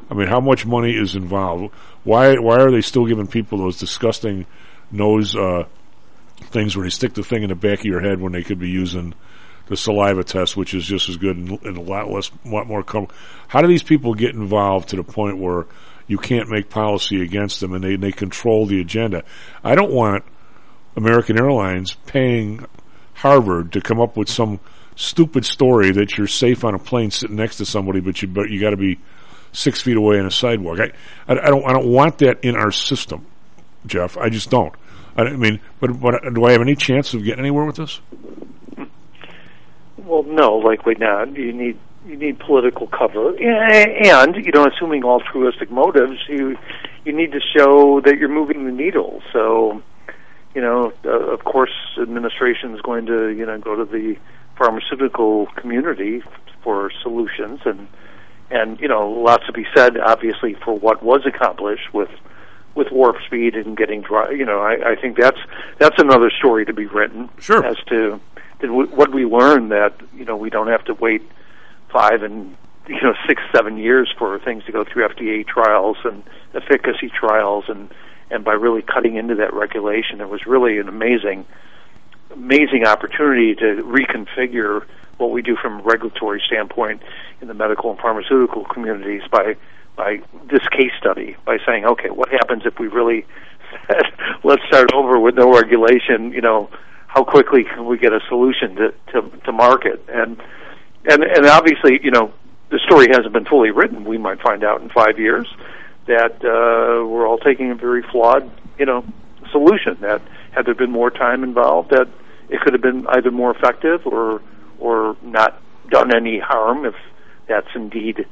I 0.09 0.13
mean, 0.13 0.27
how 0.27 0.39
much 0.39 0.65
money 0.65 0.95
is 0.95 1.15
involved? 1.15 1.73
Why 2.03 2.35
why 2.35 2.57
are 2.57 2.71
they 2.71 2.81
still 2.81 3.05
giving 3.05 3.27
people 3.27 3.57
those 3.57 3.79
disgusting 3.79 4.45
nose 4.91 5.35
uh, 5.35 5.65
things 6.41 6.75
where 6.75 6.85
they 6.85 6.89
stick 6.89 7.13
the 7.13 7.23
thing 7.23 7.43
in 7.43 7.49
the 7.49 7.55
back 7.55 7.79
of 7.79 7.85
your 7.85 8.01
head 8.01 8.19
when 8.19 8.33
they 8.33 8.43
could 8.43 8.59
be 8.59 8.69
using 8.69 9.13
the 9.67 9.77
saliva 9.77 10.23
test, 10.23 10.57
which 10.57 10.73
is 10.73 10.85
just 10.85 11.07
as 11.09 11.17
good 11.17 11.37
and, 11.37 11.51
and 11.63 11.77
a 11.77 11.81
lot 11.81 12.09
less, 12.09 12.29
lot 12.45 12.67
more. 12.67 12.83
Com- 12.83 13.07
how 13.47 13.61
do 13.61 13.67
these 13.67 13.83
people 13.83 14.13
get 14.13 14.35
involved 14.35 14.89
to 14.89 14.97
the 14.97 15.03
point 15.03 15.37
where 15.37 15.65
you 16.07 16.17
can't 16.17 16.49
make 16.49 16.69
policy 16.69 17.21
against 17.21 17.59
them 17.59 17.73
and 17.73 17.83
they, 17.83 17.95
they 17.95 18.11
control 18.11 18.65
the 18.65 18.81
agenda? 18.81 19.23
I 19.63 19.75
don't 19.75 19.91
want 19.91 20.23
American 20.95 21.37
Airlines 21.37 21.95
paying 22.05 22.65
Harvard 23.15 23.71
to 23.73 23.81
come 23.81 23.99
up 24.01 24.17
with 24.17 24.29
some 24.29 24.59
stupid 24.95 25.45
story 25.45 25.91
that 25.91 26.17
you're 26.17 26.27
safe 26.27 26.63
on 26.63 26.75
a 26.75 26.79
plane 26.79 27.11
sitting 27.11 27.35
next 27.35 27.57
to 27.57 27.65
somebody, 27.65 27.99
but 27.99 28.21
you 28.21 28.27
but 28.27 28.49
you 28.49 28.59
got 28.59 28.71
to 28.71 28.77
be 28.77 28.99
six 29.51 29.81
feet 29.81 29.97
away 29.97 30.19
on 30.19 30.25
a 30.25 30.31
sidewalk. 30.31 30.79
I, 30.79 30.91
I, 31.27 31.39
I 31.39 31.49
don't 31.49 31.65
I 31.65 31.73
don't 31.73 31.87
want 31.87 32.19
that 32.19 32.43
in 32.43 32.55
our 32.55 32.71
system, 32.71 33.25
Jeff. 33.85 34.17
I 34.17 34.29
just 34.29 34.49
don't. 34.49 34.73
I 35.15 35.29
mean, 35.31 35.59
but 35.79 35.99
but 35.99 36.33
do 36.33 36.45
I 36.45 36.51
have 36.51 36.61
any 36.61 36.75
chance 36.75 37.13
of 37.13 37.23
getting 37.23 37.39
anywhere 37.39 37.65
with 37.65 37.77
this? 37.77 38.01
Well, 39.97 40.23
no, 40.23 40.57
likely 40.57 40.95
not. 40.95 41.35
You 41.35 41.53
need 41.53 41.79
you 42.05 42.17
need 42.17 42.39
political 42.39 42.87
cover, 42.87 43.29
and 43.37 44.35
you 44.35 44.51
know, 44.51 44.65
assuming 44.67 45.03
altruistic 45.03 45.71
motives, 45.71 46.19
you 46.27 46.57
you 47.05 47.13
need 47.13 47.31
to 47.31 47.39
show 47.39 48.01
that 48.01 48.17
you're 48.17 48.29
moving 48.29 48.65
the 48.65 48.71
needle. 48.71 49.21
So, 49.31 49.81
you 50.53 50.61
know, 50.61 50.93
uh, 51.05 51.09
of 51.09 51.43
course, 51.43 51.71
administration 52.01 52.75
is 52.75 52.81
going 52.81 53.05
to 53.07 53.29
you 53.29 53.45
know 53.45 53.57
go 53.57 53.75
to 53.75 53.85
the 53.85 54.17
pharmaceutical 54.57 55.47
community 55.55 56.21
for 56.63 56.91
solutions, 57.01 57.61
and 57.65 57.87
and 58.51 58.79
you 58.79 58.87
know, 58.87 59.09
lots 59.09 59.45
to 59.47 59.53
be 59.53 59.65
said, 59.75 59.97
obviously, 59.97 60.53
for 60.53 60.77
what 60.77 61.03
was 61.03 61.25
accomplished 61.25 61.93
with 61.93 62.09
with 62.75 62.91
warp 62.91 63.17
speed 63.25 63.55
and 63.55 63.77
getting 63.77 64.01
dry. 64.01 64.31
You 64.31 64.45
know, 64.45 64.59
I, 64.59 64.91
I 64.91 64.95
think 64.95 65.17
that's 65.17 65.39
that's 65.79 65.99
another 65.99 66.29
story 66.29 66.65
to 66.65 66.73
be 66.73 66.85
written. 66.85 67.29
Sure. 67.39 67.65
As 67.65 67.77
to 67.87 68.19
did 68.59 68.71
we, 68.71 68.85
what 68.85 69.11
we 69.13 69.25
learned 69.25 69.71
that 69.71 69.95
you 70.15 70.25
know 70.25 70.35
we 70.35 70.49
don't 70.49 70.67
have 70.67 70.83
to 70.85 70.93
wait 70.93 71.21
five 71.93 72.23
and 72.23 72.57
you 72.87 73.01
know 73.01 73.13
six 73.27 73.41
seven 73.55 73.77
years 73.77 74.13
for 74.17 74.37
things 74.39 74.65
to 74.65 74.71
go 74.71 74.83
through 74.83 75.07
FDA 75.07 75.47
trials 75.47 75.97
and 76.03 76.23
efficacy 76.53 77.09
trials 77.09 77.65
and 77.69 77.89
and 78.29 78.43
by 78.43 78.53
really 78.53 78.81
cutting 78.81 79.15
into 79.15 79.35
that 79.35 79.53
regulation, 79.53 80.19
it 80.19 80.27
was 80.27 80.45
really 80.47 80.79
an 80.79 80.89
amazing 80.89 81.45
amazing 82.33 82.85
opportunity 82.85 83.53
to 83.53 83.83
reconfigure 83.83 84.83
what 85.17 85.29
we 85.29 85.43
do 85.43 85.55
from 85.55 85.79
a 85.79 85.83
regulatory 85.83 86.41
standpoint 86.45 87.01
in 87.41 87.47
the 87.47 87.53
medical 87.53 87.91
and 87.91 87.99
pharmaceutical 87.99 88.65
communities 88.65 89.21
by 89.31 89.55
by 89.95 90.19
this 90.49 90.67
case 90.69 90.91
study 90.97 91.35
by 91.45 91.59
saying, 91.65 91.85
okay, 91.85 92.09
what 92.09 92.29
happens 92.29 92.63
if 92.65 92.79
we 92.79 92.87
really 92.87 93.25
let's 94.43 94.63
start 94.65 94.91
over 94.93 95.19
with 95.19 95.35
no 95.35 95.53
regulation? 95.53 96.31
You 96.31 96.41
know, 96.41 96.69
how 97.07 97.23
quickly 97.23 97.63
can 97.63 97.85
we 97.85 97.99
get 97.99 98.13
a 98.13 98.19
solution 98.27 98.75
to 98.75 98.93
to, 99.11 99.21
to 99.45 99.51
market? 99.51 100.03
And 100.09 100.41
and 101.05 101.23
and 101.23 101.45
obviously, 101.45 101.99
you 102.03 102.11
know, 102.11 102.33
the 102.69 102.79
story 102.85 103.07
hasn't 103.09 103.33
been 103.33 103.45
fully 103.45 103.71
written. 103.71 104.05
We 104.05 104.17
might 104.17 104.41
find 104.41 104.63
out 104.63 104.81
in 104.81 104.89
five 104.89 105.19
years 105.19 105.47
that 106.07 106.35
uh, 106.43 107.05
we're 107.05 107.27
all 107.27 107.37
taking 107.37 107.71
a 107.71 107.75
very 107.75 108.03
flawed, 108.11 108.49
you 108.77 108.85
know, 108.85 109.05
solution. 109.51 109.97
That 110.01 110.21
had 110.51 110.65
there 110.65 110.75
been 110.75 110.91
more 110.91 111.09
time 111.11 111.43
involved, 111.43 111.91
that 111.91 112.07
it 112.49 112.61
could 112.61 112.73
have 112.73 112.81
been 112.81 113.07
either 113.07 113.31
more 113.31 113.55
effective 113.55 114.05
or 114.05 114.41
or 114.79 115.15
not 115.21 115.61
done 115.89 116.15
any 116.15 116.39
harm 116.39 116.85
if 116.85 116.95
that's 117.47 117.67
indeed 117.75 118.25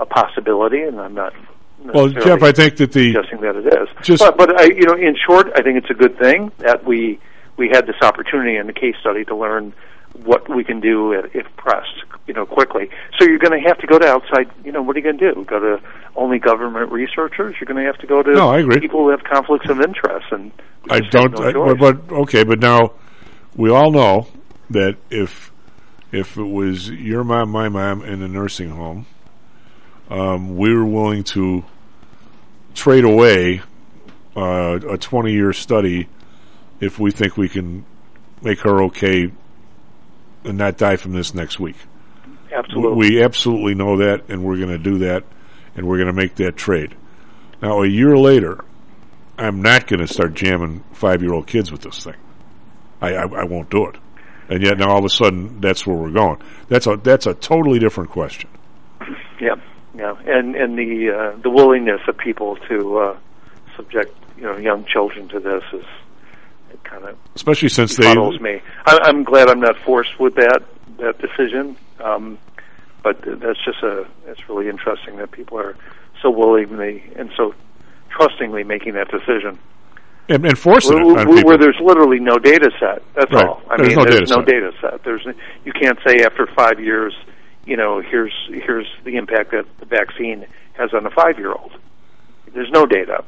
a 0.00 0.06
possibility, 0.06 0.82
and 0.82 1.00
I'm 1.00 1.14
not. 1.14 1.32
Well, 1.84 2.08
Jeff, 2.08 2.42
I 2.42 2.50
think 2.52 2.76
that 2.76 2.92
the 2.92 3.12
suggesting 3.12 3.40
that 3.40 3.56
it 3.56 3.66
is, 3.66 3.88
Just- 4.02 4.22
but 4.22 4.36
but 4.36 4.60
I, 4.60 4.64
you 4.64 4.84
know, 4.86 4.94
in 4.94 5.16
short, 5.26 5.52
I 5.54 5.62
think 5.62 5.78
it's 5.78 5.90
a 5.90 5.94
good 5.94 6.18
thing 6.18 6.50
that 6.58 6.84
we 6.84 7.20
we 7.56 7.68
had 7.68 7.86
this 7.86 7.96
opportunity 8.02 8.56
in 8.56 8.66
the 8.66 8.72
case 8.72 8.96
study 9.00 9.24
to 9.26 9.36
learn 9.36 9.72
what 10.24 10.48
we 10.48 10.64
can 10.64 10.80
do 10.80 11.12
if 11.12 11.34
if 11.34 11.56
pressed, 11.56 12.02
you 12.28 12.34
know, 12.34 12.46
quickly. 12.46 12.90
So 13.18 13.26
you're 13.26 13.38
going 13.38 13.60
to 13.60 13.66
have 13.66 13.78
to 13.78 13.86
go 13.86 13.98
to 13.98 14.06
outside. 14.06 14.50
You 14.64 14.70
know, 14.70 14.82
what 14.82 14.94
are 14.94 14.98
you 15.00 15.04
going 15.04 15.18
to 15.18 15.34
do? 15.34 15.44
Go 15.44 15.58
to 15.58 15.82
only 16.14 16.38
government 16.38 16.92
researchers? 16.92 17.56
You're 17.58 17.66
going 17.66 17.82
to 17.82 17.90
have 17.90 17.98
to 17.98 18.06
go 18.06 18.22
to 18.22 18.32
No, 18.32 18.50
I 18.50 18.58
agree. 18.58 18.78
people 18.78 19.00
who 19.00 19.08
have 19.08 19.24
conflicts 19.24 19.68
of 19.68 19.80
interest, 19.80 20.26
and 20.30 20.52
I 20.90 21.00
don't. 21.00 21.32
no 21.32 21.70
I, 21.70 21.74
but, 21.74 22.10
okay, 22.10 22.44
but 22.44 22.60
now 22.60 22.92
we 23.56 23.70
all 23.70 23.90
know 23.90 24.28
that 24.70 24.96
if 25.10 25.50
if 26.12 26.36
it 26.36 26.42
was 26.42 26.90
your 26.90 27.24
mom, 27.24 27.50
my 27.50 27.68
mom, 27.68 28.02
in 28.02 28.22
a 28.22 28.28
nursing 28.28 28.70
home, 28.70 29.06
um, 30.10 30.56
we 30.56 30.74
were 30.74 30.86
willing 30.86 31.24
to 31.24 31.64
trade 32.74 33.04
away 33.04 33.62
uh, 34.36 34.78
a 34.88 34.98
twenty 34.98 35.32
year 35.32 35.52
study 35.52 36.08
if 36.80 36.98
we 36.98 37.10
think 37.10 37.36
we 37.36 37.48
can 37.48 37.84
make 38.42 38.60
her 38.60 38.82
okay 38.82 39.32
and 40.44 40.58
not 40.58 40.76
die 40.76 40.96
from 40.96 41.12
this 41.12 41.34
next 41.34 41.58
week. 41.58 41.76
Absolutely. 42.52 43.10
We 43.10 43.22
absolutely 43.22 43.74
know 43.74 43.98
that, 43.98 44.28
and 44.28 44.44
we're 44.44 44.56
going 44.56 44.68
to 44.70 44.78
do 44.78 44.98
that, 44.98 45.24
and 45.76 45.86
we're 45.86 45.96
going 45.96 46.08
to 46.08 46.12
make 46.12 46.36
that 46.36 46.56
trade. 46.56 46.96
Now, 47.60 47.82
a 47.82 47.86
year 47.86 48.16
later, 48.16 48.64
I'm 49.36 49.62
not 49.62 49.86
going 49.86 50.00
to 50.00 50.12
start 50.12 50.34
jamming 50.34 50.84
five 50.92 51.22
year 51.22 51.32
old 51.32 51.46
kids 51.46 51.70
with 51.70 51.82
this 51.82 52.04
thing. 52.04 52.16
I, 53.00 53.14
I, 53.14 53.22
I 53.22 53.44
won't 53.44 53.70
do 53.70 53.86
it. 53.86 53.96
And 54.48 54.62
yet 54.62 54.78
now 54.78 54.90
all 54.90 54.98
of 54.98 55.04
a 55.04 55.10
sudden 55.10 55.60
that's 55.60 55.86
where 55.86 55.96
we're 55.96 56.10
going. 56.10 56.40
That's 56.68 56.86
a 56.86 56.96
that's 56.96 57.26
a 57.26 57.34
totally 57.34 57.78
different 57.78 58.10
question. 58.10 58.48
Yeah, 59.40 59.56
yeah, 59.94 60.16
and 60.26 60.56
and 60.56 60.78
the 60.78 61.10
uh, 61.10 61.36
the 61.42 61.50
willingness 61.50 62.00
of 62.08 62.16
people 62.16 62.56
to 62.68 62.98
uh, 62.98 63.18
subject 63.76 64.16
you 64.38 64.44
know 64.44 64.56
young 64.56 64.86
children 64.86 65.28
to 65.28 65.38
this 65.38 65.62
is 65.74 65.84
kind 66.82 67.04
of 67.04 67.18
Especially 67.34 67.68
since 67.68 67.96
they 67.96 68.14
me. 68.14 68.62
I, 68.86 68.98
I'm 69.02 69.22
glad 69.22 69.48
I'm 69.48 69.60
not 69.60 69.76
forced 69.84 70.18
with 70.18 70.34
that 70.36 70.62
that 70.98 71.18
decision, 71.18 71.76
um, 72.00 72.38
but 73.02 73.20
that's 73.22 73.58
just 73.64 73.82
a 73.82 74.06
it's 74.26 74.48
really 74.48 74.68
interesting 74.68 75.16
that 75.16 75.30
people 75.30 75.58
are 75.58 75.76
so 76.22 76.30
willingly 76.30 77.02
and 77.16 77.30
so 77.36 77.54
trustingly 78.10 78.64
making 78.64 78.94
that 78.94 79.08
decision. 79.10 79.58
and, 80.28 80.44
and 80.44 80.58
forcing 80.58 80.94
where, 80.96 81.02
it 81.02 81.06
on 81.06 81.14
where- 81.28 81.36
people. 81.36 81.48
where 81.48 81.58
there's 81.58 81.80
literally 81.80 82.18
no 82.20 82.38
data 82.38 82.70
set. 82.78 83.02
That's 83.14 83.32
Right. 83.32 83.46
all. 83.46 83.62
I 83.70 83.76
There's 83.78 83.88
mean, 83.90 83.98
no 83.98 84.04
there's 84.04 84.28
data 84.28 84.40
no 84.40 84.44
set. 84.44 84.46
data 84.46 84.72
set. 84.80 85.04
There's 85.04 85.26
you 85.64 85.72
can't 85.72 85.98
say 86.06 86.22
after 86.22 86.46
five 86.54 86.80
years, 86.80 87.14
you 87.64 87.76
know, 87.76 88.00
here's 88.00 88.34
here's 88.48 88.86
the 89.04 89.16
impact 89.16 89.52
that 89.52 89.64
the 89.78 89.86
vaccine 89.86 90.46
has 90.74 90.92
on 90.92 91.06
a 91.06 91.10
five 91.10 91.38
year 91.38 91.52
old. 91.52 91.72
There's 92.52 92.70
no 92.70 92.84
data. 92.86 93.24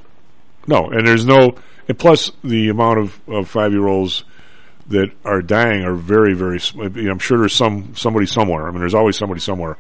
No, 0.67 0.91
and 0.91 1.07
there's 1.07 1.25
no, 1.27 1.55
and 1.89 1.99
plus 1.99 2.33
the 2.45 2.69
amount 2.69 2.99
of, 2.99 3.21
of 3.29 3.49
five 3.49 3.73
year 3.73 3.87
olds 3.87 4.25
that 4.91 5.11
are 5.25 5.43
dying 5.43 5.85
are 5.85 5.95
very, 5.95 6.35
very. 6.35 6.61
I'm 6.79 7.19
sure 7.19 7.39
there's 7.39 7.55
some 7.55 7.95
somebody 7.97 8.27
somewhere. 8.27 8.69
I 8.69 8.71
mean, 8.71 8.81
there's 8.81 8.95
always 8.95 9.17
somebody 9.17 9.41
somewhere. 9.41 9.77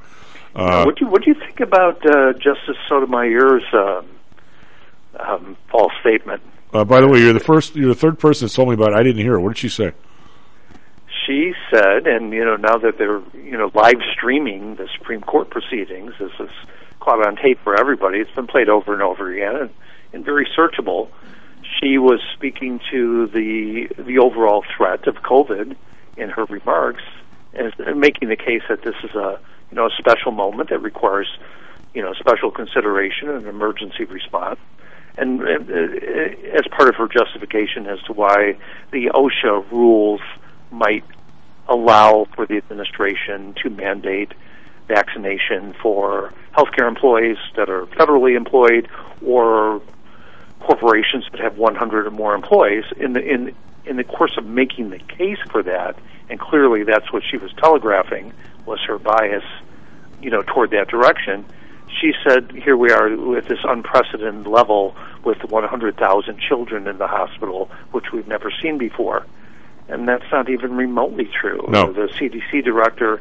Uh, 0.54 0.84
what 0.84 0.96
do 0.96 1.04
you 1.04 1.10
what 1.10 1.22
do 1.22 1.30
you 1.30 1.36
think 1.38 1.60
about 1.60 2.04
uh, 2.06 2.32
Justice 2.32 2.76
Sotomayor's 2.88 3.64
um, 3.72 4.06
um, 5.18 5.56
false 5.70 5.92
statement? 6.00 6.42
uh, 6.72 6.84
by 6.84 7.00
the 7.00 7.08
way, 7.08 7.20
you're 7.20 7.32
the 7.32 7.40
first, 7.40 7.74
you're 7.74 7.88
the 7.88 7.94
third 7.94 8.18
person 8.18 8.46
that 8.46 8.54
told 8.54 8.68
me 8.68 8.74
about 8.74 8.92
it. 8.92 8.96
I 8.96 9.02
didn't 9.02 9.22
hear 9.22 9.34
it. 9.34 9.40
What 9.40 9.50
did 9.50 9.58
she 9.58 9.68
say? 9.68 9.92
She 11.26 11.52
said, 11.70 12.06
and 12.06 12.32
you 12.32 12.44
know, 12.44 12.56
now 12.56 12.78
that 12.78 12.98
they're 12.98 13.20
you 13.34 13.56
know 13.56 13.70
live 13.74 14.00
streaming 14.12 14.76
the 14.76 14.88
Supreme 14.98 15.20
Court 15.20 15.50
proceedings, 15.50 16.12
this 16.18 16.32
is 16.38 16.50
caught 17.00 17.26
on 17.26 17.36
tape 17.36 17.58
for 17.62 17.78
everybody. 17.78 18.18
It's 18.18 18.30
been 18.32 18.46
played 18.46 18.68
over 18.68 18.92
and 18.92 19.02
over 19.02 19.32
again, 19.32 19.56
and, 19.56 19.70
and 20.12 20.24
very 20.24 20.48
searchable. 20.56 21.08
She 21.78 21.98
was 21.98 22.20
speaking 22.34 22.80
to 22.90 23.26
the 23.28 23.88
the 24.02 24.18
overall 24.18 24.64
threat 24.76 25.06
of 25.06 25.16
COVID 25.16 25.76
in 26.16 26.30
her 26.30 26.44
remarks, 26.46 27.02
and 27.54 28.00
making 28.00 28.28
the 28.28 28.36
case 28.36 28.62
that 28.68 28.82
this 28.82 28.96
is 29.04 29.14
a 29.14 29.38
you 29.70 29.76
know 29.76 29.86
a 29.86 29.90
special 29.98 30.32
moment 30.32 30.70
that 30.70 30.80
requires 30.80 31.28
you 31.94 32.02
know 32.02 32.12
special 32.14 32.50
consideration 32.50 33.28
and 33.28 33.46
emergency 33.46 34.04
response. 34.04 34.58
And 35.16 35.42
uh, 35.42 36.56
as 36.56 36.66
part 36.70 36.88
of 36.88 36.94
her 36.96 37.08
justification 37.08 37.86
as 37.86 38.00
to 38.02 38.12
why 38.12 38.56
the 38.92 39.06
OSHA 39.06 39.70
rules 39.70 40.20
might 40.70 41.04
allow 41.68 42.26
for 42.34 42.46
the 42.46 42.56
administration 42.56 43.54
to 43.62 43.70
mandate 43.70 44.32
vaccination 44.88 45.74
for 45.80 46.32
healthcare 46.56 46.88
employees 46.88 47.36
that 47.56 47.70
are 47.70 47.86
federally 47.86 48.36
employed 48.36 48.88
or 49.24 49.80
corporations 50.60 51.24
that 51.32 51.40
have 51.40 51.58
100 51.58 52.06
or 52.06 52.10
more 52.10 52.34
employees 52.34 52.84
in 52.96 53.14
the 53.14 53.20
in 53.20 53.54
in 53.86 53.96
the 53.96 54.04
course 54.04 54.36
of 54.36 54.46
making 54.46 54.90
the 54.90 54.98
case 54.98 55.38
for 55.50 55.62
that 55.62 55.96
and 56.28 56.38
clearly 56.38 56.84
that's 56.84 57.12
what 57.12 57.22
she 57.28 57.36
was 57.36 57.50
telegraphing 57.54 58.32
was 58.66 58.78
her 58.86 58.98
bias 58.98 59.44
you 60.22 60.30
know 60.30 60.42
toward 60.42 60.70
that 60.70 60.88
direction 60.88 61.44
she 62.00 62.12
said 62.26 62.52
here 62.52 62.76
we 62.76 62.90
are 62.90 63.16
with 63.16 63.48
this 63.48 63.58
unprecedented 63.64 64.46
level 64.46 64.94
with 65.24 65.42
100,000 65.44 66.38
children 66.38 66.86
in 66.86 66.98
the 66.98 67.06
hospital 67.06 67.70
which 67.92 68.12
we've 68.12 68.28
never 68.28 68.52
seen 68.62 68.76
before 68.78 69.26
and 69.88 70.06
that's 70.06 70.30
not 70.30 70.48
even 70.48 70.76
remotely 70.76 71.28
true 71.40 71.64
No. 71.68 71.92
the 71.92 72.08
CDC 72.08 72.62
director 72.64 73.20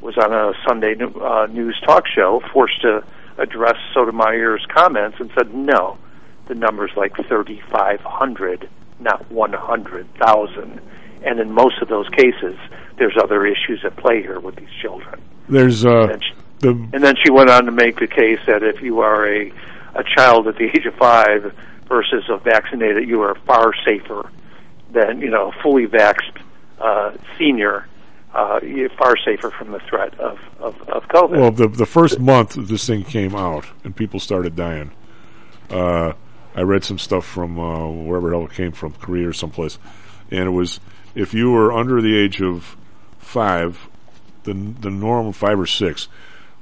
was 0.00 0.16
on 0.18 0.32
a 0.32 0.52
Sunday 0.66 0.94
uh, 1.00 1.46
news 1.50 1.78
talk 1.84 2.06
show 2.06 2.40
forced 2.52 2.80
to 2.82 3.02
address 3.38 3.76
Sotomayor's 3.92 4.64
comments 4.72 5.18
and 5.20 5.30
said 5.34 5.52
no 5.52 5.98
the 6.46 6.54
number's 6.54 6.92
like 6.96 7.14
3500 7.16 8.68
not 8.98 9.30
100,000 9.30 10.80
and 11.24 11.40
in 11.40 11.52
most 11.52 11.80
of 11.82 11.88
those 11.88 12.08
cases 12.10 12.56
there's 12.98 13.16
other 13.22 13.46
issues 13.46 13.84
at 13.84 13.96
play 13.96 14.22
here 14.22 14.40
with 14.40 14.56
these 14.56 14.72
children 14.80 15.20
There's 15.48 15.84
uh, 15.84 16.18
the 16.60 16.70
and 16.70 17.04
then 17.04 17.14
she 17.22 17.30
went 17.30 17.50
on 17.50 17.66
to 17.66 17.72
make 17.72 17.98
the 17.98 18.06
case 18.06 18.40
that 18.46 18.62
if 18.62 18.80
you 18.82 19.00
are 19.00 19.26
a 19.26 19.52
a 19.94 20.04
child 20.14 20.46
at 20.46 20.56
the 20.56 20.64
age 20.64 20.84
of 20.86 20.94
5 20.94 21.54
versus 21.88 22.24
a 22.28 22.38
vaccinated 22.38 23.08
you 23.08 23.22
are 23.22 23.34
far 23.46 23.72
safer 23.86 24.30
than 24.92 25.20
you 25.20 25.30
know 25.30 25.50
a 25.50 25.62
fully 25.62 25.86
vaxxed 25.86 26.40
uh, 26.80 27.12
senior 27.38 27.86
uh, 28.36 28.60
you're 28.62 28.90
far 28.90 29.16
safer 29.24 29.50
from 29.50 29.72
the 29.72 29.80
threat 29.88 30.12
of, 30.20 30.38
of, 30.58 30.78
of 30.90 31.04
COVID. 31.04 31.40
Well, 31.40 31.50
the 31.50 31.68
the 31.68 31.86
first 31.86 32.20
month 32.20 32.54
this 32.54 32.86
thing 32.86 33.02
came 33.02 33.34
out 33.34 33.64
and 33.82 33.96
people 33.96 34.20
started 34.20 34.54
dying, 34.54 34.92
uh, 35.70 36.12
I 36.56 36.62
read 36.62 36.84
some 36.84 36.98
stuff 36.98 37.26
from 37.26 37.58
uh, 37.58 37.88
wherever 37.90 38.30
the 38.30 38.36
hell 38.36 38.46
it 38.46 38.54
came 38.54 38.72
from, 38.72 38.94
Korea 38.94 39.28
or 39.28 39.32
someplace, 39.34 39.78
and 40.30 40.48
it 40.48 40.52
was 40.52 40.80
if 41.14 41.34
you 41.34 41.52
were 41.52 41.70
under 41.70 42.00
the 42.00 42.16
age 42.16 42.40
of 42.40 42.76
five, 43.18 43.88
the 44.44 44.54
the 44.54 44.90
normal 44.90 45.32
five 45.32 45.60
or 45.60 45.66
six, 45.66 46.08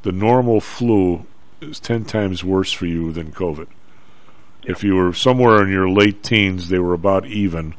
the 0.03 0.11
normal 0.11 0.61
flu 0.61 1.27
is 1.61 1.79
ten 1.79 2.05
times 2.05 2.43
worse 2.43 2.73
for 2.73 2.87
you 2.87 3.13
than 3.13 3.31
COVID. 3.31 3.69
If 4.65 4.83
you 4.83 4.97
were 4.97 5.13
somewhere 5.13 5.63
in 5.63 5.71
your 5.71 5.89
late 5.89 6.25
teens, 6.25 6.69
they 6.69 6.79
were 6.81 6.95
about 6.95 7.27
even. 7.27 7.75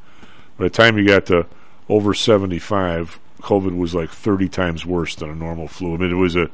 By 0.58 0.66
the 0.66 0.70
time 0.70 0.98
you 0.98 1.06
got 1.06 1.26
to 1.26 1.48
over 1.90 2.14
seventy 2.14 2.60
five, 2.60 3.20
COVID 3.42 3.78
was 3.78 3.94
like 3.94 4.10
thirty 4.10 4.48
times 4.48 4.86
worse 4.86 5.16
than 5.16 5.30
a 5.30 5.36
normal 5.36 5.68
flu. 5.68 5.96
I 5.96 5.98
mean, 5.98 6.12
it 6.12 6.16
was 6.16 6.38
a 6.38 6.50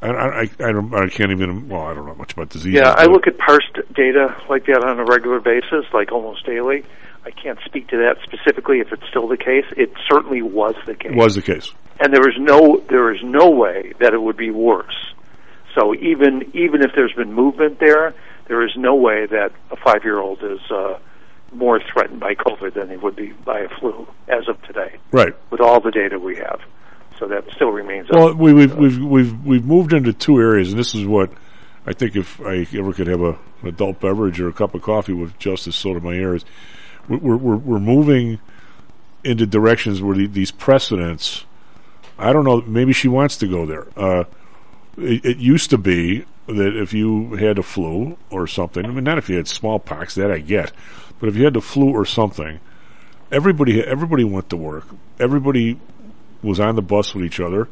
I, 0.00 0.08
I, 0.08 0.40
I, 0.42 0.72
don't, 0.72 0.94
I 0.94 1.08
can't 1.08 1.32
even. 1.32 1.68
Well, 1.68 1.82
I 1.82 1.94
don't 1.94 2.06
know 2.06 2.14
much 2.14 2.32
about 2.32 2.50
disease. 2.50 2.74
Yeah, 2.74 2.94
I 2.96 3.06
look 3.06 3.26
at 3.26 3.36
parsed 3.38 3.74
data 3.94 4.36
like 4.48 4.66
that 4.66 4.84
on 4.84 4.98
a 5.00 5.04
regular 5.04 5.40
basis, 5.40 5.84
like 5.92 6.12
almost 6.12 6.46
daily. 6.46 6.84
I 7.24 7.30
can't 7.32 7.58
speak 7.64 7.88
to 7.88 7.96
that 7.98 8.16
specifically 8.22 8.78
if 8.80 8.92
it's 8.92 9.02
still 9.10 9.26
the 9.28 9.36
case. 9.36 9.64
It 9.76 9.92
certainly 10.10 10.40
was 10.42 10.74
the 10.86 10.94
case. 10.94 11.12
was 11.14 11.34
the 11.34 11.42
case. 11.42 11.72
and 12.00 12.14
there 12.14 12.28
is 12.28 12.36
no 12.38 12.82
there 12.88 13.12
is 13.12 13.20
no 13.24 13.50
way 13.50 13.92
that 13.98 14.14
it 14.14 14.22
would 14.22 14.36
be 14.36 14.50
worse. 14.50 14.94
So 15.74 15.94
even 15.96 16.50
even 16.54 16.82
if 16.82 16.92
there's 16.94 17.12
been 17.12 17.32
movement 17.32 17.80
there, 17.80 18.14
there 18.46 18.64
is 18.64 18.72
no 18.76 18.94
way 18.94 19.26
that 19.26 19.50
a 19.70 19.76
five 19.76 20.04
year 20.04 20.18
old 20.20 20.42
is 20.44 20.60
uh, 20.70 20.98
more 21.52 21.80
threatened 21.92 22.20
by 22.20 22.34
COVID 22.34 22.74
than 22.74 22.88
he 22.88 22.96
would 22.96 23.16
be 23.16 23.32
by 23.44 23.60
a 23.60 23.68
flu 23.80 24.06
as 24.28 24.48
of 24.48 24.62
today, 24.62 24.96
Right. 25.12 25.34
with 25.50 25.60
all 25.60 25.80
the 25.80 25.90
data 25.90 26.18
we 26.18 26.36
have. 26.36 26.60
So 27.18 27.26
that 27.28 27.44
still 27.54 27.70
remains. 27.70 28.08
Well, 28.10 28.34
we, 28.34 28.52
we've 28.52 28.74
we've 28.76 28.98
we've 28.98 29.44
we've 29.44 29.64
moved 29.64 29.92
into 29.92 30.12
two 30.12 30.38
areas, 30.38 30.70
and 30.70 30.78
this 30.78 30.94
is 30.94 31.04
what 31.06 31.30
I 31.86 31.92
think 31.92 32.16
if 32.16 32.40
I 32.40 32.66
ever 32.76 32.92
could 32.92 33.08
have 33.08 33.22
a, 33.22 33.38
an 33.62 33.68
adult 33.68 34.00
beverage 34.00 34.40
or 34.40 34.48
a 34.48 34.52
cup 34.52 34.74
of 34.74 34.82
coffee 34.82 35.12
with 35.12 35.38
Justice 35.38 35.74
Sotomayor 35.74 36.36
is 36.36 36.44
we're 37.08 37.36
we're, 37.36 37.56
we're 37.56 37.78
moving 37.80 38.38
into 39.24 39.46
directions 39.46 40.00
where 40.00 40.16
the, 40.16 40.26
these 40.26 40.50
precedents. 40.50 41.44
I 42.18 42.32
don't 42.32 42.44
know. 42.44 42.60
Maybe 42.62 42.92
she 42.92 43.08
wants 43.08 43.36
to 43.38 43.46
go 43.46 43.66
there. 43.66 43.86
Uh, 43.96 44.24
it, 44.96 45.24
it 45.24 45.36
used 45.38 45.70
to 45.70 45.78
be 45.78 46.24
that 46.46 46.76
if 46.76 46.92
you 46.92 47.34
had 47.36 47.58
a 47.58 47.62
flu 47.62 48.16
or 48.30 48.46
something, 48.46 48.84
I 48.84 48.88
mean, 48.88 49.04
not 49.04 49.18
if 49.18 49.28
you 49.28 49.36
had 49.36 49.46
smallpox, 49.46 50.14
that 50.16 50.30
I 50.30 50.38
get, 50.38 50.72
but 51.20 51.28
if 51.28 51.36
you 51.36 51.44
had 51.44 51.54
the 51.54 51.60
flu 51.60 51.90
or 51.90 52.04
something, 52.04 52.60
everybody 53.30 53.82
everybody 53.82 54.24
went 54.24 54.50
to 54.50 54.56
work. 54.56 54.86
Everybody 55.20 55.78
was 56.42 56.60
on 56.60 56.76
the 56.76 56.82
bus 56.82 57.14
with 57.14 57.24
each 57.24 57.40
other. 57.40 57.68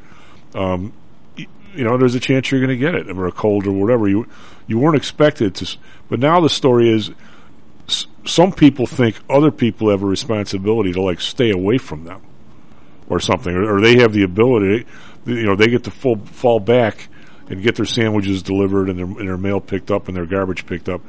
Um, 0.55 0.93
you 1.37 1.85
know, 1.85 1.99
there's 1.99 2.15
a 2.15 2.21
chance 2.21 2.51
you're 2.51 2.61
going 2.61 2.71
to 2.71 2.77
get 2.77 2.95
it, 2.95 3.11
or 3.11 3.27
a 3.27 3.33
cold 3.33 3.67
or 3.67 3.73
whatever. 3.73 4.09
You 4.09 4.27
you 4.67 4.79
weren't 4.79 4.97
expected 4.97 5.55
to, 5.57 5.77
but 6.09 6.19
now 6.19 6.41
the 6.41 6.49
story 6.49 6.91
is 6.91 7.11
some 8.25 8.53
people 8.53 8.87
think 8.87 9.17
other 9.31 9.51
people 9.51 9.91
have 9.91 10.03
a 10.03 10.07
responsibility 10.07 10.93
to 10.93 11.03
like 11.03 11.21
stay 11.21 11.51
away 11.51 11.79
from 11.79 12.05
them 12.05 12.23
or 13.09 13.21
something, 13.21 13.55
or, 13.55 13.77
or 13.77 13.81
they 13.81 13.99
have 13.99 14.13
the 14.13 14.23
ability. 14.23 14.87
You 15.25 15.45
know, 15.45 15.57
they 15.57 15.67
get 15.67 15.85
to 15.85 15.91
full, 15.91 16.17
fall 16.17 16.61
back 16.61 17.09
and 17.49 17.63
get 17.63 17.77
their 17.77 17.87
sandwiches 17.87 18.43
delivered 18.43 18.89
and 18.89 18.99
their, 18.99 19.07
and 19.07 19.29
their 19.29 19.37
mail 19.37 19.61
picked 19.61 19.91
up 19.91 20.09
and 20.09 20.17
their 20.17 20.27
garbage 20.27 20.67
picked 20.67 20.89
up, 20.89 21.01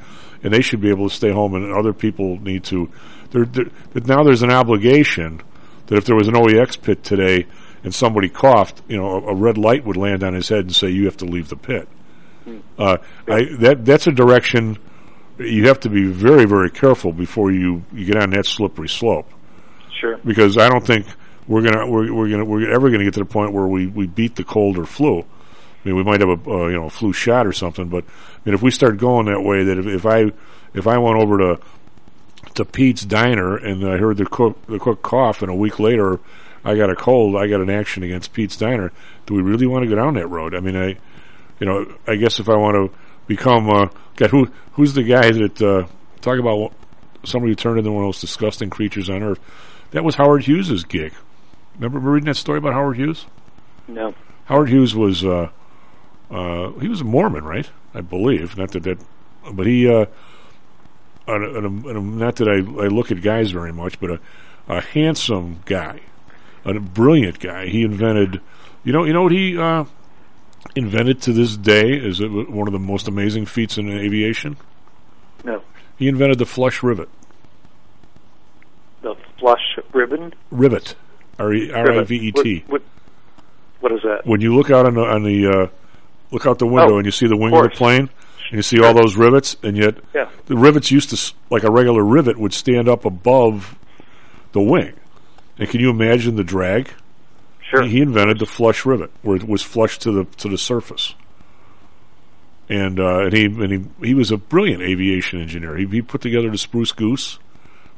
and 0.43 0.53
they 0.53 0.61
should 0.61 0.81
be 0.81 0.89
able 0.89 1.09
to 1.09 1.15
stay 1.15 1.31
home. 1.31 1.55
And 1.55 1.73
other 1.73 1.93
people 1.93 2.39
need 2.39 2.63
to. 2.65 2.91
There, 3.31 3.45
there, 3.45 3.65
but 3.93 4.05
now 4.05 4.23
there's 4.23 4.43
an 4.43 4.51
obligation 4.51 5.41
that 5.88 5.97
if 5.97 6.05
there 6.05 6.15
was 6.15 6.27
an 6.27 6.34
OEX 6.35 6.81
pit 6.81 7.03
today 7.03 7.45
and 7.84 7.93
somebody 7.93 8.30
coughed, 8.30 8.81
you 8.88 8.97
know, 8.97 9.07
a, 9.07 9.31
a 9.31 9.35
red 9.35 9.57
light 9.57 9.85
would 9.85 9.97
land 9.97 10.23
on 10.23 10.34
his 10.34 10.49
head 10.49 10.59
and 10.61 10.76
say 10.76 10.89
you 10.89 11.05
have 11.05 11.18
to 11.18 11.26
leave 11.26 11.49
the 11.49 11.55
pit. 11.57 11.88
Uh, 12.77 12.97
I, 13.27 13.43
that 13.59 13.84
that's 13.84 14.07
a 14.07 14.11
direction 14.11 14.77
you 15.38 15.68
have 15.68 15.81
to 15.81 15.89
be 15.89 16.05
very 16.05 16.45
very 16.45 16.69
careful 16.72 17.11
before 17.11 17.51
you, 17.51 17.84
you 17.93 18.05
get 18.05 18.15
on 18.15 18.30
that 18.31 18.45
slippery 18.45 18.88
slope 18.88 19.30
Sure. 19.99 20.18
because 20.23 20.57
I 20.57 20.69
don't 20.69 20.85
think 20.85 21.05
we're 21.47 21.61
gonna 21.61 21.85
we're, 21.89 22.14
we're 22.14 22.30
gonna 22.30 22.45
we're 22.45 22.72
ever 22.72 22.89
gonna 22.89 23.03
get 23.03 23.15
to 23.15 23.19
the 23.19 23.26
point 23.26 23.51
where 23.51 23.68
we, 23.68 23.88
we 23.88 24.07
beat 24.07 24.35
the 24.38 24.43
cold 24.45 24.77
or 24.77 24.85
flu. 24.85 25.19
I 25.19 25.26
mean, 25.89 25.95
we 25.97 26.03
might 26.03 26.22
have 26.22 26.30
a 26.30 26.49
uh, 26.49 26.68
you 26.68 26.76
know 26.77 26.85
a 26.85 26.89
flu 26.89 27.11
shot 27.14 27.45
or 27.45 27.51
something, 27.51 27.89
but 27.89 28.03
I 28.05 28.39
mean, 28.45 28.55
if 28.55 28.61
we 28.61 28.72
start 28.72 28.97
going 28.97 29.26
that 29.26 29.41
way, 29.41 29.64
that 29.65 29.77
if, 29.77 29.85
if 29.85 30.05
I 30.05 30.31
if 30.73 30.88
I 30.88 30.97
went 30.97 31.18
over 31.19 31.38
to 31.39 31.59
to 32.55 32.65
Pete's 32.65 33.03
Diner 33.03 33.55
and 33.55 33.87
I 33.87 33.97
heard 33.97 34.17
the 34.17 34.25
cook 34.25 34.65
the 34.67 34.79
cook 34.79 35.01
cough, 35.01 35.41
and 35.41 35.51
a 35.51 35.55
week 35.55 35.79
later 35.79 36.19
I 36.63 36.75
got 36.75 36.89
a 36.89 36.95
cold, 36.95 37.35
I 37.35 37.47
got 37.47 37.61
an 37.61 37.69
action 37.69 38.03
against 38.03 38.33
Pete's 38.33 38.57
Diner. 38.57 38.91
Do 39.25 39.33
we 39.33 39.41
really 39.41 39.67
want 39.67 39.83
to 39.83 39.89
go 39.89 39.95
down 39.95 40.15
that 40.15 40.27
road? 40.27 40.55
I 40.55 40.59
mean, 40.59 40.75
I 40.75 40.97
you 41.59 41.65
know 41.65 41.85
I 42.05 42.15
guess 42.15 42.39
if 42.39 42.49
I 42.49 42.55
want 42.55 42.75
to 42.75 42.97
become 43.27 43.69
uh, 43.69 43.87
God, 44.15 44.29
who 44.29 44.51
who's 44.73 44.93
the 44.93 45.03
guy 45.03 45.31
that 45.31 45.61
uh, 45.61 45.87
talk 46.21 46.39
about 46.39 46.73
somebody 47.23 47.51
who 47.51 47.55
turned 47.55 47.79
into 47.79 47.91
one 47.91 48.03
of 48.03 48.07
those 48.07 48.21
disgusting 48.21 48.69
creatures 48.69 49.09
on 49.09 49.23
earth? 49.23 49.39
That 49.91 50.03
was 50.03 50.15
Howard 50.15 50.43
Hughes's 50.43 50.83
gig. 50.83 51.13
Remember 51.75 51.99
reading 51.99 52.27
that 52.27 52.35
story 52.35 52.57
about 52.57 52.73
Howard 52.73 52.97
Hughes? 52.97 53.25
No. 53.87 54.13
Howard 54.45 54.69
Hughes 54.69 54.95
was 54.95 55.23
uh, 55.23 55.49
uh, 56.31 56.71
he 56.73 56.87
was 56.87 57.01
a 57.01 57.05
Mormon, 57.05 57.43
right? 57.43 57.69
I 57.93 58.01
believe. 58.01 58.57
Not 58.57 58.71
that 58.71 58.83
that, 58.83 58.99
but 59.53 59.65
he. 59.65 59.87
Uh, 59.87 60.05
and, 61.27 61.65
and 61.65 61.85
and 61.85 62.17
not 62.17 62.37
that 62.37 62.47
I, 62.47 62.55
I 62.55 62.87
look 62.87 63.11
at 63.11 63.21
guys 63.21 63.51
very 63.51 63.73
much, 63.73 63.99
but 63.99 64.11
a, 64.11 64.19
a 64.67 64.81
handsome 64.81 65.61
guy, 65.65 66.01
a 66.65 66.79
brilliant 66.79 67.39
guy. 67.39 67.67
He 67.67 67.83
invented, 67.83 68.41
you 68.83 68.93
know, 68.93 69.03
you 69.03 69.13
know 69.13 69.23
what 69.23 69.31
he 69.31 69.57
uh, 69.57 69.85
invented 70.75 71.21
to 71.23 71.33
this 71.33 71.57
day 71.57 71.93
is 71.93 72.19
it 72.19 72.29
one 72.29 72.67
of 72.67 72.73
the 72.73 72.79
most 72.79 73.07
amazing 73.07 73.45
feats 73.45 73.77
in 73.77 73.89
aviation? 73.89 74.57
No. 75.43 75.61
He 75.97 76.07
invented 76.07 76.37
the 76.37 76.45
flush 76.45 76.83
rivet. 76.83 77.09
The 79.01 79.15
flush 79.39 79.79
ribbon. 79.93 80.33
Rivet. 80.51 80.95
R 81.39 81.53
I 81.53 82.03
V 82.03 82.15
E 82.15 82.31
T. 82.31 82.63
What, 82.67 82.81
is 83.91 84.01
that? 84.03 84.25
When 84.25 84.41
you 84.41 84.55
look 84.55 84.71
out 84.71 84.85
on 84.85 84.95
the 84.95 85.01
on 85.01 85.23
the 85.23 85.47
uh, 85.47 85.67
look 86.31 86.45
out 86.45 86.59
the 86.59 86.65
window 86.65 86.95
Oh, 86.95 86.97
and 86.97 87.05
you 87.05 87.11
see 87.11 87.27
the 87.27 87.37
wing 87.37 87.53
of 87.53 87.65
of 87.65 87.71
the 87.71 87.77
plane, 87.77 88.09
you 88.51 88.61
see 88.61 88.79
all 88.79 88.93
those 88.93 89.15
rivets, 89.15 89.55
and 89.63 89.75
yet 89.77 89.95
Yeah. 90.13 90.29
the 90.45 90.55
rivets 90.55 90.91
used 90.91 91.09
to 91.09 91.33
like 91.49 91.63
a 91.63 91.71
regular 91.71 92.03
rivet 92.03 92.37
would 92.37 92.53
stand 92.53 92.87
up 92.87 93.05
above 93.05 93.75
the 94.53 94.61
wing. 94.61 94.93
And 95.57 95.69
can 95.69 95.79
you 95.81 95.89
imagine 95.89 96.35
the 96.35 96.43
drag? 96.43 96.91
Sure. 97.69 97.83
He, 97.83 97.89
he 97.97 98.01
invented 98.01 98.39
the 98.39 98.45
flush 98.45 98.85
rivet, 98.85 99.11
where 99.21 99.35
it 99.35 99.47
was 99.47 99.61
flush 99.61 99.97
to 99.99 100.11
the 100.11 100.23
to 100.37 100.47
the 100.49 100.57
surface. 100.57 101.13
And 102.69 102.99
uh, 102.99 103.25
and 103.25 103.33
he 103.33 103.45
and 103.45 103.71
he 103.71 104.07
he 104.07 104.13
was 104.13 104.29
a 104.31 104.37
brilliant 104.37 104.81
aviation 104.83 105.41
engineer. 105.41 105.75
He, 105.77 105.85
he 105.85 106.01
put 106.01 106.21
together 106.21 106.49
the 106.49 106.57
Spruce 106.57 106.91
Goose, 106.91 107.39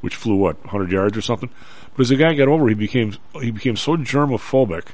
which 0.02 0.16
flew 0.16 0.36
what 0.36 0.60
100 0.62 0.92
yards 0.92 1.18
or 1.18 1.22
something. 1.22 1.50
But 1.96 2.04
as 2.04 2.10
the 2.10 2.16
guy 2.16 2.34
got 2.34 2.48
older, 2.48 2.68
he 2.68 2.76
became 2.76 3.14
he 3.42 3.50
became 3.52 3.76
so 3.76 3.98
germophobic 3.98 4.90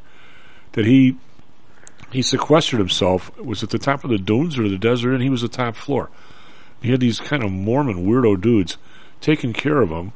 that 0.73 0.86
he 0.86 1.18
he 2.11 2.22
sequestered 2.22 2.80
himself. 2.80 3.36
Was 3.38 3.64
at 3.64 3.69
the 3.69 3.80
top 3.80 4.03
of 4.03 4.10
the 4.10 4.18
dunes 4.18 4.57
or 4.57 4.68
the 4.68 4.77
desert, 4.77 5.14
and 5.14 5.23
he 5.23 5.30
was 5.30 5.41
the 5.41 5.48
top 5.48 5.76
floor. 5.76 6.10
He 6.82 6.91
had 6.91 6.99
these 6.99 7.19
kind 7.19 7.44
of 7.44 7.52
Mormon 7.52 8.06
weirdo 8.06 8.40
dudes 8.41 8.77
taking 9.22 9.53
care 9.53 9.82
of 9.82 9.90
him. 9.90 10.14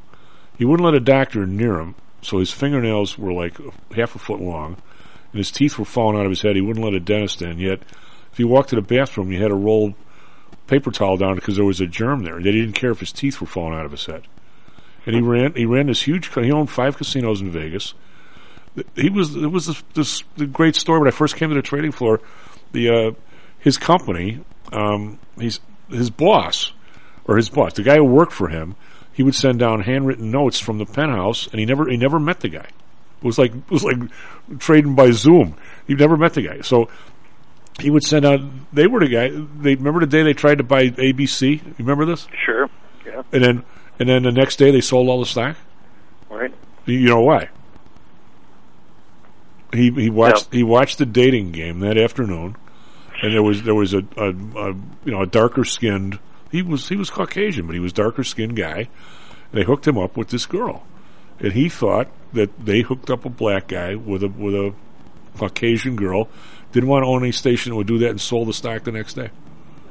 He 0.57 0.65
wouldn't 0.65 0.85
let 0.85 0.93
a 0.93 0.99
doctor 0.99 1.45
near 1.45 1.79
him, 1.79 1.95
so 2.21 2.39
his 2.39 2.51
fingernails 2.51 3.17
were 3.17 3.33
like 3.33 3.57
half 3.95 4.15
a 4.15 4.19
foot 4.19 4.41
long, 4.41 4.77
and 5.31 5.37
his 5.37 5.51
teeth 5.51 5.79
were 5.79 5.85
falling 5.85 6.19
out 6.19 6.25
of 6.25 6.31
his 6.31 6.41
head. 6.41 6.55
He 6.55 6.61
wouldn't 6.61 6.83
let 6.83 6.93
a 6.93 6.99
dentist 6.99 7.41
in. 7.41 7.59
Yet, 7.59 7.81
if 8.31 8.39
you 8.39 8.47
walked 8.47 8.69
to 8.69 8.75
the 8.75 8.81
bathroom, 8.81 9.31
you 9.31 9.41
had 9.41 9.49
to 9.49 9.55
roll 9.55 9.95
paper 10.67 10.91
towel 10.91 11.17
down 11.17 11.35
because 11.35 11.55
there 11.55 11.65
was 11.65 11.81
a 11.81 11.87
germ 11.87 12.23
there. 12.23 12.35
That 12.41 12.53
he 12.53 12.61
didn't 12.61 12.75
care 12.75 12.91
if 12.91 12.99
his 12.99 13.11
teeth 13.11 13.41
were 13.41 13.47
falling 13.47 13.77
out 13.77 13.85
of 13.85 13.91
his 13.91 14.05
head. 14.05 14.27
And 15.05 15.15
he 15.15 15.21
ran. 15.21 15.53
He 15.55 15.65
ran 15.65 15.87
this 15.87 16.03
huge. 16.03 16.33
He 16.33 16.51
owned 16.51 16.69
five 16.69 16.97
casinos 16.97 17.41
in 17.41 17.49
Vegas. 17.49 17.93
He 18.95 19.09
was. 19.09 19.35
It 19.35 19.47
was 19.47 19.67
this, 19.67 19.83
this 19.93 20.23
the 20.37 20.45
great 20.45 20.75
story 20.75 20.99
when 20.99 21.07
I 21.07 21.11
first 21.11 21.35
came 21.35 21.49
to 21.49 21.55
the 21.55 21.61
trading 21.61 21.91
floor. 21.91 22.21
The 22.71 22.89
uh, 22.89 23.11
his 23.59 23.77
company. 23.77 24.43
Um, 24.71 25.19
he's 25.39 25.59
his 25.89 26.09
boss 26.09 26.71
or 27.25 27.37
his 27.37 27.49
boss, 27.49 27.73
the 27.73 27.83
guy 27.83 27.95
who 27.95 28.03
worked 28.03 28.33
for 28.33 28.49
him. 28.49 28.75
He 29.13 29.23
would 29.23 29.35
send 29.35 29.59
down 29.59 29.81
handwritten 29.81 30.31
notes 30.31 30.59
from 30.59 30.77
the 30.77 30.85
penthouse, 30.85 31.47
and 31.47 31.59
he 31.59 31.65
never 31.65 31.89
he 31.89 31.97
never 31.97 32.19
met 32.19 32.39
the 32.39 32.49
guy. 32.49 32.67
It 33.21 33.23
was 33.23 33.37
like 33.37 33.53
it 33.53 33.69
was 33.69 33.83
like 33.83 33.97
trading 34.59 34.95
by 34.95 35.11
Zoom. 35.11 35.55
He 35.85 35.93
never 35.93 36.15
met 36.17 36.33
the 36.33 36.41
guy. 36.41 36.61
So 36.61 36.89
he 37.79 37.89
would 37.89 38.03
send 38.03 38.25
out. 38.25 38.39
They 38.73 38.87
were 38.87 38.99
the 38.99 39.09
guy. 39.09 39.29
They 39.29 39.75
remember 39.75 39.99
the 39.99 40.07
day 40.07 40.23
they 40.23 40.33
tried 40.33 40.59
to 40.59 40.63
buy 40.63 40.89
ABC. 40.89 41.63
You 41.63 41.75
remember 41.79 42.05
this? 42.05 42.27
Sure. 42.45 42.69
Yeah. 43.05 43.23
And 43.33 43.43
then 43.43 43.65
and 43.99 44.09
then 44.09 44.23
the 44.23 44.31
next 44.31 44.55
day 44.55 44.71
they 44.71 44.81
sold 44.81 45.09
all 45.09 45.19
the 45.19 45.25
stock. 45.25 45.57
Right. 46.29 46.53
You 46.85 47.09
know 47.09 47.21
why? 47.21 47.49
He 49.73 49.91
he 49.91 50.09
watched 50.09 50.53
he 50.53 50.63
watched 50.63 50.97
the 50.97 51.05
dating 51.05 51.51
game 51.51 51.79
that 51.81 51.97
afternoon, 51.97 52.55
and 53.21 53.33
there 53.33 53.43
was 53.43 53.63
there 53.63 53.75
was 53.75 53.93
a, 53.93 54.03
a, 54.17 54.29
a 54.29 54.73
you 55.05 55.11
know 55.11 55.21
a 55.21 55.27
darker 55.27 55.63
skinned 55.63 56.19
he 56.51 56.61
was 56.61 56.89
he 56.89 56.95
was 56.95 57.09
Caucasian 57.09 57.65
but 57.65 57.73
he 57.73 57.79
was 57.79 57.93
darker 57.93 58.23
skinned 58.23 58.55
guy. 58.55 58.89
They 59.51 59.63
hooked 59.63 59.87
him 59.87 59.97
up 59.97 60.17
with 60.17 60.29
this 60.29 60.45
girl, 60.45 60.85
and 61.39 61.53
he 61.53 61.69
thought 61.69 62.07
that 62.33 62.63
they 62.63 62.81
hooked 62.81 63.09
up 63.09 63.25
a 63.25 63.29
black 63.29 63.67
guy 63.67 63.95
with 63.95 64.23
a 64.23 64.27
with 64.27 64.55
a 64.55 64.73
Caucasian 65.37 65.95
girl. 65.95 66.29
Didn't 66.71 66.89
want 66.89 67.03
to 67.03 67.07
own 67.07 67.23
any 67.23 67.31
station 67.31 67.71
that 67.71 67.75
would 67.77 67.87
do 67.87 67.99
that 67.99 68.09
and 68.09 68.21
sold 68.21 68.47
the 68.47 68.53
stock 68.53 68.83
the 68.83 68.91
next 68.91 69.15
day. 69.15 69.29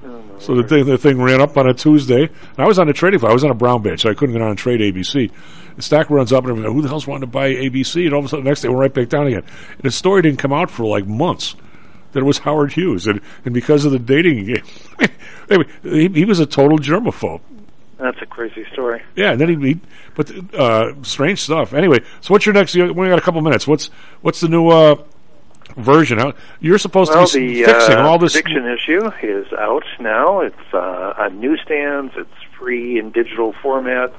Oh, 0.05 0.23
so 0.39 0.55
the 0.55 0.63
thing, 0.63 0.85
the 0.85 0.97
thing 0.97 1.21
ran 1.21 1.41
up 1.41 1.57
on 1.57 1.69
a 1.69 1.75
Tuesday. 1.75 2.23
And 2.23 2.59
I 2.59 2.69
was 2.69 2.79
on 2.79 2.87
the 2.87 2.93
trading 2.93 3.19
floor. 3.19 3.33
I 3.33 3.35
was 3.35 3.43
on 3.43 3.51
a 3.51 3.55
brown 3.55 3.83
badge, 3.83 4.03
so 4.03 4.11
I 4.11 4.15
couldn't 4.15 4.35
get 4.35 4.43
on 4.43 4.51
and 4.51 4.59
trade 4.59 4.79
ABC. 4.79 5.33
The 5.79 5.83
stock 5.83 6.11
runs 6.11 6.33
up, 6.33 6.45
and 6.45 6.61
like, 6.61 6.73
who 6.73 6.83
the 6.83 6.89
hell's 6.89 7.07
wanting 7.07 7.21
to 7.21 7.29
buy 7.29 7.55
ABC? 7.55 8.05
And 8.05 8.13
all 8.13 8.19
of 8.19 8.25
a 8.25 8.29
sudden, 8.29 8.45
the 8.45 8.51
next 8.51 8.63
day, 8.63 8.69
we're 8.69 8.81
right 8.81 8.93
back 8.93 9.09
down 9.11 9.29
again. 9.29 9.45
And 9.75 9.83
the 9.83 9.93
story 9.93 10.23
didn't 10.23 10.41
come 10.41 10.53
out 10.53 10.73
for 10.73 10.85
like 10.85 11.07
months. 11.07 11.55
That 12.11 12.19
it 12.19 12.25
was 12.25 12.39
Howard 12.39 12.73
Hughes, 12.73 13.07
and, 13.07 13.21
and 13.45 13.55
because 13.55 13.85
of 13.85 13.93
the 13.93 13.99
dating 14.01 14.47
game, 14.47 14.65
anyway, 15.49 15.71
he, 15.85 16.09
he 16.09 16.25
was 16.25 16.41
a 16.41 16.47
total 16.47 16.79
germaphobe. 16.79 17.43
That's 17.97 18.21
a 18.21 18.27
crazy 18.27 18.67
story. 18.73 19.05
Yeah, 19.15 19.31
and 19.31 19.41
then 19.41 19.61
he, 19.61 19.69
he 19.69 19.81
but 20.17 20.33
uh, 20.53 21.01
strange 21.05 21.43
stuff. 21.43 21.73
Anyway, 21.73 22.01
so 22.23 22.35
what's 22.35 22.45
your 22.45 22.55
next? 22.55 22.75
We 22.75 22.83
only 22.83 23.11
got 23.11 23.21
a 23.21 23.23
couple 23.23 23.41
minutes. 23.41 23.69
What's 23.69 23.87
what's 24.23 24.41
the 24.41 24.49
new 24.49 24.71
uh, 24.71 24.97
version? 25.77 26.33
You're 26.59 26.79
supposed 26.79 27.13
well, 27.13 27.25
to 27.25 27.39
be 27.39 27.63
the 27.63 27.73
fixing 27.73 27.95
uh, 27.95 28.09
all 28.09 28.19
this. 28.19 28.33
prediction 28.33 28.67
issue 28.67 29.13
is 29.23 29.53
out 29.53 29.85
now. 30.01 30.41
It's 30.41 30.57
uh, 30.75 31.15
on 31.19 31.39
newsstands. 31.39 32.15
It's 32.17 32.43
free 32.59 32.99
in 32.99 33.13
digital 33.13 33.55
format 33.63 34.13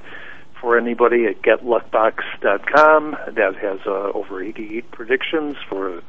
for 0.62 0.78
anybody 0.78 1.26
at 1.26 1.42
GetLuckbox.com. 1.42 3.18
That 3.34 3.56
has 3.56 3.80
uh, 3.86 4.12
over 4.14 4.44
88 4.44 4.92
predictions 4.92 5.56
for 5.68 6.02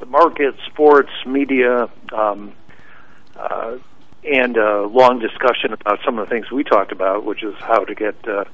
the 0.00 0.06
market, 0.06 0.54
sports, 0.66 1.10
media, 1.26 1.88
um, 2.12 2.52
uh, 3.36 3.78
and 4.24 4.56
a 4.56 4.86
long 4.86 5.18
discussion 5.20 5.72
about 5.72 6.00
some 6.04 6.18
of 6.18 6.28
the 6.28 6.34
things 6.34 6.50
we 6.50 6.64
talked 6.64 6.92
about, 6.92 7.24
which 7.24 7.42
is 7.42 7.54
how 7.58 7.84
to 7.84 7.94
get 7.94 8.16
uh, 8.28 8.44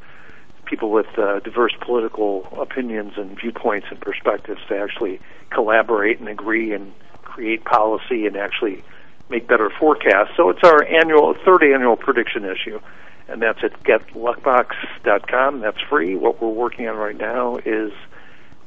people 0.64 0.90
with 0.90 1.06
uh, 1.18 1.40
diverse 1.40 1.74
political 1.80 2.46
opinions 2.60 3.12
and 3.16 3.38
viewpoints 3.38 3.86
and 3.90 4.00
perspectives 4.00 4.60
to 4.68 4.76
actually 4.76 5.20
collaborate 5.50 6.18
and 6.20 6.28
agree 6.28 6.72
and 6.72 6.92
create 7.22 7.64
policy 7.64 8.26
and 8.26 8.36
actually 8.36 8.82
make 9.28 9.46
better 9.48 9.70
forecasts. 9.70 10.32
So 10.36 10.50
it's 10.50 10.62
our 10.62 10.84
annual 10.84 11.34
third 11.44 11.62
annual 11.62 11.96
prediction 11.96 12.44
issue, 12.44 12.80
and 13.28 13.40
that's 13.40 13.62
at 13.62 13.82
getluckbox.com. 13.82 15.60
That's 15.60 15.80
free. 15.88 16.14
What 16.16 16.42
we're 16.42 16.48
working 16.48 16.88
on 16.88 16.96
right 16.96 17.16
now 17.16 17.56
is 17.56 17.92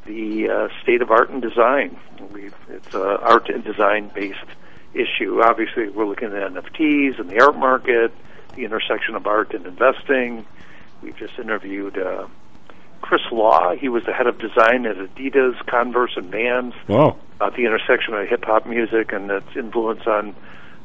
the 0.05 0.49
uh, 0.49 0.81
state 0.81 1.01
of 1.01 1.11
art 1.11 1.29
and 1.29 1.41
design. 1.41 1.97
We've, 2.31 2.55
it's 2.69 2.93
an 2.93 3.01
art 3.01 3.49
and 3.49 3.63
design 3.63 4.11
based 4.13 4.39
issue. 4.93 5.41
Obviously, 5.43 5.89
we're 5.89 6.05
looking 6.05 6.29
at 6.29 6.51
NFTs 6.51 7.19
and 7.19 7.29
the 7.29 7.41
art 7.41 7.57
market, 7.57 8.11
the 8.55 8.63
intersection 8.65 9.15
of 9.15 9.27
art 9.27 9.53
and 9.53 9.65
investing. 9.65 10.45
We've 11.01 11.17
just 11.17 11.37
interviewed 11.37 11.97
uh, 11.97 12.27
Chris 13.01 13.21
Law. 13.31 13.73
He 13.75 13.89
was 13.89 14.03
the 14.05 14.13
head 14.13 14.27
of 14.27 14.37
design 14.39 14.85
at 14.85 14.97
Adidas, 14.97 15.55
Converse, 15.67 16.13
and 16.15 16.29
Vans 16.31 16.73
Wow. 16.87 17.17
about 17.37 17.55
the 17.55 17.65
intersection 17.65 18.13
of 18.13 18.27
hip 18.27 18.43
hop 18.45 18.65
music 18.65 19.11
and 19.13 19.29
its 19.31 19.55
influence 19.55 20.05
on 20.07 20.35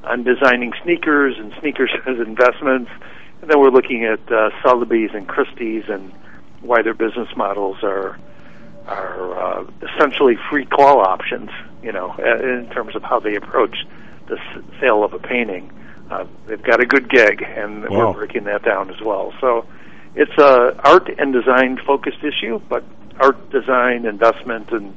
on 0.04 0.24
designing 0.24 0.72
sneakers 0.82 1.36
and 1.38 1.52
sneakers 1.60 1.90
as 2.06 2.18
investments. 2.18 2.90
And 3.40 3.50
then 3.50 3.60
we're 3.60 3.70
looking 3.70 4.04
at 4.04 4.20
uh, 4.32 4.50
Sotheby's 4.62 5.10
and 5.14 5.26
Christie's 5.28 5.84
and 5.88 6.12
why 6.60 6.82
their 6.82 6.94
business 6.94 7.28
models 7.36 7.78
are 7.82 8.18
are 8.86 9.38
uh, 9.60 9.64
essentially 9.94 10.36
free 10.50 10.64
call 10.66 11.00
options. 11.00 11.50
You 11.82 11.90
know, 11.92 12.14
in 12.18 12.68
terms 12.72 12.94
of 12.94 13.02
how 13.02 13.18
they 13.18 13.34
approach 13.34 13.84
the 14.28 14.38
s- 14.38 14.62
sale 14.80 15.02
of 15.02 15.12
a 15.12 15.18
painting. 15.18 15.70
Uh, 16.10 16.26
they've 16.46 16.62
got 16.62 16.80
a 16.80 16.86
good 16.86 17.08
gig, 17.08 17.42
and 17.56 17.88
Wow. 17.88 18.08
we're 18.08 18.12
breaking 18.26 18.44
that 18.44 18.62
down 18.62 18.90
as 18.90 19.00
well. 19.00 19.32
So 19.40 19.64
it's 20.14 20.36
a 20.38 20.76
art 20.84 21.08
and 21.18 21.32
design 21.32 21.78
focused 21.86 22.22
issue, 22.22 22.60
but 22.68 22.84
art, 23.20 23.50
design, 23.50 24.06
investment, 24.06 24.70
and 24.70 24.94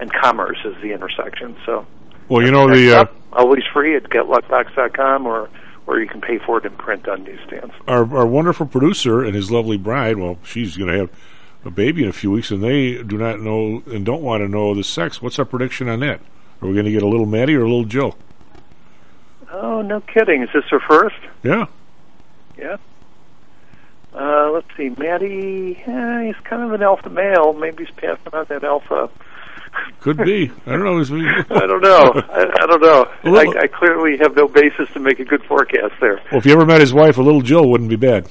and 0.00 0.12
commerce 0.12 0.58
is 0.64 0.74
the 0.82 0.92
intersection. 0.92 1.56
So 1.66 1.86
Well, 2.28 2.42
you 2.44 2.50
know 2.50 2.68
the 2.68 3.00
uh, 3.00 3.04
always 3.32 3.64
free 3.72 3.96
at 3.96 4.04
getluckbox.com 4.04 5.26
or 5.26 5.48
or 5.86 6.00
you 6.00 6.06
can 6.06 6.20
pay 6.20 6.38
for 6.38 6.58
it 6.58 6.64
in 6.64 6.72
print 6.76 7.08
on 7.08 7.24
newsstands. 7.24 7.74
our 7.88 8.16
our 8.16 8.26
wonderful 8.26 8.66
producer 8.66 9.22
and 9.24 9.34
his 9.34 9.50
lovely 9.50 9.76
bride. 9.76 10.16
Well, 10.18 10.38
she's 10.44 10.76
going 10.76 10.90
to 10.90 10.98
have 10.98 11.10
a 11.64 11.70
baby 11.70 12.02
in 12.02 12.08
a 12.08 12.12
few 12.12 12.30
weeks, 12.30 12.50
and 12.50 12.62
they 12.62 13.02
do 13.02 13.18
not 13.18 13.40
know 13.40 13.82
and 13.86 14.04
don't 14.06 14.22
want 14.22 14.42
to 14.42 14.48
know 14.48 14.74
the 14.74 14.84
sex. 14.84 15.20
What's 15.20 15.38
our 15.38 15.44
prediction 15.44 15.88
on 15.88 16.00
that? 16.00 16.20
Are 16.62 16.68
we 16.68 16.74
going 16.74 16.86
to 16.86 16.92
get 16.92 17.02
a 17.02 17.08
little 17.08 17.26
Maddie 17.26 17.54
or 17.54 17.62
a 17.62 17.68
little 17.68 17.84
Joe? 17.84 18.14
Oh, 19.52 19.82
no 19.82 20.00
kidding! 20.00 20.42
Is 20.42 20.48
this 20.54 20.64
her 20.70 20.80
first? 20.80 21.16
Yeah. 21.42 21.66
Yeah. 22.56 22.76
Uh, 24.14 24.50
let's 24.52 24.66
see, 24.76 24.88
Maddie. 24.98 25.80
Eh, 25.86 26.22
he's 26.26 26.36
kind 26.44 26.62
of 26.62 26.72
an 26.72 26.82
alpha 26.82 27.08
male. 27.10 27.52
Maybe 27.52 27.84
he's 27.84 27.94
passing 27.94 28.32
on 28.32 28.46
that 28.48 28.64
alpha. 28.64 29.08
Could 30.00 30.16
be. 30.18 30.50
I 30.66 30.70
don't 30.72 30.82
know. 30.84 30.98
I 31.50 31.66
don't 31.66 31.80
know. 31.80 32.12
I, 32.28 32.40
I 32.60 32.66
don't 32.66 32.82
know. 32.82 33.08
Little- 33.22 33.56
I, 33.56 33.62
I 33.62 33.66
clearly 33.68 34.18
have 34.18 34.34
no 34.34 34.48
basis 34.48 34.88
to 34.94 35.00
make 35.00 35.20
a 35.20 35.24
good 35.24 35.44
forecast 35.44 35.94
there. 36.00 36.20
Well, 36.32 36.38
if 36.40 36.46
you 36.46 36.52
ever 36.52 36.66
met 36.66 36.80
his 36.80 36.92
wife, 36.92 37.18
a 37.18 37.22
little 37.22 37.40
Jill 37.40 37.68
wouldn't 37.70 37.88
be 37.88 37.94
bad. 37.96 38.28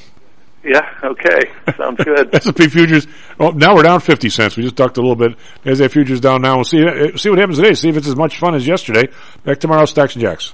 Yeah. 0.66 0.82
Okay. 1.02 1.50
Sounds 1.78 2.04
good. 2.04 2.36
S&P 2.36 2.68
futures. 2.68 3.08
Oh, 3.40 3.52
now 3.52 3.74
we're 3.74 3.84
down 3.84 4.02
fifty 4.02 4.30
cents. 4.30 4.58
We 4.58 4.64
just 4.64 4.76
ducked 4.76 4.98
a 4.98 5.02
little 5.02 5.16
bit. 5.16 5.38
As 5.64 5.80
that 5.80 5.94
futures 5.94 6.20
down 6.20 6.42
now. 6.42 6.56
We'll 6.58 6.66
see. 6.66 6.86
uh, 6.86 7.16
See 7.16 7.30
what 7.30 7.40
happens 7.40 7.58
today. 7.58 7.74
See 7.74 7.88
if 7.88 7.96
it's 7.96 8.08
as 8.10 8.18
much 8.18 8.38
fun 8.38 8.54
as 8.56 8.68
yesterday. 8.68 9.08
Back 9.46 9.60
tomorrow. 9.62 9.86
Stocks 9.86 10.16
and 10.18 10.22
jocks. 10.22 10.54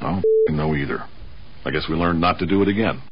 I 0.00 0.22
don't 0.46 0.56
know 0.56 0.74
either. 0.74 1.04
I 1.64 1.70
guess 1.70 1.88
we 1.88 1.96
learned 1.96 2.20
not 2.20 2.38
to 2.38 2.46
do 2.46 2.62
it 2.62 2.68
again. 2.68 3.02